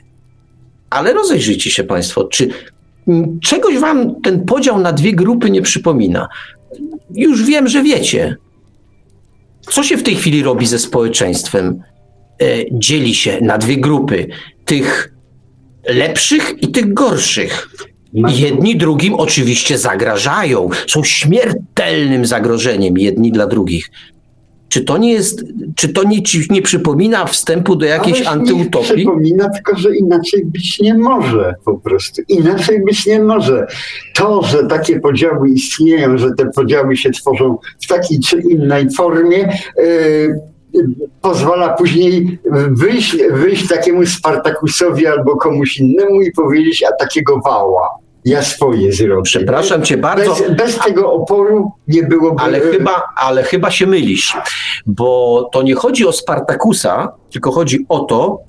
Ale 0.89 1.13
rozejrzyjcie 1.13 1.69
się 1.69 1.83
Państwo, 1.83 2.23
czy 2.23 2.49
czegoś 3.41 3.77
Wam 3.77 4.21
ten 4.21 4.45
podział 4.45 4.79
na 4.79 4.93
dwie 4.93 5.13
grupy 5.13 5.51
nie 5.51 5.61
przypomina? 5.61 6.27
Już 7.15 7.43
wiem, 7.43 7.67
że 7.67 7.83
wiecie. 7.83 8.35
Co 9.61 9.83
się 9.83 9.97
w 9.97 10.03
tej 10.03 10.15
chwili 10.15 10.43
robi 10.43 10.67
ze 10.67 10.79
społeczeństwem? 10.79 11.83
E, 12.41 12.45
dzieli 12.71 13.15
się 13.15 13.41
na 13.41 13.57
dwie 13.57 13.77
grupy. 13.77 14.27
Tych 14.65 15.12
lepszych 15.87 16.63
i 16.63 16.67
tych 16.67 16.93
gorszych. 16.93 17.69
Jedni 18.13 18.75
drugim 18.77 19.13
oczywiście 19.13 19.77
zagrażają, 19.77 20.69
są 20.87 21.03
śmiertelnym 21.03 22.25
zagrożeniem 22.25 22.97
jedni 22.97 23.31
dla 23.31 23.47
drugich. 23.47 23.89
Czy 24.69 24.81
to 24.81 24.97
nie 24.97 25.11
jest, 25.11 25.43
czy 25.75 25.89
to 25.89 26.03
nie, 26.03 26.17
nie 26.49 26.61
przypomina 26.61 27.25
wstępu 27.25 27.75
do 27.75 27.85
jakiejś 27.85 28.17
Ależ 28.17 28.27
antyutopii? 28.27 28.89
Nie 28.89 28.95
przypomina, 28.95 29.49
tylko 29.49 29.75
że 29.75 29.95
inaczej 29.95 30.45
być 30.45 30.79
nie 30.79 30.93
może 30.93 31.55
po 31.65 31.77
prostu. 31.77 32.21
Inaczej 32.27 32.83
być 32.85 33.05
nie 33.05 33.23
może. 33.23 33.67
To, 34.15 34.43
że 34.43 34.67
takie 34.67 34.99
podziały 34.99 35.49
istnieją, 35.49 36.17
że 36.17 36.31
te 36.37 36.45
podziały 36.45 36.97
się 36.97 37.11
tworzą 37.11 37.57
w 37.81 37.87
takiej 37.87 38.19
czy 38.19 38.41
innej 38.41 38.89
formie, 38.91 39.37
yy, 39.77 40.39
pozwala 41.21 41.69
później 41.69 42.39
wyjść, 42.69 43.17
wyjść 43.31 43.67
takiemu 43.67 44.05
Spartakusowi 44.05 45.07
albo 45.07 45.37
komuś 45.37 45.77
innemu 45.77 46.21
i 46.21 46.31
powiedzieć, 46.31 46.83
a 46.83 46.95
takiego 46.95 47.39
wała 47.39 48.03
ja 48.25 48.41
swoje 48.41 48.93
zrobię. 48.93 49.21
Przepraszam 49.23 49.83
cię 49.83 49.97
bardzo. 49.97 50.35
Bez, 50.35 50.57
bez 50.57 50.77
tego 50.77 51.13
oporu 51.13 51.71
nie 51.87 52.03
byłoby... 52.03 52.43
Ale 52.43 52.59
chyba, 52.59 53.03
ale 53.17 53.43
chyba 53.43 53.71
się 53.71 53.87
mylisz, 53.87 54.37
bo 54.85 55.49
to 55.53 55.61
nie 55.61 55.75
chodzi 55.75 56.07
o 56.07 56.11
Spartakusa, 56.11 57.13
tylko 57.31 57.51
chodzi 57.51 57.85
o 57.89 57.99
to, 57.99 58.39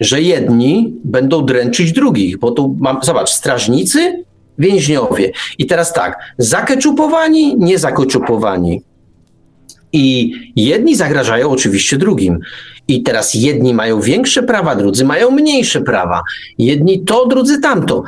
że 0.00 0.20
jedni 0.20 0.94
będą 1.04 1.46
dręczyć 1.46 1.92
drugich, 1.92 2.38
bo 2.38 2.50
tu 2.50 2.76
mam, 2.80 2.98
zobacz, 3.02 3.30
strażnicy, 3.30 4.24
więźniowie. 4.58 5.32
I 5.58 5.66
teraz 5.66 5.92
tak, 5.92 6.18
zakeczupowani, 6.38 7.56
nie 7.58 7.78
zakeczupowani. 7.78 8.82
I 9.94 10.32
jedni 10.56 10.96
zagrażają 10.96 11.50
oczywiście 11.50 11.96
drugim. 11.96 12.38
I 12.88 13.02
teraz 13.02 13.34
jedni 13.34 13.74
mają 13.74 14.00
większe 14.00 14.42
prawa, 14.42 14.76
drudzy 14.76 15.04
mają 15.04 15.30
mniejsze 15.30 15.80
prawa. 15.80 16.22
Jedni 16.58 17.04
to, 17.04 17.26
drudzy 17.26 17.60
tamto. 17.60 18.02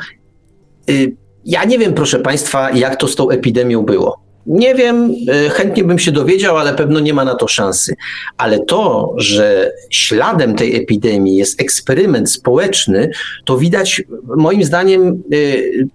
Y, 0.89 1.15
ja 1.45 1.63
nie 1.63 1.79
wiem, 1.79 1.93
proszę 1.93 2.19
Państwa, 2.19 2.71
jak 2.71 2.95
to 2.95 3.07
z 3.07 3.15
tą 3.15 3.29
epidemią 3.29 3.81
było. 3.83 4.19
Nie 4.45 4.75
wiem, 4.75 5.11
y, 5.45 5.49
chętnie 5.49 5.83
bym 5.83 5.99
się 5.99 6.11
dowiedział, 6.11 6.57
ale 6.57 6.73
pewno 6.73 6.99
nie 6.99 7.13
ma 7.13 7.25
na 7.25 7.35
to 7.35 7.47
szansy. 7.47 7.95
Ale 8.37 8.59
to, 8.59 9.13
że 9.17 9.71
śladem 9.89 10.55
tej 10.55 10.75
epidemii 10.75 11.35
jest 11.35 11.61
eksperyment 11.61 12.31
społeczny, 12.31 13.11
to 13.45 13.57
widać 13.57 14.03
moim 14.37 14.63
zdaniem 14.63 15.23
y, 15.33 15.87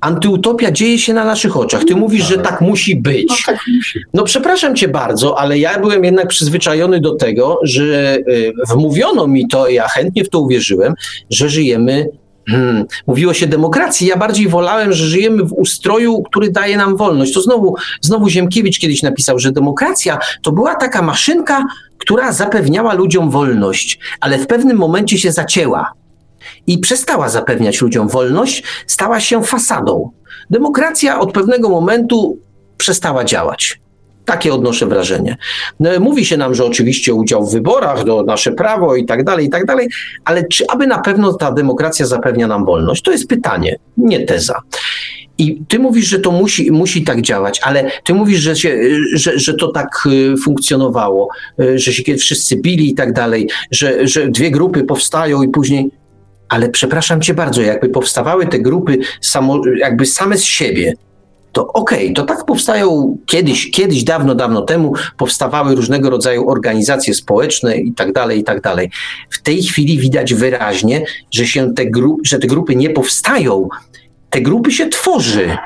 Antyutopia 0.00 0.70
dzieje 0.70 0.98
się 0.98 1.14
na 1.14 1.24
naszych 1.24 1.56
oczach. 1.56 1.84
Ty 1.84 1.96
mówisz, 1.96 2.24
że 2.24 2.38
tak 2.38 2.60
musi 2.60 2.96
być. 2.96 3.28
No, 3.28 3.36
tak 3.46 3.58
musi. 3.76 4.00
no 4.14 4.24
przepraszam 4.24 4.76
cię 4.76 4.88
bardzo, 4.88 5.38
ale 5.38 5.58
ja 5.58 5.80
byłem 5.80 6.04
jednak 6.04 6.28
przyzwyczajony 6.28 7.00
do 7.00 7.14
tego, 7.14 7.60
że 7.62 8.16
y, 8.16 8.52
wmówiono 8.68 9.26
mi 9.26 9.48
to, 9.48 9.68
ja 9.68 9.88
chętnie 9.88 10.24
w 10.24 10.28
to 10.28 10.40
uwierzyłem, 10.40 10.94
że 11.30 11.48
żyjemy 11.48 12.08
Hmm. 12.50 12.84
Mówiło 13.06 13.34
się 13.34 13.46
demokracji. 13.46 14.06
Ja 14.06 14.16
bardziej 14.16 14.48
wolałem, 14.48 14.92
że 14.92 15.06
żyjemy 15.06 15.44
w 15.44 15.52
ustroju, 15.52 16.22
który 16.22 16.50
daje 16.50 16.76
nam 16.76 16.96
wolność. 16.96 17.34
To 17.34 17.40
znowu, 17.40 17.74
znowu 18.00 18.28
Ziemkiewicz 18.28 18.78
kiedyś 18.78 19.02
napisał, 19.02 19.38
że 19.38 19.52
demokracja 19.52 20.18
to 20.42 20.52
była 20.52 20.74
taka 20.74 21.02
maszynka, 21.02 21.64
która 21.98 22.32
zapewniała 22.32 22.94
ludziom 22.94 23.30
wolność, 23.30 23.98
ale 24.20 24.38
w 24.38 24.46
pewnym 24.46 24.76
momencie 24.76 25.18
się 25.18 25.32
zacięła 25.32 25.92
i 26.66 26.78
przestała 26.78 27.28
zapewniać 27.28 27.80
ludziom 27.80 28.08
wolność, 28.08 28.62
stała 28.86 29.20
się 29.20 29.44
fasadą. 29.44 30.10
Demokracja 30.50 31.20
od 31.20 31.32
pewnego 31.32 31.68
momentu 31.68 32.38
przestała 32.76 33.24
działać. 33.24 33.80
Takie 34.24 34.54
odnoszę 34.54 34.86
wrażenie. 34.86 35.36
No, 35.80 35.90
mówi 36.00 36.24
się 36.24 36.36
nam, 36.36 36.54
że 36.54 36.64
oczywiście 36.64 37.14
udział 37.14 37.46
w 37.46 37.52
wyborach, 37.52 38.04
to 38.04 38.22
nasze 38.22 38.52
prawo 38.52 38.96
i 38.96 39.04
tak 39.04 39.24
dalej, 39.24 39.46
i 39.46 39.50
tak 39.50 39.64
dalej, 39.64 39.88
ale 40.24 40.44
czy 40.44 40.64
aby 40.68 40.86
na 40.86 40.98
pewno 40.98 41.32
ta 41.32 41.52
demokracja 41.52 42.06
zapewnia 42.06 42.46
nam 42.46 42.64
wolność? 42.64 43.02
To 43.02 43.12
jest 43.12 43.28
pytanie, 43.28 43.76
nie 43.96 44.26
teza. 44.26 44.60
I 45.38 45.62
ty 45.68 45.78
mówisz, 45.78 46.06
że 46.06 46.18
to 46.18 46.30
musi, 46.30 46.72
musi 46.72 47.04
tak 47.04 47.22
działać, 47.22 47.60
ale 47.62 47.90
ty 48.04 48.14
mówisz, 48.14 48.40
że, 48.40 48.56
się, 48.56 48.78
że, 49.14 49.38
że 49.38 49.54
to 49.54 49.68
tak 49.68 49.88
y, 50.06 50.36
funkcjonowało, 50.44 51.28
y, 51.60 51.78
że 51.78 51.92
się 51.92 52.16
wszyscy 52.16 52.56
bili 52.56 52.90
i 52.90 52.94
tak 52.94 53.12
dalej, 53.12 53.48
że, 53.70 54.06
że 54.06 54.28
dwie 54.28 54.50
grupy 54.50 54.84
powstają 54.84 55.42
i 55.42 55.48
później 55.48 55.90
ale 56.48 56.68
przepraszam 56.68 57.20
cię 57.20 57.34
bardzo, 57.34 57.62
jakby 57.62 57.88
powstawały 57.88 58.46
te 58.46 58.58
grupy 58.58 58.98
samo, 59.20 59.60
jakby 59.78 60.06
same 60.06 60.38
z 60.38 60.44
siebie, 60.44 60.94
to 61.52 61.66
okej, 61.66 62.04
okay, 62.04 62.14
to 62.14 62.24
tak 62.24 62.44
powstają 62.44 63.16
kiedyś, 63.26 63.70
kiedyś, 63.70 64.04
dawno, 64.04 64.34
dawno 64.34 64.62
temu 64.62 64.92
powstawały 65.16 65.74
różnego 65.74 66.10
rodzaju 66.10 66.50
organizacje 66.50 67.14
społeczne 67.14 67.76
i 67.76 67.92
tak 67.92 68.12
dalej, 68.12 68.38
i 68.38 68.44
tak 68.44 68.60
dalej. 68.60 68.90
W 69.30 69.42
tej 69.42 69.62
chwili 69.62 69.98
widać 69.98 70.34
wyraźnie, 70.34 71.04
że 71.30 71.46
się 71.46 71.74
te, 71.74 71.86
gru, 71.86 72.18
że 72.24 72.38
te 72.38 72.46
grupy 72.46 72.76
nie 72.76 72.90
powstają, 72.90 73.68
te 74.30 74.40
grupy 74.40 74.72
się 74.72 74.88
tworzy. 74.88 75.56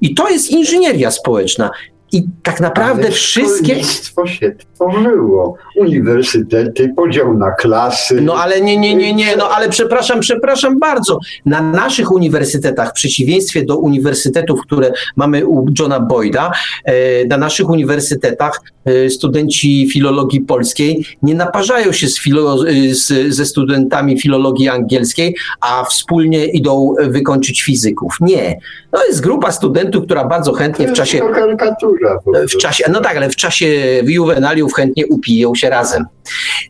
I 0.00 0.14
to 0.14 0.30
jest 0.30 0.50
inżynieria 0.50 1.10
społeczna. 1.10 1.70
I 2.12 2.22
tak 2.42 2.60
naprawdę 2.60 3.02
Ale 3.02 3.12
wszystkie. 3.12 3.74
Szkolnictwo 3.74 4.26
się 4.26 4.52
tworzyło. 4.74 5.56
Uniwersytety, 5.76 6.92
podział 6.96 7.34
na 7.38 7.50
klasy. 7.50 8.20
No 8.20 8.34
ale 8.34 8.60
nie, 8.60 8.76
nie, 8.76 8.94
nie, 8.94 9.14
nie, 9.14 9.36
no 9.36 9.48
ale 9.48 9.68
przepraszam, 9.68 10.20
przepraszam 10.20 10.78
bardzo. 10.78 11.18
Na 11.46 11.62
naszych 11.62 12.12
uniwersytetach, 12.12 12.90
w 12.90 12.92
przeciwieństwie 12.92 13.64
do 13.64 13.76
uniwersytetów, 13.76 14.60
które 14.60 14.92
mamy 15.16 15.46
u 15.46 15.66
Johna 15.78 16.00
Boyda, 16.00 16.52
e, 16.84 17.24
na 17.24 17.36
naszych 17.36 17.70
uniwersytetach 17.70 18.60
e, 18.84 19.10
studenci 19.10 19.88
filologii 19.92 20.40
polskiej 20.40 21.06
nie 21.22 21.34
naparzają 21.34 21.92
się 21.92 22.08
z 22.08 22.20
filo, 22.20 22.68
e, 22.68 22.94
z, 22.94 23.34
ze 23.34 23.46
studentami 23.46 24.20
filologii 24.20 24.68
angielskiej, 24.68 25.36
a 25.60 25.84
wspólnie 25.84 26.46
idą 26.46 26.94
wykończyć 27.08 27.62
fizyków. 27.62 28.16
Nie. 28.20 28.58
To 28.90 29.06
jest 29.06 29.20
grupa 29.20 29.52
studentów, 29.52 30.04
która 30.04 30.24
bardzo 30.24 30.52
chętnie 30.52 30.88
w 30.88 30.92
czasie. 30.92 31.18
To. 31.18 32.46
W 32.48 32.56
czasie, 32.56 32.84
no 32.92 33.00
tak, 33.00 33.16
ale 33.16 33.30
w 33.30 33.36
czasie 33.36 33.66
juwenaliów 34.04 34.73
chętnie 34.74 35.06
upiją 35.06 35.54
się 35.54 35.70
razem. 35.70 36.04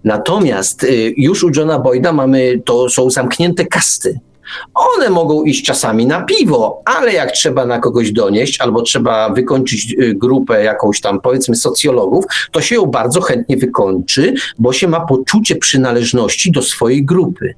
Natomiast 0.04 0.84
y, 0.84 1.14
już 1.16 1.44
u 1.44 1.50
Johna 1.56 1.78
Boyda 1.78 2.12
mamy, 2.12 2.62
to 2.64 2.88
są 2.88 3.10
zamknięte 3.10 3.66
kasty. 3.66 4.20
One 4.74 5.10
mogą 5.10 5.44
iść 5.44 5.64
czasami 5.64 6.06
na 6.06 6.22
piwo, 6.22 6.82
ale 6.84 7.12
jak 7.12 7.32
trzeba 7.32 7.66
na 7.66 7.78
kogoś 7.78 8.12
donieść, 8.12 8.60
albo 8.60 8.82
trzeba 8.82 9.30
wykończyć 9.30 9.94
y, 10.00 10.14
grupę 10.14 10.64
jakąś 10.64 11.00
tam, 11.00 11.20
powiedzmy, 11.20 11.56
socjologów, 11.56 12.24
to 12.50 12.60
się 12.60 12.74
ją 12.74 12.86
bardzo 12.86 13.20
chętnie 13.20 13.56
wykończy, 13.56 14.34
bo 14.58 14.72
się 14.72 14.88
ma 14.88 15.00
poczucie 15.00 15.56
przynależności 15.56 16.52
do 16.52 16.62
swojej 16.62 17.04
grupy. 17.04 17.54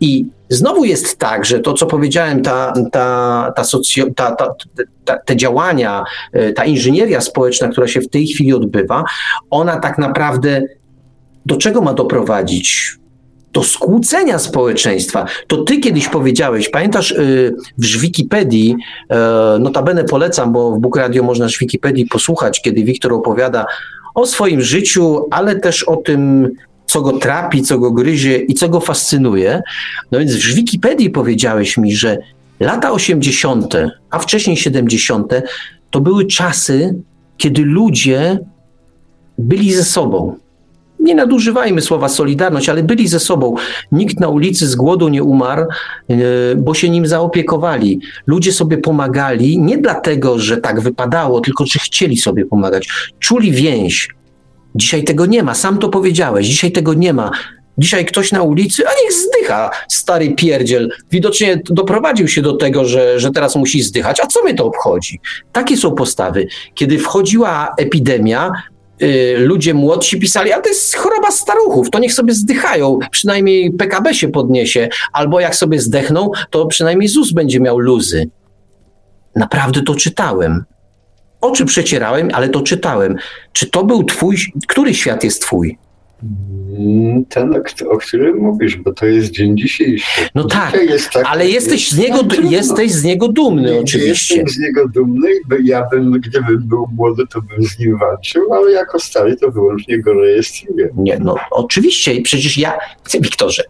I 0.00 0.26
znowu 0.52 0.84
jest 0.84 1.18
tak, 1.18 1.44
że 1.44 1.60
to, 1.60 1.74
co 1.74 1.86
powiedziałem, 1.86 2.42
ta, 2.42 2.72
ta, 2.92 3.52
ta, 3.56 3.64
socjo, 3.64 4.06
ta, 4.16 4.36
ta, 4.36 4.54
ta, 5.04 5.18
te 5.18 5.36
działania, 5.36 6.04
y, 6.36 6.52
ta 6.52 6.64
inżynieria 6.64 7.20
społeczna, 7.20 7.68
która 7.68 7.88
się 7.88 8.00
w 8.00 8.08
tej 8.08 8.26
chwili 8.26 8.52
odbywa, 8.52 9.04
ona 9.50 9.80
tak 9.80 9.98
naprawdę 9.98 10.62
do 11.46 11.56
czego 11.56 11.80
ma 11.80 11.94
doprowadzić? 11.94 12.96
Do 13.52 13.62
skłócenia 13.62 14.38
społeczeństwa. 14.38 15.26
To 15.46 15.64
ty 15.64 15.78
kiedyś 15.78 16.08
powiedziałeś, 16.08 16.68
pamiętasz 16.68 17.10
y, 17.10 17.54
w 17.78 18.00
Wikipedii, 18.00 18.76
y, 19.56 19.58
notabene 19.58 20.04
polecam, 20.04 20.52
bo 20.52 20.70
w 20.72 20.80
Book 20.80 20.96
Radio 20.96 21.22
można 21.22 21.48
w 21.48 21.58
Wikipedii 21.58 22.06
posłuchać, 22.06 22.62
kiedy 22.62 22.84
Wiktor 22.84 23.12
opowiada 23.12 23.66
o 24.14 24.26
swoim 24.26 24.60
życiu, 24.60 25.26
ale 25.30 25.60
też 25.60 25.82
o 25.82 25.96
tym, 25.96 26.50
co 26.92 27.02
go 27.02 27.12
trapi, 27.12 27.62
co 27.62 27.78
go 27.78 27.90
gryzie 27.90 28.38
i 28.38 28.54
co 28.54 28.68
go 28.68 28.80
fascynuje. 28.80 29.62
No 30.10 30.18
więc 30.18 30.36
w 30.36 30.54
Wikipedii 30.54 31.10
powiedziałeś 31.10 31.76
mi, 31.76 31.96
że 31.96 32.18
Lata 32.60 32.92
80., 32.92 33.74
a 34.10 34.18
wcześniej 34.18 34.56
70., 34.56 35.32
to 35.90 36.00
były 36.00 36.26
czasy, 36.26 36.94
kiedy 37.36 37.64
ludzie 37.64 38.38
byli 39.38 39.72
ze 39.72 39.84
sobą. 39.84 40.36
Nie 41.00 41.14
nadużywajmy 41.14 41.80
słowa 41.80 42.08
solidarność, 42.08 42.68
ale 42.68 42.82
byli 42.82 43.08
ze 43.08 43.20
sobą. 43.20 43.54
Nikt 43.92 44.20
na 44.20 44.28
ulicy 44.28 44.66
z 44.66 44.74
głodu 44.74 45.08
nie 45.08 45.22
umarł, 45.22 45.62
e, 45.62 46.16
bo 46.56 46.74
się 46.74 46.90
nim 46.90 47.06
zaopiekowali. 47.06 48.00
Ludzie 48.26 48.52
sobie 48.52 48.78
pomagali 48.78 49.58
nie 49.58 49.78
dlatego, 49.78 50.38
że 50.38 50.56
tak 50.56 50.80
wypadało, 50.80 51.40
tylko 51.40 51.66
że 51.66 51.78
chcieli 51.78 52.16
sobie 52.16 52.44
pomagać. 52.44 52.88
Czuli 53.18 53.52
więź. 53.52 54.08
Dzisiaj 54.74 55.04
tego 55.04 55.26
nie 55.26 55.42
ma, 55.42 55.54
sam 55.54 55.78
to 55.78 55.88
powiedziałeś. 55.88 56.46
Dzisiaj 56.46 56.72
tego 56.72 56.94
nie 56.94 57.12
ma. 57.12 57.30
Dzisiaj 57.78 58.06
ktoś 58.06 58.32
na 58.32 58.42
ulicy, 58.42 58.86
a 58.86 58.90
niech 59.02 59.12
zdycha, 59.12 59.70
stary 59.88 60.34
pierdziel. 60.34 60.90
Widocznie 61.10 61.60
doprowadził 61.64 62.28
się 62.28 62.42
do 62.42 62.56
tego, 62.56 62.84
że, 62.84 63.20
że 63.20 63.30
teraz 63.30 63.56
musi 63.56 63.82
zdychać. 63.82 64.20
A 64.20 64.26
co 64.26 64.42
mnie 64.42 64.54
to 64.54 64.64
obchodzi? 64.66 65.20
Takie 65.52 65.76
są 65.76 65.94
postawy. 65.94 66.46
Kiedy 66.74 66.98
wchodziła 66.98 67.74
epidemia, 67.78 68.52
y, 69.02 69.34
ludzie 69.38 69.74
młodsi 69.74 70.20
pisali, 70.20 70.52
ale 70.52 70.62
to 70.62 70.68
jest 70.68 70.96
choroba 70.96 71.30
staruchów, 71.30 71.90
to 71.90 71.98
niech 71.98 72.14
sobie 72.14 72.34
zdychają, 72.34 72.98
przynajmniej 73.10 73.72
PKB 73.72 74.14
się 74.14 74.28
podniesie, 74.28 74.88
albo 75.12 75.40
jak 75.40 75.56
sobie 75.56 75.80
zdechną, 75.80 76.30
to 76.50 76.66
przynajmniej 76.66 77.08
ZUS 77.08 77.32
będzie 77.32 77.60
miał 77.60 77.78
luzy. 77.78 78.30
Naprawdę 79.36 79.82
to 79.82 79.94
czytałem. 79.94 80.64
Oczy 81.42 81.64
przecierałem, 81.64 82.28
ale 82.32 82.48
to 82.48 82.60
czytałem. 82.60 83.16
Czy 83.52 83.70
to 83.70 83.84
był 83.84 84.04
twój, 84.04 84.36
który 84.68 84.94
świat 84.94 85.24
jest 85.24 85.42
twój? 85.42 85.78
Mm, 86.22 87.24
ten, 87.24 87.62
o 87.90 87.96
którym 87.96 88.36
mówisz, 88.36 88.76
bo 88.76 88.92
to 88.92 89.06
jest 89.06 89.30
dzień 89.30 89.56
dzisiejszy. 89.56 90.28
No 90.34 90.44
tak, 90.44 90.82
jest 90.82 91.10
tak, 91.10 91.26
ale 91.26 91.48
jesteś 91.48 91.90
z, 91.90 91.98
niego, 91.98 92.18
jesteś 92.50 92.92
z 92.92 93.04
niego 93.04 93.28
dumny 93.28 93.72
nie, 93.72 93.80
oczywiście. 93.80 94.34
Jestem 94.34 94.54
z 94.54 94.58
niego 94.58 94.88
dumny 94.88 95.28
i 95.62 95.66
ja 95.66 95.88
bym, 95.90 96.12
gdybym 96.12 96.68
był 96.68 96.86
młody, 96.96 97.22
to 97.26 97.40
bym 97.42 97.64
z 97.64 97.78
nim 97.78 97.98
walczył, 97.98 98.54
ale 98.54 98.72
jako 98.72 98.98
stary 98.98 99.36
to 99.36 99.50
wyłącznie 99.50 100.00
go 100.00 100.12
rejestruję. 100.12 100.88
Nie, 100.96 101.18
no 101.18 101.34
oczywiście, 101.50 102.22
przecież 102.22 102.58
ja, 102.58 102.78
Wiktorze, 103.20 103.62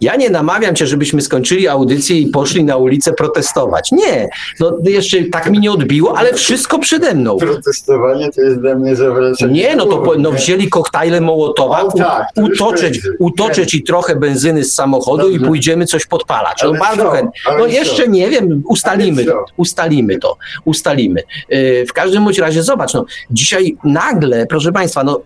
ja 0.00 0.16
nie 0.16 0.30
namawiam 0.30 0.74
cię, 0.74 0.86
żebyśmy 0.86 1.22
skończyli 1.22 1.68
audycję 1.68 2.18
i 2.18 2.26
poszli 2.26 2.64
na 2.64 2.76
ulicę 2.76 3.12
protestować. 3.12 3.92
Nie, 3.92 4.28
no 4.60 4.78
jeszcze 4.84 5.24
tak 5.24 5.50
mi 5.50 5.58
nie 5.58 5.72
odbiło, 5.72 6.18
ale 6.18 6.34
wszystko 6.34 6.78
przede 6.78 7.14
mną. 7.14 7.36
Protestowanie 7.36 8.30
to 8.32 8.40
jest 8.40 8.60
dla 8.60 8.74
mnie 8.74 8.96
zawracanie. 8.96 9.52
Nie, 9.52 9.76
no 9.76 9.86
to 9.86 10.14
no, 10.18 10.32
wzięli 10.32 10.68
koktajle 10.68 11.20
Mołotowa, 11.20 11.88
tak, 12.04 12.28
utoczyć, 12.36 13.00
utoczyć 13.18 13.74
i 13.74 13.82
trochę 13.82 14.16
benzyny 14.16 14.64
z 14.64 14.74
samochodu 14.74 15.22
Dobrze. 15.22 15.36
i 15.36 15.40
pójdziemy 15.48 15.86
coś 15.86 16.06
podpalać. 16.06 16.62
No, 16.64 16.72
bardzo 16.72 17.10
chętnie. 17.10 17.40
No 17.58 17.66
jeszcze 17.66 18.08
nie 18.08 18.30
wiem, 18.30 18.62
ustalimy 18.68 19.24
to, 19.24 19.44
ustalimy 19.56 20.18
to, 20.18 20.36
ustalimy. 20.64 21.22
Y, 21.52 21.84
w 21.88 21.92
każdym 21.92 22.24
bądź 22.24 22.38
razie 22.38 22.62
zobacz, 22.62 22.94
no, 22.94 23.04
dzisiaj 23.30 23.76
nagle, 23.84 24.46
proszę 24.46 24.72
Państwa, 24.72 25.04
no 25.04 25.20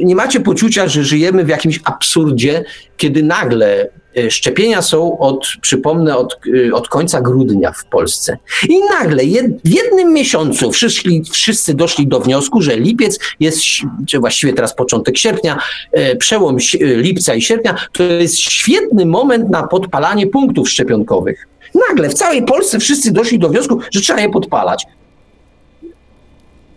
nie 0.00 0.16
macie 0.16 0.40
poczucia, 0.40 0.88
że 0.88 1.04
żyjemy 1.04 1.44
w 1.44 1.48
jakimś 1.48 1.80
absurdzie, 1.84 2.64
kiedy 2.96 3.22
nagle 3.22 3.88
szczepienia 4.30 4.82
są 4.82 5.18
od, 5.18 5.46
przypomnę, 5.60 6.16
od, 6.16 6.40
e, 6.68 6.74
od 6.74 6.88
końca 6.88 7.20
grudnia 7.20 7.72
w 7.72 7.84
Polsce. 7.84 8.38
I 8.68 8.78
nagle 8.90 9.22
w 9.64 9.68
jednym 9.68 10.12
miesiącu 10.12 10.72
wszyscy, 10.72 11.08
wszyscy 11.32 11.74
doszli 11.74 12.06
do 12.06 12.20
wniosku, 12.20 12.62
że 12.62 12.76
lipiec 12.76 13.18
jest, 13.40 13.60
czy 14.06 14.18
właściwie 14.18 14.52
teraz 14.52 14.74
początek 14.74 15.18
sierpnia, 15.18 15.58
e, 15.92 16.16
przełom 16.16 16.56
lipca 16.80 17.34
i 17.34 17.42
sierpnia, 17.42 17.76
to 17.92 18.02
jest 18.02 18.38
świetny 18.38 19.06
moment 19.06 19.50
na 19.50 19.66
podpalanie 19.66 20.26
punktów 20.26 20.70
szczepionkowych. 20.70 21.48
Nagle 21.88 22.08
w 22.08 22.14
całej 22.14 22.44
Polsce 22.44 22.78
wszyscy 22.78 23.12
doszli 23.12 23.38
do 23.38 23.48
wniosku, 23.48 23.80
że 23.92 24.00
trzeba 24.00 24.20
je 24.20 24.30
podpalać 24.30 24.86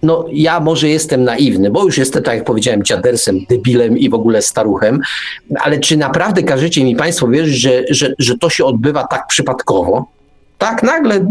no 0.03 0.25
ja 0.31 0.59
może 0.59 0.89
jestem 0.89 1.23
naiwny, 1.23 1.71
bo 1.71 1.85
już 1.85 1.97
jestem, 1.97 2.23
tak 2.23 2.35
jak 2.35 2.45
powiedziałem, 2.45 2.83
dziadersem, 2.83 3.39
debilem 3.49 3.97
i 3.97 4.09
w 4.09 4.13
ogóle 4.13 4.41
staruchem, 4.41 4.99
ale 5.55 5.79
czy 5.79 5.97
naprawdę 5.97 6.43
każecie 6.43 6.83
mi 6.83 6.95
Państwo 6.95 7.27
wierzyć, 7.27 7.55
że, 7.55 7.83
że, 7.89 8.13
że 8.19 8.37
to 8.37 8.49
się 8.49 8.65
odbywa 8.65 9.07
tak 9.07 9.27
przypadkowo? 9.27 10.05
Tak 10.57 10.83
nagle 10.83 11.25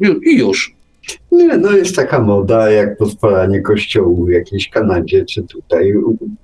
i 0.00 0.38
już. 0.38 0.76
Nie, 1.32 1.56
no 1.56 1.72
jest 1.72 1.96
taka 1.96 2.18
moda, 2.18 2.70
jak 2.70 2.96
podpalanie 2.96 3.60
kościołu 3.60 4.26
w 4.26 4.30
jakiejś 4.30 4.68
Kanadzie, 4.68 5.24
czy 5.24 5.42
tutaj, 5.42 5.94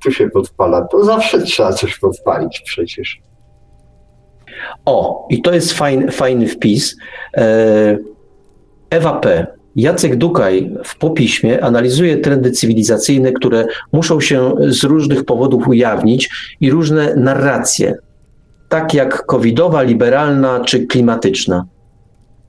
tu 0.03 0.13
się 0.13 0.31
podpala, 0.31 0.83
to 0.83 1.05
zawsze 1.05 1.43
trzeba 1.43 1.73
coś 1.73 1.99
podpalić 1.99 2.63
przecież. 2.65 3.21
O, 4.85 5.27
i 5.31 5.43
to 5.43 5.55
jest 5.55 5.73
fajny, 5.73 6.13
fajny 6.13 6.49
wpis. 6.49 6.97
E, 7.37 7.99
Ewa 8.91 9.13
P. 9.13 9.47
Jacek 9.77 10.17
Dukaj 10.17 10.71
w 10.85 10.99
popiśmie 10.99 11.65
analizuje 11.65 12.17
trendy 12.17 12.51
cywilizacyjne, 12.51 13.33
które 13.33 13.67
muszą 13.93 14.21
się 14.21 14.55
z 14.69 14.85
różnych 14.85 15.25
powodów 15.25 15.69
ujawnić 15.69 16.31
i 16.61 16.71
różne 16.71 17.15
narracje, 17.17 17.95
tak 18.69 18.95
jak 18.95 19.27
covidowa, 19.27 19.83
liberalna 19.83 20.61
czy 20.61 20.87
klimatyczna. 20.87 21.65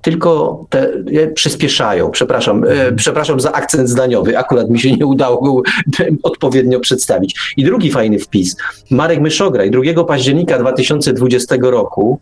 Tylko 0.01 0.65
te 0.69 0.89
przyspieszają. 1.33 2.11
Przepraszam, 2.11 2.63
e, 2.63 2.91
przepraszam 2.91 3.39
za 3.39 3.51
akcent 3.51 3.89
zdaniowy. 3.89 4.37
Akurat 4.37 4.69
mi 4.69 4.79
się 4.79 4.91
nie 4.91 5.05
udało 5.05 5.41
go 5.41 5.61
odpowiednio 6.23 6.79
przedstawić. 6.79 7.53
I 7.57 7.63
drugi 7.63 7.91
fajny 7.91 8.19
wpis. 8.19 8.55
Marek 8.91 9.19
Myszograj 9.19 9.71
2 9.71 10.03
października 10.03 10.59
2020 10.59 11.55
roku 11.61 12.19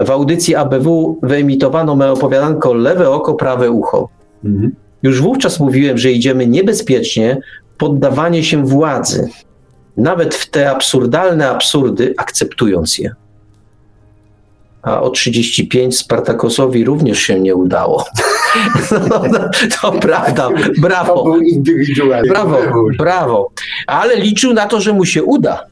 w 0.00 0.10
audycji 0.10 0.54
ABW 0.54 1.18
wyemitowano 1.22 1.96
me 1.96 2.12
opowiadanko 2.12 2.74
Lewe 2.74 3.10
oko, 3.10 3.34
prawe 3.34 3.70
ucho. 3.70 4.08
Mhm. 4.44 4.74
Już 5.02 5.20
wówczas 5.20 5.60
mówiłem, 5.60 5.98
że 5.98 6.12
idziemy 6.12 6.46
niebezpiecznie 6.46 7.40
poddawanie 7.78 8.44
się 8.44 8.66
władzy, 8.66 9.28
nawet 9.96 10.34
w 10.34 10.50
te 10.50 10.70
absurdalne 10.70 11.50
absurdy, 11.50 12.14
akceptując 12.16 12.98
je. 12.98 13.14
A 14.82 15.00
o 15.00 15.10
35 15.10 15.98
Spartakosowi 15.98 16.84
również 16.84 17.18
się 17.18 17.40
nie 17.40 17.54
udało. 17.54 18.04
No, 19.10 19.22
no, 19.32 19.38
to 19.80 19.92
prawda, 19.92 20.48
brawo. 20.78 21.14
To 21.14 21.24
był 21.24 21.40
indywidualny. 21.40 22.28
Brawo, 22.28 22.58
brawo. 22.98 23.50
Ale 23.86 24.16
liczył 24.16 24.52
na 24.52 24.66
to, 24.66 24.80
że 24.80 24.92
mu 24.92 25.04
się 25.04 25.22
uda. 25.22 25.64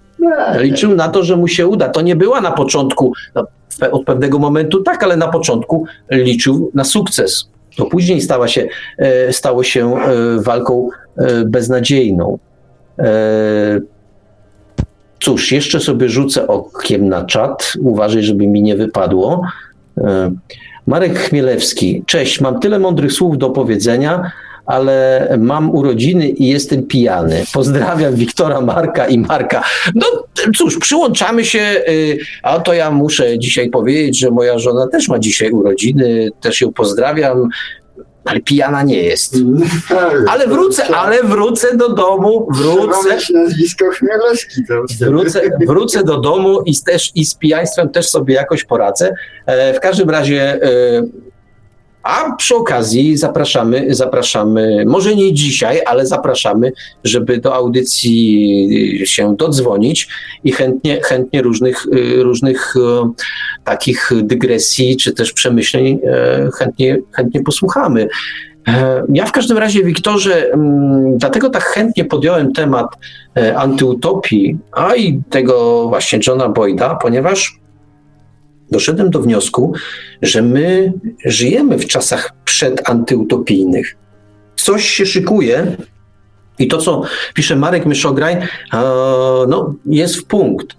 Liczył 0.58 0.94
na 0.94 1.08
to, 1.08 1.22
że 1.22 1.36
mu 1.36 1.48
się 1.48 1.66
uda. 1.66 1.88
To 1.88 2.00
nie 2.00 2.16
była 2.16 2.40
na 2.40 2.52
początku, 2.52 3.12
no, 3.34 3.46
od 3.90 4.04
pewnego 4.04 4.38
momentu 4.38 4.82
tak, 4.82 5.02
ale 5.02 5.16
na 5.16 5.28
początku 5.28 5.84
liczył 6.10 6.70
na 6.74 6.84
sukces. 6.84 7.48
To 7.76 7.86
później 7.86 8.20
stała 8.20 8.48
się, 8.48 8.68
e, 8.98 9.32
stało 9.32 9.62
się 9.62 9.96
e, 9.96 10.40
walką 10.40 10.88
e, 11.16 11.44
beznadziejną. 11.44 12.38
Cóż, 15.20 15.52
jeszcze 15.52 15.80
sobie 15.80 16.08
rzucę 16.08 16.46
okiem 16.46 17.08
na 17.08 17.24
czat. 17.24 17.72
Uważaj, 17.80 18.22
żeby 18.22 18.46
mi 18.46 18.62
nie 18.62 18.76
wypadło. 18.76 19.42
Marek 20.86 21.18
Chmielewski. 21.18 22.02
Cześć, 22.06 22.40
mam 22.40 22.60
tyle 22.60 22.78
mądrych 22.78 23.12
słów 23.12 23.38
do 23.38 23.50
powiedzenia, 23.50 24.32
ale 24.66 25.28
mam 25.40 25.70
urodziny 25.70 26.28
i 26.28 26.46
jestem 26.46 26.82
pijany. 26.82 27.44
Pozdrawiam 27.52 28.14
Wiktora, 28.14 28.60
Marka 28.60 29.06
i 29.06 29.18
Marka. 29.18 29.64
No 29.94 30.06
cóż, 30.56 30.78
przyłączamy 30.78 31.44
się, 31.44 31.84
y, 31.88 32.18
a 32.42 32.60
to 32.60 32.74
ja 32.74 32.90
muszę 32.90 33.38
dzisiaj 33.38 33.70
powiedzieć, 33.70 34.18
że 34.18 34.30
moja 34.30 34.58
żona 34.58 34.86
też 34.88 35.08
ma 35.08 35.18
dzisiaj 35.18 35.50
urodziny, 35.50 36.30
też 36.40 36.60
ją 36.60 36.72
pozdrawiam 36.72 37.48
ale 38.24 38.40
pijana 38.40 38.82
nie 38.82 39.02
jest. 39.02 39.36
Ale 40.28 40.46
wrócę, 40.46 40.96
ale 40.96 41.22
wrócę 41.22 41.76
do 41.76 41.88
domu, 41.88 42.48
wrócę. 42.50 43.32
nazwisko 43.34 43.84
Chmielewski. 43.90 44.62
Wrócę, 45.00 45.40
wrócę 45.66 46.04
do 46.04 46.20
domu 46.20 46.62
i, 46.66 46.72
też, 46.86 47.12
i 47.14 47.24
z 47.24 47.34
pijaństwem 47.34 47.88
też 47.88 48.08
sobie 48.08 48.34
jakoś 48.34 48.64
poradzę. 48.64 49.14
E, 49.46 49.74
w 49.74 49.80
każdym 49.80 50.10
razie 50.10 50.62
e, 50.62 50.68
a 52.02 52.36
przy 52.36 52.56
okazji 52.56 53.16
zapraszamy, 53.16 53.94
zapraszamy, 53.94 54.84
może 54.86 55.16
nie 55.16 55.32
dzisiaj, 55.32 55.80
ale 55.86 56.06
zapraszamy, 56.06 56.72
żeby 57.04 57.38
do 57.38 57.54
audycji 57.54 59.00
się 59.04 59.36
dodzwonić 59.36 60.08
i 60.44 60.52
chętnie, 60.52 61.00
chętnie 61.02 61.42
różnych, 61.42 61.86
różnych 62.16 62.74
e, 62.76 63.12
takich 63.64 64.10
dygresji 64.22 64.96
czy 64.96 65.12
też 65.12 65.32
przemyśleń 65.32 65.98
e, 66.04 66.50
chętnie, 66.58 66.98
chętnie 67.12 67.42
posłuchamy. 67.42 68.08
E, 68.68 69.02
ja 69.08 69.26
w 69.26 69.32
każdym 69.32 69.58
razie, 69.58 69.84
Wiktorze, 69.84 70.52
mm, 70.52 71.18
dlatego 71.18 71.50
tak 71.50 71.62
chętnie 71.62 72.04
podjąłem 72.04 72.52
temat 72.52 72.86
antyutopii, 73.56 74.58
a 74.72 74.94
i 74.94 75.20
tego 75.30 75.86
właśnie 75.88 76.18
Johna 76.26 76.48
Boyda, 76.48 76.94
ponieważ 76.94 77.61
doszedłem 78.72 79.10
do 79.10 79.20
wniosku, 79.20 79.72
że 80.22 80.42
my 80.42 80.92
żyjemy 81.24 81.78
w 81.78 81.86
czasach 81.86 82.32
przedantyutopijnych. 82.44 83.96
Coś 84.56 84.88
się 84.88 85.06
szykuje 85.06 85.76
i 86.58 86.68
to, 86.68 86.78
co 86.78 87.02
pisze 87.34 87.56
Marek 87.56 87.86
Myszograj, 87.86 88.36
no, 89.48 89.74
jest 89.86 90.16
w 90.16 90.24
punkt. 90.24 90.76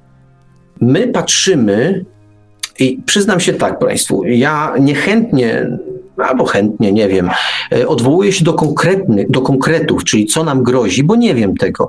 My 0.82 1.08
patrzymy 1.08 2.06
I 2.80 3.02
przyznam 3.06 3.40
się 3.40 3.54
tak 3.54 3.80
Państwu, 3.80 4.24
ja 4.26 4.74
niechętnie 4.80 5.78
albo 6.18 6.46
chętnie, 6.46 6.92
nie 6.92 7.08
wiem, 7.08 7.30
e, 7.72 7.88
odwołuję 7.88 8.32
się 8.32 8.46
do, 8.46 8.54
konkretnych, 8.54 9.32
do 9.32 9.42
konkretów, 9.42 10.04
czyli 10.04 10.26
co 10.26 10.44
nam 10.44 10.64
grozi, 10.64 11.04
bo 11.04 11.16
nie 11.16 11.36
wiem 11.36 11.56
tego. 11.56 11.88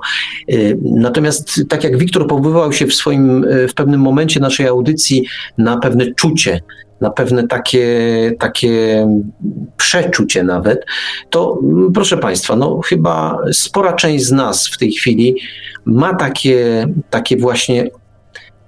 E, 0.49 0.55
natomiast 0.81 1.61
tak 1.69 1.83
jak 1.83 1.97
Wiktor 1.97 2.27
powoływał 2.27 2.73
się 2.73 2.87
w 2.87 2.93
swoim, 2.93 3.45
w 3.69 3.73
pewnym 3.73 4.01
momencie 4.01 4.39
naszej 4.39 4.67
audycji 4.67 5.25
na 5.57 5.77
pewne 5.77 6.13
czucie, 6.13 6.61
na 7.01 7.09
pewne 7.09 7.47
takie, 7.47 7.87
takie 8.39 9.07
przeczucie 9.77 10.43
nawet, 10.43 10.85
to 11.29 11.59
mm, 11.63 11.93
proszę 11.93 12.17
Państwa, 12.17 12.55
no 12.55 12.81
chyba 12.85 13.37
spora 13.51 13.93
część 13.93 14.25
z 14.25 14.31
nas 14.31 14.67
w 14.67 14.77
tej 14.77 14.91
chwili 14.91 15.35
ma 15.85 16.13
takie, 16.13 16.87
takie 17.09 17.37
właśnie 17.37 17.89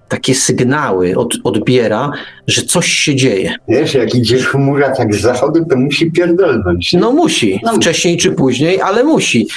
takie 0.07 0.35
sygnały 0.35 1.17
od, 1.17 1.33
odbiera, 1.43 2.11
że 2.47 2.61
coś 2.61 2.87
się 2.87 3.15
dzieje. 3.15 3.55
Wiesz, 3.67 3.93
jak 3.93 4.15
idzie 4.15 4.37
chmura 4.37 4.95
tak 4.95 5.15
z 5.15 5.21
zachodu, 5.21 5.65
to 5.69 5.77
musi 5.77 6.11
pierdolnąć. 6.11 6.93
No 6.93 7.11
musi, 7.11 7.59
no. 7.63 7.73
wcześniej 7.73 8.17
czy 8.17 8.31
później, 8.31 8.81
ale 8.81 9.03
musi. 9.03 9.47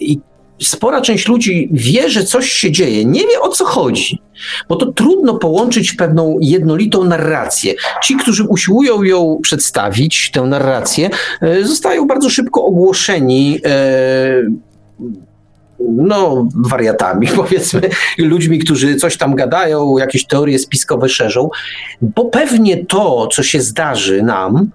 I 0.00 0.20
spora 0.62 1.00
część 1.00 1.28
ludzi 1.28 1.68
wie, 1.72 2.10
że 2.10 2.24
coś 2.24 2.52
się 2.52 2.70
dzieje, 2.70 3.04
nie 3.04 3.20
wie 3.20 3.40
o 3.40 3.48
co 3.48 3.64
chodzi, 3.64 4.18
bo 4.68 4.76
to 4.76 4.92
trudno 4.92 5.38
połączyć 5.38 5.90
w 5.90 5.96
pewną 5.96 6.36
jednolitą 6.40 7.04
narrację. 7.04 7.74
Ci, 8.02 8.16
którzy 8.16 8.44
usiłują 8.44 9.02
ją 9.02 9.38
przedstawić, 9.42 10.30
tę 10.30 10.42
narrację, 10.42 11.10
e, 11.40 11.64
zostają 11.64 12.06
bardzo 12.06 12.30
szybko 12.30 12.64
ogłoszeni 12.64 13.60
e, 13.64 14.42
no, 15.88 16.48
wariatami, 16.54 17.28
powiedzmy, 17.36 17.80
ludźmi, 18.18 18.58
którzy 18.58 18.96
coś 18.96 19.16
tam 19.16 19.34
gadają, 19.34 19.98
jakieś 19.98 20.26
teorie 20.26 20.58
spiskowe 20.58 21.08
szerzą, 21.08 21.50
bo 22.02 22.24
pewnie 22.24 22.86
to, 22.86 23.28
co 23.32 23.42
się 23.42 23.60
zdarzy 23.60 24.22
nam, 24.22 24.70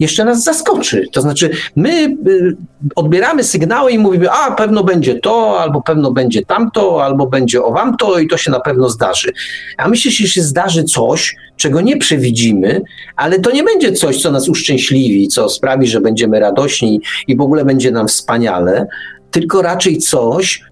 jeszcze 0.00 0.24
nas 0.24 0.42
zaskoczy. 0.44 1.08
To 1.12 1.20
znaczy, 1.20 1.50
my 1.76 2.16
y, 2.28 2.56
odbieramy 2.96 3.44
sygnały 3.44 3.92
i 3.92 3.98
mówimy, 3.98 4.30
a 4.30 4.50
pewno 4.50 4.84
będzie 4.84 5.14
to, 5.14 5.60
albo 5.60 5.82
pewno 5.82 6.12
będzie 6.12 6.44
tamto, 6.46 7.04
albo 7.04 7.26
będzie 7.26 7.62
o 7.62 7.72
wam 7.72 7.96
to 7.96 8.18
i 8.18 8.28
to 8.28 8.36
się 8.36 8.50
na 8.50 8.60
pewno 8.60 8.88
zdarzy. 8.88 9.32
A 9.76 9.88
myślę, 9.88 10.10
że 10.10 10.26
się 10.26 10.42
zdarzy 10.42 10.84
coś, 10.84 11.36
czego 11.56 11.80
nie 11.80 11.96
przewidzimy, 11.96 12.82
ale 13.16 13.38
to 13.38 13.50
nie 13.50 13.62
będzie 13.62 13.92
coś, 13.92 14.22
co 14.22 14.30
nas 14.30 14.48
uszczęśliwi, 14.48 15.28
co 15.28 15.48
sprawi, 15.48 15.86
że 15.86 16.00
będziemy 16.00 16.40
radośni 16.40 17.00
i 17.26 17.36
w 17.36 17.40
ogóle 17.40 17.64
będzie 17.64 17.90
nam 17.90 18.08
wspaniale, 18.08 18.86
tylko 19.30 19.62
raczej 19.62 19.98
coś, 19.98 20.62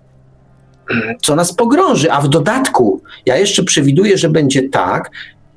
co 1.23 1.37
nas 1.37 1.55
pogrąży. 1.55 2.13
A 2.13 2.21
w 2.21 2.29
dodatku, 2.29 3.03
ja 3.27 3.37
jeszcze 3.37 3.65
przewiduję, 3.65 4.19
że 4.19 4.29
będzie 4.29 4.69
tak, 4.69 5.11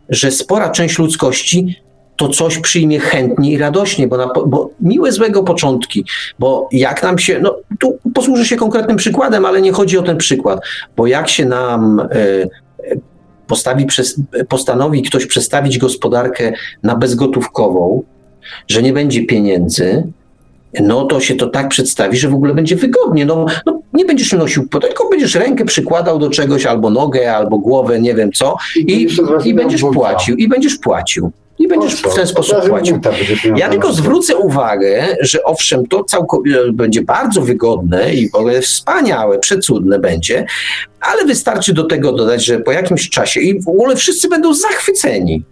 że 0.10 0.32
spora 0.32 0.70
część 0.70 1.00
ludzkości 1.00 1.82
to 2.16 2.30
coś 2.30 2.58
przyjmie 2.58 3.00
chętnie 3.00 3.52
i 3.52 3.58
radośnie, 3.58 4.08
bo, 4.08 4.18
na, 4.18 4.28
bo 4.28 4.70
miłe 4.80 5.12
złego 5.12 5.44
początki, 5.44 6.06
bo 6.40 6.70
jak 6.72 7.04
nam 7.04 7.20
się, 7.20 7.40
no 7.40 7.58
tu 7.80 7.98
posłużę 8.14 8.46
się 8.46 8.56
konkretnym 8.56 8.98
przykładem, 8.98 9.46
ale 9.46 9.62
nie 9.62 9.72
chodzi 9.72 9.98
o 9.98 10.02
ten 10.02 10.18
przykład, 10.18 10.60
bo 10.98 11.08
jak 11.08 11.30
się 11.30 11.46
nam 11.46 12.00
e, 12.00 12.08
postawi, 13.48 13.88
postanowi 14.50 15.02
ktoś 15.02 15.26
przestawić 15.26 15.78
gospodarkę 15.78 16.54
na 16.84 16.96
bezgotówkową, 16.96 18.04
że 18.68 18.82
nie 18.82 18.94
będzie 18.94 19.26
pieniędzy, 19.26 20.04
no 20.80 21.06
to 21.06 21.20
się 21.20 21.36
to 21.36 21.48
tak 21.48 21.70
przedstawi, 21.70 22.18
że 22.18 22.30
w 22.30 22.34
ogóle 22.34 22.54
będzie 22.54 22.76
wygodnie. 22.76 23.26
No, 23.26 23.46
no 23.66 23.82
nie 23.94 24.06
będziesz 24.06 24.34
nosił, 24.34 24.68
tylko 24.68 25.10
będziesz 25.10 25.36
rękę 25.36 25.66
przykładał 25.66 26.20
do 26.20 26.30
czegoś, 26.30 26.66
albo 26.66 26.90
nogę, 26.90 27.36
albo 27.36 27.58
głowę, 27.58 28.02
nie 28.02 28.16
wiem 28.16 28.32
co, 28.32 28.58
i, 28.76 29.08
i 29.46 29.54
będziesz 29.54 29.82
płacił, 29.82 30.36
i 30.36 30.48
będziesz 30.48 30.78
płacił. 30.78 31.32
I 31.60 31.68
będziesz 31.68 31.96
w 31.96 32.16
ten 32.16 32.28
sposób 32.28 32.70
płacił. 32.70 33.00
Ja 33.56 33.70
tylko 33.70 33.94
zwrócę 33.94 34.38
uwagę, 34.38 35.18
że 35.20 35.44
owszem, 35.44 35.88
to 35.88 36.04
całkowicie 36.04 36.58
będzie 36.74 37.02
bardzo 37.02 37.42
wygodne 37.42 38.14
i 38.14 38.30
w 38.30 38.36
ogóle 38.36 38.62
wspaniałe, 38.62 39.40
przecudne 39.40 40.00
będzie, 40.00 40.46
ale 41.02 41.26
wystarczy 41.26 41.74
do 41.74 41.84
tego 41.84 42.14
dodać, 42.14 42.46
że 42.46 42.60
po 42.60 42.72
jakimś 42.72 43.10
czasie 43.10 43.40
i 43.40 43.62
w 43.62 43.68
ogóle 43.68 43.96
wszyscy 43.96 44.30
będą 44.30 44.54
zachwyceni 44.54 45.44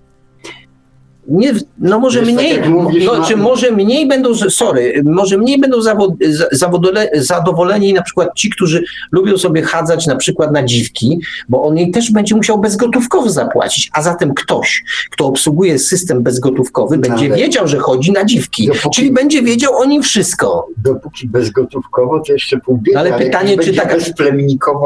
nie, 1.30 1.54
no 1.78 2.00
może 2.00 2.22
Wiesz, 2.22 2.34
mniej, 2.34 2.56
tak 2.56 2.70
mówisz, 2.70 3.06
no, 3.06 3.24
czy 3.24 3.38
może 3.38 3.72
mniej 3.72 4.08
będą, 4.08 4.36
sorry, 4.36 5.02
może 5.06 5.38
mniej 5.38 5.60
będą 5.60 5.82
zawod, 5.82 6.14
zawodole, 6.52 7.10
zadowoleni 7.14 7.94
na 7.94 8.02
przykład 8.02 8.30
ci, 8.36 8.50
którzy 8.50 8.84
lubią 9.12 9.38
sobie 9.38 9.62
chadzać 9.62 10.08
na 10.08 10.16
przykład 10.16 10.52
na 10.52 10.64
dziwki, 10.64 11.20
bo 11.50 11.64
on 11.64 11.78
jej 11.78 11.92
też 11.92 12.12
będzie 12.12 12.36
musiał 12.36 12.60
bezgotówkowo 12.60 13.30
zapłacić, 13.30 13.90
a 13.94 14.02
zatem 14.02 14.34
ktoś, 14.34 14.84
kto 15.12 15.26
obsługuje 15.26 15.80
system 15.80 16.24
bezgotówkowy, 16.24 16.98
będzie 16.98 17.26
ale 17.26 17.36
wiedział, 17.36 17.68
że 17.68 17.80
chodzi 17.80 18.12
na 18.12 18.26
dziwki, 18.26 18.68
dopóki, 18.68 18.90
czyli 18.96 19.12
będzie 19.12 19.42
wiedział 19.42 19.78
o 19.78 19.86
nim 19.86 20.04
wszystko. 20.04 20.68
Dopóki 20.78 21.28
bezgotówkowo, 21.28 22.20
to 22.20 22.34
jeszcze 22.34 22.60
pół 22.60 22.78
biedy, 22.78 23.00
ale 23.00 23.18
pytanie, 23.18 23.58
czy 23.58 23.74
tak, 23.74 23.96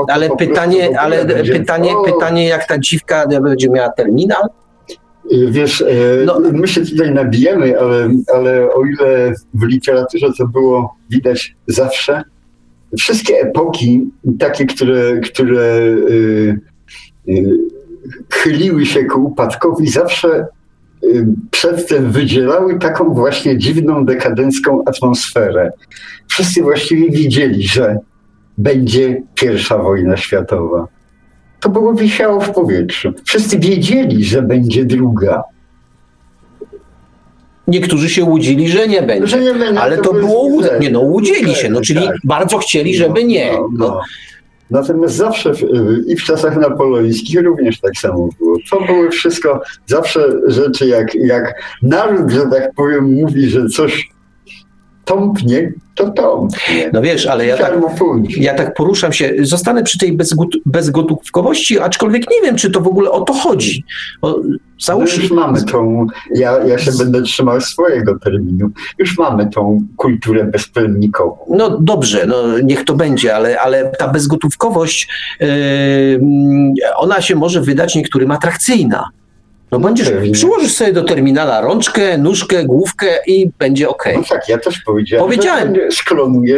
ale 0.07 0.29
pytanie, 0.29 0.99
ale 0.99 1.25
pytanie, 1.25 1.91
pytanie, 2.05 2.47
jak 2.47 2.67
ta 2.67 2.79
dziwka 2.79 3.27
będzie 3.27 3.69
miała 3.69 3.89
terminal, 3.89 4.49
Wiesz, 5.31 5.81
e, 5.81 5.85
no. 6.25 6.39
my 6.53 6.67
się 6.67 6.85
tutaj 6.85 7.13
nabijemy, 7.13 7.79
ale, 7.79 8.09
ale 8.35 8.73
o 8.73 8.85
ile 8.85 9.33
w 9.53 9.63
literaturze 9.63 10.27
to 10.37 10.47
było 10.47 10.95
widać 11.09 11.55
zawsze, 11.67 12.23
wszystkie 12.99 13.41
epoki, 13.41 14.11
takie, 14.39 14.65
które, 14.65 15.19
które 15.19 15.63
y, 16.09 16.59
y, 17.29 17.57
chyliły 18.31 18.85
się 18.85 19.05
ku 19.05 19.25
upadkowi, 19.25 19.87
zawsze 19.87 20.45
y, 21.03 21.25
przedtem 21.51 22.11
wydzielały 22.11 22.79
taką 22.79 23.13
właśnie 23.13 23.57
dziwną, 23.57 24.05
dekadencką 24.05 24.83
atmosferę. 24.85 25.71
Wszyscy 26.27 26.61
właściwie 26.61 27.11
widzieli, 27.11 27.67
że 27.67 27.97
będzie 28.57 29.21
pierwsza 29.35 29.77
wojna 29.77 30.17
światowa 30.17 30.87
to 31.63 31.69
było 31.69 31.93
wisiało 31.93 32.41
w 32.41 32.51
powietrzu. 32.51 33.13
Wszyscy 33.23 33.59
wiedzieli, 33.59 34.25
że 34.25 34.41
będzie 34.41 34.85
druga. 34.85 35.43
Niektórzy 37.67 38.09
się 38.09 38.23
łudzili, 38.23 38.69
że 38.69 38.87
nie 38.87 39.01
będzie. 39.01 39.27
Że 39.27 39.39
nie 39.39 39.53
będzie 39.53 39.81
ale 39.81 39.97
to, 39.97 40.03
to 40.03 40.13
było 40.13 40.43
łudzenie. 40.43 40.79
Nie 40.79 40.89
no, 40.89 40.99
łudzili 40.99 41.55
się, 41.55 41.69
no, 41.69 41.81
czyli 41.81 42.07
tak. 42.07 42.15
bardzo 42.23 42.57
chcieli, 42.57 42.95
żeby 42.95 43.21
no, 43.21 43.27
nie. 43.27 43.51
No, 43.51 43.69
no. 43.77 44.01
Natomiast 44.71 45.15
zawsze 45.15 45.53
w, 45.53 45.61
i 46.07 46.15
w 46.15 46.23
czasach 46.23 46.57
napoleońskich 46.57 47.41
również 47.41 47.79
tak 47.79 47.97
samo 47.97 48.29
było. 48.39 48.57
To 48.71 48.81
były 48.85 49.09
wszystko 49.09 49.61
zawsze 49.85 50.29
rzeczy, 50.47 50.87
jak, 50.87 51.15
jak 51.15 51.61
naród, 51.81 52.31
że 52.31 52.41
tak 52.41 52.73
powiem, 52.75 53.13
mówi, 53.13 53.49
że 53.49 53.67
coś 53.67 54.09
tąpnie, 55.05 55.73
to 55.95 56.09
tąpnie. 56.09 56.89
No 56.93 57.01
wiesz, 57.01 57.25
ale 57.25 57.45
ja 57.45 57.57
tak, 57.57 57.73
ja 58.37 58.53
tak 58.53 58.73
poruszam 58.73 59.13
się, 59.13 59.33
zostanę 59.39 59.83
przy 59.83 59.97
tej 59.97 60.17
bezgotówkowości, 60.65 61.79
aczkolwiek 61.79 62.31
nie 62.31 62.41
wiem, 62.41 62.55
czy 62.55 62.71
to 62.71 62.81
w 62.81 62.87
ogóle 62.87 63.11
o 63.11 63.21
to 63.21 63.33
chodzi. 63.33 63.83
O, 64.21 64.39
załóż... 64.81 65.17
No 65.17 65.23
już 65.23 65.31
mamy 65.31 65.63
tą, 65.63 66.07
ja, 66.35 66.63
ja 66.63 66.77
się 66.77 66.91
będę 66.97 67.21
trzymał 67.21 67.61
swojego 67.61 68.19
terminu, 68.19 68.69
już 68.97 69.17
mamy 69.17 69.49
tą 69.49 69.81
kulturę 69.97 70.43
bezplemnikową. 70.43 71.37
No 71.49 71.77
dobrze, 71.79 72.25
no 72.27 72.59
niech 72.59 72.85
to 72.85 72.93
będzie, 72.93 73.35
ale, 73.35 73.59
ale 73.59 73.91
ta 73.99 74.07
bezgotówkowość, 74.07 75.07
yy, 75.39 76.19
ona 76.95 77.21
się 77.21 77.35
może 77.35 77.61
wydać 77.61 77.95
niektórym 77.95 78.31
atrakcyjna. 78.31 79.09
No 79.73 79.79
będziesz, 79.79 80.11
przyłożysz 80.31 80.73
sobie 80.73 80.93
do 80.93 81.03
terminala 81.03 81.61
rączkę, 81.61 82.17
nóżkę, 82.17 82.65
główkę 82.65 83.07
i 83.27 83.49
będzie 83.59 83.89
ok. 83.89 84.03
No 84.15 84.23
tak, 84.29 84.49
ja 84.49 84.57
też 84.57 84.81
powiedziałem. 84.85 85.25
Powiedziałem, 85.25 85.73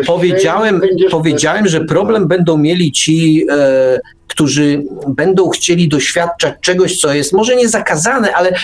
powiedziałem, 0.07 0.81
powiedziałem 1.11 1.67
że 1.67 1.85
problem 1.85 2.27
będą 2.27 2.57
mieli 2.57 2.91
ci, 2.91 3.45
e, 3.51 3.99
którzy 4.27 4.83
będą 5.07 5.49
chcieli 5.49 5.87
doświadczać 5.87 6.53
czegoś, 6.61 6.97
co 6.97 7.13
jest 7.13 7.33
może 7.33 7.55
nie 7.55 7.69
zakazane, 7.69 8.33
ale 8.33 8.49
e, 8.49 8.55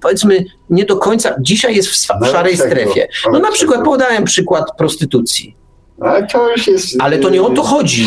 powiedzmy 0.00 0.44
nie 0.70 0.84
do 0.84 0.96
końca, 0.96 1.34
dzisiaj 1.40 1.76
jest 1.76 1.88
w, 1.88 2.26
szarej 2.32 2.56
strefie. 2.56 3.08
No 3.32 3.38
na 3.38 3.52
przykład 3.52 3.84
podałem 3.84 4.24
przykład 4.24 4.64
prostytucji. 4.78 5.63
Ale 6.00 6.26
to 6.26 6.50
już 6.50 6.66
jest. 6.66 6.96
Ale 6.98 7.18
to 7.18 7.30
nie 7.30 7.42
o 7.42 7.50
to 7.50 7.62
chodzi. 7.62 8.06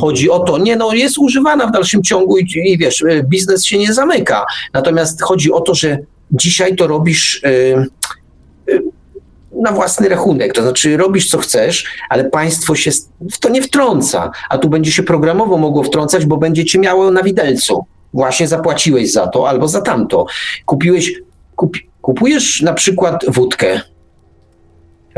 Chodzi 0.00 0.30
o 0.30 0.38
to, 0.38 0.58
nie, 0.58 0.76
no 0.76 0.92
jest 0.92 1.18
używana 1.18 1.66
w 1.66 1.72
dalszym 1.72 2.02
ciągu 2.02 2.38
i, 2.38 2.46
i 2.64 2.78
wiesz, 2.78 3.00
y, 3.00 3.24
biznes 3.28 3.64
się 3.64 3.78
nie 3.78 3.92
zamyka. 3.92 4.44
Natomiast 4.74 5.22
chodzi 5.22 5.52
o 5.52 5.60
to, 5.60 5.74
że 5.74 5.98
dzisiaj 6.30 6.76
to 6.76 6.86
robisz. 6.86 7.42
Yy, 7.44 7.86
yy, 8.74 8.82
na 9.62 9.72
własny 9.72 10.08
rachunek, 10.08 10.52
to 10.52 10.62
znaczy 10.62 10.96
robisz 10.96 11.30
co 11.30 11.38
chcesz, 11.38 11.84
ale 12.08 12.24
państwo 12.24 12.74
się 12.74 12.90
w 13.32 13.38
to 13.38 13.48
nie 13.48 13.62
wtrąca, 13.62 14.30
a 14.50 14.58
tu 14.58 14.68
będzie 14.68 14.92
się 14.92 15.02
programowo 15.02 15.58
mogło 15.58 15.82
wtrącać, 15.82 16.26
bo 16.26 16.36
będzie 16.36 16.64
cię 16.64 16.78
miało 16.78 17.10
na 17.10 17.22
widelcu. 17.22 17.84
Właśnie 18.14 18.48
zapłaciłeś 18.48 19.12
za 19.12 19.26
to 19.26 19.48
albo 19.48 19.68
za 19.68 19.80
tamto. 19.80 20.26
Kupiłeś, 20.66 21.12
kup, 21.56 21.76
kupujesz 22.02 22.62
na 22.62 22.74
przykład 22.74 23.24
wódkę, 23.28 23.80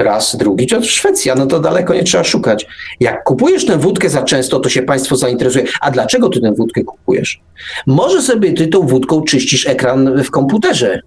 Raz, 0.01 0.37
drugi, 0.37 0.67
to 0.67 0.83
Szwecja, 0.83 1.35
no 1.35 1.47
to 1.47 1.61
daleko 1.61 1.95
nie 1.95 2.03
trzeba 2.03 2.25
szukać. 2.25 2.67
Jak 3.01 3.25
kupujesz 3.25 3.67
tę 3.67 3.79
wódkę 3.79 4.11
za 4.11 4.23
często, 4.23 4.61
to 4.61 4.69
się 4.69 4.83
państwo 4.83 5.17
zainteresuje. 5.17 5.65
A 5.81 5.91
dlaczego 5.91 6.29
ty 6.29 6.41
tę 6.41 6.53
wódkę 6.53 6.85
kupujesz? 6.85 7.41
Może 7.87 8.23
sobie 8.23 8.53
ty 8.53 8.69
tą 8.69 8.87
wódką 8.87 9.23
czyścisz 9.23 9.67
ekran 9.67 10.23
w 10.25 10.31
komputerze, 10.31 11.01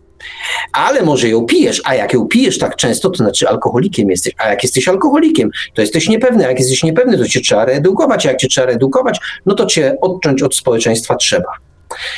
ale 0.73 1.01
może 1.01 1.29
ją 1.29 1.45
pijesz, 1.45 1.81
a 1.85 1.95
jak 1.95 2.13
ją 2.13 2.27
pijesz 2.27 2.57
tak 2.57 2.75
często, 2.75 3.09
to 3.09 3.17
znaczy 3.17 3.47
alkoholikiem 3.49 4.09
jesteś. 4.09 4.33
A 4.37 4.49
jak 4.49 4.63
jesteś 4.63 4.87
alkoholikiem, 4.87 5.49
to 5.73 5.81
jesteś 5.81 6.09
niepewny. 6.09 6.45
A 6.45 6.49
jak 6.49 6.59
jesteś 6.59 6.83
niepewny, 6.83 7.17
to 7.17 7.27
cię 7.27 7.41
trzeba 7.41 7.65
reedukować. 7.65 8.25
A 8.25 8.29
jak 8.29 8.37
cię 8.37 8.47
trzeba 8.47 8.67
reedukować, 8.67 9.19
no 9.45 9.55
to 9.55 9.65
cię 9.65 9.95
odciąć 10.01 10.43
od 10.43 10.55
społeczeństwa 10.55 11.15
trzeba. 11.15 11.49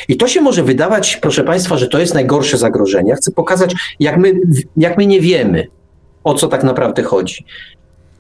I 0.08 0.18
to 0.18 0.28
się 0.28 0.42
może 0.42 0.64
wydawać, 0.64 1.18
proszę 1.22 1.44
Państwa, 1.44 1.78
że 1.78 1.88
to 1.88 2.00
jest 2.00 2.14
najgorsze 2.14 2.58
zagrożenie. 2.58 3.10
Ja 3.10 3.16
chcę 3.16 3.32
pokazać, 3.32 3.74
jak 4.00 4.18
my, 4.18 4.34
jak 4.78 4.98
my 4.98 5.06
nie 5.06 5.22
wiemy, 5.22 5.68
o 6.26 6.34
co 6.34 6.48
tak 6.48 6.64
naprawdę 6.64 7.04
chodzi. 7.04 7.46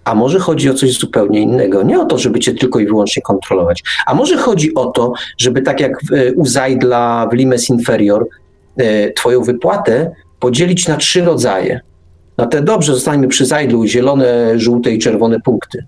A 0.03 0.15
może 0.15 0.39
chodzi 0.39 0.69
o 0.69 0.73
coś 0.73 0.97
zupełnie 0.97 1.39
innego. 1.41 1.83
Nie 1.83 1.99
o 1.99 2.05
to, 2.05 2.17
żeby 2.17 2.39
cię 2.39 2.53
tylko 2.53 2.79
i 2.79 2.85
wyłącznie 2.85 3.21
kontrolować. 3.21 3.83
A 4.05 4.13
może 4.13 4.37
chodzi 4.37 4.73
o 4.73 4.85
to, 4.85 5.13
żeby 5.37 5.61
tak 5.61 5.79
jak 5.79 5.99
u 6.35 6.45
Zajdla 6.45 7.27
w 7.31 7.33
Limes 7.33 7.69
Inferior, 7.69 8.27
e, 8.77 9.11
twoją 9.13 9.43
wypłatę 9.43 10.11
podzielić 10.39 10.87
na 10.87 10.97
trzy 10.97 11.21
rodzaje. 11.21 11.79
Na 12.37 12.45
te 12.45 12.61
dobrze, 12.61 12.93
zostańmy 12.93 13.27
przy 13.27 13.45
Zajdlu, 13.45 13.85
zielone, 13.85 14.59
żółte 14.59 14.91
i 14.91 14.99
czerwone 14.99 15.39
punkty. 15.39 15.85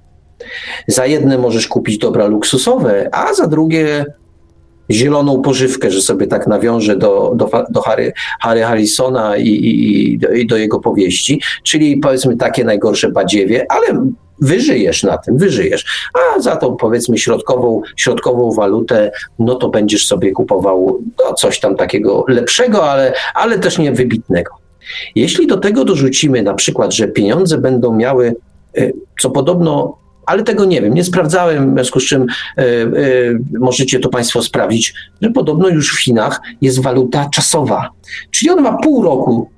Za 0.87 1.05
jedne 1.05 1.37
możesz 1.37 1.67
kupić 1.67 1.97
dobra 1.97 2.27
luksusowe, 2.27 3.09
a 3.11 3.33
za 3.33 3.47
drugie 3.47 4.05
zieloną 4.91 5.41
pożywkę, 5.41 5.91
że 5.91 6.01
sobie 6.01 6.27
tak 6.27 6.47
nawiążę 6.47 6.95
do, 6.95 7.33
do, 7.35 7.49
do 7.69 7.81
Harry, 7.81 8.13
Harry 8.41 8.61
Harrisona 8.61 9.37
i, 9.37 9.47
i, 9.47 10.13
i, 10.13 10.17
do, 10.17 10.29
i 10.29 10.47
do 10.47 10.57
jego 10.57 10.79
powieści, 10.79 11.41
czyli 11.63 11.97
powiedzmy 11.97 12.37
takie 12.37 12.63
najgorsze 12.63 13.11
badziewie, 13.11 13.65
ale 13.69 13.87
wyżyjesz 14.41 15.03
na 15.03 15.17
tym, 15.17 15.37
wyżyjesz. 15.37 16.09
A 16.13 16.39
za 16.39 16.55
tą 16.55 16.75
powiedzmy 16.75 17.17
środkową, 17.17 17.81
środkową 17.95 18.51
walutę, 18.51 19.11
no 19.39 19.55
to 19.55 19.69
będziesz 19.69 20.07
sobie 20.07 20.31
kupował 20.31 21.01
no, 21.19 21.33
coś 21.33 21.59
tam 21.59 21.75
takiego 21.75 22.25
lepszego, 22.27 22.91
ale, 22.91 23.13
ale 23.35 23.59
też 23.59 23.77
nie 23.77 23.91
wybitnego. 23.91 24.51
Jeśli 25.15 25.47
do 25.47 25.57
tego 25.57 25.85
dorzucimy 25.85 26.43
na 26.43 26.53
przykład, 26.53 26.93
że 26.93 27.07
pieniądze 27.07 27.57
będą 27.57 27.95
miały, 27.95 28.35
e, 28.77 28.91
co 29.21 29.29
podobno 29.29 29.97
ale 30.27 30.43
tego 30.43 30.65
nie 30.65 30.81
wiem, 30.81 30.93
nie 30.93 31.03
sprawdzałem, 31.03 31.71
w 31.71 31.73
związku 31.73 31.99
z 31.99 32.03
czym 32.03 32.21
y, 32.21 32.61
y, 32.63 33.39
możecie 33.59 33.99
to 33.99 34.09
Państwo 34.09 34.41
sprawdzić, 34.41 34.93
że 35.21 35.29
podobno 35.29 35.69
już 35.69 35.95
w 35.95 35.99
Chinach 35.99 36.41
jest 36.61 36.81
waluta 36.81 37.29
czasowa, 37.29 37.89
czyli 38.31 38.49
ona 38.49 38.61
ma 38.61 38.77
pół 38.77 39.03
roku. 39.03 39.49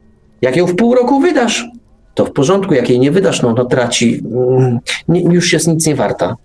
Jak 0.41 0.56
ją 0.56 0.66
w 0.66 0.76
pół 0.76 0.96
roku 0.96 1.20
wydasz, 1.20 1.66
to 2.14 2.26
w 2.26 2.32
porządku, 2.32 2.74
jak 2.74 2.90
jej 2.90 3.00
nie 3.00 3.12
wydasz, 3.12 3.41
no, 3.41 3.54
no 3.54 3.66
traci, 3.66 4.24
mm, 4.32 4.80
nie, 5.08 5.22
już 5.22 5.54
jest 5.54 5.68
nic 5.68 5.88
nie 5.88 5.96
warta 5.96 6.36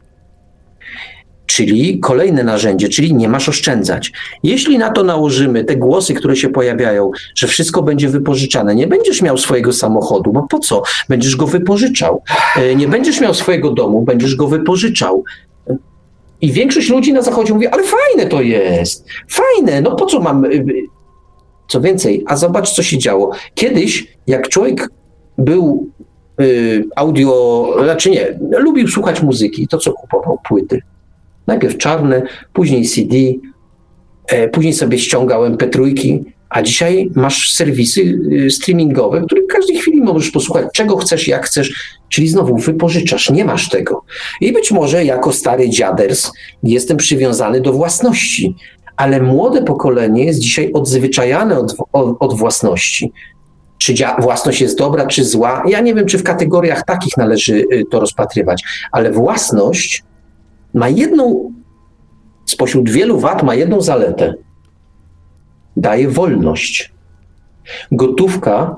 czyli 1.47 2.01
kolejne 2.01 2.45
narzędzie, 2.45 2.89
czyli 2.89 3.15
nie 3.15 3.29
masz 3.29 3.49
oszczędzać. 3.49 4.13
Jeśli 4.43 4.79
na 4.79 4.91
to 4.91 5.05
nałożymy 5.05 5.65
te 5.65 5.77
głosy, 5.77 6.15
które 6.15 6.37
się 6.37 6.49
pojawiają, 6.49 7.11
że 7.35 7.47
wszystko 7.47 7.83
będzie 7.83 8.09
wypożyczane, 8.09 8.75
nie 8.75 8.87
będziesz 8.87 9.23
miał 9.23 9.39
swojego 9.39 9.73
samochodu, 9.73 10.33
bo 10.33 10.43
po 10.43 10.59
co? 10.59 10.83
Będziesz 11.09 11.37
go 11.37 11.47
wypożyczał. 11.47 12.23
E, 12.57 12.75
nie 12.75 12.89
będziesz 12.89 13.21
miał 13.21 13.35
swojego 13.35 13.71
domu, 13.71 14.03
będziesz 14.03 14.37
go 14.37 14.47
wypożyczał. 14.47 15.25
I 16.41 16.53
większość 16.53 16.91
ludzi 16.91 17.13
na 17.13 17.23
zachodzie 17.23 17.55
mówi, 17.55 17.67
ale 17.67 17.83
fajne 17.83 18.31
to 18.31 18.41
jest, 18.41 19.07
fajne, 19.29 19.81
no 19.81 19.97
po 19.97 20.07
co 20.07 20.21
mam... 20.21 20.45
E, 20.45 20.49
co 21.69 21.81
więcej, 21.81 22.25
a 22.27 22.37
zobacz, 22.37 22.71
co 22.71 22.83
się 22.83 22.99
działo. 22.99 23.31
Kiedyś, 23.55 24.17
jak 24.27 24.49
człowiek 24.49 24.89
był 25.39 25.91
y, 26.41 26.85
audio, 26.97 27.69
znaczy 27.85 28.11
nie, 28.11 28.39
lubił 28.59 28.89
słuchać 28.89 29.23
muzyki, 29.23 29.69
to 29.69 29.79
co 29.79 29.93
kupował? 29.93 30.39
Płyty. 30.49 30.83
Najpierw 31.47 31.79
czarne, 31.79 32.23
później 32.53 32.87
CD, 32.87 33.17
e, 34.27 34.49
później 34.49 34.73
sobie 34.73 34.99
ściągałem 34.99 35.57
MP3, 35.57 36.25
a 36.55 36.63
dzisiaj 36.63 37.11
masz 37.15 37.53
serwisy 37.53 38.19
y, 38.33 38.51
streamingowe, 38.51 39.21
w 39.21 39.27
których 39.27 39.45
w 39.45 39.53
każdej 39.53 39.77
chwili 39.77 40.03
możesz 40.03 40.31
posłuchać 40.31 40.67
czego 40.75 40.97
chcesz, 40.97 41.29
jak 41.29 41.47
chcesz, 41.47 41.99
czyli 42.09 42.29
znowu 42.29 42.57
wypożyczasz, 42.57 43.31
nie 43.31 43.45
masz 43.45 43.69
tego. 43.69 44.03
I 44.41 44.53
być 44.53 44.71
może 44.71 45.05
jako 45.05 45.33
stary 45.33 45.71
dziaders 45.71 46.33
jestem 46.63 46.97
przywiązany 46.97 47.61
do 47.61 47.73
własności, 47.73 48.57
ale 48.97 49.23
młode 49.23 49.63
pokolenie 49.63 50.25
jest 50.25 50.39
dzisiaj 50.39 50.71
odzwyczajane 50.73 51.59
od, 51.59 51.77
od, 51.93 52.17
od 52.21 52.39
własności. 52.39 53.13
Czy 53.79 53.95
własność 54.19 54.61
jest 54.61 54.79
dobra, 54.79 55.07
czy 55.07 55.25
zła? 55.25 55.63
Ja 55.69 55.81
nie 55.81 55.95
wiem, 55.95 56.07
czy 56.07 56.19
w 56.19 56.23
kategoriach 56.23 56.85
takich 56.85 57.17
należy 57.17 57.65
y, 57.73 57.85
to 57.91 58.01
rozpatrywać, 58.01 58.63
ale 58.93 59.13
własność 59.13 60.03
ma 60.75 60.89
jedną, 60.89 61.53
spośród 62.45 62.91
wielu 62.91 63.19
wad, 63.19 63.43
ma 63.43 63.55
jedną 63.55 63.81
zaletę. 63.81 64.35
Daje 65.77 66.09
wolność. 66.09 66.93
Gotówka, 67.93 68.77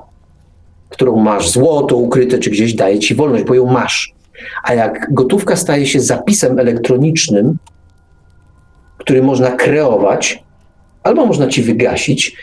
którą 0.89 1.17
masz, 1.17 1.49
złoto 1.49 1.97
ukryte 1.97 2.39
czy 2.39 2.49
gdzieś, 2.49 2.73
daje 2.73 2.99
ci 2.99 3.15
wolność, 3.15 3.43
bo 3.43 3.53
ją 3.53 3.65
masz. 3.65 4.13
A 4.63 4.73
jak 4.73 5.13
gotówka 5.13 5.55
staje 5.55 5.85
się 5.85 5.99
zapisem 5.99 6.59
elektronicznym, 6.59 7.57
który 8.97 9.23
można 9.23 9.51
kreować, 9.51 10.43
albo 11.03 11.25
można 11.25 11.47
ci 11.47 11.63
wygasić, 11.63 12.37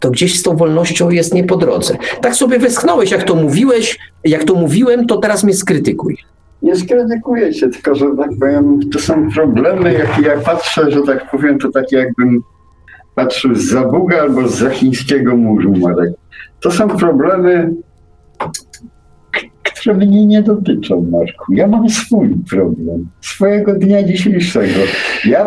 to 0.00 0.10
gdzieś 0.10 0.38
z 0.38 0.42
tą 0.42 0.56
wolnością 0.56 1.10
jest 1.10 1.34
nie 1.34 1.44
po 1.44 1.56
drodze. 1.56 1.96
Tak 2.20 2.34
sobie 2.34 2.58
westchnąłeś, 2.58 3.10
jak 3.10 3.24
to 3.24 3.34
mówiłeś, 3.34 3.98
jak 4.24 4.44
to 4.44 4.54
mówiłem, 4.54 5.06
to 5.06 5.16
teraz 5.16 5.44
mnie 5.44 5.54
skrytykuj 5.54 6.18
nie 6.62 6.76
skrytykuję 6.76 7.52
tylko 7.52 7.94
że 7.94 8.06
tak 8.18 8.30
powiem, 8.40 8.80
to 8.92 8.98
są 8.98 9.30
problemy, 9.30 9.92
jakie 9.92 10.22
ja 10.22 10.36
patrzę, 10.36 10.90
że 10.90 11.02
tak 11.02 11.30
powiem, 11.30 11.58
to 11.58 11.70
tak 11.70 11.92
jakbym 11.92 12.42
patrzył 13.14 13.54
z 13.54 13.64
za 13.64 13.84
Buga 13.84 14.20
albo 14.20 14.48
z 14.48 14.58
za 14.58 14.70
chińskiego 14.70 15.36
muru, 15.36 15.72
Marek. 15.78 16.12
To 16.60 16.70
są 16.70 16.88
problemy, 16.88 17.74
które 19.62 19.94
mnie 19.94 20.26
nie 20.26 20.42
dotyczą, 20.42 21.08
Marku. 21.10 21.52
Ja 21.52 21.66
mam 21.66 21.88
swój 21.90 22.34
problem, 22.50 23.08
swojego 23.20 23.74
dnia 23.74 24.02
dzisiejszego. 24.02 24.80
Ja 25.24 25.46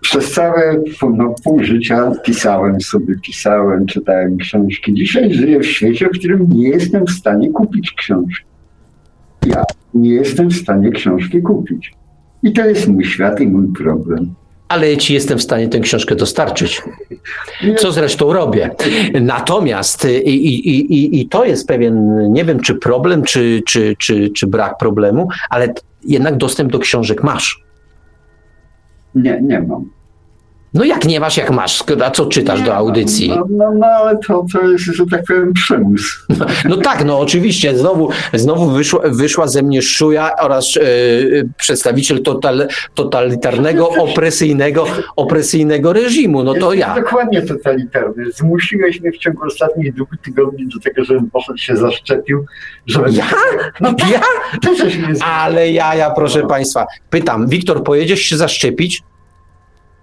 przez 0.00 0.32
całe 0.32 0.82
no, 1.16 1.34
pół 1.44 1.64
życia 1.64 2.12
pisałem 2.24 2.80
sobie, 2.80 3.14
pisałem, 3.26 3.86
czytałem 3.86 4.36
książki. 4.36 4.94
Dzisiaj 4.94 5.34
żyję 5.34 5.60
w 5.60 5.66
świecie, 5.66 6.08
w 6.08 6.18
którym 6.18 6.46
nie 6.48 6.68
jestem 6.68 7.06
w 7.06 7.10
stanie 7.10 7.52
kupić 7.52 7.92
książki. 7.92 8.55
Ja 9.46 9.64
nie 9.94 10.10
jestem 10.10 10.48
w 10.48 10.56
stanie 10.56 10.90
książki 10.90 11.42
kupić. 11.42 11.92
I 12.42 12.52
to 12.52 12.66
jest 12.66 12.88
mój 12.88 13.04
świat 13.04 13.40
i 13.40 13.46
mój 13.46 13.72
problem. 13.72 14.34
Ale 14.68 14.96
ci 14.96 15.14
jestem 15.14 15.38
w 15.38 15.42
stanie 15.42 15.68
tę 15.68 15.80
książkę 15.80 16.16
dostarczyć. 16.16 16.82
Co 17.76 17.92
zresztą 17.92 18.32
robię. 18.32 18.70
Natomiast 19.20 20.04
i, 20.24 20.46
i, 20.46 20.68
i, 20.68 21.20
i 21.20 21.28
to 21.28 21.44
jest 21.44 21.68
pewien, 21.68 22.18
nie 22.32 22.44
wiem 22.44 22.60
czy 22.60 22.74
problem, 22.74 23.22
czy, 23.22 23.62
czy, 23.66 23.96
czy, 23.98 24.30
czy 24.30 24.46
brak 24.46 24.78
problemu, 24.78 25.28
ale 25.50 25.74
jednak 26.04 26.36
dostęp 26.36 26.72
do 26.72 26.78
książek 26.78 27.22
masz. 27.22 27.64
Nie, 29.14 29.42
nie 29.42 29.60
mam. 29.60 29.95
No 30.74 30.84
jak 30.84 31.04
nie 31.04 31.20
masz, 31.20 31.36
jak 31.36 31.50
masz, 31.50 31.84
a 32.04 32.10
co 32.10 32.26
czytasz 32.26 32.62
do 32.62 32.74
audycji? 32.74 33.28
No, 33.28 33.46
no, 33.50 33.72
no, 33.78 33.86
ale 33.86 34.18
to, 34.18 34.46
to 34.52 34.62
jest, 34.62 34.84
że 34.84 35.06
tak 35.06 35.24
powiem, 35.28 35.52
przymus. 35.52 36.26
No, 36.38 36.46
no 36.68 36.76
tak, 36.76 37.04
no 37.04 37.18
oczywiście, 37.18 37.78
znowu, 37.78 38.10
znowu 38.34 38.70
wyszła, 38.70 39.00
wyszła 39.04 39.48
ze 39.48 39.62
mnie 39.62 39.82
szuja 39.82 40.36
oraz 40.40 40.76
e, 40.76 40.80
przedstawiciel 41.56 42.22
total, 42.22 42.68
totalitarnego, 42.94 43.88
opresyjnego, 43.88 44.86
opresyjnego 45.16 45.92
reżimu, 45.92 46.42
no 46.42 46.54
to 46.54 46.72
ja. 46.72 46.94
Dokładnie 46.94 47.42
totalitarny. 47.42 48.24
Zmusiłeś 48.32 49.00
mnie 49.00 49.12
w 49.12 49.18
ciągu 49.18 49.46
ostatnich 49.46 49.94
dwóch 49.94 50.08
tygodni 50.24 50.68
do 50.68 50.80
tego, 50.80 51.04
żebym 51.04 51.30
poszedł 51.30 51.58
się 51.58 51.76
zaszczepił. 51.76 52.46
Ja? 53.10 53.26
No 53.80 53.94
tak, 53.94 54.10
ja? 54.10 54.20
Ty 54.62 54.84
mnie 54.84 55.24
Ale 55.24 55.70
ja, 55.72 55.94
ja, 55.94 56.10
proszę 56.10 56.46
państwa, 56.46 56.86
pytam, 57.10 57.48
Wiktor, 57.48 57.84
pojedziesz 57.84 58.20
się 58.20 58.36
zaszczepić? 58.36 59.02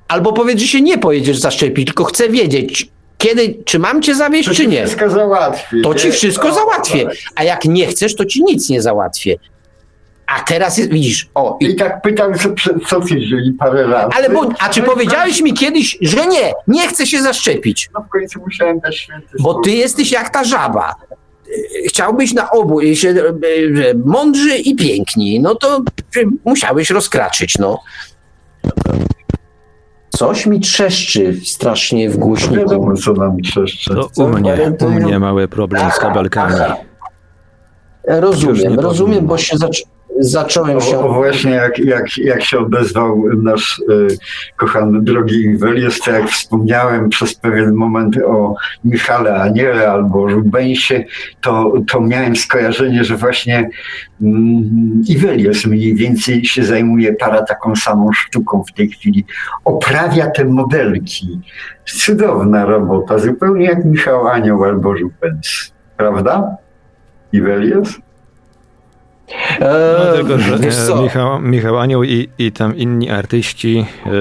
Albo 0.08 0.34
powiedz, 0.34 0.60
że 0.60 0.68
się 0.68 0.82
nie 0.82 0.98
pojedziesz 0.98 1.38
zaszczepić, 1.38 1.86
tylko 1.88 2.04
chcę 2.04 2.30
wiedzieć, 2.30 2.88
kiedy, 3.18 3.58
czy 3.66 3.80
mam 3.80 4.02
cię 4.02 4.16
zawieźć, 4.16 4.50
to 4.50 4.56
czy 4.56 4.68
nie. 4.68 4.86
wszystko 4.86 5.10
załatwię. 5.10 5.82
To 5.82 5.96
ci 5.96 6.12
wszystko 6.12 6.50
o, 6.50 6.54
załatwię. 6.54 7.06
Tak. 7.06 7.16
A 7.36 7.44
jak 7.44 7.66
nie 7.66 7.88
chcesz, 7.88 8.16
to 8.16 8.26
ci 8.26 8.44
nic 8.44 8.70
nie 8.70 8.82
załatwię. 8.82 9.38
A 10.28 10.44
teraz 10.44 10.78
jest, 10.78 10.90
widzisz, 10.90 11.30
o. 11.36 11.58
I, 11.62 11.66
I 11.66 11.76
tak 11.76 12.02
pytam, 12.02 12.34
co, 12.38 12.50
co 12.88 13.02
tydzień 13.02 13.54
parę 13.60 13.88
razy. 13.88 14.10
Ale 14.16 14.30
bo, 14.30 14.50
a 14.60 14.70
czy 14.70 14.82
no 14.82 14.88
powiedziałeś 14.88 15.42
mi 15.42 15.54
kiedyś, 15.54 15.98
że 16.02 16.28
nie, 16.28 16.54
nie 16.68 16.88
chcę 16.88 17.08
się 17.08 17.22
zaszczepić? 17.22 17.90
No 17.94 18.02
w 18.02 18.10
końcu 18.10 18.40
musiałem 18.40 18.80
dać 18.80 18.98
święty 18.98 19.28
Bo 19.40 19.62
ty 19.62 19.72
jesteś 19.72 20.12
jak 20.12 20.30
ta 20.30 20.44
żaba. 20.44 20.96
Chciałbyś 21.88 22.34
na 22.34 22.52
obu 22.52 22.96
się 22.96 23.10
e, 23.10 23.14
e, 23.14 23.94
mądrzy 24.06 24.58
i 24.58 24.76
piękni, 24.76 25.40
no 25.40 25.56
to 25.56 25.82
musiałeś 26.46 26.90
rozkraczyć, 26.90 27.58
no. 27.58 27.80
Coś 30.16 30.46
mi 30.46 30.60
trzeszczy 30.60 31.40
strasznie 31.44 32.10
w 32.10 32.18
głośniku. 32.18 32.56
Wiadomo, 32.56 32.94
co 32.94 33.14
nam 33.14 33.38
trzeszczy. 33.42 33.96
To 33.96 34.10
u 34.24 34.28
mnie, 34.28 34.58
u 34.88 34.90
mnie 34.90 35.20
mały 35.20 35.48
problem 35.48 35.92
z 35.92 36.00
kabelkami. 36.00 36.56
Rozumiem, 38.08 38.80
rozumiem, 38.80 39.28
bo 39.28 39.38
się 39.38 39.58
zaczęło 39.58 39.90
zacząłem 40.20 40.82
się... 40.82 41.00
O, 41.00 41.14
właśnie 41.14 41.52
jak, 41.52 41.80
jak, 41.80 42.18
jak 42.18 42.44
się 42.44 42.60
odezwał 42.60 43.24
nasz 43.38 43.80
y, 43.80 44.08
kochany 44.56 45.02
drogi 45.02 45.36
Iwelius, 45.36 46.00
to 46.00 46.12
jak 46.12 46.30
wspomniałem 46.30 47.10
przez 47.10 47.36
pewien 47.36 47.74
moment 47.74 48.18
o 48.18 48.56
Michale 48.86 49.36
Aniele 49.36 49.92
albo 49.92 50.28
Rubensie, 50.28 51.06
to, 51.42 51.74
to 51.92 52.02
miałem 52.02 52.36
skojarzenie, 52.36 53.04
że 53.04 53.18
właśnie 53.18 53.70
mm, 54.22 55.04
Iwelius 55.08 55.66
mniej 55.66 55.96
więcej 55.96 56.46
się 56.46 56.64
zajmuje 56.64 57.14
para 57.14 57.44
taką 57.44 57.76
samą 57.76 58.12
sztuką 58.14 58.64
w 58.64 58.74
tej 58.74 58.90
chwili. 58.90 59.26
Oprawia 59.66 60.32
te 60.32 60.46
modelki. 60.46 61.40
Cudowna 61.86 62.66
robota, 62.66 63.18
zupełnie 63.18 63.66
jak 63.66 63.86
Michał 63.86 64.28
Anioł 64.28 64.64
albo 64.64 64.94
Rubens. 64.94 65.74
Prawda? 65.98 66.58
Iwelius? 67.32 68.03
No, 69.60 70.14
tylko, 70.14 70.40
że 70.40 70.56
e, 70.56 71.04
Michał, 71.04 71.40
Michał 71.40 71.78
Anioł 71.80 72.04
i, 72.04 72.30
i 72.38 72.52
tam 72.52 72.78
inni 72.78 73.10
artyści 73.10 73.86
e, 74.06 74.12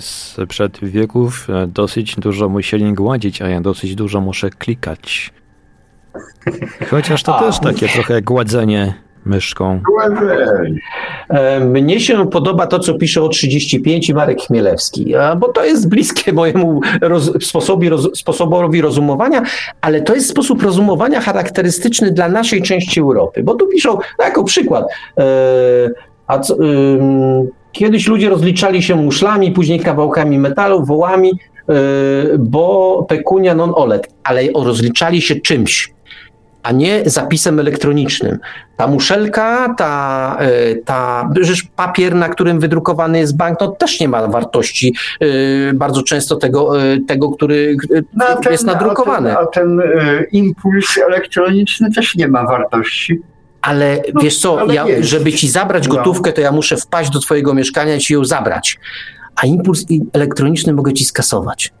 sprzed 0.00 0.78
wieków 0.82 1.50
e, 1.50 1.66
dosyć 1.66 2.16
dużo 2.16 2.48
musieli 2.48 2.92
gładzić, 2.92 3.42
a 3.42 3.48
ja 3.48 3.60
dosyć 3.60 3.94
dużo 3.94 4.20
muszę 4.20 4.50
klikać. 4.50 5.32
Chociaż 6.90 7.22
to 7.22 7.36
a, 7.36 7.40
też 7.40 7.58
takie 7.58 7.88
trochę 7.88 8.22
gładzenie 8.22 8.94
myszką. 9.28 9.80
E, 11.30 11.60
mnie 11.60 12.00
się 12.00 12.30
podoba 12.30 12.66
to, 12.66 12.78
co 12.78 12.94
pisze 12.94 13.22
o 13.22 13.28
35 13.28 14.12
Marek 14.12 14.40
Chmielewski, 14.40 15.14
bo 15.40 15.52
to 15.52 15.64
jest 15.64 15.88
bliskie 15.88 16.32
mojemu 16.32 16.80
roz, 17.00 17.32
roz, 17.88 18.08
sposobowi 18.14 18.80
rozumowania, 18.80 19.42
ale 19.80 20.02
to 20.02 20.14
jest 20.14 20.28
sposób 20.28 20.62
rozumowania 20.62 21.20
charakterystyczny 21.20 22.10
dla 22.10 22.28
naszej 22.28 22.62
części 22.62 23.00
Europy, 23.00 23.42
bo 23.42 23.54
tu 23.54 23.66
piszą, 23.66 23.98
no 24.18 24.24
jako 24.24 24.44
przykład, 24.44 24.84
e, 25.18 25.24
a 26.26 26.38
co, 26.38 26.56
kiedyś 27.72 28.06
ludzie 28.06 28.28
rozliczali 28.28 28.82
się 28.82 28.96
muszlami, 28.96 29.52
później 29.52 29.80
kawałkami 29.80 30.38
metalu, 30.38 30.84
wołami, 30.84 31.30
e, 31.30 31.72
bo 32.38 33.06
pekunia 33.08 33.54
non 33.54 33.72
olet, 33.74 34.08
ale 34.24 34.42
rozliczali 34.54 35.22
się 35.22 35.34
czymś 35.36 35.97
a 36.68 36.72
nie 36.72 37.02
zapisem 37.06 37.60
elektronicznym. 37.60 38.38
Ta 38.76 38.86
muszelka, 38.86 39.74
ta, 39.78 40.36
e, 40.40 40.74
ta 40.74 41.30
papier, 41.76 42.14
na 42.14 42.28
którym 42.28 42.60
wydrukowany 42.60 43.18
jest 43.18 43.36
banknot, 43.36 43.78
też 43.78 44.00
nie 44.00 44.08
ma 44.08 44.26
wartości 44.26 44.94
e, 45.20 45.26
bardzo 45.74 46.02
często 46.02 46.36
tego, 46.36 46.82
e, 46.82 47.00
tego 47.00 47.30
który 47.30 47.76
no, 48.14 48.36
ten, 48.42 48.52
jest 48.52 48.66
nadrukowany. 48.66 49.38
A 49.38 49.46
ten, 49.46 49.80
a 49.80 49.84
ten 49.84 50.26
impuls 50.32 50.98
elektroniczny 51.08 51.92
też 51.92 52.14
nie 52.14 52.28
ma 52.28 52.44
wartości. 52.44 53.20
Ale 53.62 54.02
no, 54.14 54.20
wiesz 54.20 54.38
co, 54.38 54.72
ja, 54.72 54.84
żeby 55.00 55.32
ci 55.32 55.48
zabrać 55.48 55.88
no. 55.88 55.94
gotówkę, 55.94 56.32
to 56.32 56.40
ja 56.40 56.52
muszę 56.52 56.76
wpaść 56.76 57.10
do 57.10 57.20
twojego 57.20 57.54
mieszkania 57.54 57.94
i 57.94 58.00
ci 58.00 58.14
ją 58.14 58.24
zabrać. 58.24 58.78
A 59.36 59.46
impuls 59.46 59.84
elektroniczny 60.12 60.72
mogę 60.72 60.92
ci 60.92 61.04
skasować. 61.04 61.72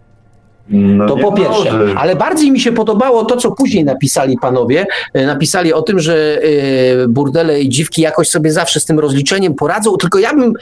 No 0.70 1.06
to 1.06 1.16
po 1.16 1.32
pierwsze. 1.32 1.72
Może. 1.72 1.94
Ale 1.98 2.16
bardziej 2.16 2.50
mi 2.52 2.60
się 2.60 2.72
podobało 2.72 3.24
to, 3.24 3.36
co 3.36 3.52
później 3.52 3.84
napisali 3.84 4.36
panowie. 4.38 4.86
E, 5.14 5.26
napisali 5.26 5.72
o 5.72 5.82
tym, 5.82 6.00
że 6.00 6.38
e, 6.42 7.08
burdele 7.08 7.60
i 7.60 7.68
dziwki 7.68 8.02
jakoś 8.02 8.28
sobie 8.28 8.52
zawsze 8.52 8.80
z 8.80 8.84
tym 8.84 8.98
rozliczeniem 8.98 9.54
poradzą, 9.54 9.96
tylko 9.96 10.18
ja 10.18 10.34
bym. 10.34 10.52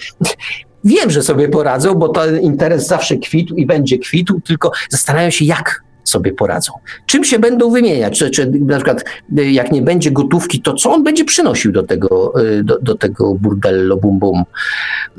Wiem, 0.85 1.11
że 1.11 1.23
sobie 1.23 1.49
poradzą, 1.49 1.95
bo 1.95 2.09
ten 2.09 2.41
interes 2.41 2.87
zawsze 2.87 3.17
kwitł 3.17 3.55
i 3.55 3.67
będzie 3.67 3.99
kwitł, 3.99 4.41
tylko 4.41 4.71
zastanawiam 4.91 5.31
się, 5.31 5.45
jak 5.45 5.83
sobie 6.09 6.33
poradzą. 6.33 6.73
Czym 7.07 7.25
się 7.25 7.39
będą 7.39 7.71
wymieniać? 7.71 8.19
Czy, 8.19 8.31
czy 8.31 8.51
na 8.61 8.77
przykład 8.77 9.05
y, 9.39 9.51
jak 9.53 9.73
nie 9.73 9.83
będzie 9.83 10.11
gotówki, 10.11 10.61
to 10.61 10.75
co 10.75 10.93
on 10.93 11.05
będzie 11.05 11.25
przynosił 11.25 11.73
do 11.73 11.83
tego, 11.83 12.41
y, 12.41 12.65
do, 12.65 12.79
do 12.79 12.95
tego 12.95 13.35
burdello 13.35 13.97
bum 13.97 14.19
bum? 14.19 14.45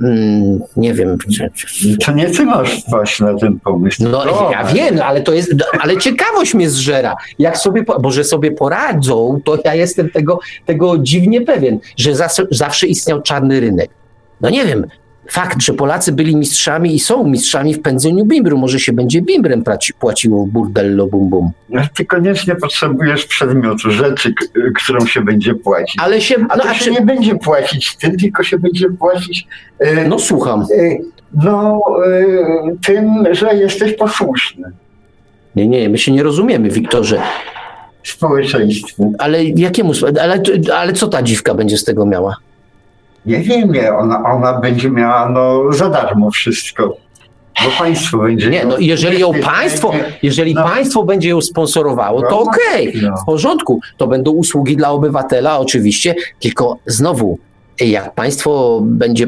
Mm, 0.01 0.59
nie 0.77 0.93
wiem. 0.93 1.18
To 2.05 2.11
nie 2.11 2.30
ty 2.30 2.45
masz 2.45 2.84
właśnie 2.89 3.26
na 3.26 3.39
ten 3.39 3.59
pomysł. 3.59 4.03
No 4.03 4.23
to 4.26 4.49
ja 4.51 4.64
wiem, 4.64 4.99
ale 5.01 5.22
to 5.22 5.34
jest, 5.34 5.55
ale 5.80 5.97
ciekawość 5.97 6.53
mnie 6.53 6.69
zżera. 6.69 7.15
Jak 7.39 7.57
sobie, 7.57 7.84
bo 8.01 8.11
że 8.11 8.23
sobie 8.23 8.51
poradzą, 8.51 9.41
to 9.45 9.57
ja 9.65 9.76
jestem 9.76 10.09
tego, 10.09 10.39
tego 10.65 10.97
dziwnie 10.97 11.41
pewien, 11.41 11.80
że 11.97 12.15
zawsze, 12.15 12.47
zawsze 12.51 12.88
istniał 12.88 13.22
czarny 13.22 13.59
rynek. 13.59 13.89
No 14.41 14.49
nie 14.49 14.65
wiem, 14.65 14.85
fakt, 15.30 15.62
że 15.62 15.74
Polacy 15.74 16.12
byli 16.12 16.36
mistrzami 16.36 16.95
i 16.95 16.99
są 16.99 17.24
mistrzami 17.24 17.74
w 17.74 17.82
pędzeniu 17.82 18.26
bimbru. 18.26 18.58
Może 18.58 18.80
się 18.80 18.94
będzie 18.94 19.22
bimbrem 19.22 19.64
płaciło 19.99 20.45
w 20.45 20.49
burdello 20.49 21.08
bum 21.08 21.30
bum. 21.30 21.52
No, 21.70 21.82
ty 21.95 22.06
koniecznie 22.06 22.56
potrzebujesz 22.56 23.26
przedmiotu, 23.26 23.91
rzeczy, 23.91 24.34
którą 24.76 25.06
się 25.06 25.22
będzie 25.22 25.56
płacić. 25.56 25.95
Ale 25.99 26.22
się, 26.22 26.36
a 26.49 26.56
no, 26.56 26.64
to 26.64 26.70
a 26.70 26.74
się 26.74 26.86
czy... 26.86 26.91
nie 26.91 27.02
będzie 27.02 27.36
płacić 27.36 27.95
tym, 27.95 28.18
tylko 28.18 28.44
się 28.44 28.60
będzie 28.60 28.90
płacić... 28.90 29.48
E, 29.80 30.08
no 30.08 30.20
słucham. 30.20 30.62
E, 30.62 30.98
no 31.44 31.82
e, 32.06 32.26
tym, 32.86 33.26
że 33.32 33.56
jesteś 33.56 33.94
posłuszny. 33.94 34.72
Nie, 35.56 35.68
nie, 35.68 35.90
my 35.90 35.98
się 35.98 36.12
nie 36.12 36.24
rozumiemy, 36.24 36.70
Wiktorze. 36.70 37.22
Społeczeństwu. 38.04 39.14
Ale 39.20 39.44
jakiemu? 39.44 39.91
Ale, 40.22 40.41
ale 40.76 40.94
co 40.94 41.08
ta 41.08 41.24
dziwka 41.24 41.54
będzie 41.54 41.78
z 41.78 41.84
tego 41.84 42.06
miała? 42.06 42.36
Nie 43.28 43.40
wiem, 43.40 43.74
ona, 43.98 44.24
ona 44.24 44.60
będzie 44.60 44.90
miała 44.90 45.30
no, 45.30 45.74
za 45.74 45.90
darmo 45.90 46.32
wszystko. 46.32 46.98
Bo 47.64 47.70
państwo 47.80 48.18
będzie. 48.18 48.49
Nie, 48.49 48.66
no 48.66 48.78
jeżeli 48.80 49.20
ją 49.20 49.32
państwo, 49.34 49.94
jeżeli 50.24 50.54
no. 50.54 50.64
państwo 50.64 51.04
będzie 51.04 51.30
ją 51.30 51.41
sponsorowało, 51.41 52.22
to 52.22 52.30
no, 52.30 52.40
okej, 52.40 52.90
okay, 52.90 53.02
no. 53.02 53.18
w 53.18 53.26
porządku. 53.26 53.80
To 53.98 54.08
będą 54.08 54.32
usługi 54.32 54.78
dla 54.78 54.90
obywatela, 54.90 55.60
oczywiście, 55.60 56.16
tylko 56.40 56.78
znowu, 56.86 57.40
jak 57.80 58.16
państwo 58.16 58.80
będzie 58.84 59.28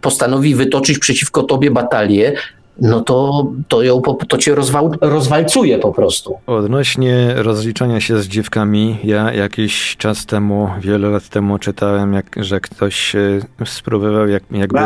postanowi 0.00 0.54
wytoczyć 0.54 0.98
przeciwko 0.98 1.42
tobie 1.42 1.70
batalię, 1.70 2.32
no 2.80 3.00
to, 3.00 3.46
to, 3.68 3.82
ją, 3.82 4.02
to 4.28 4.38
cię 4.38 4.54
rozwal, 4.54 4.90
rozwalcuje 5.00 5.78
po 5.78 5.92
prostu. 5.92 6.38
Odnośnie 6.46 7.34
rozliczania 7.36 8.00
się 8.00 8.18
z 8.18 8.28
dziwkami, 8.28 8.98
ja 9.04 9.32
jakiś 9.32 9.96
czas 9.96 10.26
temu, 10.26 10.70
wiele 10.80 11.08
lat 11.08 11.28
temu 11.28 11.58
czytałem, 11.58 12.12
jak, 12.12 12.26
że 12.36 12.60
ktoś 12.60 13.16
spróbował 13.64 14.28
jak, 14.28 14.42
jakby 14.50 14.80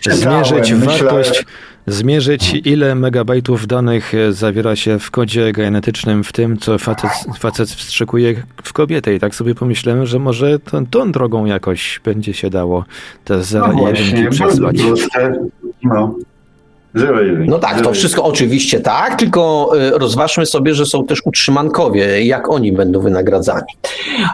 zmierzyć 0.00 0.74
wartość, 0.74 1.44
zmierzyć 1.86 2.54
ile 2.64 2.94
megabajtów 2.94 3.66
danych 3.66 4.12
zawiera 4.30 4.76
się 4.76 4.98
w 4.98 5.10
kodzie 5.10 5.52
genetycznym, 5.52 6.24
w 6.24 6.32
tym, 6.32 6.58
co 6.58 6.78
facet, 6.78 7.10
facet 7.38 7.68
wstrzykuje 7.68 8.42
w 8.62 8.72
kobietę. 8.72 9.14
I 9.14 9.20
tak 9.20 9.34
sobie 9.34 9.54
pomyślałem, 9.54 10.06
że 10.06 10.18
może 10.18 10.58
tą, 10.58 10.86
tą 10.86 11.12
drogą 11.12 11.44
jakoś 11.44 12.00
będzie 12.04 12.34
się 12.34 12.50
dało 12.50 12.84
te 13.24 13.42
0 13.42 13.72
no 13.72 13.90
i 13.90 14.00
1 14.00 14.30
przesłać. 14.30 14.76
No. 15.82 16.14
No 17.46 17.58
tak, 17.58 17.80
to 17.80 17.92
wszystko 17.92 18.24
oczywiście 18.24 18.80
tak, 18.80 19.16
tylko 19.16 19.70
y, 19.94 19.98
rozważmy 19.98 20.46
sobie, 20.46 20.74
że 20.74 20.86
są 20.86 21.06
też 21.06 21.20
utrzymankowie, 21.24 22.24
jak 22.24 22.50
oni 22.50 22.72
będą 22.72 23.00
wynagradzani. 23.00 23.66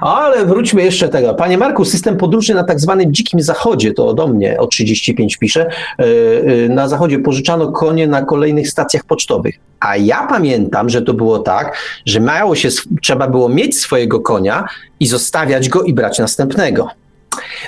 Ale 0.01 0.47
wróćmy 0.47 0.83
jeszcze 0.83 1.09
tego. 1.09 1.35
Panie 1.35 1.59
Marku, 1.59 1.85
system 1.85 2.17
podróży 2.17 2.55
na 2.55 2.65
tak 2.65 2.81
zwanym 2.81 3.15
dzikim 3.15 3.41
zachodzie, 3.41 3.95
to 3.95 4.15
do 4.15 4.27
mnie 4.27 4.61
o 4.61 4.67
35 4.67 5.37
pisze, 5.37 5.69
y, 6.01 6.05
y, 6.05 6.69
na 6.69 6.89
zachodzie 6.89 7.19
pożyczano 7.19 7.73
konie 7.73 8.07
na 8.07 8.23
kolejnych 8.23 8.69
stacjach 8.69 9.05
pocztowych. 9.05 9.55
A 9.81 9.97
ja 9.97 10.27
pamiętam, 10.27 10.89
że 10.89 11.03
to 11.03 11.15
było 11.15 11.39
tak, 11.39 11.77
że 12.07 12.21
miało 12.21 12.55
się, 12.55 12.69
trzeba 13.03 13.29
było 13.29 13.49
mieć 13.49 13.79
swojego 13.79 14.21
konia 14.21 14.69
i 15.01 15.07
zostawiać 15.07 15.69
go 15.69 15.83
i 15.83 15.95
brać 15.95 16.19
następnego. 16.19 16.91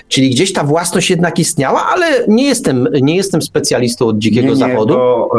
Czyli 0.09 0.31
gdzieś 0.31 0.53
ta 0.53 0.65
własność 0.65 1.11
jednak 1.11 1.39
istniała, 1.39 1.87
ale 1.87 2.07
nie 2.29 2.45
jestem, 2.45 2.89
nie 3.03 3.17
jestem 3.17 3.43
specjalistą 3.43 4.07
od 4.07 4.19
dzikiego 4.19 4.47
nie, 4.47 4.53
nie, 4.53 4.57
zachodu. 4.57 4.95
Bo, 4.95 5.31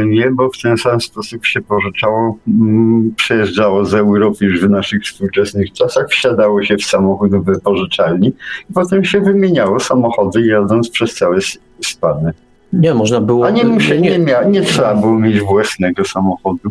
e, 0.00 0.06
nie, 0.06 0.30
bo 0.30 0.50
w 0.50 0.62
ten 0.62 0.76
sam 0.76 1.00
sposób 1.00 1.46
się 1.46 1.60
pożyczało, 1.60 2.38
mm, 2.48 3.12
przejeżdżało 3.16 3.84
z 3.84 3.94
Europy 3.94 4.44
już 4.44 4.60
w 4.60 4.70
naszych 4.70 5.02
współczesnych 5.02 5.72
czasach, 5.72 6.08
wsiadało 6.08 6.62
się 6.62 6.76
w 6.76 6.84
samochód 6.84 7.30
do 7.30 7.40
wypożyczalni 7.40 8.28
i 8.70 8.72
potem 8.72 9.04
się 9.04 9.20
wymieniało 9.20 9.80
samochody 9.80 10.46
jadąc 10.46 10.90
przez 10.90 11.14
całe 11.14 11.40
Stany. 11.84 12.32
Nie, 12.72 12.94
można 12.94 13.20
było... 13.20 13.46
A 13.46 13.50
nie, 13.50 13.64
muszę, 13.64 13.98
nie, 13.98 14.18
nie, 14.18 14.36
nie 14.46 14.62
trzeba 14.62 14.94
było 14.94 15.18
mieć 15.18 15.40
własnego 15.40 16.04
samochodu. 16.04 16.70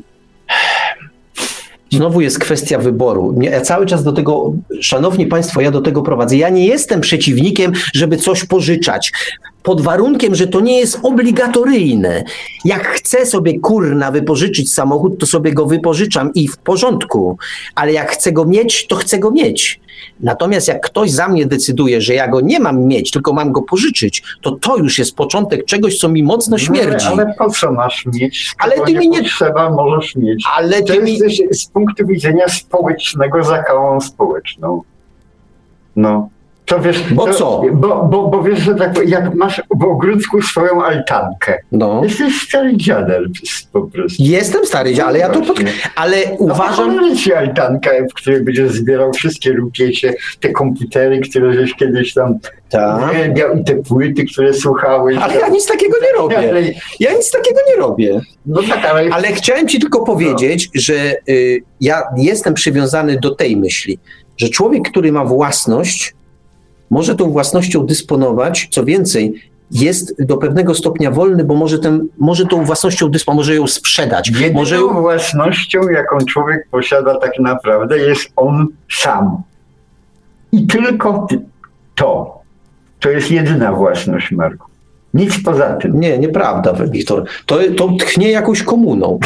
Znowu 1.92 2.22
jest 2.22 2.40
kwestia 2.40 2.80
wyboru. 2.80 3.36
Ja 3.42 3.62
cały 3.62 3.86
czas 3.86 4.04
do 4.04 4.12
tego, 4.12 4.54
szanowni 4.82 5.26
państwo, 5.26 5.62
ja 5.62 5.72
do 5.72 5.82
tego 5.82 6.02
prowadzę. 6.02 6.38
Ja 6.38 6.50
nie 6.50 6.68
jestem 6.68 7.02
przeciwnikiem, 7.02 7.72
żeby 7.94 8.18
coś 8.18 8.46
pożyczać. 8.46 9.12
Pod 9.64 9.82
warunkiem, 9.82 10.36
że 10.36 10.48
to 10.48 10.60
nie 10.60 10.80
jest 10.80 11.00
obligatoryjne. 11.04 12.24
Jak 12.66 12.88
chcę 12.88 13.26
sobie 13.26 13.60
kurna 13.60 14.12
wypożyczyć 14.12 14.74
samochód, 14.74 15.20
to 15.20 15.26
sobie 15.26 15.54
go 15.54 15.66
wypożyczam 15.66 16.34
i 16.34 16.48
w 16.48 16.58
porządku. 16.58 17.38
Ale 17.76 17.94
jak 17.94 18.12
chcę 18.12 18.32
go 18.32 18.46
mieć, 18.46 18.88
to 18.88 18.96
chcę 18.96 19.20
go 19.20 19.32
mieć. 19.32 19.80
Natomiast 20.20 20.68
jak 20.68 20.82
ktoś 20.82 21.12
za 21.12 21.28
mnie 21.28 21.46
decyduje, 21.46 22.02
że 22.02 22.14
ja 22.14 22.28
go 22.28 22.42
nie 22.42 22.60
mam 22.60 22.86
mieć, 22.86 23.12
tylko 23.12 23.34
mam 23.34 23.52
go 23.52 23.62
pożyczyć, 23.62 24.24
to 24.42 24.52
to 24.52 24.78
już 24.78 25.00
jest 25.00 25.16
początek 25.16 25.66
czegoś, 25.66 25.98
co 25.98 26.10
mi 26.10 26.24
mocno 26.24 26.58
śmierdzi. 26.58 27.06
No, 27.06 27.12
ale 27.12 27.34
po 27.38 27.50
co 27.50 27.72
masz 27.72 28.06
mieć? 28.06 28.56
Ale 28.60 28.76
ty 28.86 28.94
mi 28.94 29.10
nie 29.10 29.24
trzeba, 29.24 29.70
możesz 29.70 30.16
mieć. 30.16 30.44
Ale 30.56 30.84
ty 30.84 30.94
to 30.94 31.02
mi... 31.02 31.20
z 31.52 31.66
punktu 31.66 32.08
widzenia 32.08 32.48
społecznego 32.48 33.44
za 33.44 33.64
społeczną. 34.02 34.82
No. 35.96 36.30
To 36.70 36.80
wiesz, 36.80 37.14
bo 37.14 37.26
to, 37.26 37.34
co? 37.34 37.62
Bo, 37.74 38.04
bo, 38.04 38.28
bo 38.28 38.44
wiesz, 38.44 38.60
że 38.60 38.76
tak, 38.76 39.00
jak 39.08 39.36
masz 39.36 39.62
w 39.80 39.84
ogródku 39.84 40.42
swoją 40.42 40.84
altankę. 40.84 41.60
No. 41.72 42.02
Jesteś 42.04 42.42
stary 42.42 42.78
dziadel 42.78 43.30
po 43.74 43.82
prostu. 43.82 44.24
Jestem 44.24 44.66
stary 44.66 44.94
dziadel, 44.94 45.10
ale 45.10 45.20
ja 45.20 45.30
to 45.30 45.42
pod... 45.42 45.60
ale 45.96 46.18
uważam... 46.38 46.96
No, 46.96 47.16
ci 47.16 47.34
altankę, 47.34 48.06
w 48.12 48.14
której 48.14 48.44
będziesz 48.44 48.72
zbierał 48.72 49.14
wszystkie 49.14 49.54
rupiecie, 49.54 50.14
te 50.40 50.52
komputery, 50.52 51.20
które 51.20 51.54
żeś 51.54 51.74
kiedyś 51.74 52.14
tam 52.14 52.40
tak. 52.70 53.16
i 53.60 53.64
te 53.64 53.76
płyty, 53.76 54.26
które 54.26 54.54
słuchałeś. 54.54 55.18
Ale 55.18 55.36
ja 55.36 55.48
nic 55.48 55.66
takiego 55.68 55.98
nie 56.02 56.18
robię. 56.18 56.74
Ja 57.00 57.14
nic 57.14 57.32
takiego 57.32 57.60
nie 57.68 57.76
robię. 57.76 58.22
No 58.46 58.62
tak, 58.70 58.86
ale... 58.86 59.10
ale 59.12 59.28
chciałem 59.28 59.68
ci 59.68 59.80
tylko 59.80 60.04
powiedzieć, 60.04 60.70
no. 60.76 60.82
że 60.82 61.16
y, 61.30 61.64
ja 61.82 62.04
jestem 62.18 62.54
przywiązany 62.54 63.20
do 63.20 63.36
tej 63.36 63.58
myśli, 63.58 64.00
że 64.38 64.50
człowiek, 64.50 64.90
który 64.90 65.12
ma 65.12 65.26
własność, 65.26 66.14
może 66.90 67.16
tą 67.16 67.32
własnością 67.32 67.86
dysponować, 67.86 68.68
co 68.72 68.86
więcej, 68.86 69.34
jest 69.72 70.26
do 70.26 70.38
pewnego 70.38 70.76
stopnia 70.76 71.12
wolny, 71.12 71.44
bo 71.44 71.56
może, 71.56 71.80
ten, 71.80 72.08
może 72.18 72.46
tą 72.46 72.66
własnością 72.66 73.10
dysponować, 73.10 73.48
może 73.48 73.56
ją 73.56 73.68
sprzedać. 73.68 74.30
Jedyną 74.30 74.60
może 74.60 74.78
własnością, 74.78 75.90
jaką 75.90 76.18
człowiek 76.18 76.68
posiada 76.72 77.20
tak 77.20 77.32
naprawdę, 77.40 77.98
jest 77.98 78.30
on 78.36 78.68
sam. 78.92 79.42
I 80.52 80.68
tylko 80.68 81.28
to. 81.96 82.40
To 83.00 83.10
jest 83.10 83.32
jedyna 83.32 83.74
własność, 83.74 84.32
Marku. 84.32 84.70
Nic 85.14 85.44
poza 85.44 85.74
tym. 85.74 86.00
Nie, 86.00 86.18
nieprawda, 86.18 86.74
Wiktor. 86.74 87.26
To, 87.46 87.58
to 87.78 87.90
tchnie 88.00 88.32
jakąś 88.32 88.64
komuną. 88.64 89.20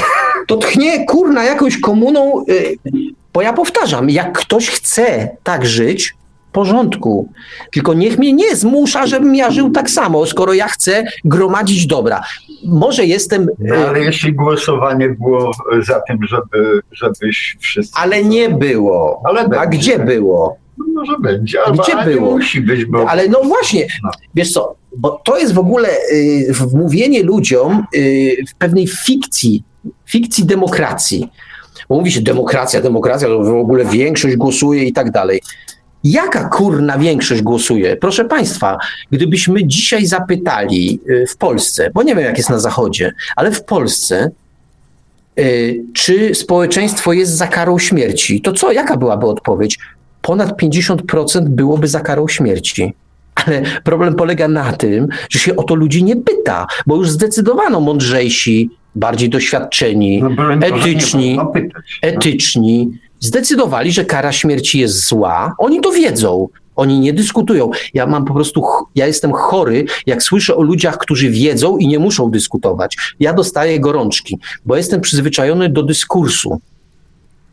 To 0.47 0.57
tchnie, 0.57 1.05
kurna, 1.05 1.43
jakąś 1.43 1.79
komuną, 1.79 2.43
yy, 2.47 2.93
bo 3.33 3.41
ja 3.41 3.53
powtarzam, 3.53 4.09
jak 4.09 4.37
ktoś 4.37 4.69
chce 4.69 5.29
tak 5.43 5.65
żyć, 5.65 6.15
porządku. 6.53 7.29
Tylko 7.71 7.93
niech 7.93 8.17
mnie 8.17 8.33
nie 8.33 8.55
zmusza, 8.55 9.07
żebym 9.07 9.35
ja 9.35 9.51
żył 9.51 9.71
tak 9.71 9.89
samo, 9.89 10.25
skoro 10.25 10.53
ja 10.53 10.67
chcę 10.67 11.03
gromadzić 11.25 11.87
dobra. 11.87 12.23
Może 12.65 13.05
jestem. 13.05 13.47
No, 13.59 13.75
ale 13.75 13.99
jeśli 13.99 14.33
głosowanie 14.33 15.09
było 15.09 15.51
za 15.87 16.01
tym, 16.07 16.17
żeby, 16.27 16.81
żebyś 16.91 17.57
wszyscy. 17.59 17.93
Ale 17.95 18.23
nie 18.23 18.49
było. 18.49 19.21
Ale 19.23 19.41
A 19.41 19.47
będzie. 19.47 19.77
gdzie 19.77 19.99
było? 19.99 20.57
No 20.77 20.85
może 20.93 21.13
będzie, 21.19 21.63
albo 21.65 21.83
gdzie 21.83 22.03
było? 22.05 22.31
musi 22.31 22.61
być. 22.61 22.85
Bo... 22.85 23.09
Ale 23.09 23.27
no 23.27 23.43
właśnie, 23.43 23.87
no. 24.03 24.09
wiesz 24.35 24.51
co, 24.51 24.75
bo 24.97 25.21
to 25.25 25.37
jest 25.37 25.53
w 25.53 25.59
ogóle 25.59 25.89
y, 26.13 26.53
wmówienie 26.53 27.23
ludziom 27.23 27.85
y, 27.95 28.35
w 28.49 28.55
pewnej 28.55 28.87
fikcji, 28.87 29.63
fikcji 30.05 30.45
demokracji. 30.45 31.29
Bo 31.89 31.95
mówi 31.95 32.11
się 32.11 32.21
demokracja, 32.21 32.81
demokracja, 32.81 33.27
to 33.27 33.43
w 33.43 33.55
ogóle 33.55 33.85
większość 33.85 34.35
głosuje 34.35 34.83
i 34.83 34.93
tak 34.93 35.11
dalej. 35.11 35.41
Jaka 36.03 36.49
kurna 36.49 36.97
większość 36.97 37.41
głosuje? 37.41 37.95
Proszę 37.95 38.25
Państwa, 38.25 38.77
gdybyśmy 39.11 39.67
dzisiaj 39.67 40.05
zapytali 40.05 40.99
y, 41.09 41.25
w 41.27 41.37
Polsce, 41.37 41.91
bo 41.93 42.03
nie 42.03 42.15
wiem 42.15 42.25
jak 42.25 42.37
jest 42.37 42.49
na 42.49 42.59
Zachodzie, 42.59 43.11
ale 43.35 43.51
w 43.51 43.63
Polsce, 43.63 44.31
y, 45.39 45.81
czy 45.93 46.35
społeczeństwo 46.35 47.13
jest 47.13 47.31
za 47.31 47.47
karą 47.47 47.79
śmierci, 47.79 48.41
to 48.41 48.51
co, 48.53 48.71
jaka 48.71 48.97
byłaby 48.97 49.25
odpowiedź? 49.25 49.79
Ponad 50.21 50.61
50% 50.61 51.49
byłoby 51.49 51.87
za 51.87 51.99
karą 51.99 52.27
śmierci. 52.27 52.93
Ale 53.35 53.61
problem 53.83 54.15
polega 54.15 54.47
na 54.47 54.73
tym, 54.73 55.07
że 55.29 55.39
się 55.39 55.55
o 55.55 55.63
to 55.63 55.75
ludzi 55.75 56.03
nie 56.03 56.15
pyta, 56.15 56.67
bo 56.87 56.95
już 56.95 57.09
zdecydowano 57.09 57.79
mądrzejsi, 57.79 58.69
bardziej 58.95 59.29
doświadczeni, 59.29 60.23
no, 60.23 60.53
etyczni, 60.53 61.39
etyczni, 62.01 62.91
zdecydowali, 63.23 63.91
że 63.91 64.05
kara 64.05 64.31
śmierci 64.31 64.79
jest 64.79 65.07
zła. 65.07 65.55
Oni 65.57 65.81
to 65.81 65.91
wiedzą. 65.91 66.47
Oni 66.75 66.99
nie 66.99 67.13
dyskutują. 67.13 67.69
Ja 67.93 68.07
mam 68.07 68.25
po 68.25 68.33
prostu, 68.33 68.63
ja 68.95 69.07
jestem 69.07 69.31
chory, 69.31 69.85
jak 70.05 70.23
słyszę 70.23 70.55
o 70.55 70.61
ludziach, 70.61 70.97
którzy 70.97 71.29
wiedzą 71.29 71.77
i 71.77 71.87
nie 71.87 71.99
muszą 71.99 72.31
dyskutować. 72.31 72.97
Ja 73.19 73.33
dostaję 73.33 73.79
gorączki, 73.79 74.39
bo 74.65 74.75
jestem 74.75 75.01
przyzwyczajony 75.01 75.69
do 75.69 75.83
dyskursu 75.83 76.61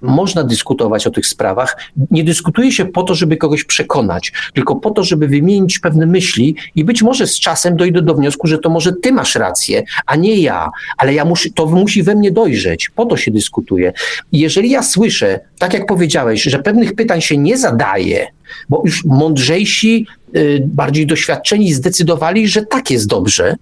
można 0.02 0.44
dyskutować 0.44 1.06
o 1.06 1.10
tych 1.10 1.26
sprawach. 1.26 1.76
Nie 2.10 2.24
dyskutuje 2.24 2.72
się 2.72 2.84
po 2.84 3.02
to, 3.02 3.14
żeby 3.14 3.36
kogoś 3.36 3.64
przekonać, 3.64 4.32
tylko 4.54 4.76
po 4.76 4.90
to, 4.90 5.04
żeby 5.04 5.28
wymienić 5.28 5.78
pewne 5.78 6.06
myśli 6.06 6.56
i 6.74 6.84
być 6.84 7.02
może 7.02 7.26
z 7.26 7.40
czasem 7.40 7.76
dojdę 7.76 8.02
do 8.02 8.14
wniosku, 8.14 8.46
że 8.46 8.58
to 8.58 8.70
może 8.70 8.92
ty 8.92 9.12
masz 9.12 9.34
rację, 9.34 9.82
a 10.06 10.16
nie 10.16 10.36
ja, 10.36 10.70
ale 10.96 11.14
ja 11.14 11.24
muszę, 11.24 11.48
to 11.54 11.66
musi 11.66 12.02
we 12.02 12.14
mnie 12.14 12.30
dojrzeć. 12.30 12.90
Po 12.94 13.06
to 13.06 13.16
się 13.16 13.30
dyskutuje. 13.30 13.92
Jeżeli 14.32 14.70
ja 14.70 14.82
słyszę, 14.82 15.40
tak 15.58 15.74
jak 15.74 15.86
powiedziałeś, 15.86 16.42
że 16.42 16.58
pewnych 16.58 16.94
pytań 16.94 17.20
się 17.20 17.36
nie 17.36 17.58
zadaje, 17.58 18.26
bo 18.68 18.82
już 18.84 19.04
mądrzejsi, 19.04 20.06
y, 20.36 20.62
bardziej 20.66 21.06
doświadczeni 21.06 21.74
zdecydowali, 21.74 22.48
że 22.48 22.62
tak 22.62 22.90
jest 22.90 23.06
dobrze, 23.06 23.56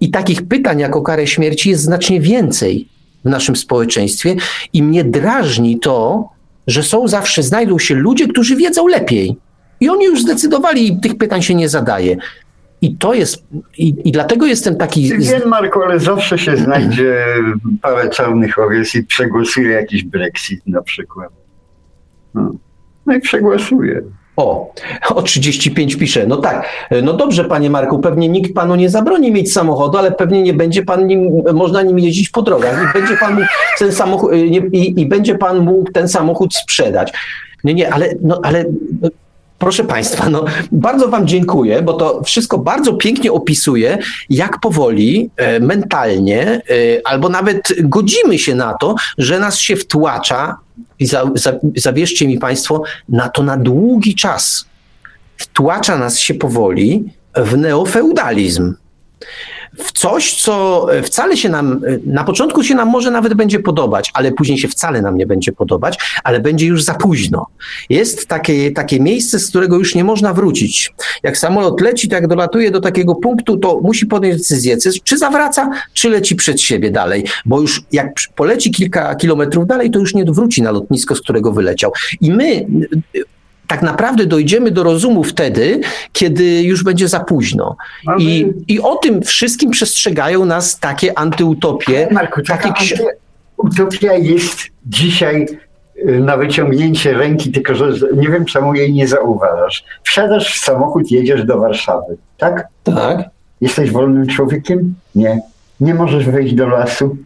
i 0.00 0.10
takich 0.10 0.48
pytań 0.48 0.78
jak 0.78 0.96
o 0.96 1.02
karę 1.02 1.26
śmierci 1.26 1.70
jest 1.70 1.82
znacznie 1.82 2.20
więcej 2.20 2.88
w 3.24 3.28
naszym 3.28 3.56
społeczeństwie 3.56 4.36
i 4.72 4.82
mnie 4.82 5.04
drażni 5.04 5.80
to, 5.80 6.28
że 6.66 6.82
są 6.82 7.08
zawsze, 7.08 7.42
znajdą 7.42 7.78
się 7.78 7.94
ludzie, 7.94 8.28
którzy 8.28 8.56
wiedzą 8.56 8.86
lepiej. 8.86 9.36
I 9.80 9.88
oni 9.88 10.04
już 10.04 10.22
zdecydowali 10.22 10.92
i 10.92 11.00
tych 11.00 11.18
pytań 11.18 11.42
się 11.42 11.54
nie 11.54 11.68
zadaje. 11.68 12.16
I 12.82 12.96
to 12.96 13.14
jest, 13.14 13.44
i, 13.78 13.94
i 14.04 14.12
dlatego 14.12 14.46
jestem 14.46 14.76
taki... 14.76 15.18
Wiem, 15.18 15.48
Marku, 15.48 15.82
ale 15.82 16.00
zawsze 16.00 16.38
się 16.38 16.56
znajdzie 16.56 17.24
parę 17.82 18.10
czarnych 18.10 18.58
owiec 18.58 18.94
i 18.94 19.02
przegłosuje 19.02 19.70
jakiś 19.70 20.04
Brexit 20.04 20.66
na 20.66 20.82
przykład. 20.82 21.30
No, 22.34 22.52
no 23.06 23.14
i 23.14 23.20
przegłosuje. 23.20 24.02
O, 24.40 24.72
o 25.14 25.22
35 25.22 25.96
pisze. 25.96 26.26
No 26.26 26.36
tak, 26.36 26.68
no 27.02 27.12
dobrze, 27.12 27.44
panie 27.44 27.70
Marku, 27.70 27.98
pewnie 27.98 28.28
nikt 28.28 28.54
panu 28.54 28.74
nie 28.74 28.90
zabroni 28.90 29.32
mieć 29.32 29.52
samochodu, 29.52 29.98
ale 29.98 30.12
pewnie 30.12 30.42
nie 30.42 30.54
będzie 30.54 30.82
pan 30.82 31.06
nim, 31.06 31.42
można 31.54 31.82
nim 31.82 31.98
jeździć 31.98 32.28
po 32.28 32.42
drogach 32.42 32.82
i 32.82 32.98
będzie 32.98 33.16
pan 33.16 33.34
mógł 33.34 33.46
ten 33.78 33.92
samochód, 33.92 34.32
nie, 34.32 34.58
i, 34.72 35.00
i, 35.00 35.06
będzie 35.06 35.38
pan 35.38 35.58
mógł 35.58 35.92
ten 35.92 36.08
samochód 36.08 36.54
sprzedać. 36.54 37.12
Nie, 37.64 37.74
nie, 37.74 37.92
ale, 37.94 38.14
no, 38.22 38.40
ale 38.42 38.64
no, 39.02 39.08
Proszę 39.60 39.84
Państwa, 39.84 40.28
no, 40.28 40.44
bardzo 40.72 41.08
Wam 41.08 41.26
dziękuję, 41.26 41.82
bo 41.82 41.92
to 41.92 42.22
wszystko 42.22 42.58
bardzo 42.58 42.92
pięknie 42.94 43.32
opisuje, 43.32 43.98
jak 44.30 44.60
powoli, 44.60 45.30
e, 45.36 45.60
mentalnie, 45.60 46.42
e, 46.42 46.60
albo 47.04 47.28
nawet 47.28 47.62
godzimy 47.82 48.38
się 48.38 48.54
na 48.54 48.74
to, 48.74 48.94
że 49.18 49.38
nas 49.38 49.58
się 49.58 49.76
wtłacza, 49.76 50.56
i 50.98 51.06
za, 51.06 51.24
za, 51.34 51.52
zawierzcie 51.76 52.28
mi 52.28 52.38
Państwo, 52.38 52.82
na 53.08 53.28
to 53.28 53.42
na 53.42 53.56
długi 53.56 54.14
czas. 54.14 54.64
Wtłacza 55.36 55.98
nas 55.98 56.18
się 56.18 56.34
powoli 56.34 57.04
w 57.36 57.56
neofeudalizm 57.56 58.74
w 59.78 59.92
coś, 59.92 60.42
co 60.42 60.86
wcale 61.02 61.36
się 61.36 61.48
nam, 61.48 61.80
na 62.06 62.24
początku 62.24 62.62
się 62.62 62.74
nam 62.74 62.88
może 62.88 63.10
nawet 63.10 63.34
będzie 63.34 63.60
podobać, 63.60 64.10
ale 64.14 64.32
później 64.32 64.58
się 64.58 64.68
wcale 64.68 65.02
nam 65.02 65.16
nie 65.16 65.26
będzie 65.26 65.52
podobać, 65.52 65.98
ale 66.24 66.40
będzie 66.40 66.66
już 66.66 66.82
za 66.82 66.94
późno. 66.94 67.46
Jest 67.90 68.26
takie, 68.26 68.70
takie 68.70 69.00
miejsce, 69.00 69.38
z 69.38 69.48
którego 69.48 69.78
już 69.78 69.94
nie 69.94 70.04
można 70.04 70.34
wrócić. 70.34 70.92
Jak 71.22 71.38
samolot 71.38 71.80
leci, 71.80 72.08
to 72.08 72.14
jak 72.14 72.26
dolatuje 72.26 72.70
do 72.70 72.80
takiego 72.80 73.14
punktu, 73.14 73.56
to 73.56 73.80
musi 73.82 74.06
podjąć 74.06 74.36
decyzję, 74.36 74.76
czy 75.04 75.18
zawraca, 75.18 75.70
czy 75.94 76.08
leci 76.08 76.36
przed 76.36 76.60
siebie 76.60 76.90
dalej, 76.90 77.24
bo 77.46 77.60
już 77.60 77.82
jak 77.92 78.12
poleci 78.36 78.70
kilka 78.70 79.14
kilometrów 79.14 79.66
dalej, 79.66 79.90
to 79.90 79.98
już 79.98 80.14
nie 80.14 80.24
wróci 80.24 80.62
na 80.62 80.70
lotnisko, 80.70 81.14
z 81.14 81.20
którego 81.20 81.52
wyleciał. 81.52 81.92
I 82.20 82.30
my 82.30 82.66
tak 83.70 83.82
naprawdę 83.82 84.26
dojdziemy 84.26 84.70
do 84.70 84.82
rozumu 84.82 85.24
wtedy, 85.24 85.80
kiedy 86.12 86.62
już 86.62 86.84
będzie 86.84 87.08
za 87.08 87.20
późno. 87.20 87.76
I, 88.18 88.46
I 88.68 88.80
o 88.80 88.96
tym 88.96 89.22
wszystkim 89.22 89.70
przestrzegają 89.70 90.44
nas 90.44 90.78
takie 90.78 91.18
antyutopie. 91.18 92.08
Marku, 92.10 92.42
takie 92.42 92.72
antyutopia 93.64 94.12
jest 94.14 94.58
dzisiaj 94.86 95.46
y, 96.08 96.20
na 96.20 96.36
wyciągnięcie 96.36 97.12
ręki, 97.12 97.52
tylko 97.52 97.74
że 97.74 97.92
nie 98.16 98.28
wiem, 98.28 98.44
czemu 98.44 98.74
jej 98.74 98.92
nie 98.92 99.08
zauważasz. 99.08 99.84
Wsiadasz 100.02 100.54
w 100.54 100.64
samochód, 100.64 101.10
jedziesz 101.10 101.44
do 101.44 101.58
Warszawy, 101.58 102.16
tak? 102.38 102.66
Tak. 102.84 103.24
Jesteś 103.60 103.90
wolnym 103.90 104.26
człowiekiem? 104.26 104.94
Nie. 105.14 105.40
Nie 105.80 105.94
możesz 105.94 106.26
wejść 106.26 106.54
do 106.54 106.68
lasu? 106.68 107.16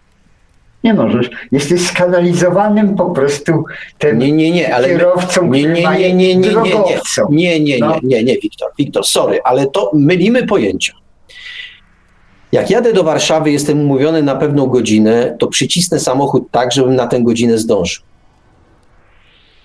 Nie 0.85 0.95
możesz. 0.95 1.31
Jesteś 1.53 1.87
skanalizowanym 1.87 2.95
po 2.95 3.11
prostu 3.11 3.65
tym 3.99 4.19
nie, 4.19 4.33
nie, 4.33 4.51
nie, 4.51 4.75
ale 4.75 4.89
kierowcą, 4.89 5.51
nie, 5.51 5.63
nie, 5.63 5.73
nie, 5.73 6.15
nie, 6.15 6.15
nie, 6.15 6.37
nie, 6.37 6.55
nie, 7.29 7.61
nie, 7.61 7.61
nie, 7.61 7.81
nie, 7.81 8.01
nie, 8.03 8.25
nie, 8.25 8.39
Wiktor, 8.39 8.71
Wiktor, 8.79 9.07
sorry, 9.07 9.41
ale 9.45 9.67
to 9.67 9.91
mylimy 9.95 10.47
pojęcia. 10.47 10.93
Jak 12.53 12.71
jadę 12.71 12.93
do 12.93 13.05
Warszawy, 13.05 13.51
jestem 13.51 13.81
umówiony 13.81 14.23
na 14.23 14.35
pewną 14.35 14.67
godzinę, 14.67 15.37
to 15.39 15.47
przycisnę 15.47 16.01
samochód 16.01 16.51
tak, 16.51 16.73
żebym 16.73 16.97
na 16.97 17.07
tę 17.07 17.23
godzinę 17.23 17.59
zdążył. 17.59 18.05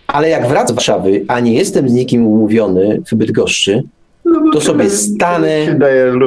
Ale 0.08 0.30
jak 0.30 0.48
wracam 0.48 0.68
do 0.68 0.74
Warszawy, 0.74 1.26
a 1.28 1.40
nie 1.40 1.54
jestem 1.54 1.90
z 1.90 1.94
nikim 1.94 2.28
umówiony 2.28 3.02
w 3.12 3.16
Bydgoszczy, 3.16 3.84
no 4.26 4.42
to 4.54 4.62
sobie 4.62 4.90
stanę, 4.90 5.80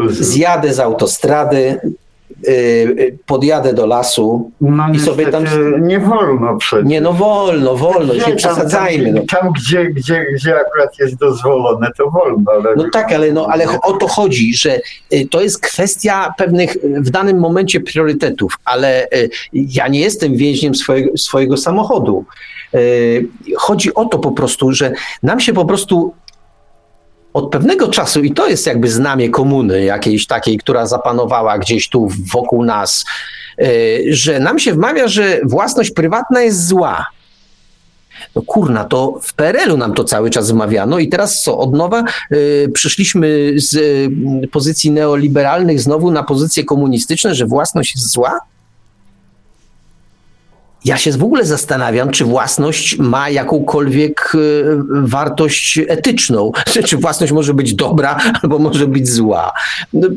zjadę 0.08 0.74
z 0.74 0.80
autostrady, 0.80 1.80
podjadę 3.26 3.74
do 3.74 3.86
lasu 3.86 4.50
no, 4.60 4.84
i 4.94 5.00
sobie 5.00 5.26
tam... 5.26 5.44
Nie 5.80 6.00
wolno 6.00 6.56
przecież. 6.56 6.86
Nie, 6.86 7.00
no 7.00 7.12
wolno, 7.12 7.76
wolno, 7.76 8.14
gdzie, 8.14 8.26
nie 8.26 8.36
przesadzajmy. 8.36 9.14
Tam, 9.14 9.26
tam, 9.26 9.40
tam, 9.40 9.52
gdzie, 9.52 9.84
gdzie, 9.84 10.26
gdzie 10.34 10.56
akurat 10.56 10.98
jest 10.98 11.16
dozwolone, 11.16 11.88
to 11.98 12.10
wolno. 12.10 12.52
Ale... 12.52 12.76
No 12.76 12.84
tak, 12.92 13.12
ale, 13.12 13.32
no, 13.32 13.46
ale 13.50 13.80
o 13.82 13.92
to 13.92 14.08
chodzi, 14.08 14.54
że 14.54 14.80
to 15.30 15.40
jest 15.40 15.60
kwestia 15.60 16.34
pewnych 16.38 16.76
w 16.84 17.10
danym 17.10 17.38
momencie 17.38 17.80
priorytetów, 17.80 18.58
ale 18.64 19.08
ja 19.52 19.88
nie 19.88 20.00
jestem 20.00 20.36
więźniem 20.36 20.74
swojego, 20.74 21.18
swojego 21.18 21.56
samochodu. 21.56 22.24
Chodzi 23.56 23.94
o 23.94 24.04
to 24.04 24.18
po 24.18 24.32
prostu, 24.32 24.72
że 24.72 24.92
nam 25.22 25.40
się 25.40 25.52
po 25.52 25.64
prostu 25.64 26.14
od 27.32 27.50
pewnego 27.50 27.88
czasu, 27.88 28.22
i 28.22 28.32
to 28.32 28.48
jest 28.48 28.66
jakby 28.66 28.90
znamie 28.90 29.30
komuny 29.30 29.84
jakiejś 29.84 30.26
takiej, 30.26 30.58
która 30.58 30.86
zapanowała 30.86 31.58
gdzieś 31.58 31.88
tu 31.88 32.08
wokół 32.32 32.64
nas, 32.64 33.04
e, 33.58 33.64
że 34.10 34.40
nam 34.40 34.58
się 34.58 34.72
wmawia, 34.72 35.08
że 35.08 35.40
własność 35.44 35.90
prywatna 35.90 36.42
jest 36.42 36.66
zła. 36.66 37.06
No 38.34 38.42
kurna, 38.42 38.84
to 38.84 39.18
w 39.22 39.34
PRL-u 39.34 39.76
nam 39.76 39.94
to 39.94 40.04
cały 40.04 40.30
czas 40.30 40.50
wmawiano 40.50 40.98
i 40.98 41.08
teraz 41.08 41.42
co, 41.42 41.58
od 41.58 41.72
nowa 41.72 42.04
y, 42.32 42.70
przyszliśmy 42.74 43.52
z 43.56 43.74
y, 43.74 44.48
pozycji 44.48 44.90
neoliberalnych 44.90 45.80
znowu 45.80 46.10
na 46.10 46.22
pozycje 46.22 46.64
komunistyczne, 46.64 47.34
że 47.34 47.46
własność 47.46 47.94
jest 47.94 48.12
zła? 48.12 48.38
Ja 50.84 50.96
się 50.96 51.12
w 51.12 51.24
ogóle 51.24 51.44
zastanawiam, 51.44 52.10
czy 52.10 52.24
własność 52.24 52.98
ma 52.98 53.30
jakąkolwiek 53.30 54.32
e, 54.34 54.38
wartość 55.02 55.80
etyczną. 55.88 56.52
Czy 56.86 56.96
własność 56.96 57.32
może 57.32 57.54
być 57.54 57.74
dobra, 57.74 58.18
albo 58.42 58.58
może 58.58 58.86
być 58.86 59.08
zła. 59.08 59.52
No, 59.92 60.08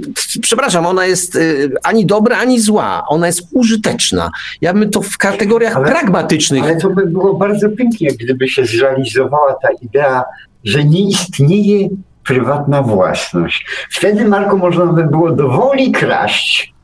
przepraszam, 0.42 0.86
ona 0.86 1.06
jest 1.06 1.36
e, 1.36 1.40
ani 1.84 2.06
dobra, 2.06 2.38
ani 2.38 2.60
zła. 2.60 3.04
Ona 3.08 3.28
jest 3.28 3.48
użyteczna. 3.52 4.32
Ja 4.62 4.74
bym 4.74 4.90
to 4.90 5.02
w 5.02 5.18
kategoriach 5.18 5.76
ale, 5.76 5.86
pragmatycznych. 5.86 6.64
Ale 6.64 6.78
to 6.78 6.90
by 6.90 7.06
było 7.06 7.34
bardzo 7.34 7.70
pięknie, 7.70 8.12
gdyby 8.20 8.48
się 8.48 8.66
zrealizowała 8.66 9.54
ta 9.62 9.68
idea, 9.82 10.24
że 10.64 10.84
nie 10.84 11.10
istnieje 11.10 11.90
prywatna 12.24 12.82
własność. 12.82 13.66
Wtedy, 13.90 14.26
Marku, 14.26 14.58
można 14.58 14.86
by 14.86 15.04
było 15.04 15.32
dowoli 15.32 15.92
kraść 15.92 16.75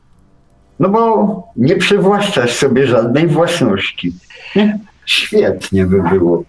no 0.80 0.88
bo 0.88 1.42
nie 1.56 1.76
przywłaszczasz 1.76 2.52
sobie 2.52 2.86
żadnej 2.86 3.26
własności. 3.26 4.12
Świetnie 5.06 5.86
by 5.86 6.02
było. 6.02 6.44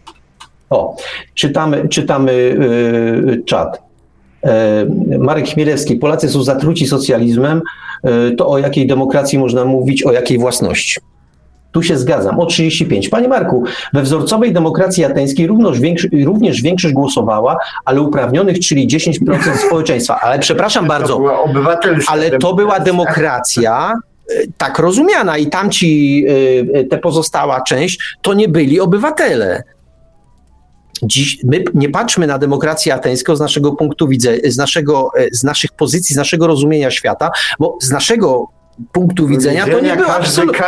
O, 0.70 0.96
czytamy, 1.34 1.88
czytamy 1.88 2.34
yy, 2.34 3.44
czat. 3.46 3.82
Yy, 4.44 5.20
Marek 5.20 5.48
Chmielewski. 5.48 5.96
Polacy 5.96 6.30
są 6.30 6.44
zatruci 6.44 6.88
socjalizmem. 6.88 7.62
Yy, 8.04 8.36
to 8.38 8.48
o 8.48 8.58
jakiej 8.58 8.88
demokracji 8.88 9.40
można 9.40 9.66
mówić, 9.66 10.04
o 10.04 10.12
jakiej 10.12 10.38
własności? 10.38 11.00
Tu 11.72 11.84
się 11.84 11.98
zgadzam. 11.98 12.40
O 12.40 12.46
35. 12.46 13.10
Panie 13.10 13.28
Marku, 13.28 13.64
we 13.94 14.02
wzorcowej 14.02 14.54
demokracji 14.54 15.06
ateńskiej 15.06 15.48
również, 15.48 15.80
większo 15.80 16.08
również 16.26 16.62
większość 16.62 16.94
głosowała, 16.94 17.58
ale 17.86 18.02
uprawnionych, 18.02 18.60
czyli 18.60 18.88
10% 18.88 19.58
społeczeństwa. 19.68 20.20
Ale 20.22 20.40
przepraszam 20.40 20.88
bardzo, 20.88 21.22
ale 22.08 22.32
to 22.32 22.54
była 22.54 22.80
demokracja 22.80 23.94
tak 24.58 24.80
rozumiana 24.80 25.38
i 25.38 25.48
tamci, 25.48 26.26
y, 26.28 26.78
y, 26.80 26.86
te 26.86 26.98
pozostała 26.98 27.62
część, 27.62 28.18
to 28.22 28.34
nie 28.34 28.50
byli 28.50 28.80
obywatele. 28.80 29.64
Dziś 31.04 31.40
my 31.44 31.64
nie 31.74 31.90
patrzmy 31.90 32.28
na 32.28 32.38
demokrację 32.38 32.94
ateńską 32.94 33.36
z 33.36 33.40
naszego 33.40 33.72
punktu 33.72 34.08
widzenia, 34.08 34.40
z, 34.46 34.58
naszego, 34.58 35.10
e, 35.18 35.28
z 35.32 35.44
naszych 35.44 35.72
pozycji, 35.72 36.14
z 36.14 36.18
naszego 36.18 36.48
rozumienia 36.48 36.92
świata, 36.92 37.32
bo 37.60 37.78
z 37.82 37.92
naszego 37.92 38.48
punktu 38.92 39.28
widzenia 39.28 39.66
to 39.66 39.80
nie 39.80 39.96
było 39.96 40.14
absolutnie. 40.14 40.60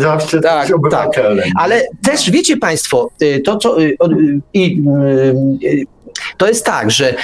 zawsze 0.00 0.40
tak, 0.40 0.68
tak. 0.90 1.10
Ale 1.58 1.82
też 2.02 2.30
wiecie 2.30 2.56
Państwo, 2.56 3.08
to 3.44 3.56
co. 3.56 3.76
I, 4.54 4.82
to 6.36 6.48
jest 6.48 6.64
tak, 6.64 6.90
że 6.90 7.14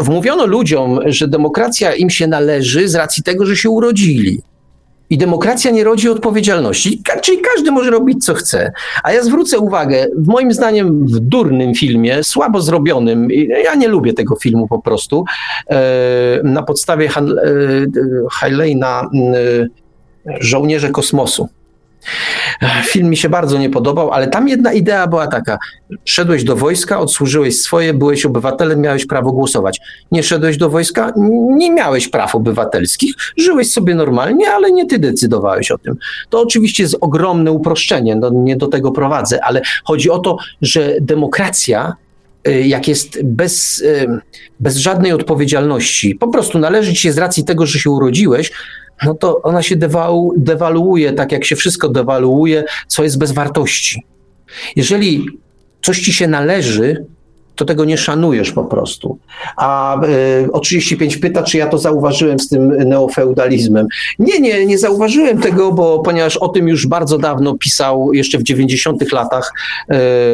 wmówiono 0.00 0.46
ludziom, 0.46 1.00
że 1.06 1.28
demokracja 1.28 1.94
im 1.94 2.10
się 2.10 2.26
należy 2.26 2.88
z 2.88 2.94
racji 2.94 3.22
tego, 3.22 3.46
że 3.46 3.56
się 3.56 3.70
urodzili. 3.70 4.42
I 5.10 5.18
demokracja 5.18 5.70
nie 5.70 5.84
rodzi 5.84 6.08
odpowiedzialności, 6.08 7.02
czyli 7.22 7.38
każdy 7.38 7.70
może 7.70 7.90
robić 7.90 8.24
co 8.24 8.34
chce. 8.34 8.72
A 9.02 9.12
ja 9.12 9.22
zwrócę 9.22 9.58
uwagę, 9.58 10.06
w 10.16 10.26
moim 10.26 10.52
zdaniem 10.52 11.06
w 11.06 11.20
durnym 11.20 11.74
filmie, 11.74 12.24
słabo 12.24 12.60
zrobionym, 12.60 13.28
ja 13.64 13.74
nie 13.74 13.88
lubię 13.88 14.12
tego 14.12 14.36
filmu 14.36 14.68
po 14.68 14.78
prostu, 14.78 15.24
e, 15.70 16.40
na 16.44 16.62
podstawie 16.62 17.08
Haleyna 18.30 19.10
e, 19.24 19.66
Żołnierze 20.40 20.90
Kosmosu. 20.90 21.48
Film 22.84 23.08
mi 23.08 23.16
się 23.16 23.28
bardzo 23.28 23.58
nie 23.58 23.70
podobał, 23.70 24.12
ale 24.12 24.28
tam 24.28 24.48
jedna 24.48 24.72
idea 24.72 25.06
była 25.06 25.26
taka. 25.26 25.58
Szedłeś 26.04 26.44
do 26.44 26.56
wojska, 26.56 27.00
odsłużyłeś 27.00 27.60
swoje, 27.60 27.94
byłeś 27.94 28.26
obywatelem, 28.26 28.80
miałeś 28.80 29.06
prawo 29.06 29.32
głosować. 29.32 29.80
Nie 30.12 30.22
szedłeś 30.22 30.56
do 30.56 30.70
wojska, 30.70 31.12
nie 31.56 31.72
miałeś 31.72 32.08
praw 32.08 32.34
obywatelskich, 32.34 33.14
żyłeś 33.36 33.72
sobie 33.72 33.94
normalnie, 33.94 34.50
ale 34.50 34.72
nie 34.72 34.86
ty 34.86 34.98
decydowałeś 34.98 35.70
o 35.70 35.78
tym. 35.78 35.96
To 36.30 36.40
oczywiście 36.40 36.82
jest 36.82 36.96
ogromne 37.00 37.52
uproszczenie, 37.52 38.16
no 38.16 38.30
nie 38.30 38.56
do 38.56 38.66
tego 38.66 38.90
prowadzę, 38.90 39.44
ale 39.44 39.62
chodzi 39.84 40.10
o 40.10 40.18
to, 40.18 40.36
że 40.62 40.94
demokracja 41.00 41.96
jak 42.50 42.88
jest 42.88 43.22
bez, 43.22 43.78
y, 43.80 44.06
bez 44.60 44.76
żadnej 44.76 45.12
odpowiedzialności, 45.12 46.14
po 46.14 46.28
prostu 46.28 46.58
należy 46.58 46.94
ci 46.94 47.00
się 47.00 47.12
z 47.12 47.18
racji 47.18 47.44
tego, 47.44 47.66
że 47.66 47.78
się 47.78 47.90
urodziłeś, 47.90 48.52
no 49.04 49.14
to 49.14 49.42
ona 49.42 49.62
się 49.62 49.76
dewalu, 49.76 50.32
dewaluuje, 50.36 51.12
tak 51.12 51.32
jak 51.32 51.44
się 51.44 51.56
wszystko 51.56 51.88
dewaluuje, 51.88 52.64
co 52.88 53.04
jest 53.04 53.18
bez 53.18 53.32
wartości. 53.32 54.02
Jeżeli 54.76 55.26
coś 55.82 56.00
ci 56.00 56.12
się 56.12 56.28
należy, 56.28 57.04
to 57.54 57.64
tego 57.64 57.84
nie 57.84 57.98
szanujesz 57.98 58.52
po 58.52 58.64
prostu. 58.64 59.18
A 59.56 60.00
y, 60.44 60.52
o 60.52 60.60
35 60.60 61.16
pyta, 61.16 61.42
czy 61.42 61.58
ja 61.58 61.66
to 61.66 61.78
zauważyłem 61.78 62.38
z 62.38 62.48
tym 62.48 62.68
neofeudalizmem. 62.88 63.86
Nie, 64.18 64.40
nie, 64.40 64.66
nie 64.66 64.78
zauważyłem 64.78 65.38
tego, 65.38 65.72
bo 65.72 65.98
ponieważ 65.98 66.36
o 66.36 66.48
tym 66.48 66.68
już 66.68 66.86
bardzo 66.86 67.18
dawno 67.18 67.54
pisał 67.54 68.12
jeszcze 68.12 68.38
w 68.38 68.42
90 68.42 69.12
latach 69.12 69.52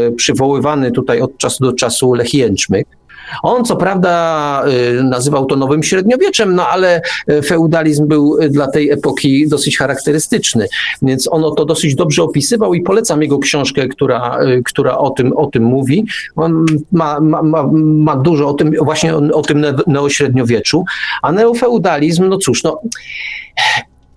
y, 0.08 0.12
przywoływany 0.12 0.90
tutaj 0.90 1.20
od 1.20 1.38
czasu 1.38 1.64
do 1.64 1.72
czasu 1.72 2.14
Lech 2.14 2.34
Jęczmyk. 2.34 2.99
On 3.42 3.64
co 3.64 3.76
prawda 3.76 4.64
y, 4.98 5.02
nazywał 5.02 5.46
to 5.46 5.56
nowym 5.56 5.82
średniowieczem, 5.82 6.54
no 6.54 6.68
ale 6.68 7.00
y, 7.30 7.42
feudalizm 7.42 8.08
był 8.08 8.38
y, 8.42 8.48
dla 8.48 8.68
tej 8.68 8.90
epoki 8.90 9.48
dosyć 9.48 9.78
charakterystyczny, 9.78 10.66
więc 11.02 11.28
on 11.32 11.54
to 11.56 11.64
dosyć 11.64 11.94
dobrze 11.94 12.22
opisywał 12.22 12.74
i 12.74 12.82
polecam 12.82 13.22
jego 13.22 13.38
książkę, 13.38 13.88
która, 13.88 14.38
która 14.64 14.98
o, 14.98 15.10
tym, 15.10 15.36
o 15.36 15.46
tym 15.46 15.62
mówi. 15.62 16.04
On 16.36 16.66
ma, 16.92 17.20
ma, 17.20 17.42
ma, 17.42 17.68
ma 17.72 18.16
dużo 18.16 18.48
o 18.48 18.54
tym, 18.54 18.72
właśnie 18.82 19.16
o, 19.16 19.22
o 19.32 19.42
tym 19.42 19.66
neośredniowieczu, 19.86 20.84
a 21.22 21.32
neofeudalizm, 21.32 22.28
no 22.28 22.38
cóż, 22.38 22.62
no 22.62 22.80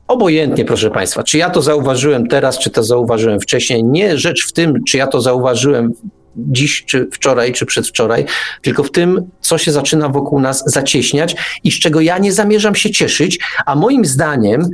Obojętnie, 0.08 0.66
proszę 0.66 0.92
Państwa, 0.92 1.24
czy 1.24 1.38
ja 1.38 1.50
to 1.50 1.62
zauważyłem 1.62 2.28
teraz, 2.28 2.60
czy 2.60 2.70
to 2.70 2.84
zauważyłem 2.84 3.40
wcześniej. 3.40 3.84
Nie 3.84 4.18
rzecz 4.18 4.48
w 4.48 4.52
tym, 4.52 4.84
czy 4.84 4.98
ja 4.98 5.08
to 5.08 5.22
zauważyłem 5.22 5.94
dziś, 6.38 6.84
czy 6.86 7.08
wczoraj, 7.12 7.54
czy 7.54 7.66
przedwczoraj, 7.66 8.26
tylko 8.62 8.84
w 8.84 8.92
tym, 8.92 9.32
co 9.42 9.58
się 9.58 9.72
zaczyna 9.72 10.10
wokół 10.10 10.40
nas 10.40 10.64
zacieśniać 10.66 11.36
i 11.64 11.72
z 11.72 11.80
czego 11.80 12.02
ja 12.02 12.18
nie 12.18 12.34
zamierzam 12.34 12.76
się 12.76 12.92
cieszyć, 12.92 13.40
a 13.66 13.76
moim 13.76 14.06
zdaniem 14.06 14.70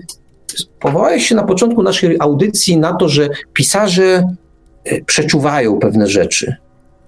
powołałeś 0.79 1.27
się 1.27 1.35
na 1.35 1.43
początku 1.43 1.83
naszej 1.83 2.17
audycji 2.19 2.77
na 2.77 2.93
to, 2.93 3.09
że 3.09 3.29
pisarze 3.53 4.23
e, 4.83 5.01
przeczuwają 5.01 5.79
pewne 5.79 6.07
rzeczy. 6.07 6.55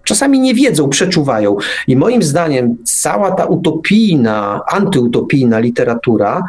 Czasami 0.04 0.40
nie 0.40 0.54
wiedzą, 0.54 0.90
przeczuwają. 0.90 1.58
I 1.88 1.96
moim 1.96 2.24
zdaniem 2.24 2.78
cała 2.86 3.32
ta 3.32 3.46
utopijna, 3.46 4.62
antyutopijna 4.68 5.60
literatura, 5.60 6.44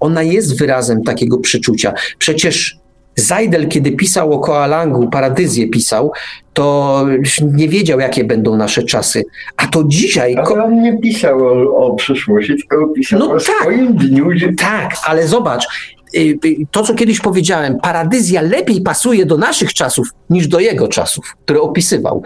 ona 0.00 0.22
jest 0.22 0.58
wyrazem 0.58 1.02
takiego 1.02 1.38
przeczucia. 1.38 1.92
Przecież 2.18 2.78
Zajdel, 3.18 3.68
kiedy 3.68 3.92
pisał 3.92 4.32
o 4.32 4.38
Koalangu, 4.38 5.08
Paradyzję 5.08 5.68
pisał, 5.68 6.12
to 6.52 7.06
nie 7.42 7.68
wiedział, 7.68 8.00
jakie 8.00 8.24
będą 8.24 8.56
nasze 8.56 8.82
czasy. 8.82 9.24
A 9.56 9.66
to 9.66 9.84
dzisiaj... 9.86 10.36
Ale 10.36 10.64
on 10.64 10.82
nie 10.82 10.98
pisał 10.98 11.46
o, 11.46 11.76
o 11.76 11.94
przyszłości, 11.94 12.54
tylko 12.56 12.88
pisał 12.88 13.18
no 13.18 13.30
o 13.30 13.38
tak, 13.38 13.40
swoim 13.40 13.96
dniu. 13.96 14.30
Tak, 14.56 14.96
ale 15.06 15.28
zobacz, 15.28 15.66
y, 16.14 16.18
y, 16.18 16.56
to, 16.70 16.82
co 16.82 16.94
kiedyś 16.94 17.20
powiedziałem, 17.20 17.78
paradyzja 17.82 18.42
lepiej 18.42 18.80
pasuje 18.80 19.26
do 19.26 19.36
naszych 19.36 19.74
czasów 19.74 20.08
niż 20.30 20.48
do 20.48 20.60
jego 20.60 20.88
czasów, 20.88 21.36
które 21.44 21.60
opisywał. 21.60 22.22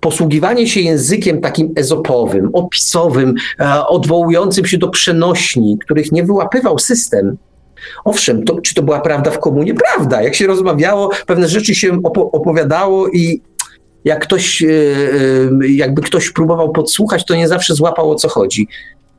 Posługiwanie 0.00 0.66
się 0.66 0.80
językiem 0.80 1.40
takim 1.40 1.72
ezopowym, 1.76 2.50
opisowym, 2.52 3.34
e, 3.60 3.86
odwołującym 3.86 4.66
się 4.66 4.78
do 4.78 4.88
przenośni, 4.88 5.78
których 5.78 6.12
nie 6.12 6.24
wyłapywał 6.24 6.78
system, 6.78 7.36
Owszem, 8.04 8.44
to, 8.44 8.60
czy 8.60 8.74
to 8.74 8.82
była 8.82 9.00
prawda 9.00 9.30
w 9.30 9.38
komunie? 9.38 9.74
Prawda. 9.74 10.22
Jak 10.22 10.34
się 10.34 10.46
rozmawiało, 10.46 11.10
pewne 11.26 11.48
rzeczy 11.48 11.74
się 11.74 12.00
opo 12.02 12.30
opowiadało 12.32 13.08
i 13.08 13.40
jak 14.04 14.22
ktoś, 14.22 14.62
e, 14.62 14.66
e, 14.68 15.68
jakby 15.68 16.02
ktoś 16.02 16.30
próbował 16.30 16.72
podsłuchać, 16.72 17.24
to 17.24 17.34
nie 17.34 17.48
zawsze 17.48 17.74
złapał 17.74 18.10
o 18.10 18.14
co 18.14 18.28
chodzi. 18.28 18.68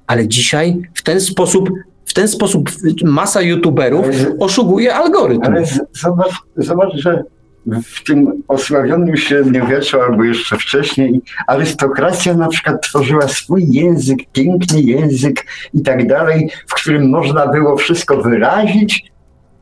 Ale 0.08 0.28
dzisiaj 0.28 0.82
w 0.94 1.04
ten 1.04 1.22
sposób, 1.22 1.70
w 2.06 2.14
ten 2.14 2.28
sposób 2.28 2.70
masa 3.04 3.42
youtuberów 3.42 4.06
oszukuje 4.40 4.96
algorytm. 4.96 5.44
Ale 5.44 5.64
zobacz, 6.02 6.34
zobacz, 6.58 6.96
że 6.96 7.24
w 7.68 8.04
tym 8.04 8.44
osławionym 8.48 9.18
średniowieczu 9.18 10.02
albo 10.02 10.24
jeszcze 10.24 10.58
wcześniej 10.58 11.22
arystokracja 11.48 12.34
na 12.34 12.48
przykład 12.48 12.82
tworzyła 12.82 13.28
swój 13.28 13.66
język, 13.72 14.20
piękny 14.32 14.82
język 14.82 15.46
i 15.74 15.82
tak 15.82 16.08
dalej, 16.08 16.50
w 16.68 16.74
którym 16.74 17.10
można 17.10 17.48
było 17.48 17.78
wszystko 17.78 18.18
wyrazić, 18.22 19.12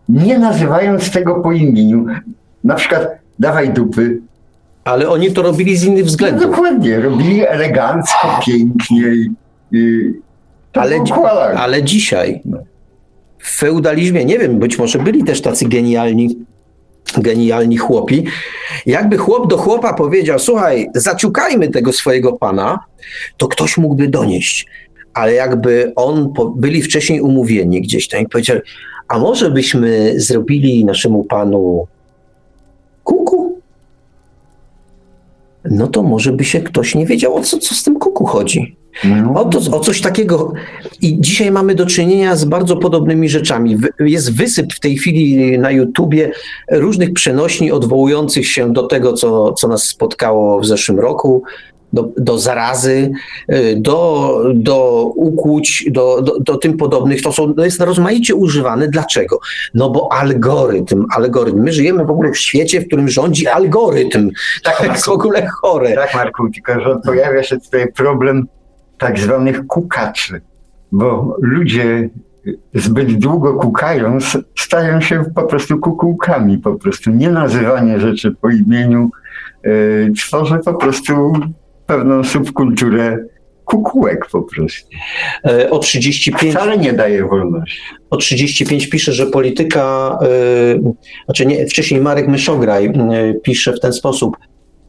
nie 0.09 0.39
nazywając 0.39 1.11
tego 1.11 1.35
po 1.35 1.51
imieniu. 1.51 2.05
Na 2.63 2.75
przykład 2.75 3.07
dawaj 3.39 3.69
dupy. 3.69 4.21
Ale 4.83 5.09
oni 5.09 5.31
to 5.31 5.41
robili 5.41 5.77
z 5.77 5.83
innych 5.83 6.05
względów. 6.05 6.41
No 6.41 6.49
dokładnie, 6.49 6.99
robili 6.99 7.47
elegancko, 7.47 8.39
pięknie. 8.45 9.13
I, 9.71 10.13
ale, 10.73 10.99
ale 11.57 11.83
dzisiaj 11.83 12.41
w 13.37 13.57
feudalizmie, 13.57 14.25
nie 14.25 14.39
wiem, 14.39 14.59
być 14.59 14.79
może 14.79 14.99
byli 14.99 15.23
też 15.23 15.41
tacy 15.41 15.65
genialni 15.69 16.45
genialni 17.21 17.77
chłopi. 17.77 18.25
Jakby 18.85 19.17
chłop 19.17 19.49
do 19.49 19.57
chłopa 19.57 19.93
powiedział, 19.93 20.39
słuchaj, 20.39 20.89
zaciukajmy 20.95 21.69
tego 21.69 21.93
swojego 21.93 22.33
pana, 22.33 22.79
to 23.37 23.47
ktoś 23.47 23.77
mógłby 23.77 24.07
donieść. 24.07 24.65
Ale 25.13 25.33
jakby 25.33 25.93
on, 25.95 26.33
byli 26.55 26.81
wcześniej 26.81 27.21
umówieni 27.21 27.81
gdzieś 27.81 28.07
tam 28.07 28.21
i 28.21 28.27
powiedział, 28.27 28.57
a 29.07 29.19
może 29.19 29.51
byśmy 29.51 30.13
zrobili 30.15 30.85
naszemu 30.85 31.23
panu 31.23 31.87
kuku? 33.03 33.59
No 35.65 35.87
to 35.87 36.03
może 36.03 36.31
by 36.31 36.43
się 36.43 36.61
ktoś 36.61 36.95
nie 36.95 37.05
wiedział, 37.05 37.35
o 37.35 37.41
co, 37.41 37.57
co 37.57 37.75
z 37.75 37.83
tym 37.83 37.99
kuku 37.99 38.25
chodzi. 38.25 38.75
No. 39.03 39.41
O, 39.41 39.45
to, 39.45 39.77
o 39.77 39.79
coś 39.79 40.01
takiego. 40.01 40.53
I 41.01 41.21
dzisiaj 41.21 41.51
mamy 41.51 41.75
do 41.75 41.85
czynienia 41.85 42.35
z 42.35 42.45
bardzo 42.45 42.77
podobnymi 42.77 43.29
rzeczami. 43.29 43.77
Jest 43.99 44.37
wysyp 44.37 44.73
w 44.73 44.79
tej 44.79 44.97
chwili 44.97 45.59
na 45.59 45.71
YouTubie 45.71 46.31
różnych 46.71 47.13
przenośni 47.13 47.71
odwołujących 47.71 48.47
się 48.47 48.73
do 48.73 48.83
tego, 48.83 49.13
co, 49.13 49.53
co 49.53 49.67
nas 49.67 49.83
spotkało 49.83 50.59
w 50.59 50.65
zeszłym 50.65 50.99
roku, 50.99 51.43
do, 51.93 52.09
do 52.17 52.39
zarazy, 52.39 53.11
y, 53.51 53.75
do, 53.77 54.39
do 54.53 55.03
ukłuć, 55.15 55.85
do, 55.91 56.21
do, 56.21 56.39
do 56.39 56.57
tym 56.57 56.77
podobnych. 56.77 57.21
To, 57.21 57.31
są, 57.31 57.53
to 57.53 57.65
jest 57.65 57.81
rozmaicie 57.81 58.35
używane. 58.35 58.87
Dlaczego? 58.87 59.39
No 59.73 59.89
bo 59.89 60.11
algorytm, 60.11 61.05
algorytm. 61.15 61.59
My 61.59 61.73
żyjemy 61.73 62.05
w 62.05 62.09
ogóle 62.09 62.31
w 62.31 62.37
świecie, 62.37 62.81
w 62.81 62.87
którym 62.87 63.09
rządzi 63.09 63.47
algorytm. 63.47 64.29
Tak, 64.63 64.77
to 64.77 64.85
jest 64.85 65.05
w 65.05 65.09
ogóle 65.09 65.47
chore. 65.47 65.95
Tak, 65.95 66.15
Marku, 66.15 66.49
tylko 66.49 66.81
że 66.81 66.99
pojawia 67.05 67.43
się 67.43 67.59
tutaj 67.59 67.91
problem 67.91 68.47
tak 69.03 69.19
zwanych 69.19 69.67
kukaczy, 69.67 70.41
bo 70.91 71.37
ludzie 71.41 72.09
zbyt 72.73 73.19
długo 73.19 73.53
kukając 73.53 74.37
stają 74.59 75.01
się 75.01 75.23
po 75.35 75.43
prostu 75.43 75.79
kukułkami, 75.79 76.57
po 76.57 76.75
prostu 76.75 77.11
nie 77.11 77.29
nazywanie 77.29 77.99
rzeczy 77.99 78.35
po 78.41 78.49
imieniu 78.49 79.09
yy, 79.63 80.11
tworzy 80.17 80.59
po 80.65 80.73
prostu 80.73 81.33
pewną 81.85 82.23
subkulturę 82.23 83.25
kukułek 83.65 84.27
po 84.31 84.41
prostu. 84.41 84.89
E, 85.45 85.69
o 85.69 85.79
35. 85.79 86.53
Wcale 86.53 86.77
nie 86.77 86.93
daje 86.93 87.27
wolności. 87.27 87.81
O 88.09 88.17
35 88.17 88.89
pisze, 88.89 89.13
że 89.13 89.25
polityka, 89.25 90.17
yy, 90.21 90.93
znaczy 91.25 91.45
nie, 91.45 91.67
wcześniej 91.67 92.01
Marek 92.01 92.27
Myszograj 92.27 92.83
yy, 92.83 93.39
pisze 93.43 93.73
w 93.73 93.79
ten 93.79 93.93
sposób. 93.93 94.37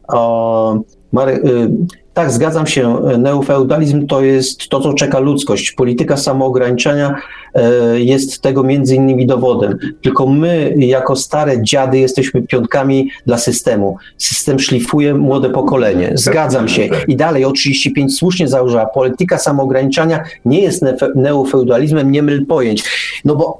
O, 0.08 0.80
Marek, 1.14 1.44
yy, 1.44 1.70
tak, 2.14 2.30
zgadzam 2.30 2.66
się. 2.66 2.98
Neofeudalizm 3.18 4.06
to 4.06 4.22
jest 4.22 4.68
to, 4.68 4.80
co 4.80 4.92
czeka 4.94 5.18
ludzkość. 5.18 5.72
Polityka 5.72 6.16
samoograniczenia 6.16 7.16
e, 7.54 8.00
jest 8.00 8.42
tego 8.42 8.62
między 8.62 8.94
innymi 8.94 9.26
dowodem. 9.26 9.78
Tylko 10.02 10.26
my, 10.26 10.74
jako 10.76 11.16
stare 11.16 11.62
dziady, 11.62 11.98
jesteśmy 11.98 12.42
piątkami 12.42 13.10
dla 13.26 13.38
systemu. 13.38 13.96
System 14.18 14.58
szlifuje 14.58 15.14
młode 15.14 15.50
pokolenie. 15.50 16.12
Zgadzam 16.14 16.68
się. 16.68 16.88
I 17.08 17.16
dalej 17.16 17.44
o 17.44 17.52
35 17.52 18.18
słusznie 18.18 18.48
założyła. 18.48 18.86
Polityka 18.86 19.38
samoograniczania 19.38 20.24
nie 20.44 20.60
jest 20.60 20.84
neofeudalizmem, 21.14 22.12
nie 22.12 22.22
myl 22.22 22.46
pojęć. 22.46 22.84
No 23.24 23.36
bo 23.36 23.58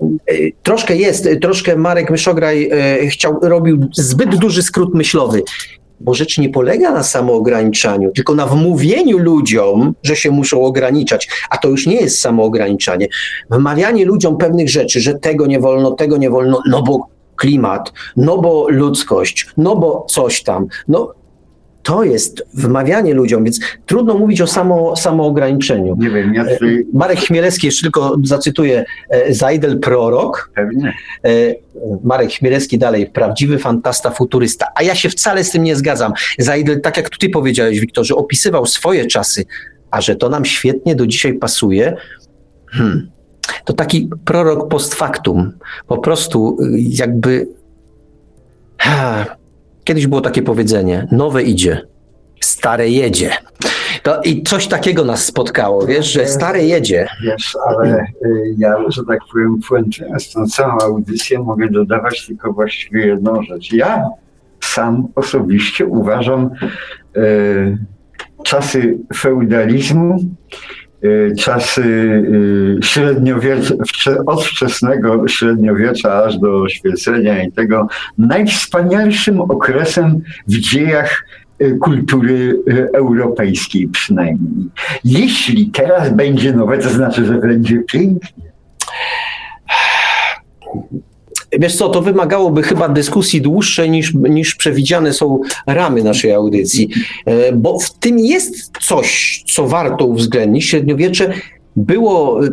troszkę 0.62 0.96
jest, 0.96 1.28
troszkę 1.42 1.76
Marek 1.76 2.10
Myszograj 2.10 2.70
chciał, 3.08 3.38
robił 3.42 3.88
zbyt 3.92 4.36
duży 4.36 4.62
skrót 4.62 4.94
myślowy 4.94 5.42
bo 6.00 6.14
rzecz 6.14 6.38
nie 6.38 6.48
polega 6.48 6.92
na 6.92 7.02
samoograniczaniu, 7.02 8.10
tylko 8.10 8.34
na 8.34 8.46
wmówieniu 8.46 9.18
ludziom, 9.18 9.94
że 10.02 10.16
się 10.16 10.30
muszą 10.30 10.62
ograniczać, 10.62 11.28
a 11.50 11.58
to 11.58 11.68
już 11.68 11.86
nie 11.86 11.96
jest 11.96 12.20
samoograniczanie. 12.20 13.08
Wmawianie 13.50 14.04
ludziom 14.04 14.36
pewnych 14.36 14.68
rzeczy, 14.68 15.00
że 15.00 15.14
tego 15.14 15.46
nie 15.46 15.60
wolno, 15.60 15.90
tego 15.90 16.16
nie 16.16 16.30
wolno, 16.30 16.62
no 16.68 16.82
bo 16.82 17.08
klimat, 17.36 17.92
no 18.16 18.38
bo 18.38 18.66
ludzkość, 18.68 19.46
no 19.56 19.76
bo 19.76 20.06
coś 20.08 20.42
tam, 20.42 20.66
no 20.88 21.14
to 21.84 22.04
jest 22.04 22.42
wmawianie 22.54 23.14
ludziom, 23.14 23.44
więc 23.44 23.60
trudno 23.86 24.18
mówić 24.18 24.40
o 24.40 24.46
samo, 24.46 24.96
samoograniczeniu. 24.96 25.96
Nie 25.98 26.10
wiem, 26.10 26.34
ja 26.34 26.44
tutaj... 26.44 26.86
Marek 26.92 27.18
Chmielewski, 27.18 27.66
jeszcze 27.66 27.82
tylko 27.82 28.16
zacytuję, 28.22 28.84
e, 29.10 29.34
Zajdel 29.34 29.80
prorok. 29.80 30.50
Pewnie. 30.54 30.94
E, 31.24 31.30
Marek 32.02 32.30
Chmielewski 32.30 32.78
dalej, 32.78 33.06
prawdziwy 33.06 33.58
fantasta, 33.58 34.10
futurysta. 34.10 34.66
A 34.74 34.82
ja 34.82 34.94
się 34.94 35.08
wcale 35.08 35.44
z 35.44 35.50
tym 35.50 35.62
nie 35.62 35.76
zgadzam. 35.76 36.12
Zajdel, 36.38 36.80
tak 36.80 36.96
jak 36.96 37.18
ty 37.18 37.28
powiedziałeś, 37.28 37.80
Wiktorze, 37.80 38.14
opisywał 38.14 38.66
swoje 38.66 39.06
czasy, 39.06 39.44
a 39.90 40.00
że 40.00 40.16
to 40.16 40.28
nam 40.28 40.44
świetnie 40.44 40.94
do 40.94 41.06
dzisiaj 41.06 41.34
pasuje, 41.34 41.96
hmm, 42.66 43.10
to 43.64 43.72
taki 43.72 44.10
prorok 44.24 44.68
post 44.68 44.94
factum. 44.94 45.52
Po 45.86 45.98
prostu 45.98 46.56
jakby... 46.76 47.46
Ha, 48.78 49.26
Kiedyś 49.84 50.06
było 50.06 50.20
takie 50.20 50.42
powiedzenie: 50.42 51.08
nowe 51.12 51.42
idzie, 51.42 51.86
stare 52.40 52.88
jedzie. 52.88 53.30
To 54.02 54.20
I 54.22 54.42
coś 54.42 54.66
takiego 54.66 55.04
nas 55.04 55.24
spotkało, 55.24 55.86
wiesz, 55.86 56.12
że 56.12 56.26
stare 56.26 56.64
jedzie. 56.64 57.06
Wiesz, 57.22 57.56
ale 57.68 58.06
y, 58.24 58.54
ja, 58.58 58.76
że 58.88 59.02
tak 59.08 59.18
powiem, 59.32 59.60
puentując 59.68 60.32
tą 60.32 60.46
całą 60.46 60.78
audycję, 60.78 61.38
mogę 61.38 61.68
dodawać 61.68 62.26
tylko 62.26 62.52
właściwie 62.52 63.06
jedną 63.06 63.42
rzecz. 63.42 63.72
Ja 63.72 64.08
sam 64.60 65.08
osobiście 65.14 65.86
uważam 65.86 66.50
y, 67.16 67.78
czasy 68.44 68.98
feudalizmu 69.16 70.18
czasy 71.38 71.82
y, 71.82 72.78
średniowiecza, 72.82 73.74
od 74.26 74.44
wczesnego 74.44 75.28
średniowiecza 75.28 76.24
aż 76.24 76.38
do 76.38 76.60
oświecenia 76.60 77.42
i 77.42 77.52
tego 77.52 77.86
najwspanialszym 78.18 79.40
okresem 79.40 80.20
w 80.46 80.58
dziejach 80.58 81.26
y, 81.62 81.78
kultury 81.80 82.62
europejskiej 82.94 83.88
przynajmniej. 83.88 84.70
Jeśli 85.04 85.70
teraz 85.70 86.10
będzie 86.10 86.52
nowe, 86.52 86.78
to 86.78 86.88
znaczy, 86.88 87.24
że 87.24 87.34
będzie 87.34 87.78
pięknie. 87.78 88.44
Wiesz 91.58 91.76
co, 91.76 91.88
to 91.88 92.02
wymagałoby 92.02 92.62
chyba 92.62 92.88
dyskusji 92.88 93.40
dłuższej 93.40 93.90
niż, 93.90 94.14
niż 94.14 94.54
przewidziane 94.54 95.12
są 95.12 95.40
ramy 95.66 96.04
naszej 96.04 96.32
audycji, 96.32 96.88
e, 97.26 97.52
bo 97.52 97.78
w 97.78 97.90
tym 97.98 98.18
jest 98.18 98.70
coś, 98.80 99.42
co 99.54 99.66
warto 99.66 100.06
uwzględnić. 100.06 100.64
Średniowiecze 100.64 101.32
było, 101.76 102.46
e, 102.46 102.50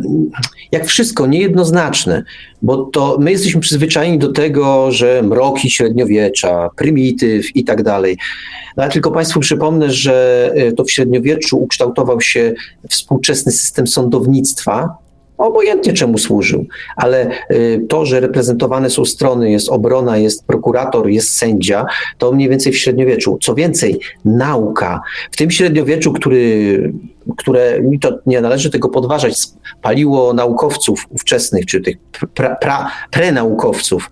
jak 0.72 0.86
wszystko, 0.86 1.26
niejednoznaczne, 1.26 2.22
bo 2.62 2.76
to 2.76 3.16
my 3.20 3.30
jesteśmy 3.30 3.60
przyzwyczajeni 3.60 4.18
do 4.18 4.32
tego, 4.32 4.92
że 4.92 5.22
mroki 5.22 5.70
średniowiecza, 5.70 6.70
prymityw 6.76 7.56
i 7.56 7.64
tak 7.64 7.82
dalej. 7.82 8.16
No, 8.76 8.88
tylko 8.88 9.10
Państwu 9.10 9.40
przypomnę, 9.40 9.90
że 9.90 10.50
e, 10.54 10.72
to 10.72 10.84
w 10.84 10.90
średniowieczu 10.90 11.58
ukształtował 11.58 12.20
się 12.20 12.54
współczesny 12.88 13.52
system 13.52 13.86
sądownictwa, 13.86 15.01
obojętnie 15.42 15.92
czemu 15.92 16.18
służył, 16.18 16.66
ale 16.96 17.30
y, 17.50 17.86
to, 17.88 18.06
że 18.06 18.20
reprezentowane 18.20 18.90
są 18.90 19.04
strony, 19.04 19.50
jest 19.50 19.68
obrona, 19.68 20.18
jest 20.18 20.46
prokurator, 20.46 21.08
jest 21.08 21.36
sędzia, 21.36 21.86
to 22.18 22.32
mniej 22.32 22.48
więcej 22.48 22.72
w 22.72 22.78
średniowieczu. 22.78 23.38
Co 23.42 23.54
więcej, 23.54 24.00
nauka. 24.24 25.00
W 25.30 25.36
tym 25.36 25.50
średniowieczu, 25.50 26.12
który, 26.12 26.92
które, 27.36 27.80
to 28.00 28.18
nie 28.26 28.40
należy 28.40 28.70
tego 28.70 28.88
podważać, 28.88 29.34
paliło 29.82 30.32
naukowców 30.32 31.06
ówczesnych, 31.10 31.66
czy 31.66 31.80
tych 31.80 31.96
pra, 32.34 32.56
pra, 32.56 32.90
prenaukowców, 33.10 34.10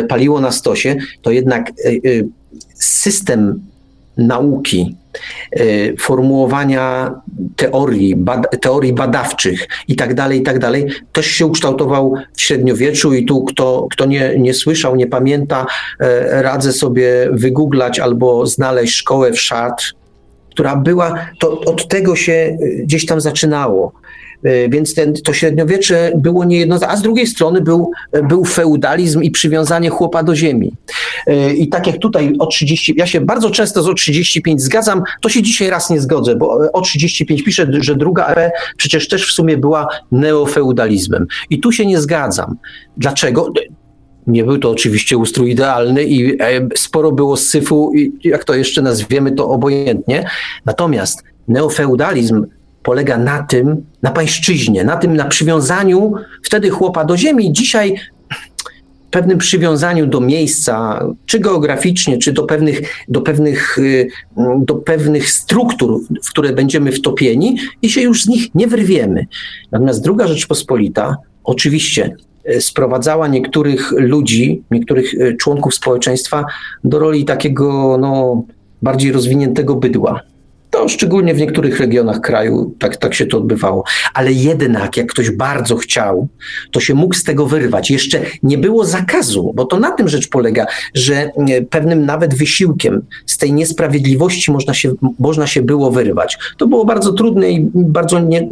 y, 0.00 0.04
paliło 0.04 0.40
na 0.40 0.50
stosie, 0.50 0.96
to 1.22 1.30
jednak 1.30 1.70
y, 1.86 2.28
system 2.74 3.71
nauki, 4.16 4.96
y, 5.60 5.94
formułowania 6.00 7.14
teorii, 7.56 8.16
bad, 8.16 8.60
teorii 8.60 8.92
badawczych 8.92 9.68
i 9.88 9.96
tak 9.96 10.14
dalej, 10.14 10.40
i 10.40 10.42
tak 10.42 10.58
dalej, 10.58 10.86
też 11.12 11.26
się 11.26 11.46
ukształtował 11.46 12.14
w 12.36 12.40
średniowieczu 12.40 13.14
i 13.14 13.24
tu 13.24 13.44
kto, 13.44 13.86
kto 13.90 14.06
nie, 14.06 14.38
nie 14.38 14.54
słyszał, 14.54 14.96
nie 14.96 15.06
pamięta, 15.06 15.66
e, 16.00 16.42
radzę 16.42 16.72
sobie 16.72 17.28
wygooglać 17.32 18.00
albo 18.00 18.46
znaleźć 18.46 18.94
szkołę 18.94 19.32
w 19.32 19.40
Chartres, 19.40 19.92
która 20.50 20.76
była, 20.76 21.26
to 21.40 21.60
od 21.60 21.88
tego 21.88 22.16
się 22.16 22.32
y, 22.32 22.82
gdzieś 22.82 23.06
tam 23.06 23.20
zaczynało. 23.20 23.92
E, 24.42 24.68
więc 24.68 24.94
ten, 24.94 25.14
to 25.14 25.32
średniowiecze 25.32 26.12
było 26.16 26.44
niejednoznaczne, 26.44 26.94
a 26.94 26.96
z 26.96 27.02
drugiej 27.02 27.26
strony 27.26 27.60
był, 27.60 27.90
był 28.28 28.44
feudalizm 28.44 29.22
i 29.22 29.30
przywiązanie 29.30 29.90
chłopa 29.90 30.22
do 30.22 30.36
ziemi. 30.36 30.72
E, 31.26 31.54
I 31.54 31.68
tak 31.68 31.86
jak 31.86 31.98
tutaj 31.98 32.32
o 32.38 32.46
30, 32.46 32.94
ja 32.96 33.06
się 33.06 33.20
bardzo 33.20 33.50
często 33.50 33.82
z 33.82 33.88
o 33.88 33.94
35 33.94 34.62
zgadzam, 34.62 35.02
to 35.20 35.28
się 35.28 35.42
dzisiaj 35.42 35.70
raz 35.70 35.90
nie 35.90 36.00
zgodzę, 36.00 36.36
bo 36.36 36.58
o 36.72 36.80
35 36.80 37.42
pisze, 37.42 37.66
że 37.70 37.94
druga 37.94 38.26
era 38.26 38.50
przecież 38.76 39.08
też 39.08 39.28
w 39.28 39.32
sumie 39.32 39.56
była 39.56 39.86
neofeudalizmem. 40.12 41.26
I 41.50 41.60
tu 41.60 41.72
się 41.72 41.86
nie 41.86 42.00
zgadzam. 42.00 42.56
Dlaczego? 42.96 43.52
Nie 44.26 44.44
był 44.44 44.58
to 44.58 44.70
oczywiście 44.70 45.16
ustrój 45.16 45.50
idealny 45.50 46.04
i 46.04 46.42
e, 46.42 46.68
sporo 46.76 47.12
było 47.12 47.36
syfu, 47.36 47.92
jak 48.24 48.44
to 48.44 48.54
jeszcze 48.54 48.82
nazwiemy, 48.82 49.32
to 49.32 49.48
obojętnie. 49.48 50.24
Natomiast 50.66 51.22
neofeudalizm 51.48 52.46
polega 52.82 53.18
na 53.18 53.42
tym, 53.42 53.84
na 54.02 54.10
pańszczyźnie, 54.10 54.84
na 54.84 54.96
tym, 54.96 55.16
na 55.16 55.24
przywiązaniu 55.24 56.12
wtedy 56.42 56.70
chłopa 56.70 57.04
do 57.04 57.16
ziemi. 57.16 57.52
Dzisiaj 57.52 57.94
pewnym 59.12 59.38
przywiązaniu 59.38 60.06
do 60.06 60.20
miejsca, 60.20 61.04
czy 61.26 61.38
geograficznie, 61.38 62.18
czy 62.18 62.32
do 62.32 62.42
pewnych, 62.42 63.04
do 63.08 63.20
pewnych, 63.20 63.78
y, 63.78 64.08
do 64.58 64.74
pewnych 64.74 65.30
struktur, 65.30 66.00
w 66.24 66.30
które 66.30 66.52
będziemy 66.52 66.92
wtopieni 66.92 67.56
i 67.82 67.90
się 67.90 68.00
już 68.00 68.22
z 68.22 68.28
nich 68.28 68.54
nie 68.54 68.66
wyrwiemy. 68.66 69.26
Natomiast 69.72 70.04
druga 70.04 70.26
Rzeczpospolita, 70.26 71.16
oczywiście 71.44 72.16
y, 72.50 72.60
sprowadzała 72.60 73.28
niektórych 73.28 73.92
ludzi, 73.96 74.62
niektórych 74.70 75.14
y, 75.14 75.36
członków 75.40 75.74
społeczeństwa 75.74 76.44
do 76.84 76.98
roli 76.98 77.24
takiego 77.24 77.98
no, 78.00 78.42
bardziej 78.82 79.12
rozwiniętego 79.12 79.76
bydła. 79.76 80.20
To 80.72 80.88
szczególnie 80.88 81.34
w 81.34 81.38
niektórych 81.38 81.80
regionach 81.80 82.20
kraju 82.20 82.74
tak, 82.78 82.96
tak 82.96 83.14
się 83.14 83.26
to 83.26 83.38
odbywało. 83.38 83.84
Ale 84.14 84.32
jednak, 84.32 84.96
jak 84.96 85.06
ktoś 85.06 85.30
bardzo 85.30 85.76
chciał, 85.76 86.28
to 86.70 86.80
się 86.80 86.94
mógł 86.94 87.14
z 87.14 87.24
tego 87.24 87.46
wyrwać. 87.46 87.90
Jeszcze 87.90 88.20
nie 88.42 88.58
było 88.58 88.84
zakazu, 88.84 89.52
bo 89.54 89.64
to 89.64 89.80
na 89.80 89.90
tym 89.90 90.08
rzecz 90.08 90.28
polega, 90.28 90.66
że 90.94 91.14
e, 91.14 91.30
pewnym 91.70 92.06
nawet 92.06 92.34
wysiłkiem 92.34 93.02
z 93.26 93.38
tej 93.38 93.52
niesprawiedliwości 93.52 94.52
można 94.52 94.74
się, 94.74 94.92
można 95.18 95.46
się 95.46 95.62
było 95.62 95.90
wyrwać. 95.90 96.38
To 96.58 96.66
było 96.66 96.84
bardzo 96.84 97.12
trudne 97.12 97.50
i 97.50 97.70
bardzo 97.74 98.20
nie, 98.20 98.48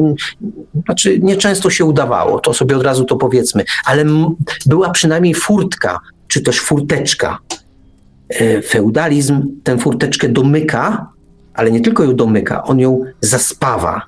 znaczy 0.84 1.18
nieczęsto 1.18 1.70
się 1.70 1.84
udawało, 1.84 2.40
to 2.40 2.54
sobie 2.54 2.76
od 2.76 2.82
razu 2.82 3.04
to 3.04 3.16
powiedzmy, 3.16 3.64
ale 3.84 4.04
była 4.66 4.90
przynajmniej 4.90 5.34
furtka, 5.34 6.00
czy 6.28 6.40
też 6.40 6.60
furteczka. 6.60 7.38
E, 8.28 8.62
feudalizm 8.62 9.46
tę 9.62 9.78
furteczkę 9.78 10.28
domyka, 10.28 11.06
ale 11.60 11.70
nie 11.70 11.80
tylko 11.80 12.04
ją 12.04 12.16
domyka, 12.16 12.64
on 12.64 12.78
ją 12.80 13.04
zaspawa. 13.20 14.02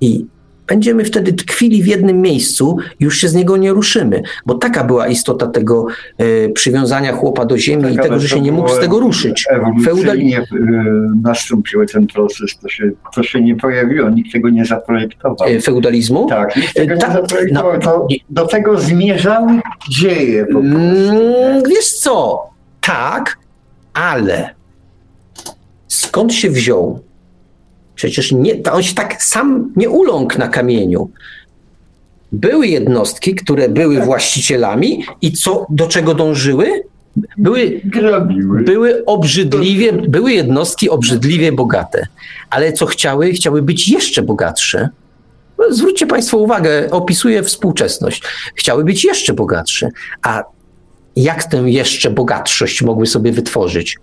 I 0.00 0.26
będziemy 0.66 1.04
wtedy 1.04 1.32
tkwili 1.32 1.82
w 1.82 1.86
jednym 1.86 2.20
miejscu, 2.20 2.76
już 3.00 3.18
się 3.18 3.28
z 3.28 3.34
niego 3.34 3.56
nie 3.56 3.72
ruszymy, 3.72 4.22
bo 4.46 4.54
taka 4.54 4.84
była 4.84 5.08
istota 5.08 5.46
tego 5.46 5.86
e, 6.18 6.48
przywiązania 6.48 7.12
chłopa 7.12 7.44
do 7.44 7.58
ziemi 7.58 7.82
tak, 7.82 7.92
i 7.92 7.96
tego, 7.96 8.18
że 8.18 8.28
się 8.28 8.40
nie 8.40 8.52
mógł 8.52 8.68
z 8.68 8.78
tego 8.78 9.00
ruszyć. 9.00 9.46
Feudalnie 9.84 10.38
e, 10.38 10.44
nastąpił 11.22 11.86
ten 11.86 12.06
proces, 12.06 12.58
to 12.62 12.68
się, 12.68 12.90
to 13.14 13.22
się 13.22 13.40
nie 13.40 13.56
pojawiło, 13.56 14.10
nikt 14.10 14.32
tego 14.32 14.48
nie 14.48 14.64
zaprojektował. 14.64 15.48
E, 15.48 15.60
feudalizmu? 15.60 16.26
Tak, 16.26 16.56
nikt 16.56 16.74
tego 16.74 16.94
nie 16.94 17.12
zaprojektował. 17.12 17.78
No, 17.84 18.06
do 18.30 18.46
tego 18.46 18.80
zmierzały 18.80 19.60
dzieje. 19.88 20.46
Po 20.46 20.58
mm, 20.58 21.62
wiesz 21.68 21.92
co, 21.92 22.42
tak, 22.80 23.38
ale 23.94 24.59
skąd 25.90 26.34
się 26.34 26.50
wziął? 26.50 27.00
Przecież 27.94 28.32
nie, 28.32 28.62
on 28.72 28.82
się 28.82 28.94
tak 28.94 29.22
sam 29.22 29.72
nie 29.76 29.90
uląkł 29.90 30.38
na 30.38 30.48
kamieniu. 30.48 31.10
Były 32.32 32.66
jednostki, 32.66 33.34
które 33.34 33.68
były 33.68 34.00
właścicielami 34.00 35.04
i 35.22 35.32
co, 35.32 35.66
do 35.70 35.86
czego 35.86 36.14
dążyły? 36.14 36.82
Były, 37.38 37.80
były 38.64 39.04
obrzydliwie, 39.04 39.92
były 39.92 40.32
jednostki 40.32 40.90
obrzydliwie 40.90 41.52
bogate, 41.52 42.06
ale 42.50 42.72
co 42.72 42.86
chciały? 42.86 43.32
Chciały 43.32 43.62
być 43.62 43.88
jeszcze 43.88 44.22
bogatsze. 44.22 44.88
No, 45.58 45.64
zwróćcie 45.74 46.06
Państwo 46.06 46.38
uwagę, 46.38 46.90
opisuję 46.90 47.42
współczesność. 47.42 48.22
Chciały 48.54 48.84
być 48.84 49.04
jeszcze 49.04 49.32
bogatsze. 49.32 49.88
A 50.22 50.44
jak 51.16 51.44
tę 51.44 51.56
jeszcze 51.56 52.10
bogatszość 52.10 52.82
mogły 52.82 53.06
sobie 53.06 53.32
wytworzyć? 53.32 53.98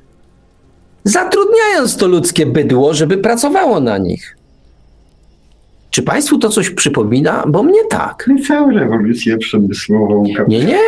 Zatrudniając 1.08 1.98
to 1.98 2.08
ludzkie 2.08 2.46
bydło, 2.46 2.94
żeby 2.94 3.18
pracowało 3.18 3.80
na 3.80 3.98
nich. 3.98 4.38
Czy 5.90 6.04
Państwu 6.04 6.38
to 6.38 6.50
coś 6.50 6.70
przypomina? 6.70 7.44
Bo 7.48 7.64
mnie 7.64 7.80
tak. 7.90 8.30
Całą 8.48 8.72
rewolucję 8.72 9.38
przemysłową. 9.38 10.24
Nie, 10.48 10.66
nie. 10.66 10.80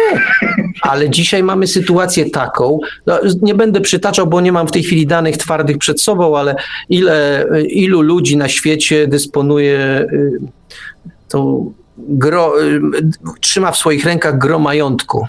Ale 0.81 1.09
dzisiaj 1.09 1.43
mamy 1.43 1.67
sytuację 1.67 2.29
taką, 2.29 2.79
no, 3.07 3.19
nie 3.41 3.55
będę 3.55 3.81
przytaczał, 3.81 4.27
bo 4.27 4.41
nie 4.41 4.51
mam 4.51 4.67
w 4.67 4.71
tej 4.71 4.83
chwili 4.83 5.07
danych 5.07 5.37
twardych 5.37 5.77
przed 5.77 6.01
sobą, 6.01 6.37
ale 6.37 6.55
ile, 6.89 7.45
ilu 7.69 8.01
ludzi 8.01 8.37
na 8.37 8.47
świecie 8.47 9.07
dysponuje 9.07 10.07
y, 10.13 10.39
tą 11.29 11.73
gro, 12.07 12.61
y, 12.63 12.81
trzyma 13.41 13.71
w 13.71 13.77
swoich 13.77 14.05
rękach 14.05 14.37
gro 14.37 14.59
majątku. 14.59 15.27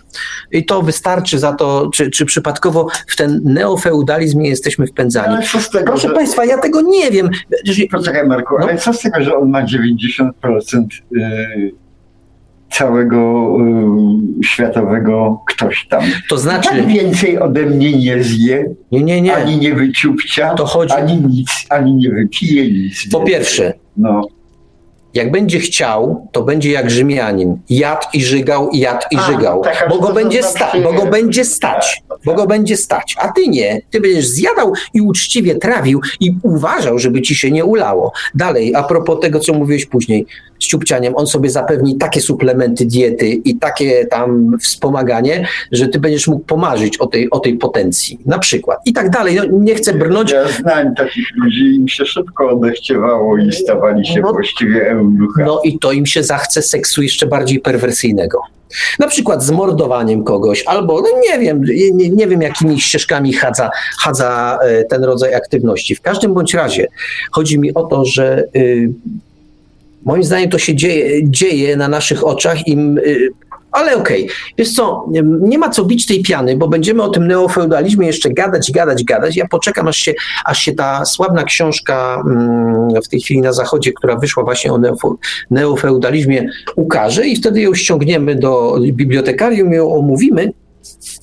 I 0.53 0.65
to 0.65 0.83
wystarczy 0.83 1.39
za 1.39 1.53
to, 1.53 1.91
czy, 1.95 2.11
czy 2.11 2.25
przypadkowo 2.25 2.87
w 3.07 3.17
ten 3.17 3.41
neofeudalizm 3.45 4.41
nie 4.41 4.49
jesteśmy 4.49 4.87
wpędzani. 4.87 5.35
Ale 5.35 5.47
co 5.47 5.61
z 5.61 5.71
tego, 5.71 5.85
Proszę 5.85 6.09
że... 6.09 6.15
Państwa, 6.15 6.45
ja 6.45 6.59
tego 6.59 6.81
nie 6.81 7.11
wiem. 7.11 7.31
Poczekaj 7.91 8.27
Marku, 8.27 8.55
no? 8.61 8.67
ale 8.67 8.79
co 8.79 8.93
z 8.93 9.01
tego, 9.01 9.25
że 9.25 9.37
on 9.37 9.51
ma 9.51 9.63
90% 9.65 10.31
yy, 11.11 11.73
całego 12.71 13.57
yy, 13.59 14.45
światowego 14.45 15.43
ktoś 15.47 15.87
tam. 15.91 16.03
To 16.29 16.39
znaczy... 16.39 16.69
Tak 16.69 16.87
więcej 16.87 17.39
ode 17.39 17.67
mnie 17.67 17.99
nie 17.99 18.23
zje, 18.23 18.75
nie, 18.93 19.03
nie, 19.03 19.21
nie. 19.21 19.37
ani 19.37 19.59
nie 19.59 19.75
wyciupcia, 19.75 20.55
to 20.55 20.67
chodzi... 20.67 20.95
ani 20.95 21.17
nic, 21.17 21.67
ani 21.69 21.95
nie 21.95 22.11
wypije 22.11 22.73
nic. 22.73 23.09
Po 23.13 23.21
pierwsze, 23.21 23.75
no 23.97 24.23
jak 25.15 25.31
będzie 25.31 25.59
chciał, 25.59 26.29
to 26.33 26.43
będzie 26.43 26.71
jak 26.71 26.91
Rzymianin. 26.91 27.59
Jadł 27.71 28.07
i 28.13 28.25
żygał, 28.25 28.71
jadł 28.73 29.07
i 29.11 29.19
żygał. 29.19 29.63
Tak, 29.63 29.87
bo 29.89 29.99
go 29.99 30.13
będzie 30.13 30.43
stać, 30.43 30.83
bo 30.83 30.93
go 30.93 31.07
będzie 31.07 31.45
stać, 31.45 32.03
bo 32.25 32.35
go 32.35 32.47
będzie 32.47 32.77
stać. 32.77 33.17
A 33.19 33.29
ty 33.29 33.49
nie. 33.49 33.83
Ty 33.91 34.01
będziesz 34.01 34.27
zjadał 34.27 34.73
i 34.95 35.01
uczciwie 35.01 35.55
trawił 35.55 36.01
i 36.21 36.35
uważał, 36.43 36.99
żeby 36.99 37.23
ci 37.23 37.35
się 37.35 37.51
nie 37.51 37.65
ulało. 37.65 38.13
Dalej, 38.35 38.75
a 38.75 38.83
propos 38.83 39.21
tego, 39.21 39.41
co 39.41 39.55
mówiłeś 39.55 39.87
później 39.87 40.27
z 40.61 40.67
ciupcianiem, 40.67 41.17
on 41.17 41.27
sobie 41.27 41.51
zapewni 41.51 41.97
takie 41.97 42.21
suplementy 42.21 42.87
diety 42.87 43.27
i 43.27 43.57
takie 43.57 44.07
tam 44.07 44.57
wspomaganie, 44.61 45.49
że 45.73 45.89
ty 45.89 46.01
będziesz 46.01 46.27
mógł 46.27 46.45
pomarzyć 46.45 46.99
o 46.99 47.07
tej, 47.07 47.31
o 47.31 47.41
tej 47.41 47.57
potencji. 47.57 48.19
Na 48.27 48.39
przykład. 48.39 48.79
I 48.87 48.93
tak 48.93 49.11
dalej. 49.11 49.37
No, 49.37 49.45
nie 49.51 49.75
chcę 49.75 49.95
brnąć. 49.95 50.31
Ja 50.31 50.49
znam 50.49 50.95
takich 50.95 51.27
ludzi, 51.37 51.75
im 51.75 51.89
się 51.89 52.07
szybko 52.07 52.51
odechciewało 52.51 53.39
i 53.39 53.53
stawali 53.53 54.07
się 54.07 54.21
no, 54.21 54.33
właściwie 54.33 54.97
no 55.45 55.61
i 55.65 55.79
to 55.79 55.93
im 55.93 56.07
się 56.07 56.23
zachce 56.23 56.63
seksu 56.63 57.03
jeszcze 57.03 57.27
bardziej 57.27 57.61
perwersyjnego. 57.61 58.41
Na 58.99 59.09
przykład 59.09 59.43
z 59.43 59.51
mordowaniem 59.51 60.25
kogoś, 60.25 60.65
albo 60.67 61.01
no 61.01 61.09
nie 61.21 61.39
wiem, 61.39 61.65
nie, 61.95 62.11
nie 62.11 62.27
wiem 62.27 62.43
jakimi 62.43 62.81
ścieżkami 62.81 63.33
chadza, 63.33 63.71
chadza 63.99 64.59
e, 64.63 64.85
ten 64.85 65.05
rodzaj 65.05 65.35
aktywności. 65.35 65.95
W 65.95 66.01
każdym 66.01 66.35
bądź 66.35 66.55
razie 66.55 66.89
chodzi 67.33 67.59
mi 67.59 67.75
o 67.75 67.83
to, 67.83 68.05
że 68.05 68.45
y, 68.57 68.91
moim 70.05 70.25
zdaniem 70.25 70.51
to 70.51 70.59
się 70.59 70.75
dzieje, 70.75 71.31
dzieje 71.31 71.77
na 71.77 71.89
naszych 71.89 72.27
oczach 72.27 72.69
i 72.69 72.79
y, 72.99 73.31
ale 73.73 73.97
okej, 73.97 74.25
okay. 74.25 74.37
wiesz 74.59 74.73
co, 74.73 75.07
nie 75.41 75.59
ma 75.59 75.69
co 75.69 75.85
bić 75.85 76.07
tej 76.07 76.23
piany, 76.23 76.57
bo 76.57 76.69
będziemy 76.69 77.03
o 77.03 77.09
tym 77.09 77.27
neofeudalizmie 77.27 78.07
jeszcze 78.07 78.31
gadać, 78.31 78.73
gadać, 78.73 79.05
gadać. 79.05 79.37
Ja 79.37 79.49
poczekam, 79.49 79.89
aż 79.89 79.97
się, 79.97 80.15
aż 80.45 80.59
się 80.59 80.73
ta 80.73 81.05
sławna 81.05 81.45
książka 81.45 82.23
mm, 82.27 83.03
w 83.05 83.09
tej 83.09 83.21
chwili 83.21 83.41
na 83.41 83.53
zachodzie, 83.53 83.93
która 83.93 84.17
wyszła 84.17 84.45
właśnie 84.45 84.73
o 84.73 84.81
neofeudalizmie, 85.51 86.49
ukaże 86.77 87.27
i 87.27 87.37
wtedy 87.37 87.61
ją 87.61 87.75
ściągniemy 87.75 88.35
do 88.35 88.79
bibliotekarium 88.93 89.73
i 89.73 89.77
ją 89.77 89.95
omówimy. 89.95 90.53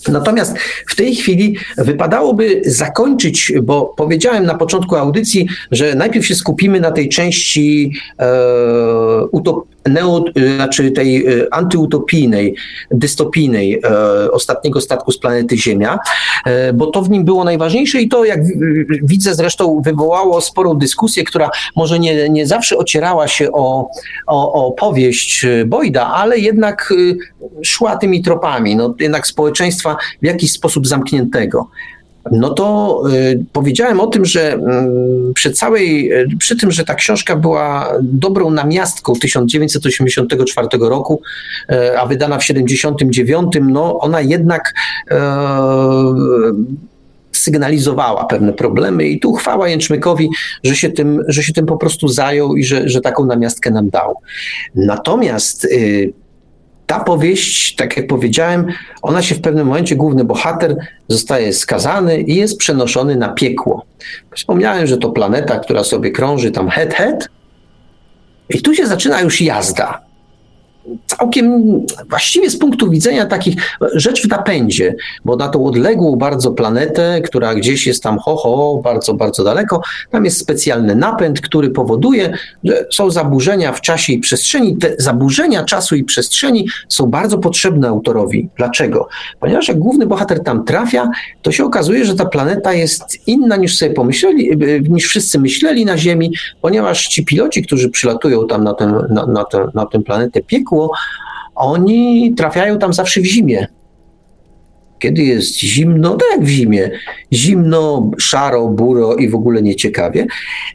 Natomiast 0.08 0.58
w 0.88 0.96
tej 0.96 1.16
chwili 1.16 1.58
wypadałoby 1.78 2.62
zakończyć, 2.66 3.54
bo 3.64 3.94
powiedziałem 3.98 4.46
na 4.46 4.56
początku 4.56 4.96
audycji, 4.96 5.48
że 5.72 5.96
najpierw 5.96 6.26
się 6.26 6.36
skupimy 6.36 6.80
na 6.80 6.92
tej 6.92 7.10
części 7.10 7.94
e, 8.20 9.26
utop, 9.32 9.66
neo, 9.90 10.26
znaczy 10.56 10.92
tej 10.92 11.26
e, 11.26 11.54
antyutopijnej, 11.54 12.56
dystopijnej 12.92 13.82
e, 13.84 14.32
ostatniego 14.32 14.82
statku 14.82 15.12
z 15.12 15.18
planety 15.18 15.58
Ziemia, 15.58 16.00
e, 16.46 16.74
bo 16.74 16.88
to 16.88 17.02
w 17.02 17.10
nim 17.10 17.26
było 17.26 17.44
najważniejsze 17.44 18.02
i 18.02 18.10
to, 18.10 18.26
jak 18.26 18.40
widzę, 19.04 19.36
zresztą 19.36 19.82
wywołało 19.82 20.42
sporą 20.42 20.74
dyskusję, 20.74 21.24
która 21.24 21.50
może 21.76 22.00
nie, 22.00 22.30
nie 22.30 22.48
zawsze 22.48 22.78
ocierała 22.78 23.28
się 23.28 23.52
o, 23.52 23.90
o, 24.28 24.68
o 24.68 24.72
powieść 24.72 25.46
Boyda, 25.66 26.08
ale 26.08 26.40
jednak 26.40 26.94
szła 27.64 27.98
tymi 27.98 28.22
tropami, 28.22 28.76
no, 28.76 28.96
jednak 29.00 29.28
społeczeństwa 29.28 29.98
w 30.22 30.26
jakiś 30.26 30.52
sposób 30.52 30.88
zamkniętego. 30.88 31.68
No 32.32 32.50
to 32.50 33.02
y, 33.14 33.46
powiedziałem 33.54 34.00
o 34.00 34.08
tym, 34.08 34.26
że 34.26 34.56
y, 34.56 35.34
przy 35.34 35.52
całej, 35.52 36.14
y, 36.14 36.28
przy 36.40 36.56
tym, 36.56 36.72
że 36.72 36.84
ta 36.84 36.96
książka 36.96 37.36
była 37.36 37.94
dobrą 38.02 38.50
namiastką 38.50 39.14
1984 39.14 40.68
roku, 40.80 41.22
y, 41.72 42.00
a 42.00 42.06
wydana 42.06 42.38
w 42.38 42.44
79, 42.44 43.54
no 43.62 44.00
ona 44.00 44.22
jednak 44.22 44.74
sygnalizowała 47.32 48.26
pewne 48.26 48.54
problemy 48.54 49.08
i 49.08 49.20
tu 49.20 49.34
chwała 49.34 49.70
Jęczmykowi, 49.70 50.30
że 50.64 50.76
się 50.76 50.90
tym, 50.90 51.24
że 51.28 51.44
się 51.44 51.54
tym 51.54 51.66
po 51.66 51.78
prostu 51.78 52.08
zajął 52.08 52.56
i 52.56 52.64
że, 52.64 52.90
że 52.90 53.02
taką 53.02 53.26
namiastkę 53.26 53.72
nam 53.72 53.90
dał. 53.90 54.16
Natomiast 54.76 55.68
ta 56.88 57.00
powieść, 57.00 57.76
tak 57.76 57.98
jak 57.98 58.08
powiedziałem, 58.08 58.66
ona 59.02 59.22
się 59.22 59.36
w 59.36 59.42
pewnym 59.42 59.68
momencie, 59.68 59.96
główny 59.96 60.24
bohater 60.24 60.76
zostaje 61.08 61.54
skazany 61.54 62.22
i 62.22 62.36
jest 62.36 62.58
przenoszony 62.58 63.16
na 63.16 63.30
piekło. 63.30 63.86
Wspomniałem, 64.36 64.88
że 64.88 64.98
to 64.98 65.10
planeta, 65.10 65.60
która 65.60 65.84
sobie 65.84 66.12
krąży 66.12 66.52
tam 66.52 66.70
het, 66.70 66.94
het. 66.94 67.30
I 68.50 68.62
tu 68.62 68.76
się 68.76 68.88
zaczyna 68.88 69.22
już 69.22 69.42
jazda 69.42 70.07
całkiem 71.08 71.64
właściwie 72.10 72.50
z 72.50 72.58
punktu 72.58 72.90
widzenia 72.90 73.26
takich 73.26 73.56
rzecz 73.94 74.22
w 74.22 74.30
napędzie, 74.30 74.96
bo 75.26 75.36
na 75.36 75.50
tą 75.50 75.66
odległą 75.66 76.16
bardzo 76.16 76.52
planetę, 76.52 77.22
która 77.22 77.56
gdzieś 77.56 77.88
jest 77.88 78.04
tam 78.04 78.20
ho, 78.20 78.36
ho, 78.36 78.82
bardzo, 78.84 79.14
bardzo 79.14 79.44
daleko, 79.44 79.82
tam 80.12 80.26
jest 80.26 80.38
specjalny 80.38 80.96
napęd, 80.96 81.42
który 81.42 81.70
powoduje, 81.70 82.34
że 82.64 82.86
są 82.94 83.12
zaburzenia 83.12 83.74
w 83.74 83.82
czasie 83.82 84.14
i 84.14 84.20
przestrzeni. 84.20 84.78
Te 84.78 84.96
zaburzenia 84.98 85.64
czasu 85.64 85.96
i 85.96 86.04
przestrzeni 86.04 86.68
są 86.90 87.06
bardzo 87.06 87.38
potrzebne 87.38 87.88
autorowi. 87.88 88.50
Dlaczego? 88.58 89.08
Ponieważ 89.40 89.68
jak 89.68 89.80
główny 89.80 90.06
bohater 90.06 90.44
tam 90.44 90.66
trafia, 90.66 91.10
to 91.42 91.52
się 91.52 91.66
okazuje, 91.66 92.06
że 92.06 92.16
ta 92.16 92.26
planeta 92.26 92.74
jest 92.74 93.28
inna 93.28 93.56
niż 93.56 93.78
sobie 93.78 93.94
pomyśleli, 93.94 94.58
niż 94.90 95.06
wszyscy 95.06 95.40
myśleli 95.40 95.86
na 95.86 95.98
Ziemi, 95.98 96.34
ponieważ 96.62 97.08
ci 97.08 97.26
piloci, 97.26 97.64
którzy 97.64 97.90
przylatują 97.90 98.48
tam 98.48 98.64
na, 98.64 98.74
ten, 98.74 98.92
na, 99.10 99.26
na, 99.26 99.46
na 99.74 99.86
tę 99.86 100.00
planetę 100.00 100.42
piekło, 100.42 100.77
ciepło, 100.78 100.92
oni 101.56 102.34
trafiają 102.38 102.80
tam 102.80 102.94
zawsze 102.94 103.22
w 103.22 103.26
zimie. 103.26 103.68
Kiedy 105.00 105.22
jest 105.22 105.60
zimno, 105.60 106.16
tak 106.16 106.28
jak 106.32 106.44
w 106.44 106.48
zimie, 106.48 106.92
zimno, 107.34 108.12
szaro, 108.18 108.68
buro 108.68 109.16
i 109.16 109.30
w 109.30 109.36
ogóle 109.36 109.62
nieciekawie, 109.62 110.26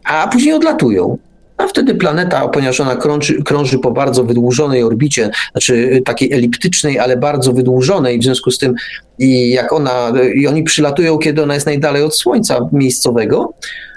a 0.05 0.29
później 0.29 0.55
odlatują. 0.55 1.19
A 1.57 1.67
wtedy 1.67 1.95
planeta, 1.95 2.49
ponieważ 2.49 2.81
ona 2.81 2.97
krąży, 2.97 3.43
krąży, 3.43 3.79
po 3.79 3.91
bardzo 3.91 4.25
wydłużonej 4.25 4.83
orbicie, 4.83 5.31
znaczy 5.53 6.03
takiej 6.05 6.33
eliptycznej, 6.33 6.99
ale 6.99 7.17
bardzo 7.17 7.53
wydłużonej, 7.53 8.19
w 8.19 8.23
związku 8.23 8.51
z 8.51 8.59
tym 8.59 8.75
i 9.19 9.51
jak 9.51 9.73
ona, 9.73 10.13
i 10.35 10.47
oni 10.47 10.63
przylatują, 10.63 11.19
kiedy 11.19 11.43
ona 11.43 11.55
jest 11.55 11.67
najdalej 11.67 12.03
od 12.03 12.17
Słońca 12.17 12.69
miejscowego, 12.73 13.55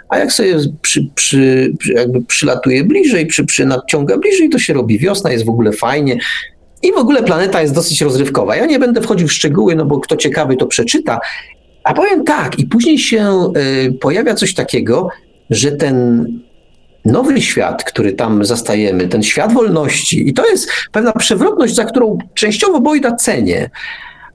a 0.10 0.18
jak 0.18 0.32
sobie 0.32 0.56
przy, 0.82 1.08
przy, 1.16 1.74
jakby 1.96 2.22
przylatuje 2.22 2.84
bliżej, 2.84 3.26
przy, 3.26 3.46
przy 3.46 3.66
nadciąga 3.66 4.18
bliżej, 4.18 4.50
to 4.50 4.60
się 4.60 4.74
robi 4.74 5.00
wiosna, 5.00 5.32
jest 5.32 5.46
w 5.46 5.50
ogóle 5.50 5.72
fajnie. 5.72 6.18
I 6.84 6.94
w 6.94 6.98
ogóle 6.98 7.24
planeta 7.24 7.62
jest 7.62 7.74
dosyć 7.74 8.02
rozrywkowa. 8.02 8.56
Ja 8.56 8.66
nie 8.66 8.80
będę 8.80 9.02
wchodził 9.02 9.28
w 9.28 9.34
szczegóły, 9.34 9.76
no 9.76 9.86
bo 9.86 10.00
kto 10.00 10.18
ciekawy, 10.18 10.56
to 10.56 10.66
przeczyta. 10.66 11.20
A 11.84 11.94
powiem 11.94 12.24
tak, 12.24 12.60
i 12.60 12.66
później 12.66 13.00
się 13.00 13.52
y, 13.88 13.94
pojawia 13.94 14.36
coś 14.36 14.54
takiego, 14.54 15.10
że 15.50 15.72
ten 15.72 16.26
nowy 17.06 17.42
świat, 17.42 17.84
który 17.84 18.14
tam 18.14 18.46
zastajemy, 18.46 19.08
ten 19.08 19.24
świat 19.24 19.54
wolności, 19.54 20.30
i 20.30 20.34
to 20.34 20.48
jest 20.48 20.70
pewna 20.92 21.12
przewrotność, 21.12 21.76
za 21.76 21.86
którą 21.86 22.18
częściowo 22.34 22.80
Bojda 22.80 23.16
cenię, 23.16 23.70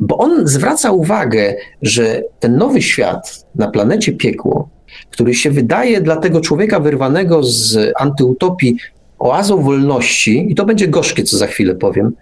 bo 0.01 0.19
on 0.19 0.47
zwraca 0.49 0.93
uwagę, 0.93 1.55
że 1.83 2.23
ten 2.41 2.57
nowy 2.57 2.83
świat 2.83 3.47
na 3.55 3.71
planecie 3.71 4.13
piekło 4.13 4.69
który 5.11 5.35
się 5.35 5.51
wydaje 5.51 6.01
dla 6.01 6.17
tego 6.17 6.41
człowieka 6.41 6.81
wyrwanego 6.81 7.43
z 7.43 7.93
antyutopii 7.99 8.77
oazą 9.19 9.63
wolności, 9.63 10.47
i 10.53 10.55
to 10.55 10.65
będzie 10.65 10.89
gorzkie, 10.89 11.23
co 11.23 11.37
za 11.37 11.47
chwilę 11.47 11.75
powiem, 11.75 12.13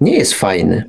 nie 0.00 0.16
jest 0.16 0.34
fajny. 0.34 0.84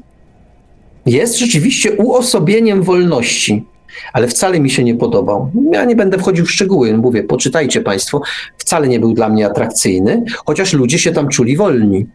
Jest 1.06 1.38
rzeczywiście 1.38 1.92
uosobieniem 1.92 2.84
wolności, 2.84 3.66
ale 4.14 4.28
wcale 4.28 4.60
mi 4.60 4.70
się 4.70 4.84
nie 4.84 4.96
podobał. 4.96 5.52
Ja 5.72 5.86
nie 5.86 5.96
będę 5.96 6.18
wchodził 6.18 6.46
w 6.46 6.52
szczegóły, 6.52 6.98
mówię, 6.98 7.24
poczytajcie 7.24 7.82
Państwo, 7.82 8.22
wcale 8.58 8.88
nie 8.88 9.00
był 9.00 9.14
dla 9.14 9.30
mnie 9.30 9.46
atrakcyjny, 9.46 10.24
chociaż 10.46 10.74
ludzie 10.74 11.00
się 11.00 11.12
tam 11.12 11.28
czuli 11.30 11.58
wolni. 11.58 12.06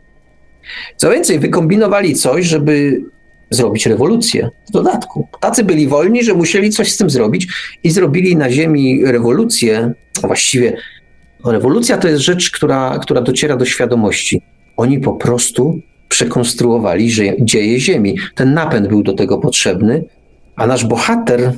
Co 0.96 1.10
więcej, 1.10 1.38
wykombinowali 1.38 2.14
coś, 2.14 2.46
żeby 2.46 3.02
zrobić 3.50 3.86
rewolucję 3.86 4.50
w 4.68 4.72
dodatku. 4.72 5.28
Tacy 5.40 5.64
byli 5.64 5.88
wolni, 5.88 6.24
że 6.24 6.34
musieli 6.34 6.70
coś 6.70 6.92
z 6.92 6.96
tym 6.96 7.10
zrobić 7.10 7.46
i 7.84 7.90
zrobili 7.90 8.36
na 8.36 8.50
ziemi 8.50 9.04
rewolucję. 9.04 9.92
Właściwie 10.20 10.76
rewolucja 11.44 11.98
to 11.98 12.08
jest 12.08 12.22
rzecz, 12.22 12.50
która, 12.50 12.98
która 12.98 13.20
dociera 13.20 13.56
do 13.56 13.64
świadomości. 13.64 14.42
Oni 14.76 14.98
po 14.98 15.12
prostu 15.12 15.80
przekonstruowali 16.08 17.10
że 17.10 17.24
dzieje 17.40 17.80
ziemi. 17.80 18.18
Ten 18.34 18.54
napęd 18.54 18.88
był 18.88 19.02
do 19.02 19.12
tego 19.12 19.38
potrzebny, 19.38 20.04
a 20.56 20.66
nasz 20.66 20.84
bohater, 20.84 21.52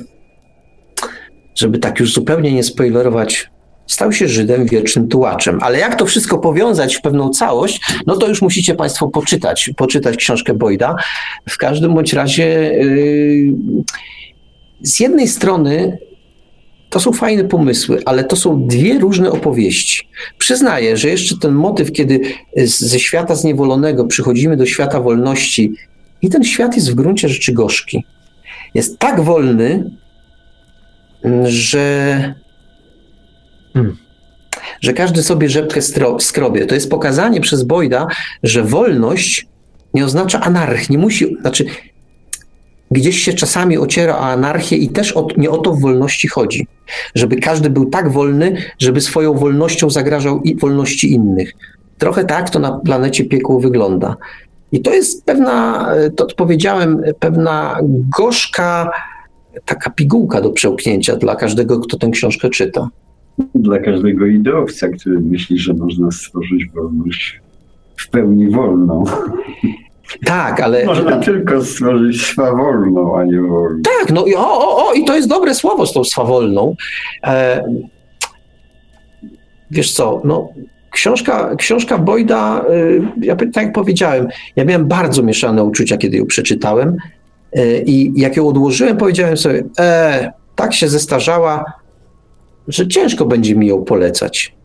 żeby 1.55 1.79
tak 1.79 1.99
już 1.99 2.13
zupełnie 2.13 2.51
nie 2.51 2.63
spoilerować 2.63 3.49
stał 3.89 4.11
się 4.11 4.27
Żydem 4.27 4.65
wiecznym 4.65 5.07
tułaczem. 5.07 5.59
Ale 5.61 5.79
jak 5.79 5.95
to 5.95 6.05
wszystko 6.05 6.37
powiązać 6.37 6.95
w 6.95 7.01
pewną 7.01 7.29
całość, 7.29 7.81
no 8.07 8.17
to 8.17 8.27
już 8.27 8.41
musicie 8.41 8.75
Państwo 8.75 9.07
poczytać, 9.07 9.71
poczytać 9.77 10.15
książkę 10.15 10.53
Boyda. 10.53 10.95
W 11.49 11.57
każdym 11.57 11.93
bądź 11.93 12.13
razie 12.13 12.43
yy, 12.43 13.53
z 14.81 14.99
jednej 14.99 15.27
strony 15.27 15.97
to 16.89 16.99
są 16.99 17.11
fajne 17.13 17.43
pomysły, 17.43 18.01
ale 18.05 18.23
to 18.23 18.35
są 18.35 18.67
dwie 18.67 18.99
różne 18.99 19.31
opowieści. 19.31 20.07
Przyznaję, 20.37 20.97
że 20.97 21.09
jeszcze 21.09 21.35
ten 21.37 21.51
motyw, 21.51 21.91
kiedy 21.91 22.21
ze 22.65 22.99
świata 22.99 23.35
zniewolonego 23.35 24.05
przychodzimy 24.05 24.57
do 24.57 24.65
świata 24.65 25.01
wolności 25.01 25.73
i 26.21 26.29
ten 26.29 26.43
świat 26.43 26.75
jest 26.75 26.91
w 26.91 26.95
gruncie 26.95 27.29
rzeczy 27.29 27.53
gorzki. 27.53 28.03
Jest 28.73 28.99
tak 28.99 29.21
wolny, 29.21 29.91
że 31.43 32.35
Hmm. 33.73 33.97
Że 34.81 34.93
każdy 34.93 35.23
sobie 35.23 35.49
rzepkę 35.49 35.81
skrobie. 36.19 36.65
To 36.65 36.75
jest 36.75 36.89
pokazanie 36.89 37.41
przez 37.41 37.63
Boyda, 37.63 38.07
że 38.43 38.63
wolność 38.63 39.47
nie 39.93 40.05
oznacza 40.05 40.39
anarchii. 40.39 40.91
Nie 40.91 40.97
musi, 40.97 41.37
znaczy, 41.41 41.65
gdzieś 42.91 43.19
się 43.19 43.33
czasami 43.33 43.77
ociera 43.77 44.17
o 44.17 44.25
anarchię 44.25 44.77
i 44.77 44.89
też 44.89 45.17
o, 45.17 45.27
nie 45.37 45.49
o 45.49 45.57
to 45.57 45.73
w 45.73 45.81
wolności 45.81 46.27
chodzi. 46.27 46.67
Żeby 47.15 47.35
każdy 47.35 47.69
był 47.69 47.85
tak 47.85 48.11
wolny, 48.11 48.57
żeby 48.79 49.01
swoją 49.01 49.33
wolnością 49.33 49.89
zagrażał 49.89 50.41
i 50.41 50.55
wolności 50.55 51.11
innych. 51.11 51.53
Trochę 51.97 52.25
tak 52.25 52.49
to 52.49 52.59
na 52.59 52.71
planecie 52.71 53.25
piekło 53.25 53.59
wygląda. 53.59 54.15
I 54.71 54.81
to 54.81 54.93
jest 54.93 55.25
pewna, 55.25 55.87
to 56.15 56.27
powiedziałem, 56.37 57.01
pewna 57.19 57.79
gorzka 58.17 58.91
taka 59.65 59.89
pigułka 59.89 60.41
do 60.41 60.49
przełknięcia 60.49 61.15
dla 61.15 61.35
każdego, 61.35 61.79
kto 61.79 61.97
tę 61.97 62.09
książkę 62.09 62.49
czyta 62.49 62.89
dla 63.55 63.79
każdego 63.79 64.25
ideowca, 64.25 64.87
który 64.87 65.19
myśli, 65.19 65.59
że 65.59 65.73
można 65.73 66.11
stworzyć 66.11 66.65
wolność 66.75 67.41
w 67.97 68.09
pełni 68.09 68.49
wolną. 68.49 69.03
Tak, 70.25 70.61
ale. 70.61 70.85
Można 70.85 71.17
tylko 71.17 71.65
stworzyć 71.65 72.25
swawolną, 72.25 73.17
a 73.17 73.23
nie 73.23 73.41
wolną. 73.41 73.81
Tak, 73.81 74.11
no 74.11 74.25
i 74.25 74.35
o, 74.35 74.59
o, 74.59 74.87
o, 74.87 74.93
i 74.93 75.05
to 75.05 75.15
jest 75.15 75.29
dobre 75.29 75.55
słowo 75.55 75.85
z 75.85 75.93
tą 75.93 76.03
swawolną. 76.03 76.75
E, 77.23 77.63
wiesz 79.71 79.91
co, 79.91 80.21
no. 80.23 80.49
Książka, 80.91 81.55
książka 81.55 81.97
Boyda, 81.97 82.65
y, 82.69 83.01
ja 83.21 83.35
tak 83.35 83.55
jak 83.55 83.73
powiedziałem, 83.73 84.27
ja 84.55 84.65
miałem 84.65 84.87
bardzo 84.87 85.23
mieszane 85.23 85.63
uczucia, 85.63 85.97
kiedy 85.97 86.17
ją 86.17 86.25
przeczytałem. 86.25 86.97
E, 87.53 87.81
I 87.81 88.11
jak 88.15 88.37
ją 88.37 88.47
odłożyłem, 88.47 88.97
powiedziałem 88.97 89.37
sobie, 89.37 89.63
e, 89.79 90.31
tak 90.55 90.73
się 90.73 90.87
zestarzała, 90.87 91.65
że 92.69 92.87
ciężko 92.87 93.25
będzie 93.25 93.55
mi 93.55 93.67
ją 93.67 93.83
polecać. 93.83 94.55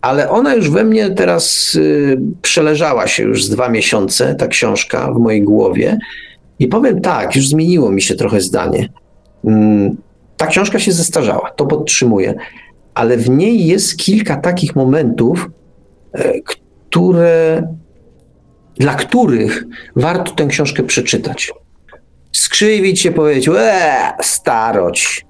Ale 0.00 0.30
ona 0.30 0.54
już 0.54 0.70
we 0.70 0.84
mnie 0.84 1.10
teraz 1.10 1.74
y, 1.74 2.20
przeleżała 2.42 3.06
się 3.06 3.22
już 3.22 3.44
z 3.44 3.50
dwa 3.50 3.68
miesiące, 3.68 4.34
ta 4.34 4.46
książka 4.46 5.12
w 5.12 5.18
mojej 5.18 5.42
głowie. 5.42 5.98
I 6.58 6.68
powiem 6.68 7.00
tak, 7.00 7.36
już 7.36 7.48
zmieniło 7.48 7.90
mi 7.90 8.02
się 8.02 8.14
trochę 8.14 8.40
zdanie. 8.40 8.88
Mm, 9.44 9.96
ta 10.36 10.46
książka 10.46 10.78
się 10.78 10.92
zestarzała, 10.92 11.50
to 11.50 11.66
podtrzymuję, 11.66 12.34
ale 12.94 13.16
w 13.16 13.30
niej 13.30 13.66
jest 13.66 13.96
kilka 13.96 14.36
takich 14.36 14.76
momentów, 14.76 15.50
e, 16.12 16.40
które, 16.40 17.62
dla 18.76 18.94
których 18.94 19.64
warto 19.96 20.32
tę 20.32 20.46
książkę 20.46 20.82
przeczytać. 20.82 21.52
Skrzywić 22.32 23.00
się, 23.00 23.12
powiedzieć, 23.12 23.48
eee, 23.48 24.12
starość, 24.22 25.26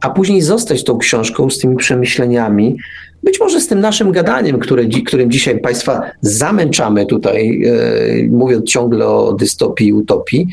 a 0.00 0.10
później 0.10 0.42
zostać 0.42 0.84
tą 0.84 0.98
książką 0.98 1.50
z 1.50 1.58
tymi 1.58 1.76
przemyśleniami, 1.76 2.76
być 3.22 3.40
może 3.40 3.60
z 3.60 3.68
tym 3.68 3.80
naszym 3.80 4.12
gadaniem, 4.12 4.58
które, 4.58 4.84
którym 5.06 5.30
dzisiaj 5.30 5.60
Państwa 5.60 6.02
zamęczamy 6.20 7.06
tutaj, 7.06 7.62
e, 7.64 8.28
mówiąc 8.30 8.70
ciągle 8.70 9.06
o 9.06 9.32
dystopii 9.32 9.88
i 9.88 9.92
utopii, 9.92 10.46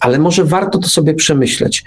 ale 0.00 0.18
może 0.18 0.44
warto 0.44 0.78
to 0.78 0.88
sobie 0.88 1.14
przemyśleć. 1.14 1.84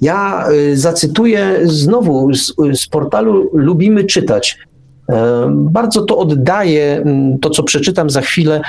Ja 0.00 0.48
zacytuję 0.74 1.60
znowu 1.64 2.34
z, 2.34 2.54
z 2.74 2.86
portalu 2.86 3.50
Lubimy 3.52 4.04
Czytać. 4.04 4.58
Bardzo 5.50 6.02
to 6.02 6.18
oddaje, 6.18 7.04
to 7.40 7.50
co 7.50 7.62
przeczytam 7.62 8.10
za 8.10 8.20
chwilę, 8.20 8.60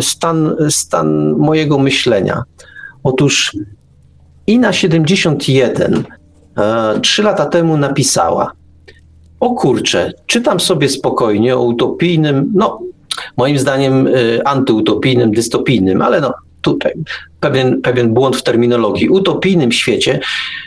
stan, 0.00 0.56
stan 0.70 1.34
mojego 1.38 1.78
myślenia. 1.78 2.42
Otóż 3.02 3.56
Ina 4.46 4.72
71 4.72 6.04
trzy 7.02 7.22
lata 7.22 7.46
temu 7.46 7.76
napisała: 7.76 8.52
O 9.40 9.50
kurczę, 9.50 10.12
czytam 10.26 10.60
sobie 10.60 10.88
spokojnie 10.88 11.56
o 11.56 11.62
utopijnym, 11.62 12.52
no 12.54 12.80
moim 13.36 13.58
zdaniem 13.58 14.06
y, 14.06 14.40
antyutopijnym, 14.44 15.30
dystopijnym, 15.30 16.02
ale 16.02 16.20
no 16.20 16.34
tutaj 16.72 16.92
pewien, 17.40 17.82
pewien 17.82 18.14
błąd 18.14 18.36
w 18.36 18.42
terminologii, 18.42 19.08
utopijnym 19.08 19.72
świecie, 19.72 20.20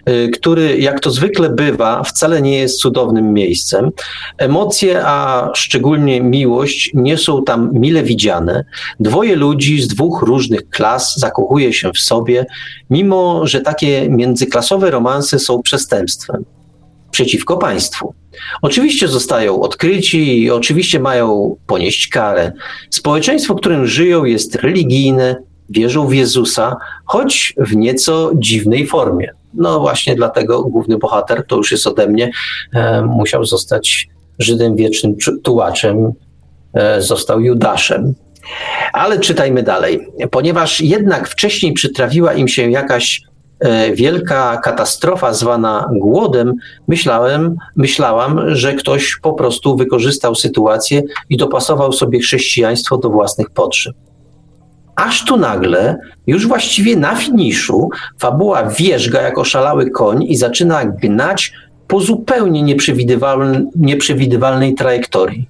y, 0.10 0.30
który 0.34 0.78
jak 0.78 1.00
to 1.00 1.12
zwykle 1.12 1.50
bywa, 1.50 2.04
wcale 2.04 2.42
nie 2.42 2.60
jest 2.60 2.80
cudownym 2.80 3.34
miejscem. 3.34 3.92
Emocje, 4.38 5.02
a 5.06 5.50
szczególnie 5.54 6.22
miłość, 6.22 6.92
nie 6.94 7.18
są 7.18 7.44
tam 7.44 7.70
mile 7.74 8.04
widziane. 8.04 8.66
Dwoje 9.00 9.36
ludzi 9.36 9.82
z 9.82 9.88
dwóch 9.88 10.22
różnych 10.22 10.70
klas 10.70 11.18
zakochuje 11.18 11.74
się 11.74 11.92
w 11.92 12.00
sobie, 12.00 12.46
mimo 12.90 13.48
że 13.48 13.62
takie 13.62 14.10
międzyklasowe 14.10 14.92
romanse 14.92 15.40
są 15.40 15.62
przestępstwem 15.62 16.46
przeciwko 17.12 17.58
państwu. 17.58 18.14
Oczywiście 18.62 19.08
zostają 19.08 19.62
odkryci 19.62 20.42
i 20.42 20.52
oczywiście 20.52 21.00
mają 21.00 21.56
ponieść 21.68 22.08
karę. 22.08 22.52
Społeczeństwo, 22.90 23.54
w 23.54 23.58
którym 23.58 23.88
żyją, 23.88 24.26
jest 24.26 24.56
religijne, 24.56 25.36
wierzą 25.72 26.08
w 26.08 26.14
Jezusa, 26.14 26.76
choć 27.06 27.54
w 27.58 27.76
nieco 27.76 28.32
dziwnej 28.36 28.88
formie. 28.88 29.30
No 29.54 29.80
właśnie 29.80 30.16
dlatego 30.16 30.64
główny 30.64 30.98
bohater, 30.98 31.44
to 31.48 31.56
już 31.56 31.72
jest 31.72 31.88
ode 31.88 32.08
mnie, 32.08 32.32
e, 32.74 33.02
musiał 33.02 33.46
zostać 33.46 34.08
Żydem 34.40 34.76
wiecznym 34.76 35.16
tułaczem, 35.44 36.12
e, 36.74 37.02
został 37.02 37.40
Judaszem. 37.40 38.14
Ale 38.94 39.20
czytajmy 39.20 39.64
dalej. 39.64 40.08
Ponieważ 40.32 40.82
jednak 40.82 41.30
wcześniej 41.30 41.74
przytrafiła 41.74 42.34
im 42.34 42.48
się 42.48 42.72
jakaś 42.72 43.22
e, 43.60 43.94
wielka 43.94 44.58
katastrofa 44.58 45.34
zwana 45.34 45.90
głodem, 45.94 46.54
myślałem, 46.88 47.56
myślałam, 47.76 48.56
że 48.56 48.74
ktoś 48.74 49.18
po 49.22 49.34
prostu 49.34 49.76
wykorzystał 49.76 50.36
sytuację 50.36 51.02
i 51.30 51.38
dopasował 51.38 51.94
sobie 51.94 52.20
chrześcijaństwo 52.20 52.98
do 52.98 53.10
własnych 53.10 53.50
potrzeb. 53.50 53.96
Aż 55.02 55.26
tu 55.26 55.38
nagle, 55.38 55.98
już 56.28 56.48
właściwie 56.48 56.96
na 56.96 57.16
finiszu, 57.16 57.90
fabuła 58.20 58.64
wierzga 58.64 59.22
jak 59.22 59.38
oszalały 59.38 59.90
koń 59.90 60.24
i 60.24 60.36
zaczyna 60.36 60.86
gnać 60.86 61.54
po 61.88 62.00
zupełnie 62.00 62.64
nieprzewidywalnej, 62.64 63.64
nieprzewidywalnej 63.76 64.74
trajektorii. 64.74 65.50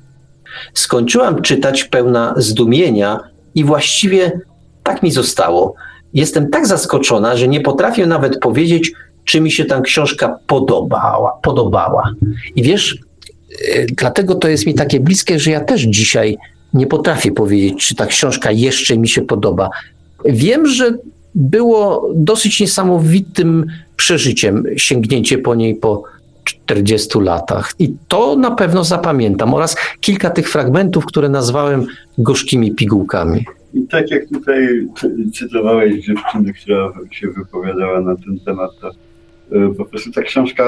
Skończyłam 0.74 1.42
czytać 1.42 1.84
pełna 1.84 2.34
zdumienia 2.38 3.20
i 3.56 3.64
właściwie 3.64 4.32
tak 4.84 5.04
mi 5.04 5.12
zostało. 5.12 5.74
Jestem 6.14 6.50
tak 6.50 6.68
zaskoczona, 6.68 7.36
że 7.36 7.48
nie 7.48 7.62
potrafię 7.62 8.06
nawet 8.06 8.40
powiedzieć, 8.40 8.92
czy 9.26 9.42
mi 9.42 9.52
się 9.52 9.66
ta 9.66 9.82
książka 9.82 10.38
podobała. 10.48 11.40
podobała. 11.44 12.12
I 12.56 12.64
wiesz, 12.64 12.98
e, 13.74 13.86
dlatego 13.86 14.36
to 14.36 14.48
jest 14.48 14.66
mi 14.66 14.74
takie 14.74 15.00
bliskie, 15.00 15.40
że 15.40 15.52
ja 15.52 15.60
też 15.60 15.82
dzisiaj 15.82 16.38
nie 16.74 16.88
potrafię 16.88 17.32
powiedzieć, 17.32 17.88
czy 17.88 17.96
ta 17.96 18.06
książka 18.06 18.52
jeszcze 18.52 18.98
mi 18.98 19.08
się 19.08 19.22
podoba. 19.22 19.70
Wiem, 20.26 20.68
że 20.68 20.98
było 21.36 22.12
dosyć 22.16 22.60
niesamowitym 22.60 23.66
przeżyciem 23.96 24.64
sięgnięcie 24.78 25.38
po 25.38 25.56
niej 25.56 25.76
po 25.76 26.04
40 26.44 27.20
latach. 27.20 27.74
I 27.80 27.94
to 28.08 28.36
na 28.36 28.52
pewno 28.52 28.84
zapamiętam 28.84 29.54
oraz 29.54 29.76
kilka 30.00 30.30
tych 30.30 30.50
fragmentów, 30.50 31.06
które 31.06 31.30
nazwałem 31.30 31.86
gorzkimi 32.18 32.76
pigułkami. 32.76 33.46
I 33.74 33.88
tak 33.88 34.12
jak 34.12 34.28
tutaj 34.28 34.88
cytowałeś 35.34 36.06
dziewczynę, 36.06 36.54
która 36.54 36.94
się 37.12 37.28
wypowiadała 37.28 38.02
na 38.02 38.16
ten 38.16 38.40
temat, 38.40 38.72
to 38.82 38.90
e, 38.90 39.74
po 39.74 39.86
prostu 39.86 40.12
ta 40.12 40.22
książka 40.22 40.66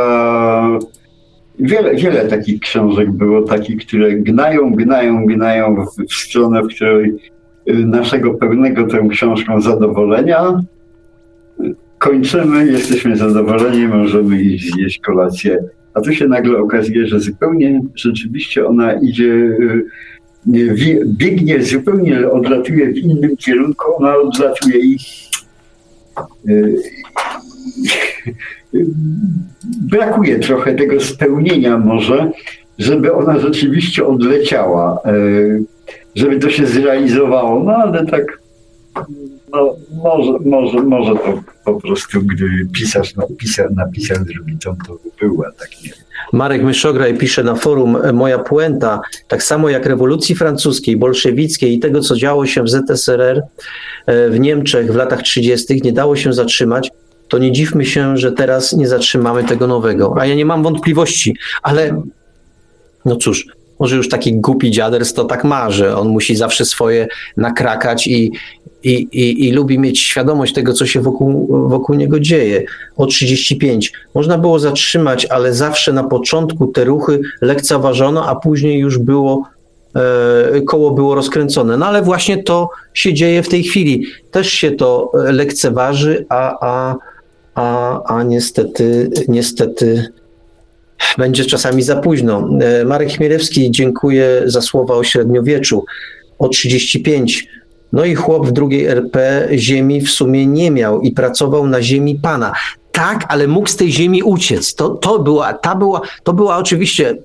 Wiele, 1.59 1.95
wiele 1.95 2.25
takich 2.25 2.59
książek 2.59 3.11
było, 3.11 3.41
takich, 3.41 3.85
które 3.85 4.13
gnają, 4.13 4.73
gnają, 4.73 5.25
gnają 5.25 5.85
w, 6.09 6.13
stronę, 6.13 6.63
w 6.63 6.67
której 6.67 7.13
y, 7.69 7.73
naszego 7.73 8.33
pełnego 8.33 8.87
tą 8.87 9.09
książką 9.09 9.61
zadowolenia 9.61 10.63
kończymy, 12.03 12.67
jesteśmy 12.67 13.17
zadowoleni, 13.17 13.87
możemy 13.87 14.41
iść 14.41 14.73
zjeść 14.73 14.99
kolację. 14.99 15.63
A 15.93 16.01
tu 16.01 16.13
się 16.13 16.27
nagle 16.27 16.57
okazuje, 16.57 17.07
że 17.07 17.19
zupełnie 17.19 17.81
rzeczywiście 17.95 18.67
ona 18.67 18.93
idzie, 18.93 19.33
y, 19.33 19.85
biegnie, 21.05 21.63
zupełnie 21.63 22.29
odlatuje 22.29 22.87
w 22.93 22.97
innym 22.97 23.37
kierunku, 23.37 23.85
ona 23.97 24.15
odlatuje 24.15 24.79
i 24.79 24.97
y, 26.49 26.75
brakuje 29.91 30.39
trochę 30.39 30.75
tego 30.75 30.99
spełnienia 30.99 31.77
może, 31.77 32.31
żeby 32.79 33.13
ona 33.13 33.39
rzeczywiście 33.39 34.05
odleciała, 34.05 34.99
e, 35.05 35.11
żeby 36.15 36.39
to 36.39 36.49
się 36.49 36.65
zrealizowało, 36.65 37.63
no 37.63 37.75
ale 37.75 38.05
tak 38.05 38.43
no, 39.51 39.75
może, 40.03 40.39
może, 40.45 40.83
może 40.83 41.15
to 41.15 41.43
po 41.65 41.81
prostu, 41.81 42.21
gdy 42.21 42.45
pisarz 42.73 43.15
napisał, 43.15 43.67
napisał 43.75 44.17
drugi 44.25 44.57
tom, 44.57 44.75
to 44.87 44.97
była 45.19 45.51
tak 45.51 45.69
nie 45.83 45.91
Marek 46.33 46.63
Myszograj 46.63 47.17
pisze 47.17 47.43
na 47.43 47.55
forum, 47.55 47.97
e, 48.03 48.13
moja 48.13 48.39
puenta, 48.39 49.01
tak 49.27 49.43
samo 49.43 49.69
jak 49.69 49.85
rewolucji 49.85 50.35
francuskiej, 50.35 50.97
bolszewickiej 50.97 51.73
i 51.73 51.79
tego, 51.79 51.99
co 51.99 52.15
działo 52.15 52.45
się 52.45 52.63
w 52.63 52.69
ZSRR 52.69 53.41
e, 54.05 54.29
w 54.29 54.39
Niemczech 54.39 54.91
w 54.91 54.95
latach 54.95 55.21
30., 55.21 55.81
nie 55.83 55.93
dało 55.93 56.15
się 56.15 56.33
zatrzymać, 56.33 56.91
to 57.27 57.37
nie 57.37 57.51
dziwmy 57.51 57.85
się, 57.85 58.17
że 58.17 58.31
teraz 58.31 58.73
nie 58.73 58.87
zatrzymamy 58.87 59.43
tego 59.43 59.67
nowego. 59.67 60.15
A 60.19 60.25
ja 60.25 60.35
nie 60.35 60.45
mam 60.45 60.63
wątpliwości, 60.63 61.35
ale 61.63 62.01
no 63.05 63.15
cóż, 63.15 63.47
może 63.79 63.95
już 63.95 64.09
taki 64.09 64.33
głupi 64.33 64.71
dziaders 64.71 65.13
to 65.13 65.25
tak 65.25 65.43
ma, 65.43 65.71
że 65.71 65.97
on 65.97 66.07
musi 66.07 66.35
zawsze 66.35 66.65
swoje 66.65 67.07
nakrakać 67.37 68.07
i, 68.07 68.31
i, 68.83 68.91
i, 69.11 69.47
i 69.47 69.51
lubi 69.51 69.79
mieć 69.79 69.99
świadomość 69.99 70.53
tego, 70.53 70.73
co 70.73 70.85
się 70.85 71.01
wokół, 71.01 71.47
wokół 71.69 71.95
niego 71.95 72.19
dzieje. 72.19 72.63
O 72.97 73.05
35 73.05 73.93
można 74.15 74.37
było 74.37 74.59
zatrzymać, 74.59 75.25
ale 75.25 75.53
zawsze 75.53 75.93
na 75.93 76.03
początku 76.03 76.67
te 76.67 76.83
ruchy 76.83 77.21
lekceważono, 77.41 78.27
a 78.27 78.35
później 78.35 78.79
już 78.79 78.97
było 78.97 79.43
e, 79.95 80.61
koło 80.61 80.91
było 80.91 81.15
rozkręcone. 81.15 81.77
No 81.77 81.85
ale 81.85 82.01
właśnie 82.01 82.43
to 82.43 82.69
się 82.93 83.13
dzieje 83.13 83.43
w 83.43 83.49
tej 83.49 83.63
chwili. 83.63 84.05
Też 84.31 84.49
się 84.49 84.71
to 84.71 85.11
lekceważy, 85.13 86.25
a, 86.29 86.67
a 86.67 86.95
a, 87.55 87.99
a 88.03 88.23
niestety, 88.23 89.09
niestety 89.27 90.07
będzie 91.17 91.45
czasami 91.45 91.83
za 91.83 91.95
późno. 91.95 92.49
E, 92.61 92.85
Marek 92.85 93.09
Chmielewski, 93.09 93.71
dziękuję 93.71 94.41
za 94.45 94.61
słowa 94.61 94.95
o 94.95 95.03
średniowieczu. 95.03 95.85
O 96.39 96.49
35. 96.49 97.47
No 97.93 98.05
i 98.05 98.15
chłop 98.15 98.47
w 98.47 98.51
drugiej 98.51 98.85
RP 98.85 99.47
ziemi 99.53 100.01
w 100.01 100.11
sumie 100.11 100.45
nie 100.47 100.71
miał 100.71 101.01
i 101.01 101.11
pracował 101.11 101.67
na 101.67 101.81
ziemi 101.81 102.15
pana. 102.15 102.53
Tak, 102.91 103.25
ale 103.27 103.47
mógł 103.47 103.69
z 103.69 103.75
tej 103.75 103.91
ziemi 103.91 104.23
uciec. 104.23 104.75
To, 104.75 104.89
to, 104.89 105.19
była, 105.19 105.53
ta 105.53 105.75
była, 105.75 106.01
to 106.23 106.33
była 106.33 106.57
oczywiście 106.57 107.17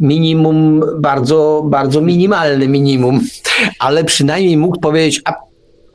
minimum, 0.00 0.82
bardzo, 0.98 1.62
bardzo 1.66 2.00
minimalne 2.00 2.68
minimum, 2.68 3.20
ale 3.78 4.04
przynajmniej 4.04 4.56
mógł 4.56 4.80
powiedzieć, 4.80 5.22
a 5.24 5.34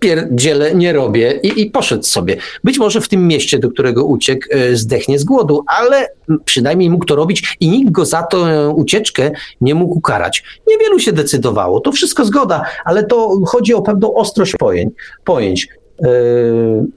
pierdziele 0.05 0.75
nie 0.75 0.93
robię 0.93 1.39
i, 1.43 1.61
i 1.61 1.71
poszedł 1.71 2.03
sobie. 2.03 2.37
Być 2.63 2.79
może 2.79 3.01
w 3.01 3.07
tym 3.07 3.27
mieście, 3.27 3.59
do 3.59 3.71
którego 3.71 4.05
uciekł, 4.05 4.47
e, 4.51 4.75
zdechnie 4.75 5.19
z 5.19 5.23
głodu, 5.23 5.63
ale 5.67 6.07
przynajmniej 6.45 6.89
mógł 6.89 7.05
to 7.05 7.15
robić 7.15 7.57
i 7.59 7.69
nikt 7.69 7.91
go 7.91 8.05
za 8.05 8.23
tę 8.23 8.69
ucieczkę 8.69 9.31
nie 9.61 9.75
mógł 9.75 9.97
ukarać. 9.97 10.43
Niewielu 10.67 10.99
się 10.99 11.11
decydowało, 11.11 11.79
to 11.79 11.91
wszystko 11.91 12.25
zgoda, 12.25 12.65
ale 12.85 13.03
to 13.03 13.39
chodzi 13.45 13.73
o 13.73 13.81
pewną 13.81 14.13
ostrość 14.13 14.53
pojęć. 14.59 14.93
pojęć. 15.23 15.67
Yy, 16.01 16.09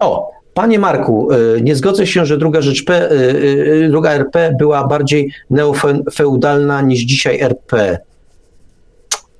o, 0.00 0.30
Panie 0.54 0.78
Marku, 0.78 1.28
e, 1.32 1.60
nie 1.60 1.76
zgodzę 1.76 2.06
się, 2.06 2.26
że 2.26 2.38
druga 2.38 2.62
rzecz 2.62 2.84
P, 2.84 3.10
druga 3.90 4.10
RP 4.10 4.54
była 4.58 4.86
bardziej 4.88 5.32
neofeudalna 5.50 6.82
niż 6.82 7.00
dzisiaj 7.00 7.40
RP. 7.40 7.98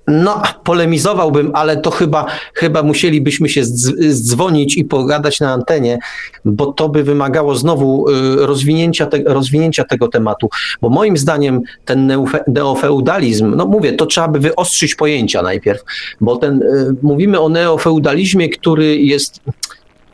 No, 0.09 0.43
polemizowałbym, 0.65 1.51
ale 1.55 1.77
to 1.77 1.91
chyba, 1.91 2.27
chyba 2.55 2.83
musielibyśmy 2.83 3.49
się 3.49 3.65
zdzwonić 3.65 4.77
i 4.77 4.85
pogadać 4.85 5.41
na 5.41 5.53
antenie, 5.53 5.99
bo 6.45 6.73
to 6.73 6.89
by 6.89 7.03
wymagało 7.03 7.55
znowu 7.55 8.09
y, 8.09 8.47
rozwinięcia, 8.47 9.07
te, 9.07 9.19
rozwinięcia 9.27 9.85
tego 9.85 10.09
tematu. 10.09 10.49
Bo 10.81 10.89
moim 10.89 11.17
zdaniem 11.17 11.61
ten 11.85 12.13
neofeudalizm, 12.47 13.55
no 13.57 13.67
mówię, 13.67 13.93
to 13.93 14.07
trzeba 14.07 14.29
by 14.29 14.39
wyostrzyć 14.39 14.95
pojęcia 14.95 15.43
najpierw, 15.43 15.83
bo 16.21 16.37
ten, 16.37 16.63
y, 16.63 16.95
mówimy 17.03 17.41
o 17.41 17.49
neofeudalizmie, 17.49 18.49
który 18.49 18.97
jest 18.97 19.41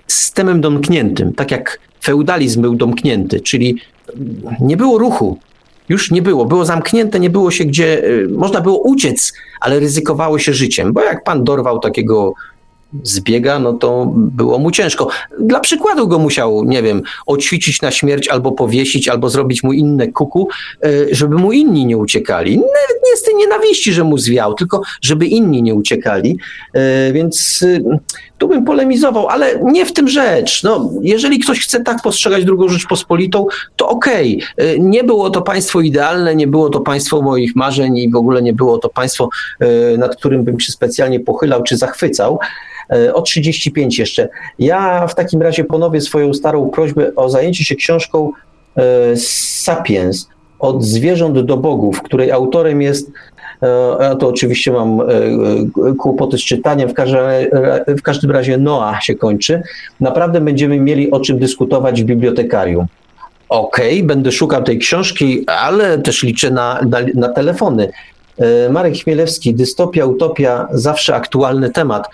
systemem 0.07 0.61
domkniętym, 0.61 1.33
tak 1.33 1.51
jak 1.51 1.79
feudalizm 2.03 2.63
był 2.63 2.75
domknięty, 2.75 3.41
czyli 3.41 3.81
nie 4.61 4.77
było 4.77 4.99
ruchu. 4.99 5.39
Już 5.89 6.11
nie 6.11 6.23
było, 6.23 6.45
było 6.45 6.65
zamknięte, 6.65 7.21
nie 7.21 7.31
było 7.31 7.51
się 7.51 7.65
gdzie, 7.65 8.05
y, 8.05 8.29
można 8.29 8.61
było 8.61 8.79
uciec, 8.79 9.33
ale 9.61 9.81
ryzykowało 9.81 10.39
się 10.39 10.53
życiem, 10.53 10.93
bo 10.93 11.03
jak 11.03 11.25
pan 11.25 11.45
dorwał 11.45 11.79
takiego 11.79 12.35
zbiega, 13.03 13.59
no 13.59 13.73
to 13.73 14.13
było 14.17 14.59
mu 14.59 14.71
ciężko. 14.71 15.09
Dla 15.41 15.61
przykładu 15.61 16.09
go 16.09 16.19
musiał, 16.19 16.65
nie 16.65 16.83
wiem, 16.83 17.03
oćwiczyć 17.27 17.83
na 17.83 17.91
śmierć, 17.91 18.29
albo 18.29 18.53
powiesić, 18.53 19.09
albo 19.09 19.29
zrobić 19.29 19.63
mu 19.63 19.73
inne 19.73 20.09
kuku, 20.09 20.49
e, 20.85 20.89
żeby 21.15 21.37
mu 21.37 21.53
inni 21.53 21.87
nie 21.87 21.97
uciekali. 21.97 22.57
Nawet 22.57 23.03
nie 23.07 23.17
z 23.17 23.23
tej 23.23 23.35
nienawiści, 23.35 23.93
że 23.93 24.05
mu 24.05 24.19
zwiał, 24.19 24.55
tylko 24.55 24.81
żeby 25.03 25.27
inni 25.27 25.63
nie 25.63 25.75
uciekali. 25.75 26.39
E, 26.73 27.13
więc 27.13 27.65
tu 28.39 28.49
bym 28.49 28.65
polemizował, 28.65 29.29
ale 29.29 29.61
nie 29.63 29.87
w 29.87 29.93
tym 29.93 30.09
rzecz. 30.09 30.63
No, 30.63 30.91
jeżeli 31.03 31.39
ktoś 31.39 31.61
chce 31.61 31.81
tak 31.81 32.03
postrzegać 32.03 32.45
drugą 32.45 32.69
Rzeczpospolitą, 32.69 33.47
to 33.77 33.89
okej. 33.89 34.43
Okay. 34.53 34.79
Nie 34.79 35.05
było 35.05 35.31
to 35.31 35.43
państwo 35.43 35.81
idealne, 35.81 36.37
nie 36.37 36.47
było 36.47 36.71
to 36.71 36.81
państwo 36.81 37.23
moich 37.23 37.57
marzeń 37.57 37.97
i 37.97 38.11
w 38.11 38.17
ogóle 38.17 38.43
nie 38.43 38.53
było 38.53 38.79
to 38.79 38.89
państwo, 38.89 39.29
nad 39.99 40.17
którym 40.17 40.45
bym 40.45 40.61
się 40.61 40.73
specjalnie 40.73 41.21
pochylał 41.21 41.63
czy 41.63 41.77
zachwycał. 41.77 42.39
E, 42.91 43.15
o 43.15 43.23
35 43.23 43.99
jeszcze. 43.99 44.29
Ja 44.59 45.07
w 45.07 45.15
takim 45.15 45.43
razie 45.43 45.65
ponowię 45.65 46.01
swoją 46.01 46.35
starą 46.35 46.71
prośbę 46.71 47.15
o 47.17 47.29
zajęcie 47.29 47.65
się 47.65 47.75
książką 47.75 48.33
e, 48.77 48.83
Sapiens 49.17 50.29
od 50.59 50.85
zwierząt 50.85 51.41
do 51.41 51.57
bogów, 51.57 52.03
której 52.03 52.31
autorem 52.31 52.83
jest 52.83 53.11
ja 54.01 54.15
to 54.15 54.29
oczywiście 54.29 54.73
mam 54.73 55.01
kłopoty 55.99 56.39
z 56.39 56.41
czytaniem, 56.41 56.89
w 56.89 56.95
każdym, 56.95 57.21
w 57.87 58.03
każdym 58.03 58.31
razie 58.31 58.59
Noah 58.59 59.03
się 59.03 59.15
kończy. 59.15 59.63
Naprawdę 60.01 60.41
będziemy 60.41 60.81
mieli 60.81 61.11
o 61.11 61.21
czym 61.21 61.39
dyskutować 61.39 62.03
w 62.03 62.05
bibliotekarium. 62.05 62.87
Okej, 63.49 63.95
okay, 63.95 64.07
będę 64.07 64.33
szukał 64.33 64.63
tej 64.63 64.79
książki, 64.79 65.45
ale 65.47 65.99
też 65.99 66.23
liczę 66.23 66.51
na, 66.51 66.81
na, 66.89 66.99
na 67.15 67.29
telefony. 67.29 67.91
Marek 68.71 68.95
Chmielewski, 68.95 69.55
dystopia, 69.55 70.07
utopia, 70.07 70.69
zawsze 70.73 71.15
aktualny 71.15 71.71
temat. 71.71 72.09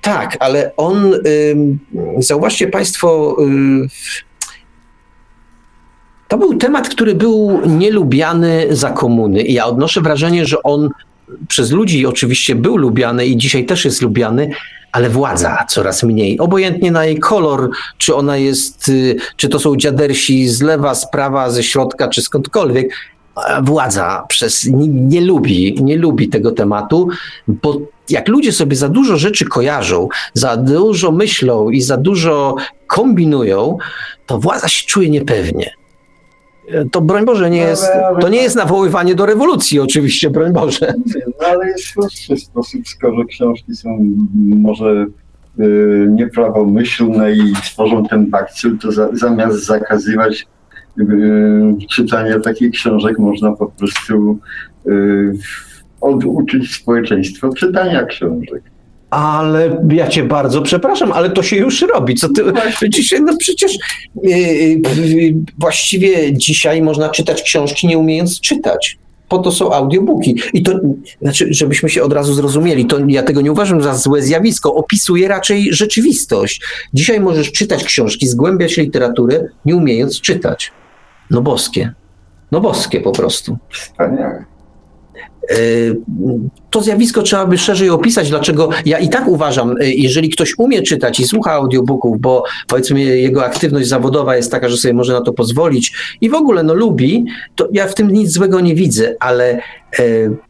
Tak, 0.00 0.36
ale 0.40 0.70
on, 0.76 1.12
zauważcie 2.18 2.66
Państwo, 2.66 3.36
to 6.32 6.38
był 6.38 6.54
temat, 6.54 6.88
który 6.88 7.14
był 7.14 7.60
nielubiany 7.66 8.66
za 8.70 8.90
komuny. 8.90 9.42
I 9.42 9.52
ja 9.52 9.66
odnoszę 9.66 10.00
wrażenie, 10.00 10.46
że 10.46 10.62
on 10.62 10.90
przez 11.48 11.70
ludzi 11.70 12.06
oczywiście 12.06 12.54
był 12.54 12.76
lubiany 12.76 13.26
i 13.26 13.36
dzisiaj 13.36 13.66
też 13.66 13.84
jest 13.84 14.02
lubiany, 14.02 14.50
ale 14.92 15.10
władza 15.10 15.64
coraz 15.68 16.02
mniej. 16.02 16.38
Obojętnie 16.38 16.90
na 16.90 17.04
jej 17.04 17.18
kolor, 17.18 17.70
czy 17.98 18.14
ona 18.14 18.36
jest, 18.36 18.88
y, 18.88 19.16
czy 19.36 19.48
to 19.48 19.58
są 19.58 19.76
dziadersi 19.76 20.48
z 20.48 20.62
lewa, 20.62 20.94
z 20.94 21.10
prawa, 21.10 21.50
ze 21.50 21.62
środka, 21.62 22.08
czy 22.08 22.22
skądkolwiek, 22.22 22.94
władza 23.62 24.24
przez, 24.28 24.64
nie, 24.64 24.88
nie, 24.88 25.20
lubi, 25.20 25.76
nie 25.82 25.96
lubi 25.96 26.28
tego 26.28 26.52
tematu, 26.52 27.08
bo 27.48 27.80
jak 28.10 28.28
ludzie 28.28 28.52
sobie 28.52 28.76
za 28.76 28.88
dużo 28.88 29.16
rzeczy 29.16 29.44
kojarzą, 29.44 30.08
za 30.34 30.56
dużo 30.56 31.12
myślą 31.12 31.70
i 31.70 31.80
za 31.80 31.96
dużo 31.96 32.56
kombinują, 32.86 33.78
to 34.26 34.38
władza 34.38 34.68
się 34.68 34.86
czuje 34.86 35.10
niepewnie. 35.10 35.81
To 36.92 37.00
broń 37.00 37.24
Boże, 37.24 37.50
nie 37.50 37.58
jest, 37.58 37.86
to 38.20 38.28
nie 38.28 38.42
jest 38.42 38.56
nawoływanie 38.56 39.14
do 39.14 39.26
rewolucji, 39.26 39.80
oczywiście, 39.80 40.30
broń 40.30 40.52
Boże. 40.52 40.94
No 41.40 41.46
ale 41.46 41.68
jest 41.68 41.94
prostszy 41.94 42.36
sposób, 42.36 42.88
skoro 42.88 43.24
książki 43.24 43.74
są 43.74 43.98
może 44.38 45.06
y, 45.60 46.06
nieprawomyślne 46.10 47.32
i 47.32 47.52
tworzą 47.52 48.04
ten 48.04 48.30
bakcyl, 48.30 48.78
to 48.78 48.92
za, 48.92 49.08
zamiast 49.12 49.64
zakazywać 49.64 50.46
y, 50.98 51.04
czytania 51.90 52.40
takich 52.40 52.70
książek, 52.70 53.18
można 53.18 53.52
po 53.52 53.66
prostu 53.66 54.38
y, 54.86 55.32
oduczyć 56.00 56.74
społeczeństwo 56.74 57.54
czytania 57.54 58.04
książek. 58.04 58.71
Ale 59.12 59.82
ja 59.90 60.08
cię 60.08 60.24
bardzo 60.24 60.62
przepraszam, 60.62 61.12
ale 61.12 61.30
to 61.30 61.42
się 61.42 61.56
już 61.56 61.82
robi. 61.82 62.14
Co 62.14 62.28
ty, 62.28 62.42
dzisiaj, 62.88 63.20
no 63.22 63.36
przecież 63.36 63.72
yy, 64.22 64.38
yy, 64.38 65.34
właściwie 65.58 66.36
dzisiaj 66.36 66.82
można 66.82 67.08
czytać 67.08 67.42
książki 67.42 67.86
nie 67.86 67.98
umiejąc 67.98 68.40
czytać. 68.40 68.98
Po 69.28 69.38
to 69.38 69.52
są 69.52 69.72
audiobooki. 69.72 70.40
I 70.52 70.62
to, 70.62 70.80
znaczy, 71.22 71.46
żebyśmy 71.50 71.88
się 71.88 72.02
od 72.02 72.12
razu 72.12 72.34
zrozumieli, 72.34 72.86
to 72.86 72.98
ja 73.08 73.22
tego 73.22 73.40
nie 73.40 73.52
uważam 73.52 73.82
za 73.82 73.94
złe 73.94 74.22
zjawisko. 74.22 74.74
Opisuje 74.74 75.28
raczej 75.28 75.72
rzeczywistość. 75.72 76.62
Dzisiaj 76.94 77.20
możesz 77.20 77.52
czytać 77.52 77.84
książki, 77.84 78.28
zgłębiać 78.28 78.76
literaturę, 78.76 79.44
nie 79.64 79.76
umiejąc 79.76 80.20
czytać. 80.20 80.72
No 81.30 81.42
boskie. 81.42 81.92
No 82.52 82.60
boskie 82.60 83.00
po 83.00 83.12
prostu. 83.12 83.58
Wspaniale. 83.70 84.51
E, 85.50 85.56
to 86.70 86.82
zjawisko 86.82 87.22
trzeba 87.22 87.46
by 87.46 87.58
szerzej 87.58 87.90
opisać, 87.90 88.30
dlaczego 88.30 88.68
ja 88.86 88.98
i 88.98 89.08
tak 89.08 89.28
uważam, 89.28 89.74
e, 89.80 89.90
jeżeli 89.90 90.30
ktoś 90.30 90.58
umie 90.58 90.82
czytać 90.82 91.20
i 91.20 91.24
słucha 91.24 91.52
audiobooków, 91.52 92.20
bo 92.20 92.44
powiedzmy 92.66 93.00
jego 93.00 93.44
aktywność 93.44 93.88
zawodowa 93.88 94.36
jest 94.36 94.50
taka, 94.50 94.68
że 94.68 94.76
sobie 94.76 94.94
może 94.94 95.12
na 95.12 95.20
to 95.20 95.32
pozwolić 95.32 95.92
i 96.20 96.30
w 96.30 96.34
ogóle 96.34 96.62
no 96.62 96.74
lubi, 96.74 97.24
to 97.54 97.68
ja 97.72 97.86
w 97.86 97.94
tym 97.94 98.10
nic 98.10 98.32
złego 98.32 98.60
nie 98.60 98.74
widzę, 98.74 99.16
ale 99.20 99.58
e, 99.98 100.02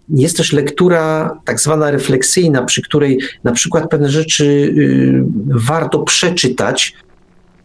jest 0.08 0.36
też 0.36 0.52
lektura 0.52 1.36
tak 1.44 1.60
zwana 1.60 1.90
refleksyjna, 1.90 2.62
przy 2.62 2.82
której 2.82 3.20
na 3.44 3.52
przykład 3.52 3.90
pewne 3.90 4.10
rzeczy 4.10 4.44
y, 4.44 5.24
warto 5.46 5.98
przeczytać, 5.98 6.94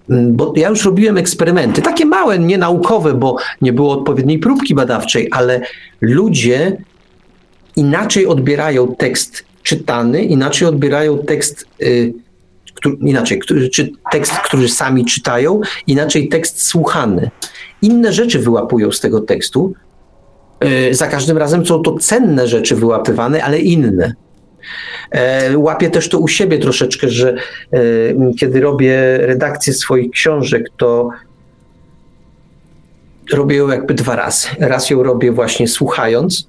bo 0.10 0.54
ja 0.56 0.70
już 0.70 0.86
robiłem 0.86 1.18
eksperymenty, 1.18 1.82
takie 1.82 2.06
małe, 2.06 2.40
nie 2.40 2.58
naukowe, 2.58 3.14
bo 3.14 3.36
nie 3.62 3.74
było 3.74 3.92
odpowiedniej 3.94 4.40
próbki 4.40 4.76
badawczej, 4.76 5.28
ale 5.32 5.62
ludzie 6.02 6.78
inaczej 7.78 8.28
odbierają 8.28 8.96
tekst 8.96 9.44
czytany, 9.64 10.24
inaczej 10.24 10.68
odbierają 10.68 11.18
tekst, 11.18 11.66
y, 11.82 12.14
który, 12.74 12.96
inaczej, 13.02 13.42
czy 13.74 13.90
tekst, 14.12 14.34
który 14.34 14.70
sami 14.70 15.06
czytają, 15.06 15.62
inaczej 15.88 16.30
tekst 16.30 16.62
słuchany. 16.62 17.30
Inne 17.82 18.14
rzeczy 18.14 18.40
wyłapują 18.40 18.92
z 18.92 19.00
tego 19.00 19.22
tekstu. 19.22 19.74
Y, 20.90 20.94
za 20.96 21.08
każdym 21.08 21.38
razem 21.38 21.66
są 21.66 21.82
to 21.82 21.98
cenne 21.98 22.48
rzeczy 22.48 22.76
wyłapywane, 22.76 23.44
ale 23.44 23.60
inne. 23.60 24.14
E, 25.12 25.58
łapię 25.58 25.90
też 25.90 26.10
to 26.10 26.20
u 26.20 26.28
siebie 26.28 26.60
troszeczkę, 26.60 27.10
że 27.10 27.36
e, 27.74 27.80
kiedy 28.40 28.62
robię 28.62 29.18
redakcję 29.18 29.74
swoich 29.74 30.12
książek, 30.12 30.70
to 30.78 31.10
robię 33.34 33.56
ją 33.56 33.68
jakby 33.68 33.94
dwa 33.94 34.16
razy. 34.16 34.48
Raz 34.60 34.90
ją 34.90 35.04
robię 35.04 35.32
właśnie 35.32 35.68
słuchając, 35.68 36.48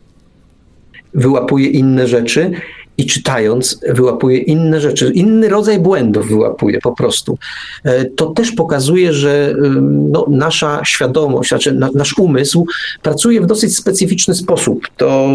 wyłapuje 1.15 1.67
inne 1.67 2.07
rzeczy 2.07 2.51
i 2.99 3.07
czytając 3.07 3.81
wyłapuje 3.89 4.39
inne 4.39 4.81
rzeczy, 4.81 5.13
inny 5.15 5.49
rodzaj 5.49 5.79
błędów 5.79 6.29
wyłapuje 6.29 6.81
po 6.81 6.93
prostu. 6.93 7.39
E, 7.85 8.05
to 8.05 8.27
też 8.27 8.53
pokazuje, 8.53 9.13
że 9.13 9.55
no, 9.83 10.27
nasza 10.29 10.85
świadomość, 10.85 11.49
znaczy 11.49 11.73
na, 11.73 11.91
nasz 11.95 12.19
umysł 12.19 12.67
pracuje 13.03 13.41
w 13.41 13.47
dosyć 13.47 13.77
specyficzny 13.77 14.35
sposób. 14.35 14.89
To 14.97 15.31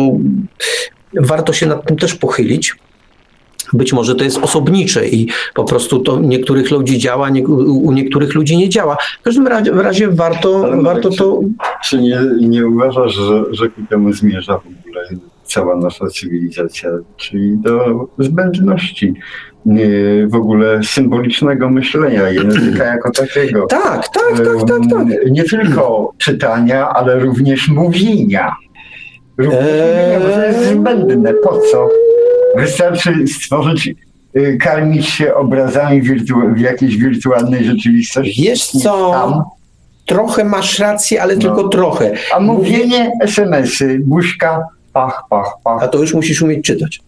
warto 1.22 1.54
się 1.54 1.66
nad 1.66 1.86
tym 1.86 1.98
też 1.98 2.16
pochylić. 2.16 2.76
Być 3.74 3.94
może 3.94 4.16
to 4.16 4.24
jest 4.24 4.38
osobnicze 4.38 5.08
i 5.08 5.28
po 5.54 5.64
prostu 5.64 6.00
to 6.00 6.20
niektórych 6.20 6.72
ludzi 6.72 6.98
działa, 6.98 7.30
nie, 7.30 7.48
u 7.48 7.92
niektórych 7.92 8.34
ludzi 8.34 8.58
nie 8.58 8.70
działa. 8.70 8.98
W 9.20 9.24
każdym 9.24 9.48
razie, 9.48 9.72
razie 9.72 10.08
warto, 10.08 10.70
warto 10.82 11.10
to. 11.10 11.40
Czy 11.84 12.02
nie, 12.02 12.20
nie 12.42 12.68
uważasz, 12.68 13.14
że, 13.14 13.44
że 13.52 13.70
ku 13.70 13.82
temu 13.90 14.14
zmierza 14.14 14.58
w 14.58 14.88
ogóle 14.88 15.08
cała 15.54 15.76
nasza 15.76 16.08
cywilizacja, 16.08 16.90
czyli 17.18 17.58
do 17.58 18.08
zbędności 18.20 19.14
w 20.28 20.36
ogóle 20.36 20.84
symbolicznego 20.84 21.70
myślenia, 21.70 22.30
języka 22.30 22.84
jako 22.84 23.12
takiego. 23.12 23.68
Tak, 23.84 24.08
tak, 24.08 24.38
tak, 24.38 24.68
tak, 24.68 24.82
tak. 24.90 25.32
Nie 25.32 25.44
tylko 25.44 26.14
czytania, 26.18 26.90
ale 26.90 27.20
również 27.20 27.70
mówienia. 27.70 28.56
Również 29.38 29.64
eee... 29.64 29.72
mówienia, 29.72 30.20
bo 30.20 30.36
to 30.36 30.46
jest 30.46 30.74
zbędne. 30.74 31.34
Po 31.34 31.58
co? 31.72 31.90
Wystarczy 32.58 33.28
stworzyć 33.28 33.96
y, 34.38 34.58
karmić 34.62 35.10
się 35.10 35.36
obrazami 35.36 36.02
wirtu- 36.02 36.54
w 36.56 36.60
jakiejś 36.60 36.98
wirtualnej 36.98 37.66
rzeczywistości. 37.66 38.44
Wiesz 38.44 38.66
co? 38.66 39.12
Tam. 39.12 39.44
Trochę 40.06 40.44
masz 40.44 40.80
rację, 40.80 41.22
ale 41.22 41.36
no. 41.36 41.42
tylko 41.42 41.68
trochę. 41.68 42.14
A 42.36 42.40
mówienie, 42.40 43.12
SMS-y, 43.22 44.00
buźka, 44.00 44.68
pach, 44.94 45.24
pach, 45.30 45.54
pach. 45.64 45.84
A 45.84 45.88
to 45.88 45.98
już 45.98 46.14
musisz 46.14 46.42
umieć 46.42 46.66
czytać. 46.66 47.00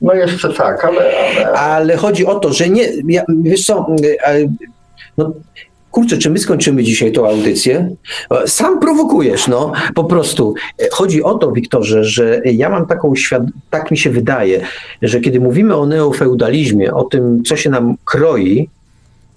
No 0.00 0.14
jeszcze 0.14 0.54
tak, 0.54 0.84
ale... 0.84 1.00
Ale, 1.36 1.52
ale 1.52 1.96
chodzi 1.96 2.26
o 2.26 2.34
to, 2.34 2.52
że 2.52 2.68
nie... 2.68 2.88
Ja, 3.08 3.22
wiesz 3.42 3.62
co, 3.62 3.86
no, 5.18 5.32
kurczę, 5.90 6.18
czy 6.18 6.30
my 6.30 6.38
skończymy 6.38 6.82
dzisiaj 6.82 7.12
tą 7.12 7.28
audycję? 7.28 7.90
Sam 8.46 8.80
prowokujesz, 8.80 9.48
no, 9.48 9.72
po 9.94 10.04
prostu. 10.04 10.54
Chodzi 10.92 11.22
o 11.22 11.34
to, 11.34 11.52
Wiktorze, 11.52 12.04
że 12.04 12.40
ja 12.44 12.70
mam 12.70 12.86
taką 12.86 13.14
świad- 13.14 13.50
tak 13.70 13.90
mi 13.90 13.98
się 13.98 14.10
wydaje, 14.10 14.60
że 15.02 15.20
kiedy 15.20 15.40
mówimy 15.40 15.76
o 15.76 15.86
neofeudalizmie, 15.86 16.94
o 16.94 17.04
tym, 17.04 17.42
co 17.44 17.56
się 17.56 17.70
nam 17.70 17.96
kroi, 18.04 18.68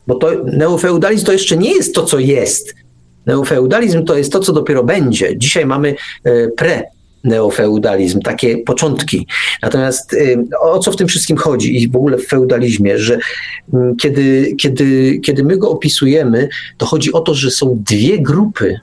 bo 0.07 0.15
to 0.15 0.31
neofeudalizm 0.45 1.25
to 1.25 1.31
jeszcze 1.31 1.57
nie 1.57 1.73
jest 1.73 1.95
to, 1.95 2.03
co 2.03 2.19
jest. 2.19 2.75
Neofeudalizm 3.25 4.05
to 4.05 4.17
jest 4.17 4.31
to, 4.31 4.39
co 4.39 4.53
dopiero 4.53 4.83
będzie. 4.83 5.37
Dzisiaj 5.37 5.65
mamy 5.65 5.95
e, 6.23 6.47
pre 6.47 6.83
neofeudalizm, 7.23 8.21
takie 8.21 8.57
początki. 8.57 9.27
Natomiast 9.61 10.13
y, 10.13 10.37
o 10.61 10.79
co 10.79 10.91
w 10.91 10.95
tym 10.95 11.07
wszystkim 11.07 11.37
chodzi 11.37 11.83
i 11.83 11.91
w 11.91 11.95
ogóle 11.95 12.17
w 12.17 12.27
feudalizmie, 12.27 12.97
że 12.97 13.19
mm, 13.73 13.95
kiedy, 13.95 14.55
kiedy, 14.57 15.19
kiedy 15.23 15.43
my 15.43 15.57
go 15.57 15.69
opisujemy, 15.69 16.49
to 16.77 16.85
chodzi 16.85 17.13
o 17.13 17.19
to, 17.19 17.33
że 17.33 17.51
są 17.51 17.83
dwie 17.85 18.21
grupy, 18.21 18.79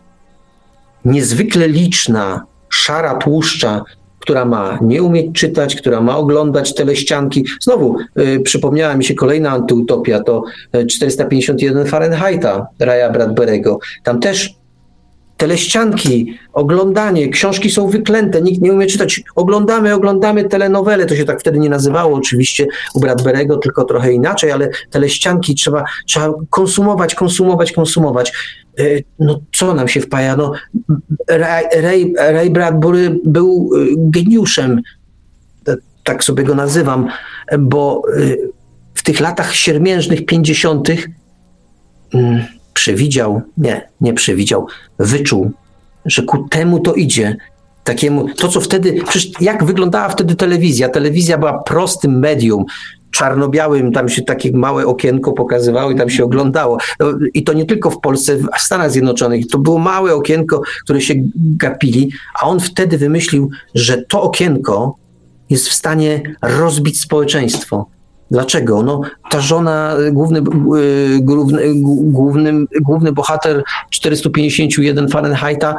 niezwykle 1.05 1.69
liczna, 1.69 2.47
szara, 2.69 3.15
tłuszcza, 3.15 3.85
która 4.25 4.45
ma 4.45 4.79
nie 4.83 5.03
umieć 5.03 5.27
czytać, 5.33 5.77
która 5.77 6.01
ma 6.01 6.17
oglądać 6.17 6.75
teleścianki. 6.75 7.45
Znowu 7.61 7.97
y, 8.19 8.41
przypomniała 8.41 8.97
mi 8.97 9.05
się 9.05 9.15
kolejna 9.15 9.51
antyutopia, 9.51 10.23
to 10.23 10.43
451 10.91 11.79
y, 11.79 11.85
Fahrenheita 11.85 12.67
Raya 12.79 13.13
Bradberego. 13.13 13.79
Tam 14.03 14.21
też 14.21 14.55
teleścianki, 15.37 16.39
oglądanie, 16.53 17.29
książki 17.29 17.71
są 17.71 17.89
wyklęte, 17.89 18.43
nikt 18.43 18.63
nie 18.63 18.73
umie 18.73 18.87
czytać. 18.87 19.23
Oglądamy, 19.35 19.95
oglądamy 19.95 20.45
telenowele, 20.45 21.07
to 21.07 21.17
się 21.17 21.25
tak 21.25 21.41
wtedy 21.41 21.59
nie 21.59 21.69
nazywało 21.69 22.17
oczywiście 22.17 22.67
u 22.95 23.01
Bradberego, 23.01 23.57
tylko 23.57 23.85
trochę 23.85 24.13
inaczej, 24.13 24.53
ale 24.53 24.69
teleścianki 24.91 25.55
trzeba, 25.55 25.85
trzeba 26.07 26.35
konsumować, 26.51 27.15
konsumować, 27.15 27.73
konsumować. 27.73 28.33
E, 28.79 28.83
no 29.19 29.41
co 29.53 29.75
nam 29.75 29.89
się 29.89 30.01
wpaja? 30.01 30.37
No, 30.37 30.53
Ray, 31.29 31.65
Ray, 31.77 32.15
Ray 32.17 32.51
Bradbury 32.51 33.21
był 33.25 33.71
e, 33.77 33.87
geniuszem, 33.97 34.81
tak 36.05 36.25
sobie 36.25 36.45
go 36.45 36.55
nazywam, 36.55 37.09
bo 37.59 38.03
e, 38.17 38.21
w 38.95 39.03
tych 39.03 39.21
latach 39.21 39.55
siermiężnych, 39.55 40.27
pięćdziesiątych 40.27 41.09
mm, 42.15 42.45
przewidział, 42.75 43.43
nie, 43.59 43.89
nie 44.01 44.15
przewidział, 44.15 44.67
wyczuł, 44.99 45.51
że 46.05 46.23
ku 46.23 46.49
temu 46.49 46.81
to 46.81 46.95
idzie. 46.95 47.37
Takiemu, 47.85 48.35
to 48.35 48.49
co 48.49 48.61
wtedy, 48.61 49.03
przecież 49.09 49.41
jak 49.41 49.65
wyglądała 49.65 50.09
wtedy 50.09 50.35
telewizja? 50.35 50.89
Telewizja 50.89 51.39
była 51.39 51.63
prostym 51.63 52.19
medium, 52.19 52.65
czarno-białym, 53.11 53.93
tam 53.93 54.09
się 54.09 54.23
takie 54.23 54.53
małe 54.53 54.87
okienko 54.87 55.33
pokazywało 55.33 55.91
i 55.91 55.97
tam 55.97 56.11
się 56.11 56.25
oglądało. 56.25 56.79
No, 57.01 57.07
I 57.35 57.45
to 57.45 57.53
nie 57.53 57.65
tylko 57.65 57.91
w 57.91 58.01
Polsce, 58.01 58.37
w 58.37 58.49
Stanach 58.59 58.91
Zjednoczonych. 58.91 59.47
To 59.47 59.59
było 59.59 59.79
małe 59.79 60.15
okienko, 60.15 60.63
które 60.85 61.01
się 61.01 61.15
gapili, 61.37 62.13
a 62.43 62.47
on 62.47 62.61
wtedy 62.61 62.99
wymyślił, 62.99 63.51
że 63.75 64.03
to 64.03 64.23
okienko 64.23 64.97
jest 65.51 65.69
w 65.69 65.73
stanie 65.73 66.23
rozbić 66.43 67.01
społeczeństwo. 67.01 67.87
Dlaczego? 68.31 68.83
No, 68.83 69.01
ta 69.31 69.41
żona, 69.41 69.97
główny, 70.13 70.43
główny, 71.21 71.75
główny, 72.05 72.53
główny 72.81 73.13
bohater 73.13 73.63
451 73.91 75.09
Fahrenheita 75.09 75.77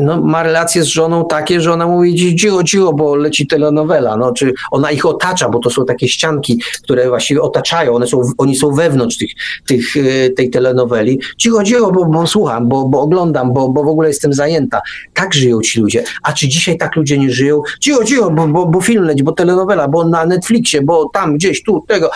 no, 0.00 0.20
ma 0.20 0.42
relacje 0.42 0.82
z 0.82 0.86
żoną 0.86 1.26
takie, 1.26 1.60
że 1.60 1.72
ona 1.72 1.86
mówi 1.86 2.36
cicho, 2.36 2.64
cicho, 2.64 2.92
bo 2.92 3.14
leci 3.14 3.46
telenowela, 3.46 4.16
no, 4.16 4.32
czy 4.32 4.52
ona 4.70 4.90
ich 4.90 5.06
otacza, 5.06 5.48
bo 5.48 5.58
to 5.58 5.70
są 5.70 5.84
takie 5.84 6.08
ścianki, 6.08 6.62
które 6.82 7.08
właściwie 7.08 7.42
otaczają, 7.42 7.94
one 7.94 8.06
są, 8.06 8.22
oni 8.38 8.56
są 8.56 8.74
wewnątrz 8.74 9.16
tych, 9.16 9.30
tych, 9.66 9.96
e, 9.96 10.30
tej 10.30 10.50
telenoweli. 10.50 11.20
Cicho, 11.36 11.64
cicho, 11.64 11.92
bo, 11.92 12.04
bo 12.04 12.26
słucham, 12.26 12.68
bo, 12.68 12.88
bo 12.88 13.00
oglądam, 13.00 13.52
bo, 13.52 13.68
bo 13.68 13.84
w 13.84 13.88
ogóle 13.88 14.08
jestem 14.08 14.32
zajęta. 14.32 14.80
Tak 15.14 15.34
żyją 15.34 15.60
ci 15.60 15.80
ludzie. 15.80 16.04
A 16.22 16.32
czy 16.32 16.48
dzisiaj 16.48 16.78
tak 16.78 16.96
ludzie 16.96 17.18
nie 17.18 17.30
żyją? 17.30 17.62
Cicho, 17.80 18.04
cicho, 18.04 18.30
bo, 18.30 18.48
bo, 18.48 18.66
bo 18.66 18.80
film 18.80 19.04
leci, 19.04 19.24
bo 19.24 19.32
telenowela, 19.32 19.88
bo 19.88 20.08
na 20.08 20.26
Netflixie, 20.26 20.82
bo 20.82 21.08
tam, 21.12 21.34
gdzieś, 21.34 21.62
tu, 21.62 21.84
tego. 21.88 22.10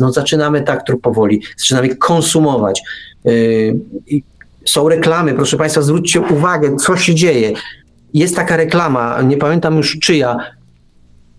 No 0.00 0.12
zaczynamy 0.12 0.62
tak 0.62 0.84
powoli, 1.02 1.42
zaczynamy 1.56 1.96
konsumować. 1.96 2.82
Yy, 3.24 3.76
są 4.66 4.88
reklamy, 4.88 5.34
proszę 5.34 5.56
Państwa, 5.56 5.82
zwróćcie 5.82 6.20
uwagę, 6.20 6.76
co 6.76 6.96
się 6.96 7.14
dzieje. 7.14 7.52
Jest 8.14 8.36
taka 8.36 8.56
reklama, 8.56 9.22
nie 9.22 9.36
pamiętam 9.36 9.76
już 9.76 9.98
czyja. 9.98 10.36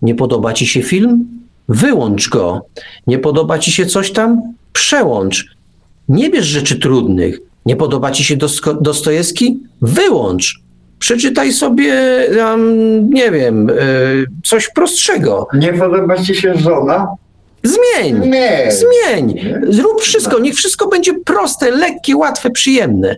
Nie 0.02 0.14
podoba 0.14 0.52
Ci 0.52 0.66
się 0.66 0.82
film? 0.82 1.26
Wyłącz 1.68 2.28
go. 2.28 2.66
Nie 3.06 3.18
podoba 3.18 3.58
Ci 3.58 3.72
się 3.72 3.86
coś 3.86 4.12
tam? 4.12 4.42
Przełącz. 4.72 5.46
Nie 6.08 6.30
bierz 6.30 6.46
rzeczy 6.46 6.78
trudnych. 6.78 7.38
Nie 7.66 7.76
podoba 7.76 8.10
Ci 8.10 8.24
się 8.24 8.36
Dostojewski? 8.80 9.60
Wyłącz. 9.82 10.60
Przeczytaj 10.98 11.52
sobie, 11.52 11.94
um, 12.38 13.10
nie 13.10 13.30
wiem, 13.30 13.70
y, 13.70 14.26
coś 14.44 14.68
prostszego. 14.74 15.46
Nie 15.54 15.72
podoba 15.72 16.16
Ci 16.16 16.34
się 16.34 16.54
żona? 16.54 17.06
Zmień, 17.62 18.30
nie. 18.30 18.72
zmień, 18.72 19.54
zrób 19.68 20.00
wszystko, 20.00 20.38
niech 20.38 20.54
wszystko 20.54 20.88
będzie 20.88 21.14
proste, 21.14 21.70
lekkie, 21.70 22.16
łatwe, 22.16 22.50
przyjemne. 22.50 23.16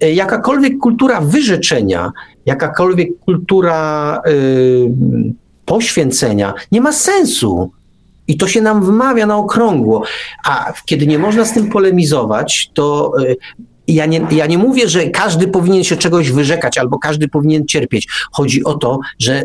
E, 0.00 0.12
jakakolwiek 0.12 0.78
kultura 0.78 1.20
wyrzeczenia, 1.20 2.12
jakakolwiek 2.46 3.08
kultura 3.24 4.22
y, 4.26 4.90
poświęcenia 5.64 6.54
nie 6.72 6.80
ma 6.80 6.92
sensu. 6.92 7.72
I 8.28 8.36
to 8.36 8.48
się 8.48 8.60
nam 8.60 8.84
wmawia 8.84 9.26
na 9.26 9.36
okrągło. 9.36 10.02
A 10.44 10.72
kiedy 10.86 11.06
nie 11.06 11.18
można 11.18 11.44
z 11.44 11.52
tym 11.52 11.70
polemizować, 11.70 12.70
to 12.74 13.12
y, 13.22 13.36
ja 13.88 14.06
nie, 14.06 14.26
ja 14.30 14.46
nie 14.46 14.58
mówię, 14.58 14.88
że 14.88 15.06
każdy 15.06 15.48
powinien 15.48 15.84
się 15.84 15.96
czegoś 15.96 16.30
wyrzekać 16.30 16.78
albo 16.78 16.98
każdy 16.98 17.28
powinien 17.28 17.66
cierpieć. 17.66 18.08
Chodzi 18.32 18.64
o 18.64 18.74
to, 18.74 18.98
że 19.18 19.42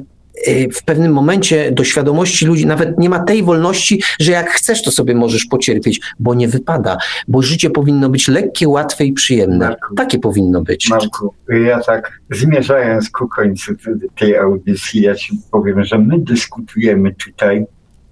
w 0.74 0.84
pewnym 0.84 1.14
momencie 1.14 1.72
do 1.72 1.84
świadomości 1.84 2.46
ludzi 2.46 2.66
nawet 2.66 3.00
nie 3.00 3.10
ma 3.10 3.20
tej 3.20 3.44
wolności, 3.44 4.04
że 4.20 4.32
jak 4.32 4.50
chcesz, 4.50 4.84
to 4.84 4.92
sobie 4.92 5.16
możesz 5.16 5.46
pocierpieć, 5.46 6.02
bo 6.20 6.34
nie 6.34 6.48
wypada, 6.48 6.98
bo 7.28 7.42
życie 7.42 7.70
powinno 7.70 8.10
być 8.10 8.28
lekkie, 8.28 8.68
łatwe 8.68 9.06
i 9.06 9.14
przyjemne. 9.14 9.70
Marku, 9.70 9.96
Takie 9.96 10.20
powinno 10.20 10.62
być. 10.62 10.90
Marku, 10.90 11.34
ja 11.50 11.80
tak 11.80 12.20
zmierzając 12.32 13.10
ku 13.10 13.28
końcu 13.28 13.74
tej 14.20 14.38
audycji, 14.38 15.02
ja 15.02 15.16
ci 15.16 15.40
powiem, 15.52 15.84
że 15.84 16.00
my 16.00 16.20
dyskutujemy 16.20 17.14
tutaj 17.14 17.66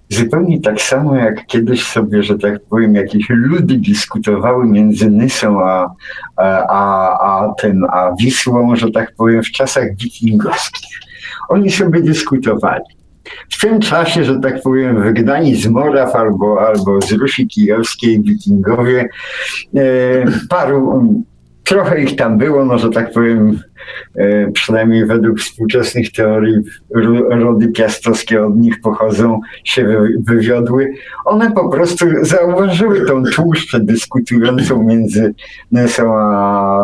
zupełnie 0.08 0.60
tak 0.60 0.80
samo 0.80 1.16
jak 1.16 1.46
kiedyś 1.46 1.86
sobie, 1.86 2.22
że 2.22 2.38
tak 2.38 2.60
powiem, 2.60 2.94
jakieś 2.94 3.26
ludy 3.28 3.78
dyskutowały 3.78 4.66
między 4.66 5.10
Nysą 5.10 5.64
a, 5.64 5.94
a, 6.36 6.44
a, 6.68 7.18
a, 7.20 7.54
tym, 7.60 7.84
a 7.84 8.14
Wisłą, 8.20 8.76
że 8.76 8.90
tak 8.90 9.14
powiem, 9.16 9.42
w 9.42 9.50
czasach 9.50 9.96
wikingowskich 9.96 10.98
oni 11.48 11.70
sobie 11.70 12.02
dyskutowali. 12.02 12.84
W 13.50 13.60
tym 13.60 13.80
czasie, 13.80 14.24
że 14.24 14.40
tak 14.40 14.62
powiem, 14.62 15.02
wygnani 15.02 15.56
z 15.56 15.66
Moraw 15.66 16.16
albo, 16.16 16.68
albo 16.68 17.00
z 17.00 17.12
Rusi 17.12 17.46
Kijowskiej 17.46 18.22
wikingowie, 18.22 19.08
e, 19.76 19.80
paru, 20.48 21.04
trochę 21.64 22.02
ich 22.02 22.16
tam 22.16 22.38
było, 22.38 22.64
no 22.64 22.78
że 22.78 22.90
tak 22.90 23.12
powiem, 23.12 23.60
e, 24.16 24.50
przynajmniej 24.50 25.06
według 25.06 25.40
współczesnych 25.40 26.12
teorii 26.12 26.56
rody 27.30 27.68
piastowskie 27.68 28.46
od 28.46 28.56
nich 28.56 28.80
pochodzą, 28.80 29.40
się 29.64 30.06
wywiodły. 30.26 30.92
One 31.24 31.52
po 31.52 31.68
prostu 31.68 32.06
zauważyły 32.22 33.06
tą 33.06 33.24
tłuszczę 33.24 33.80
dyskutującą 33.80 34.82
między 34.82 35.34
Nesą 35.72 36.14
a, 36.14 36.22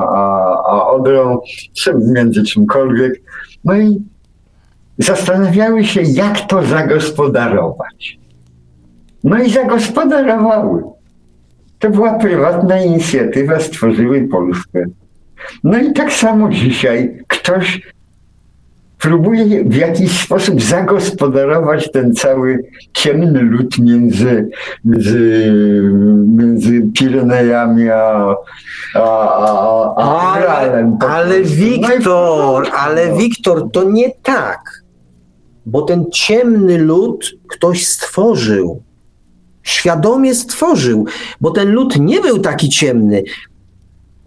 a, 0.09 0.62
a 0.67 0.86
Odrą, 0.86 1.41
czy 1.75 1.94
między 1.94 2.43
czymkolwiek. 2.43 3.23
No 3.65 3.78
i 3.78 4.02
zastanawiały 5.03 5.85
się, 5.85 6.03
jak 6.03 6.41
to 6.41 6.62
zagospodarować. 6.62 8.19
No 9.25 9.39
i 9.39 9.51
zagospodarowały. 9.51 10.83
To 11.79 11.91
była 11.91 12.19
prywatna 12.19 12.81
inicjatywa, 12.81 13.61
stworzyły 13.61 14.29
Polskę. 14.29 14.85
No 15.65 15.79
i 15.79 15.93
tak 15.93 16.12
samo 16.12 16.49
dzisiaj 16.49 17.19
ktoś 17.29 17.83
próbuje 18.99 19.65
w 19.65 19.75
jakiś 19.75 20.20
sposób 20.20 20.62
zagospodarować 20.62 21.91
ten 21.93 22.15
cały 22.15 22.65
ciemny 22.93 23.43
lud 23.43 23.79
między, 23.79 24.49
między, 24.85 25.53
między 26.27 26.83
Pirenejami 26.99 27.91
a, 27.91 28.35
a, 28.95 29.01
a, 29.01 29.95
a 29.97 30.33
ale, 30.33 30.49
ale 30.49 30.85
no 30.85 30.99
Wiktor, 31.45 32.65
no 32.65 32.77
ale 32.79 33.17
Wiktor, 33.17 33.70
to 33.73 33.91
nie 33.91 34.11
tak 34.23 34.80
bo 35.67 35.83
ten 35.83 36.05
ciemny 36.13 36.79
lud 36.79 37.33
ktoś 37.49 37.87
stworzył. 37.87 38.83
Świadomie 39.63 40.35
stworzył, 40.35 41.05
bo 41.41 41.51
ten 41.51 41.71
lud 41.73 41.99
nie 41.99 42.21
był 42.21 42.39
taki 42.39 42.69
ciemny. 42.69 43.23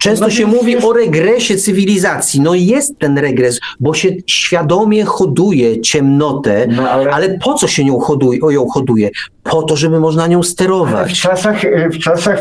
Często 0.03 0.25
no 0.25 0.31
się 0.31 0.45
mówi 0.45 0.77
o 0.77 0.93
regresie 0.93 1.55
cywilizacji. 1.57 2.41
No 2.41 2.53
jest 2.55 2.99
ten 2.99 3.17
regres, 3.17 3.59
bo 3.79 3.93
się 3.93 4.09
świadomie 4.27 5.05
hoduje 5.05 5.81
ciemnotę, 5.81 6.67
no 6.67 6.89
ale... 6.89 7.11
ale... 7.11 7.37
po 7.39 7.53
co 7.53 7.67
się 7.67 7.85
nią 7.85 7.99
hoduje, 7.99 8.41
o 8.41 8.51
ją 8.51 8.67
hoduje? 8.67 9.09
Po 9.43 9.63
to, 9.63 9.75
żeby 9.75 9.99
można 9.99 10.27
nią 10.27 10.43
sterować. 10.43 11.13
w 11.13 11.21
czasach, 11.21 11.65
e, 11.65 11.89
w 11.89 11.99
czasach 11.99 12.39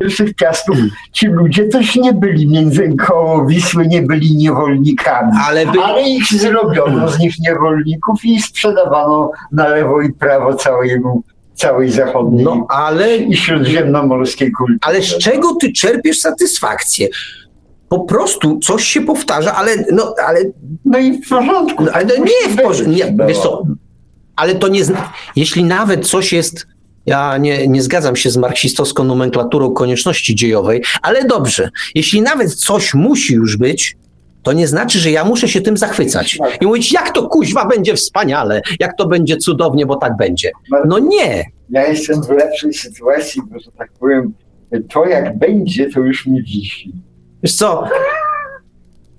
pierwszych 0.00 0.34
piastów 0.34 0.76
ci 1.12 1.26
ludzie 1.26 1.64
też 1.64 1.96
nie 1.96 2.12
byli 2.12 2.48
między 2.48 2.96
koło 3.06 3.46
Wisły, 3.46 3.86
nie 3.86 4.02
byli 4.02 4.36
niewolnikami. 4.36 5.32
Ale, 5.48 5.66
by... 5.66 5.80
ale 5.80 6.02
ich 6.02 6.26
zrobiono 6.32 7.08
z 7.08 7.18
nich 7.18 7.34
niewolników 7.38 8.24
i 8.24 8.42
sprzedawano 8.42 9.30
na 9.52 9.68
lewo 9.68 10.00
i 10.00 10.12
prawo 10.12 10.54
całemu 10.54 11.22
całej 11.58 11.90
zachodniej 11.90 12.44
no, 12.44 12.66
ale, 12.68 13.16
i 13.16 13.36
śródziemnomorskiej 13.36 14.52
kultury. 14.52 14.78
Ale 14.82 15.02
z 15.02 15.18
czego 15.18 15.54
ty 15.54 15.72
czerpiesz 15.72 16.20
satysfakcję? 16.20 17.08
Po 17.88 18.00
prostu 18.00 18.58
coś 18.58 18.84
się 18.84 19.00
powtarza, 19.00 19.54
ale 19.54 19.84
no, 19.92 20.14
ale... 20.26 20.40
No 20.84 20.98
i 20.98 21.22
w 21.22 21.28
porządku. 21.28 21.84
No, 21.84 21.92
ale 21.92 22.04
nie 22.06 22.54
w 22.54 22.56
porządku. 22.62 23.26
Wiesz 23.28 23.38
co, 23.38 23.62
ale 24.36 24.54
to 24.54 24.68
nie... 24.68 24.82
Jeśli 25.36 25.64
nawet 25.64 26.08
coś 26.08 26.32
jest 26.32 26.66
ja 27.06 27.38
nie, 27.38 27.68
nie 27.68 27.82
zgadzam 27.82 28.16
się 28.16 28.30
z 28.30 28.36
marksistowską 28.36 29.04
nomenklaturą 29.04 29.70
konieczności 29.70 30.34
dziejowej, 30.34 30.82
ale 31.02 31.24
dobrze, 31.24 31.70
jeśli 31.94 32.22
nawet 32.22 32.54
coś 32.54 32.94
musi 32.94 33.34
już 33.34 33.56
być, 33.56 33.96
to 34.42 34.52
nie 34.52 34.66
znaczy, 34.66 34.98
że 34.98 35.10
ja 35.10 35.24
muszę 35.24 35.48
się 35.48 35.60
tym 35.60 35.76
zachwycać 35.76 36.38
i 36.60 36.66
mówić, 36.66 36.92
jak 36.92 37.10
to 37.10 37.28
kuźwa 37.28 37.66
będzie 37.66 37.94
wspaniale, 37.94 38.62
jak 38.80 38.96
to 38.96 39.06
będzie 39.06 39.36
cudownie, 39.36 39.86
bo 39.86 39.96
tak 39.96 40.16
będzie. 40.16 40.50
No 40.86 40.98
nie. 40.98 41.44
Ja 41.70 41.88
jestem 41.88 42.22
w 42.22 42.30
lepszej 42.30 42.74
sytuacji, 42.74 43.42
bo 43.50 43.58
że 43.58 43.70
tak 43.78 43.92
powiem, 44.00 44.32
to 44.92 45.06
jak 45.06 45.38
będzie, 45.38 45.90
to 45.90 46.00
już 46.00 46.26
mi 46.26 46.42
wisi. 46.42 46.92
Wiesz 47.42 47.54
co, 47.54 47.88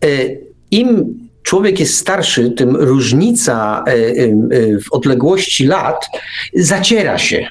y, 0.06 0.42
im 0.72 1.20
człowiek 1.44 1.80
jest 1.80 1.98
starszy, 1.98 2.52
tym 2.52 2.76
różnica 2.76 3.84
y, 3.88 3.92
y, 3.92 4.80
w 4.80 4.94
odległości 4.94 5.66
lat 5.66 6.06
zaciera 6.54 7.18
się. 7.18 7.48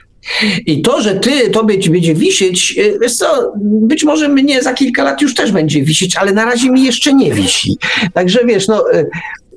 I 0.67 0.83
to, 0.83 1.03
że 1.03 1.15
ty, 1.15 1.51
tobie 1.51 1.79
ci 1.79 1.91
będzie 1.91 2.15
wisieć, 2.15 2.79
e, 2.79 2.99
wiesz 2.99 3.15
co, 3.15 3.53
być 3.63 4.05
może 4.05 4.29
mnie 4.29 4.63
za 4.63 4.73
kilka 4.75 5.05
lat 5.05 5.23
już 5.23 5.35
też 5.35 5.53
będzie 5.53 5.83
wisieć, 5.83 6.17
ale 6.17 6.33
na 6.33 6.45
razie 6.45 6.71
mi 6.71 6.85
jeszcze 6.85 7.15
nie 7.15 7.33
wisi. 7.33 7.77
Także 8.15 8.45
wiesz, 8.45 8.69
no 8.69 8.93
e, 8.93 9.05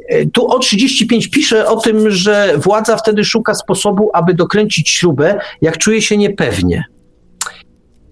e, 0.08 0.26
tu 0.26 0.48
o 0.48 0.60
35 0.60 1.28
pisze 1.28 1.68
o 1.68 1.76
tym, 1.76 2.12
że 2.12 2.54
władza 2.58 2.98
wtedy 2.98 3.24
szuka 3.26 3.56
sposobu, 3.56 4.10
aby 4.14 4.34
dokręcić 4.34 4.90
śrubę, 4.90 5.40
jak 5.62 5.78
czuje 5.78 6.02
się 6.02 6.18
niepewnie. 6.18 6.84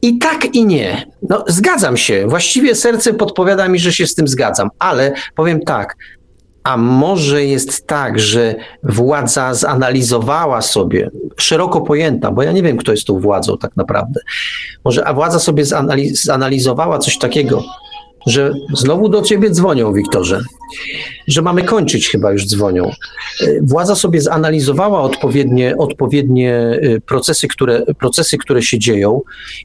I 0.02 0.18
tak 0.18 0.56
i 0.56 0.66
nie. 0.66 1.06
No, 1.30 1.44
zgadzam 1.48 1.98
się. 1.98 2.28
Właściwie 2.28 2.76
serce 2.76 3.14
podpowiada 3.14 3.68
mi, 3.68 3.80
że 3.80 3.94
się 3.94 4.08
z 4.08 4.16
tym 4.16 4.28
zgadzam, 4.28 4.70
ale 4.80 5.14
powiem 5.36 5.62
tak. 5.62 5.96
A 6.70 6.78
może 6.78 7.46
jest 7.46 7.88
tak, 7.88 8.20
że 8.20 8.56
władza 8.84 9.54
zanalizowała 9.54 10.62
sobie, 10.62 11.10
szeroko 11.38 11.82
pojęta, 11.82 12.32
bo 12.32 12.44
ja 12.44 12.52
nie 12.52 12.64
wiem, 12.64 12.78
kto 12.78 12.92
jest 12.92 13.08
tą 13.08 13.20
władzą 13.20 13.58
tak 13.58 13.78
naprawdę, 13.78 14.22
może 14.86 15.08
a 15.08 15.14
władza 15.14 15.40
sobie 15.40 15.64
zanalizowała 16.14 16.98
coś 17.00 17.18
takiego, 17.18 17.64
że 18.28 18.54
znowu 18.74 19.10
do 19.10 19.22
ciebie 19.22 19.50
dzwonią, 19.50 19.94
Wiktorze, 19.94 20.42
że 21.28 21.42
mamy 21.42 21.64
kończyć, 21.64 22.10
chyba 22.10 22.32
już 22.32 22.48
dzwonią. 22.48 22.92
Władza 23.62 23.96
sobie 23.96 24.22
zanalizowała 24.22 25.02
odpowiednie, 25.02 25.78
odpowiednie 25.78 26.80
y, 26.84 27.02
procesy 27.06 27.48
które, 27.48 27.82
procesy, 28.00 28.38
które 28.38 28.62
się 28.62 28.80
dzieją 28.80 29.22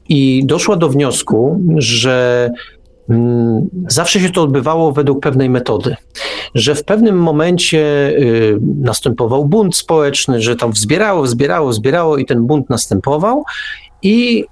i 0.09 0.45
doszła 0.45 0.75
do 0.75 0.89
wniosku, 0.89 1.61
że 1.77 2.49
zawsze 3.87 4.19
się 4.19 4.29
to 4.29 4.43
odbywało 4.43 4.91
według 4.91 5.23
pewnej 5.23 5.49
metody, 5.49 5.95
że 6.55 6.75
w 6.75 6.83
pewnym 6.83 7.17
momencie 7.17 8.09
y, 8.09 8.59
następował 8.81 9.45
bunt 9.45 9.75
społeczny, 9.75 10.41
że 10.41 10.55
tam 10.55 10.71
wzbierało, 10.71 11.23
wzbierało, 11.23 11.69
wzbierało 11.69 12.17
i 12.17 12.25
ten 12.25 12.45
bunt 12.47 12.69
następował 12.69 13.43
i 14.01 14.45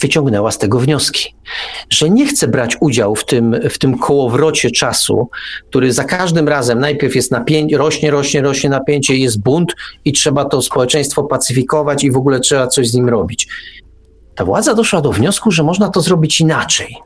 wyciągnęła 0.00 0.50
z 0.50 0.58
tego 0.58 0.78
wnioski, 0.78 1.34
że 1.90 2.10
nie 2.10 2.26
chce 2.26 2.48
brać 2.48 2.76
udziału 2.80 3.16
w 3.16 3.24
tym, 3.24 3.56
w 3.70 3.78
tym 3.78 3.98
kołowrocie 3.98 4.70
czasu, 4.70 5.28
który 5.68 5.92
za 5.92 6.04
każdym 6.04 6.48
razem 6.48 6.80
najpierw 6.80 7.14
jest 7.14 7.30
napięcie, 7.30 7.78
rośnie, 7.78 8.10
rośnie, 8.10 8.42
rośnie 8.42 8.70
napięcie, 8.70 9.16
jest 9.16 9.42
bunt 9.42 9.74
i 10.04 10.12
trzeba 10.12 10.44
to 10.44 10.62
społeczeństwo 10.62 11.22
pacyfikować 11.22 12.04
i 12.04 12.10
w 12.10 12.16
ogóle 12.16 12.40
trzeba 12.40 12.66
coś 12.66 12.88
z 12.88 12.94
nim 12.94 13.08
robić. 13.08 13.48
Ta 14.34 14.44
władza 14.44 14.74
doszła 14.74 15.00
do 15.00 15.12
wniosku, 15.12 15.50
że 15.50 15.62
można 15.62 15.88
to 15.88 16.00
zrobić 16.00 16.40
inaczej 16.40 16.96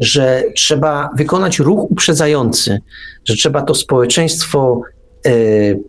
że 0.00 0.44
trzeba 0.54 1.10
wykonać 1.16 1.58
ruch 1.58 1.90
uprzedzający, 1.90 2.80
że 3.24 3.34
trzeba 3.34 3.62
to 3.62 3.74
społeczeństwo 3.74 4.80
y, 5.26 5.80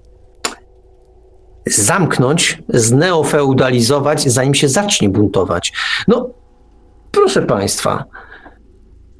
zamknąć, 1.67 2.64
zneofeudalizować, 2.69 4.24
zanim 4.32 4.53
się 4.53 4.69
zacznie 4.69 5.09
buntować. 5.09 5.74
No, 6.08 6.30
proszę 7.11 7.42
Państwa, 7.42 8.06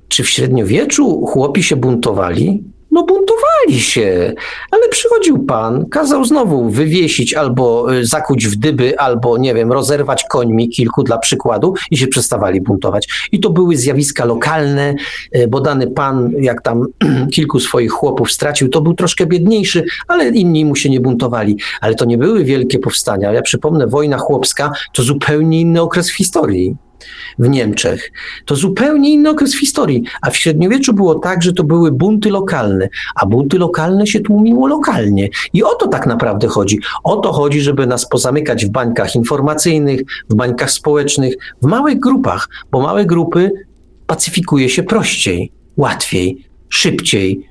czy 0.08 0.24
w 0.24 0.30
średniowieczu 0.30 1.26
chłopi 1.26 1.64
się 1.64 1.76
buntowali? 1.76 2.64
No 2.96 3.04
buntowali 3.04 3.82
się, 3.82 4.34
ale 4.72 4.90
przychodził 4.90 5.46
pan, 5.46 5.86
kazał 5.90 6.26
znowu 6.26 6.70
wywiesić 6.70 7.34
albo 7.34 7.94
y, 7.94 8.06
zakuć 8.06 8.48
w 8.48 8.56
dyby, 8.56 9.00
albo 9.00 9.38
nie 9.38 9.54
wiem, 9.54 9.72
rozerwać 9.72 10.24
końmi 10.30 10.70
kilku 10.70 11.04
dla 11.04 11.18
przykładu 11.18 11.74
i 11.92 11.98
się 11.98 12.08
przestawali 12.08 12.62
buntować. 12.62 13.08
I 13.32 13.40
to 13.40 13.50
były 13.50 13.78
zjawiska 13.78 14.26
lokalne, 14.26 14.96
y, 15.36 15.48
bo 15.48 15.62
dany 15.62 15.88
pan, 15.88 16.32
jak 16.40 16.62
tam 16.62 16.86
kilku 17.36 17.60
swoich 17.60 17.92
chłopów 17.92 18.32
stracił, 18.32 18.70
to 18.70 18.82
był 18.82 18.94
troszkę 18.94 19.26
biedniejszy, 19.26 19.84
ale 20.08 20.30
inni 20.30 20.66
mu 20.66 20.76
się 20.76 20.90
nie 20.90 21.00
buntowali. 21.00 21.58
Ale 21.82 21.96
to 21.96 22.06
nie 22.06 22.18
były 22.18 22.44
wielkie 22.44 22.80
powstania. 22.80 23.32
Ja 23.32 23.42
przypomnę, 23.42 23.88
wojna 23.88 24.18
chłopska 24.18 24.72
to 24.94 25.04
zupełnie 25.04 25.62
inny 25.62 25.82
okres 25.82 26.10
w 26.10 26.16
historii 26.16 26.76
w 27.40 27.50
Niemczech. 27.50 28.12
To 28.46 28.56
zupełnie 28.56 29.12
inny 29.12 29.30
okres 29.30 29.56
w 29.56 29.60
historii. 29.60 30.04
A 30.22 30.30
w 30.30 30.38
średniowieczu 30.38 30.94
było 30.94 31.16
tak, 31.16 31.44
że 31.44 31.54
to 31.54 31.64
były 31.64 31.92
bunty 31.92 32.30
lokalne, 32.30 32.90
a 33.16 33.26
bunty 33.26 33.58
lokalne 33.58 34.08
się 34.08 34.20
tłumiło 34.20 34.68
lokalnie. 34.68 35.30
I 35.54 35.64
o 35.64 35.76
to 35.76 35.88
tak 35.88 36.08
naprawdę 36.08 36.48
chodzi. 36.48 36.80
O 37.04 37.18
to 37.18 37.34
chodzi, 37.34 37.62
żeby 37.62 37.88
nas 37.88 38.10
pozamykać 38.10 38.66
w 38.66 38.70
bańkach 38.70 39.16
informacyjnych, 39.16 40.02
w 40.30 40.36
bańkach 40.36 40.72
społecznych, 40.72 41.36
w 41.62 41.66
małych 41.66 42.00
grupach, 42.00 42.50
bo 42.72 42.82
małe 42.82 43.06
grupy 43.06 43.52
pacyfikuje 44.08 44.70
się 44.70 44.84
prościej, 44.84 45.52
łatwiej, 45.78 46.48
szybciej. 46.70 47.50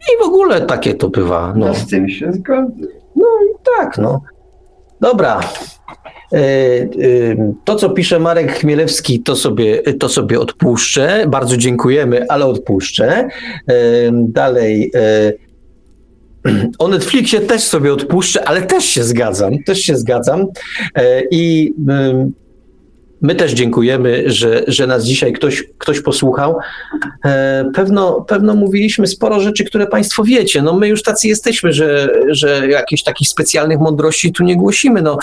I 0.00 0.22
w 0.24 0.26
ogóle 0.26 0.60
takie 0.60 0.94
to 0.94 1.08
bywa. 1.08 1.52
No. 1.56 1.66
no 1.66 1.74
z 1.74 1.86
tym 1.86 2.08
się 2.08 2.32
zgodzę. 2.32 2.86
No 3.16 3.26
i 3.26 3.64
tak, 3.78 3.98
no. 3.98 4.20
Dobra, 5.00 5.40
to, 7.64 7.76
co 7.76 7.90
pisze 7.90 8.18
Marek 8.18 8.52
Chmielewski, 8.52 9.20
to 9.20 9.36
sobie, 9.36 9.82
to 9.82 10.08
sobie 10.08 10.40
odpuszczę. 10.40 11.24
Bardzo 11.28 11.56
dziękujemy, 11.56 12.26
ale 12.28 12.46
odpuszczę. 12.46 13.08
E, 13.08 13.28
dalej. 14.12 14.92
O 16.78 16.88
Netflixie 16.88 17.40
też 17.40 17.62
sobie 17.62 17.92
odpuszczę, 17.92 18.48
ale 18.48 18.62
też 18.62 18.84
się 18.84 19.04
zgadzam, 19.04 19.62
też 19.66 19.78
się 19.78 19.96
zgadzam. 19.96 20.46
I 21.30 21.72
my 23.24 23.34
też 23.34 23.52
dziękujemy, 23.52 24.22
że, 24.26 24.64
że 24.66 24.86
nas 24.86 25.04
dzisiaj 25.04 25.32
ktoś, 25.32 25.64
ktoś 25.78 26.00
posłuchał. 26.00 26.56
Pewno, 27.74 28.20
pewno 28.28 28.54
mówiliśmy 28.54 29.06
sporo 29.06 29.40
rzeczy, 29.40 29.64
które 29.64 29.86
Państwo 29.86 30.24
wiecie. 30.24 30.62
No 30.62 30.78
my 30.78 30.88
już 30.88 31.02
tacy 31.02 31.28
jesteśmy, 31.28 31.72
że, 31.72 32.08
że 32.28 32.68
jakichś 32.68 33.02
takich 33.02 33.28
specjalnych 33.28 33.78
mądrości 33.78 34.32
tu 34.32 34.44
nie 34.44 34.56
głosimy. 34.56 35.02
No, 35.02 35.18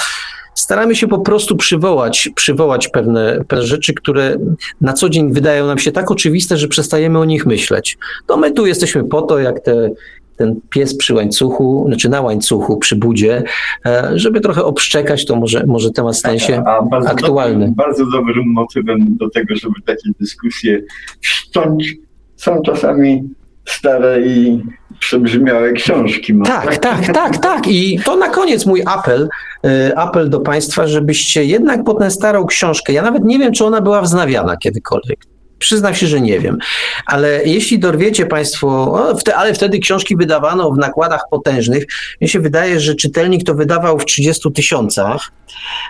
staramy 0.55 0.95
się 0.95 1.07
po 1.07 1.19
prostu 1.19 1.55
przywołać, 1.55 2.29
przywołać 2.35 2.87
pewne, 2.87 3.39
pewne 3.47 3.65
rzeczy, 3.65 3.93
które 3.93 4.37
na 4.81 4.93
co 4.93 5.09
dzień 5.09 5.33
wydają 5.33 5.67
nam 5.67 5.77
się 5.77 5.91
tak 5.91 6.11
oczywiste, 6.11 6.57
że 6.57 6.67
przestajemy 6.67 7.19
o 7.19 7.25
nich 7.25 7.45
myśleć. 7.45 7.97
To 8.27 8.37
my 8.37 8.51
tu 8.51 8.65
jesteśmy 8.65 9.03
po 9.03 9.21
to, 9.21 9.39
jak 9.39 9.59
te, 9.59 9.89
ten 10.37 10.61
pies 10.69 10.97
przy 10.97 11.13
łańcuchu, 11.13 11.83
znaczy 11.87 12.09
na 12.09 12.21
łańcuchu, 12.21 12.77
przy 12.77 12.95
budzie, 12.95 13.43
e, 13.85 14.11
żeby 14.15 14.41
trochę 14.41 14.63
obszczekać, 14.63 15.25
to 15.25 15.35
może, 15.35 15.65
może 15.65 15.91
temat 15.91 16.17
stanie 16.17 16.39
się 16.39 16.63
a, 16.65 16.77
a 16.77 16.81
bardzo 16.81 17.09
aktualny. 17.09 17.53
Dobrym, 17.53 17.73
bardzo 17.73 18.05
dobrym 18.05 18.45
motywem 18.47 19.17
do 19.17 19.29
tego, 19.29 19.55
żeby 19.55 19.75
takie 19.85 20.09
dyskusje 20.19 20.81
wszcząć, 21.21 21.95
są 22.35 22.61
czasami 22.61 23.23
stare 23.65 24.21
i 24.21 24.63
przebrzmiałe 25.01 25.73
książki. 25.73 26.33
Tak, 26.45 26.77
tak, 26.77 27.13
tak, 27.13 27.37
tak. 27.37 27.67
I 27.67 27.99
to 28.05 28.15
na 28.15 28.29
koniec 28.29 28.65
mój 28.65 28.83
apel, 28.85 29.29
y, 29.65 29.97
apel 29.97 30.29
do 30.29 30.39
Państwa, 30.39 30.87
żebyście 30.87 31.45
jednak 31.45 31.83
po 31.83 31.93
tę 31.93 32.11
starą 32.11 32.45
książkę, 32.45 32.93
ja 32.93 33.01
nawet 33.01 33.23
nie 33.23 33.39
wiem, 33.39 33.53
czy 33.53 33.65
ona 33.65 33.81
była 33.81 34.01
wznawiana 34.01 34.57
kiedykolwiek. 34.57 35.19
Przyznam 35.61 35.95
się, 35.95 36.07
że 36.07 36.21
nie 36.21 36.39
wiem. 36.39 36.57
Ale 37.05 37.45
jeśli 37.45 37.79
dorwiecie 37.79 38.25
Państwo, 38.25 38.99
ale 39.35 39.53
wtedy 39.53 39.79
książki 39.79 40.15
wydawano 40.15 40.71
w 40.71 40.77
nakładach 40.77 41.21
potężnych. 41.31 41.85
Mnie 42.21 42.27
się 42.27 42.39
wydaje, 42.39 42.79
że 42.79 42.95
czytelnik 42.95 43.43
to 43.43 43.55
wydawał 43.55 43.99
w 43.99 44.05
30 44.05 44.51
tysiącach, 44.51 45.31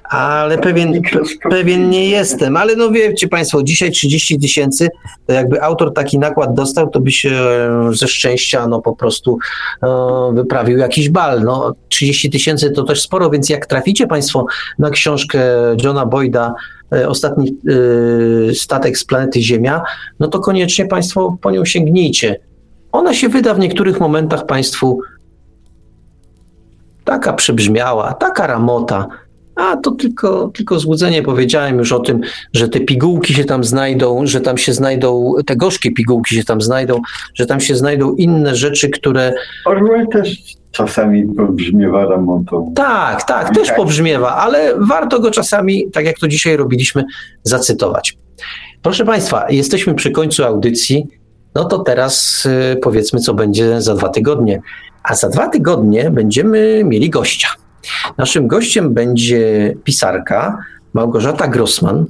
ale 0.10 0.58
pewien, 0.58 1.02
pewien 1.50 1.90
nie 1.90 2.10
jestem. 2.10 2.58
Ale 2.58 2.76
no 2.76 2.92
wiecie 2.92 3.28
Państwo, 3.28 3.64
dzisiaj 3.64 3.92
30 3.92 4.40
tysięcy, 4.40 4.90
to 5.28 5.34
jakby 5.34 5.64
autor 5.64 5.94
taki 5.94 6.20
nakład 6.20 6.54
dostał, 6.54 6.90
to 6.90 7.00
by 7.00 7.12
się 7.12 7.30
e, 7.30 7.90
ze 7.94 8.08
szczęścia 8.08 8.68
no 8.68 8.82
po 8.82 8.96
prostu 8.96 9.38
no, 9.82 10.32
wyprawił 10.32 10.78
jakiś 10.78 11.10
bal. 11.10 11.44
No, 11.44 11.74
30 11.90 12.30
tysięcy 12.30 12.72
to 12.72 12.84
też 12.84 13.02
sporo, 13.02 13.30
więc 13.30 13.50
jak 13.50 13.66
traficie 13.66 14.08
Państwo 14.08 14.46
na 14.80 14.90
książkę 14.90 15.40
Johna 15.84 16.06
Boyda, 16.06 16.54
E, 16.81 16.81
ostatni 17.08 17.58
e, 18.50 18.54
statek 18.56 18.98
z 18.98 19.06
planety 19.06 19.42
Ziemia, 19.42 19.82
no 20.20 20.28
to 20.28 20.40
koniecznie 20.40 20.86
Państwo 20.86 21.38
po 21.42 21.52
nią 21.52 21.66
sięgnijcie. 21.66 22.40
Ona 22.92 23.14
się 23.14 23.30
wyda 23.30 23.54
w 23.54 23.60
niektórych 23.60 24.00
momentach 24.00 24.46
Państwu 24.46 25.00
taka 27.04 27.34
przebrzmiała, 27.34 28.14
taka 28.14 28.48
ramota, 28.48 29.08
A 29.56 29.78
to 29.78 29.92
tylko, 29.92 30.52
tylko 30.54 30.80
złudzenie. 30.80 31.24
Powiedziałem 31.24 31.78
już 31.78 31.92
o 31.92 32.00
tym, 32.00 32.22
że 32.54 32.70
te 32.70 32.80
pigułki 32.80 33.34
się 33.34 33.46
tam 33.46 33.64
znajdą, 33.64 34.28
że 34.28 34.42
tam 34.42 34.58
się 34.58 34.74
znajdą, 34.74 35.34
te 35.46 35.56
gorzkie 35.56 35.92
pigułki 35.92 36.36
się 36.36 36.44
tam 36.44 36.62
znajdą, 36.62 37.02
że 37.36 37.46
tam 37.46 37.60
się 37.60 37.76
znajdą 37.76 38.16
inne 38.16 38.56
rzeczy, 38.56 38.90
które. 38.90 39.34
Orwell 39.66 40.08
też 40.08 40.42
czasami 40.72 41.24
pobrzmiewa 41.24 42.06
remontą. 42.06 42.74
Tak, 42.76 43.24
tak, 43.24 43.56
też 43.56 43.72
pobrzmiewa, 43.72 44.36
ale 44.36 44.74
warto 44.80 45.20
go 45.20 45.32
czasami, 45.32 45.92
tak 45.92 46.06
jak 46.06 46.20
to 46.20 46.28
dzisiaj 46.28 46.58
robiliśmy, 46.58 47.04
zacytować. 47.44 48.18
Proszę 48.82 49.06
Państwa, 49.06 49.50
jesteśmy 49.50 49.96
przy 49.96 50.12
końcu 50.12 50.44
audycji. 50.44 51.08
No 51.56 51.66
to 51.66 51.80
teraz 51.80 52.46
y, 52.46 52.78
powiedzmy, 52.82 53.20
co 53.20 53.34
będzie 53.34 53.82
za 53.82 53.96
dwa 53.96 54.10
tygodnie. 54.10 54.62
A 55.04 55.16
za 55.16 55.30
dwa 55.30 55.50
tygodnie 55.50 56.12
będziemy 56.12 56.84
mieli 56.84 57.10
gościa. 57.10 57.48
Naszym 58.18 58.48
gościem 58.48 58.94
będzie 58.94 59.74
pisarka 59.84 60.58
Małgorzata 60.94 61.48
Grossman. 61.48 62.06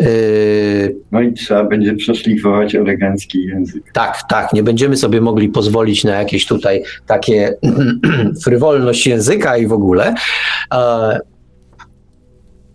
Y, 0.00 0.96
no 1.12 1.20
i 1.20 1.32
trzeba 1.32 1.64
będzie 1.64 1.94
przeszlifować 1.94 2.74
elegancki 2.74 3.44
język. 3.44 3.92
Tak, 3.92 4.22
tak. 4.28 4.52
Nie 4.52 4.62
będziemy 4.62 4.96
sobie 4.96 5.20
mogli 5.20 5.48
pozwolić 5.48 6.04
na 6.04 6.14
jakieś 6.14 6.46
tutaj 6.46 6.82
takie 7.06 7.54
frywolność 8.44 9.06
języka 9.06 9.56
i 9.56 9.66
w 9.66 9.72
ogóle. 9.72 10.14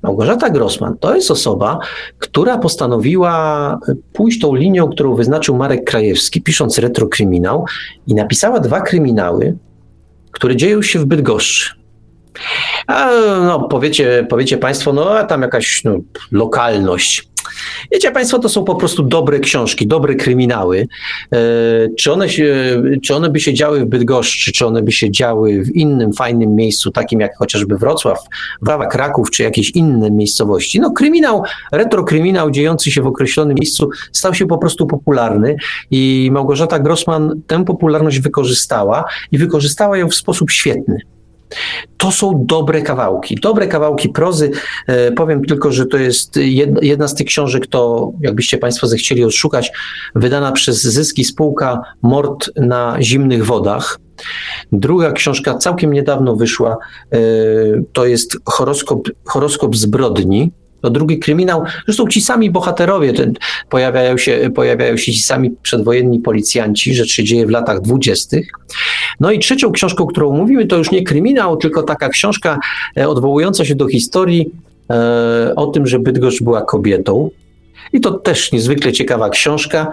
Małgorzata 0.03 0.49
Grossman 0.49 0.97
to 0.97 1.15
jest 1.15 1.31
osoba, 1.31 1.79
która 2.17 2.57
postanowiła 2.57 3.79
pójść 4.13 4.39
tą 4.39 4.55
linią, 4.55 4.89
którą 4.89 5.15
wyznaczył 5.15 5.57
Marek 5.57 5.83
Krajewski, 5.83 6.41
pisząc 6.41 6.77
retrokryminał 6.77 7.65
i 8.07 8.15
napisała 8.15 8.59
dwa 8.59 8.81
kryminały, 8.81 9.57
które 10.31 10.55
dzieją 10.55 10.81
się 10.81 10.99
w 10.99 11.05
Bydgoszczy. 11.05 11.80
A, 12.87 13.11
no, 13.41 13.59
powiecie, 13.59 14.27
powiecie 14.29 14.57
Państwo, 14.57 14.93
no 14.93 15.09
a 15.17 15.23
tam 15.23 15.41
jakaś 15.41 15.83
no, 15.83 15.97
lokalność. 16.31 17.31
Wiecie 17.91 18.11
Państwo, 18.11 18.39
to 18.39 18.49
są 18.49 18.63
po 18.63 18.75
prostu 18.75 19.03
dobre 19.03 19.39
książki, 19.39 19.87
dobre 19.87 20.15
kryminały. 20.15 20.87
E, 21.33 21.37
czy, 21.99 22.11
one 22.11 22.29
się, 22.29 22.81
czy 23.03 23.15
one 23.15 23.29
by 23.29 23.39
się 23.39 23.53
działy 23.53 23.79
w 23.79 23.85
Bydgoszczy, 23.85 24.51
czy 24.51 24.65
one 24.65 24.81
by 24.81 24.91
się 24.91 25.11
działy 25.11 25.63
w 25.63 25.75
innym 25.75 26.13
fajnym 26.13 26.55
miejscu, 26.55 26.91
takim 26.91 27.19
jak 27.19 27.37
chociażby 27.37 27.77
Wrocław, 27.77 28.19
Wawa, 28.61 28.87
Kraków, 28.87 29.31
czy 29.31 29.43
jakieś 29.43 29.69
inne 29.69 30.11
miejscowości? 30.11 30.79
No 30.79 30.91
kryminał, 30.91 31.43
retrokryminał 31.71 32.51
dziejący 32.51 32.91
się 32.91 33.01
w 33.01 33.07
określonym 33.07 33.57
miejscu 33.59 33.89
stał 34.11 34.33
się 34.33 34.47
po 34.47 34.57
prostu 34.57 34.87
popularny 34.87 35.55
i 35.91 36.29
Małgorzata 36.31 36.79
Grossman 36.79 37.41
tę 37.47 37.65
popularność 37.65 38.19
wykorzystała 38.19 39.05
i 39.31 39.37
wykorzystała 39.37 39.97
ją 39.97 40.09
w 40.09 40.15
sposób 40.15 40.51
świetny. 40.51 40.97
To 41.97 42.11
są 42.11 42.43
dobre 42.45 42.81
kawałki, 42.81 43.35
dobre 43.35 43.67
kawałki 43.67 44.09
prozy. 44.09 44.51
E, 44.87 45.11
powiem 45.11 45.45
tylko, 45.45 45.71
że 45.71 45.85
to 45.85 45.97
jest 45.97 46.39
jedna 46.81 47.07
z 47.07 47.15
tych 47.15 47.27
książek, 47.27 47.67
to 47.67 48.11
jakbyście 48.21 48.57
Państwo 48.57 48.87
zechcieli 48.87 49.23
odszukać, 49.23 49.71
wydana 50.15 50.51
przez 50.51 50.81
Zyski 50.81 51.23
spółka 51.23 51.81
Mord 52.01 52.49
na 52.55 52.97
zimnych 52.99 53.45
wodach. 53.45 53.99
Druga 54.71 55.11
książka 55.11 55.57
całkiem 55.57 55.93
niedawno 55.93 56.35
wyszła, 56.35 56.77
e, 57.11 57.17
to 57.93 58.05
jest 58.05 58.37
Horoskop, 58.45 59.09
Horoskop 59.25 59.75
zbrodni 59.75 60.51
to 60.81 60.89
drugi 60.89 61.19
kryminał. 61.19 61.63
Zresztą 61.85 62.07
ci 62.07 62.21
sami 62.21 62.51
bohaterowie 62.51 63.13
ten, 63.13 63.33
pojawiają, 63.69 64.17
się, 64.17 64.49
pojawiają 64.55 64.97
się 64.97 65.11
ci 65.11 65.19
sami 65.19 65.51
przedwojenni 65.61 66.19
policjanci, 66.19 66.93
rzecz 66.93 67.11
się 67.11 67.23
dzieje 67.23 67.45
w 67.45 67.49
latach 67.49 67.81
dwudziestych. 67.81 68.47
No 69.19 69.31
i 69.31 69.39
trzecią 69.39 69.71
książką, 69.71 70.05
którą 70.05 70.31
mówimy, 70.31 70.65
to 70.65 70.77
już 70.77 70.91
nie 70.91 71.03
kryminał, 71.03 71.57
tylko 71.57 71.83
taka 71.83 72.09
książka 72.09 72.59
e, 72.97 73.09
odwołująca 73.09 73.65
się 73.65 73.75
do 73.75 73.87
historii 73.87 74.49
e, 74.89 75.55
o 75.55 75.67
tym, 75.67 75.87
że 75.87 75.99
Bydgoszcz 75.99 76.43
była 76.43 76.61
kobietą. 76.61 77.29
I 77.93 78.01
to 78.01 78.11
też 78.11 78.51
niezwykle 78.51 78.91
ciekawa 78.91 79.29
książka. 79.29 79.91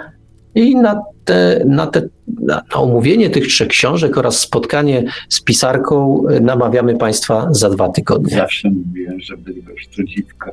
I 0.54 0.76
na, 0.76 1.02
te, 1.24 1.62
na, 1.66 1.86
te, 1.86 2.08
na, 2.42 2.62
na 2.72 2.80
omówienie 2.80 3.30
tych 3.30 3.46
trzech 3.46 3.68
książek 3.68 4.18
oraz 4.18 4.38
spotkanie 4.38 5.04
z 5.28 5.40
pisarką 5.40 6.22
e, 6.28 6.40
namawiamy 6.40 6.96
Państwa 6.96 7.48
za 7.50 7.70
dwa 7.70 7.88
tygodnie. 7.88 8.36
Zawsze 8.36 8.70
mówiłem, 8.70 9.20
że 9.20 9.36
Bydgoszcz 9.36 9.96
to 9.96 10.04
dziwka. 10.04 10.52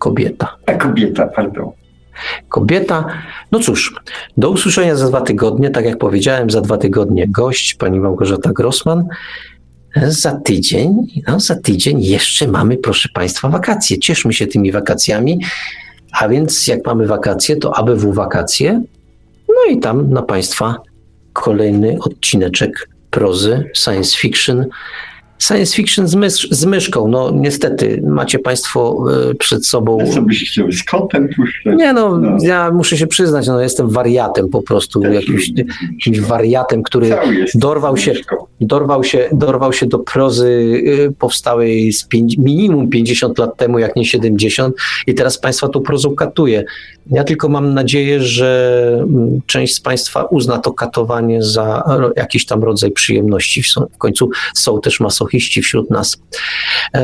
Kobieta. 0.00 0.56
A 0.66 0.72
kobieta, 0.72 1.26
pardon. 1.26 1.70
Kobieta. 2.48 3.06
No 3.52 3.60
cóż, 3.60 3.94
do 4.36 4.50
usłyszenia 4.50 4.96
za 4.96 5.08
dwa 5.08 5.20
tygodnie. 5.20 5.70
Tak 5.70 5.84
jak 5.84 5.98
powiedziałem, 5.98 6.50
za 6.50 6.60
dwa 6.60 6.78
tygodnie 6.78 7.28
gość, 7.28 7.74
pani 7.74 8.00
Małgorzata 8.00 8.52
Grossman. 8.52 9.04
Za 10.06 10.40
tydzień, 10.40 11.06
no 11.28 11.40
za 11.40 11.56
tydzień 11.56 12.02
jeszcze 12.02 12.48
mamy, 12.48 12.76
proszę 12.76 13.08
Państwa, 13.14 13.48
wakacje. 13.48 13.98
Cieszmy 13.98 14.32
się 14.32 14.46
tymi 14.46 14.72
wakacjami. 14.72 15.40
A 16.12 16.28
więc 16.28 16.66
jak 16.66 16.86
mamy 16.86 17.06
wakacje, 17.06 17.56
to 17.56 17.76
ABW 17.76 18.12
wakacje. 18.12 18.82
No 19.48 19.74
i 19.74 19.80
tam 19.80 20.10
na 20.10 20.22
Państwa 20.22 20.76
kolejny 21.32 21.96
odcineczek 22.00 22.88
prozy, 23.10 23.70
science 23.74 24.16
fiction 24.16 24.66
science 25.40 25.76
fiction 25.76 26.08
z, 26.08 26.14
mysz, 26.14 26.48
z 26.50 26.64
myszką. 26.64 27.08
No 27.08 27.30
niestety, 27.34 28.02
macie 28.06 28.38
Państwo 28.38 29.04
e, 29.30 29.34
przed 29.34 29.66
sobą... 29.66 29.98
Co 30.14 30.22
byś 30.22 30.50
chciał 30.50 30.72
z 30.72 30.82
kotem 30.82 31.28
puszczać? 31.36 31.76
Nie 31.76 31.92
no, 31.92 32.18
no, 32.18 32.36
ja 32.42 32.70
muszę 32.70 32.96
się 32.96 33.06
przyznać, 33.06 33.46
no 33.46 33.60
jestem 33.60 33.88
wariatem 33.88 34.48
po 34.48 34.62
prostu, 34.62 35.02
jakimś, 35.02 35.50
jakimś 35.92 36.20
wariatem, 36.20 36.82
który 36.82 37.10
dorwał 37.54 37.96
się, 37.96 38.14
dorwał, 38.60 39.04
się, 39.04 39.28
dorwał 39.32 39.72
się 39.72 39.86
do 39.86 39.98
prozy 39.98 40.82
e, 41.06 41.12
powstałej 41.12 41.92
z 41.92 42.04
pięć, 42.04 42.36
minimum 42.38 42.90
50 42.90 43.38
lat 43.38 43.56
temu, 43.56 43.78
jak 43.78 43.96
nie 43.96 44.04
70 44.04 44.76
i 45.06 45.14
teraz 45.14 45.38
Państwa 45.38 45.68
tu 45.68 45.80
prozą 45.80 46.14
katuje. 46.14 46.64
Ja 47.10 47.24
tylko 47.24 47.48
mam 47.48 47.74
nadzieję, 47.74 48.22
że 48.22 49.00
mm, 49.02 49.40
część 49.46 49.74
z 49.74 49.80
Państwa 49.80 50.24
uzna 50.24 50.58
to 50.58 50.72
katowanie 50.72 51.42
za 51.42 51.82
jakiś 52.16 52.46
tam 52.46 52.64
rodzaj 52.64 52.90
przyjemności. 52.90 53.62
W 53.92 53.98
końcu 53.98 54.30
są 54.54 54.80
też 54.80 55.00
masochiści 55.00 55.62
wśród 55.62 55.90
nas. 55.90 56.22
E, 56.94 57.00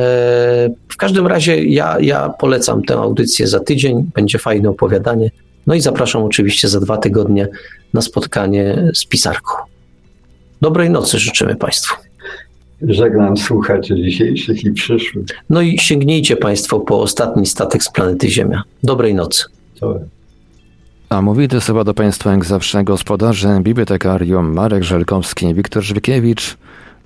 w 0.88 0.96
każdym 0.96 1.26
razie 1.26 1.64
ja, 1.64 1.96
ja 2.00 2.28
polecam 2.28 2.82
tę 2.82 2.94
audycję 2.94 3.46
za 3.46 3.60
tydzień. 3.60 4.10
Będzie 4.14 4.38
fajne 4.38 4.68
opowiadanie. 4.70 5.30
No 5.66 5.74
i 5.74 5.80
zapraszam 5.80 6.22
oczywiście 6.22 6.68
za 6.68 6.80
dwa 6.80 6.98
tygodnie 6.98 7.48
na 7.94 8.02
spotkanie 8.02 8.90
z 8.94 9.04
pisarką. 9.04 9.75
Dobrej 10.60 10.90
nocy 10.90 11.18
życzymy 11.18 11.56
Państwu. 11.56 11.96
Żegnam 12.82 13.36
słuchaczy 13.36 13.96
dzisiejszych 13.96 14.64
i 14.64 14.72
przyszłych. 14.72 15.26
No 15.50 15.60
i 15.60 15.78
sięgnijcie 15.78 16.36
Państwo 16.36 16.80
po 16.80 17.00
ostatni 17.00 17.46
statek 17.46 17.82
z 17.82 17.90
planety 17.92 18.30
Ziemia. 18.30 18.62
Dobrej 18.82 19.14
nocy. 19.14 19.44
A 21.08 21.22
mówi 21.22 21.48
to 21.48 21.60
słowa 21.60 21.84
do 21.84 21.94
Państwa 21.94 22.32
jak 22.32 22.44
zawsze 22.44 22.84
gospodarze, 22.84 23.60
bibliotekarium 23.62 24.52
Marek 24.52 24.84
Żelkowski, 24.84 25.54
Wiktor 25.54 25.82
Żwykiewicz. 25.82 26.56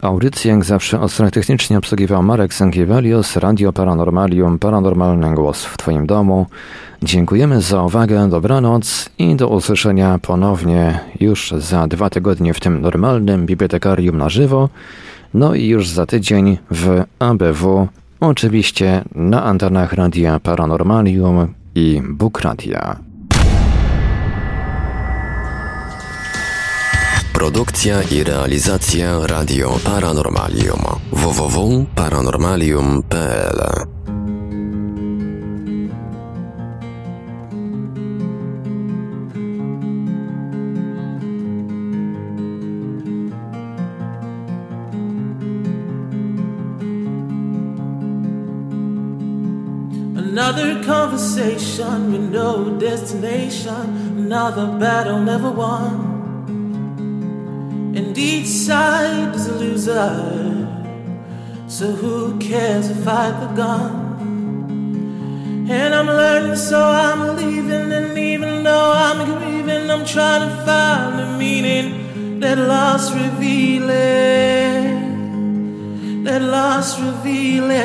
Audycję 0.03 0.51
jak 0.53 0.65
zawsze 0.65 1.01
od 1.01 1.13
strony 1.13 1.31
technicznie 1.31 1.79
obsługiwał 1.79 2.23
Marek 2.23 2.55
Sękiewelios, 2.55 3.37
Radio 3.37 3.73
Paranormalium, 3.73 4.59
Paranormalny 4.59 5.35
Głos 5.35 5.65
w 5.65 5.77
Twoim 5.77 6.07
domu. 6.07 6.47
Dziękujemy 7.03 7.61
za 7.61 7.83
uwagę, 7.83 8.29
dobranoc 8.29 9.11
i 9.19 9.37
do 9.37 9.49
usłyszenia 9.49 10.19
ponownie 10.19 11.01
już 11.21 11.51
za 11.51 11.87
dwa 11.87 12.11
tygodnie 12.11 12.55
w 12.55 12.61
tym 12.61 12.81
normalnym 12.81 13.47
bibliotekarium 13.47 14.19
na 14.19 14.29
żywo, 14.29 14.69
no 15.35 15.55
i 15.55 15.67
już 15.67 15.89
za 15.89 16.07
tydzień 16.07 16.59
w 16.71 17.05
ABW, 17.19 17.89
oczywiście 18.21 19.05
na 19.15 19.45
antenach 19.45 19.93
Radia 19.93 20.41
Paranormalium 20.41 21.55
i 21.75 22.03
Bukradia. 22.09 23.10
Produkcja 27.41 28.03
i 28.11 28.25
realizacja 28.25 29.27
Radio 29.27 29.71
Paranormalium 29.85 30.81
www.paranormalium.pl 31.13 33.61
Another 50.17 50.85
conversation 50.87 52.13
with 52.13 52.33
no 52.33 52.79
destination, 52.79 53.97
another 54.19 54.67
battle 54.79 55.21
never 55.21 55.51
won. 55.57 56.20
And 57.97 58.17
each 58.17 58.47
side 58.47 59.35
is 59.35 59.47
a 59.49 59.55
loser, 59.55 60.11
so 61.69 61.93
who 61.93 62.39
cares 62.39 62.89
if 62.89 63.07
I 63.07 63.31
the 63.31 63.49
gun? 63.55 64.09
And 65.69 65.95
I'm 65.95 66.07
learning, 66.07 66.57
so 66.57 66.81
I'm 66.83 67.37
leaving, 67.37 67.93
and 67.93 68.19
even 68.19 68.65
though 68.65 68.93
I'm 68.93 69.39
grieving, 69.39 69.91
I'm 69.91 70.05
trying 70.05 70.49
to 70.49 70.57
find 70.65 71.19
the 71.19 71.27
meaning 71.39 72.41
that 72.41 72.59
lost 72.59 73.15
revealing. 73.15 73.91
that 76.25 76.43
loss 76.43 76.99
revealing. 77.01 77.81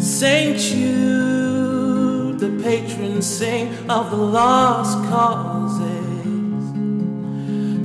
Saint 0.00 0.58
Jude, 0.58 2.38
the 2.38 2.50
patron 2.62 3.20
saint 3.22 3.70
of 3.90 4.10
the 4.10 4.16
lost 4.16 4.98
causes. 5.08 5.67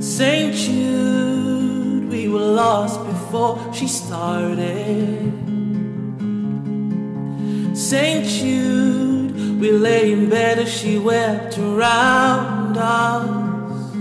Saint 0.04 0.54
Jude, 0.54 2.10
we 2.10 2.28
were 2.28 2.38
lost 2.38 3.02
before 3.06 3.58
she 3.72 3.88
started. 3.88 5.32
Saint 7.74 8.26
Jude, 8.26 9.58
we 9.58 9.72
lay 9.72 10.12
in 10.12 10.28
bed 10.28 10.58
as 10.58 10.70
she 10.70 10.98
wept 10.98 11.56
around 11.56 12.76
us. 12.76 13.92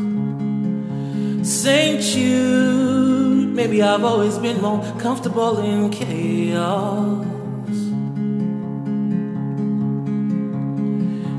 Saint 1.48 2.02
Jude, 2.02 3.56
maybe 3.56 3.82
I've 3.82 4.04
always 4.04 4.38
been 4.38 4.62
more 4.62 4.84
comfortable 5.00 5.60
in 5.60 5.90
chaos. 5.90 7.33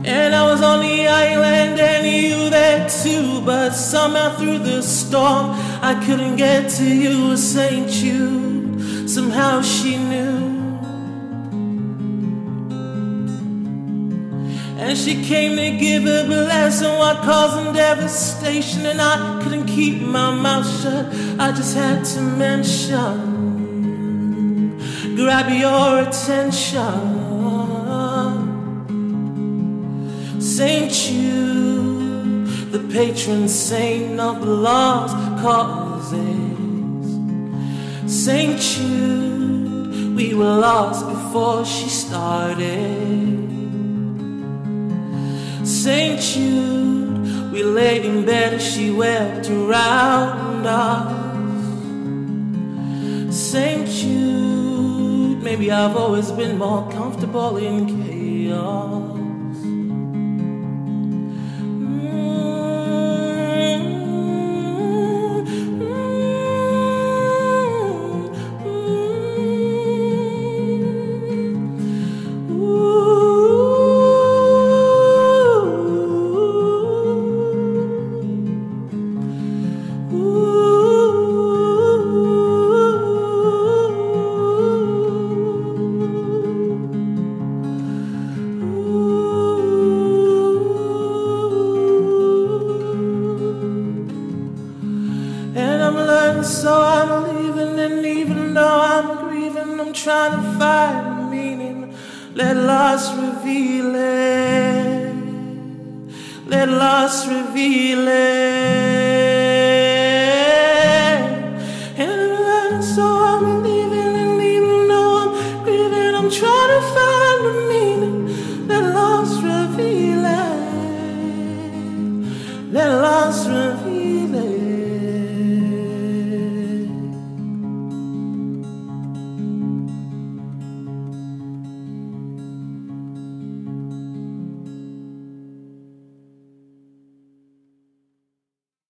And 0.07 0.35
I 0.35 0.45
was 0.45 0.61
on 0.61 0.81
the 0.81 1.09
island 1.09 1.81
and 1.81 2.07
you 2.07 2.51
there 2.51 2.87
too, 2.89 3.41
but 3.41 3.71
somehow 3.71 4.37
through 4.37 4.59
the 4.59 4.83
storm 4.83 5.53
I 5.81 5.95
couldn't 6.05 6.37
get 6.37 6.69
to 6.73 6.85
you, 6.85 7.37
Saint 7.39 7.89
Jude. 7.89 9.09
Somehow 9.09 9.63
she 9.63 9.97
knew. 9.97 10.45
And 14.79 14.99
she 14.99 15.25
came 15.25 15.57
to 15.57 15.71
give 15.79 16.05
a 16.05 16.25
blessing 16.27 16.99
while 16.99 17.17
causing 17.23 17.73
devastation. 17.73 18.85
And 18.85 19.01
I 19.01 19.41
couldn't 19.43 19.65
keep 19.67 20.03
my 20.03 20.35
mouth 20.35 20.67
shut. 20.83 21.07
I 21.41 21.51
just 21.53 21.75
had 21.75 22.05
to 22.05 22.21
mention, 22.21 23.57
grab 25.17 25.49
your 25.51 26.01
attention. 26.07 27.54
Saint 30.45 30.93
Jude, 30.93 32.47
the 32.71 32.79
patron 32.93 33.49
saint 33.49 34.21
of 34.21 34.45
lost 34.47 35.17
causes. 35.43 36.21
Saint 38.07 38.61
Jude, 38.61 40.15
we 40.15 40.35
were 40.35 40.59
lost 40.59 41.09
before 41.09 41.65
she 41.65 41.89
started. 41.89 43.49
Saint 45.67 46.21
Jude, 46.21 47.51
we 47.51 47.63
laid 47.65 48.05
in 48.05 48.27
bed 48.27 48.53
as 48.53 48.63
she 48.63 48.91
wept 48.91 49.49
around 49.49 50.67
us. 50.67 51.11
Saint 53.35 53.89
Jude, 53.89 55.43
maybe 55.43 55.71
I've 55.73 55.97
always 55.97 56.31
been 56.31 56.59
more 56.59 56.87
comfortable 56.93 57.57
in 57.57 58.05
chaos. 58.05 59.14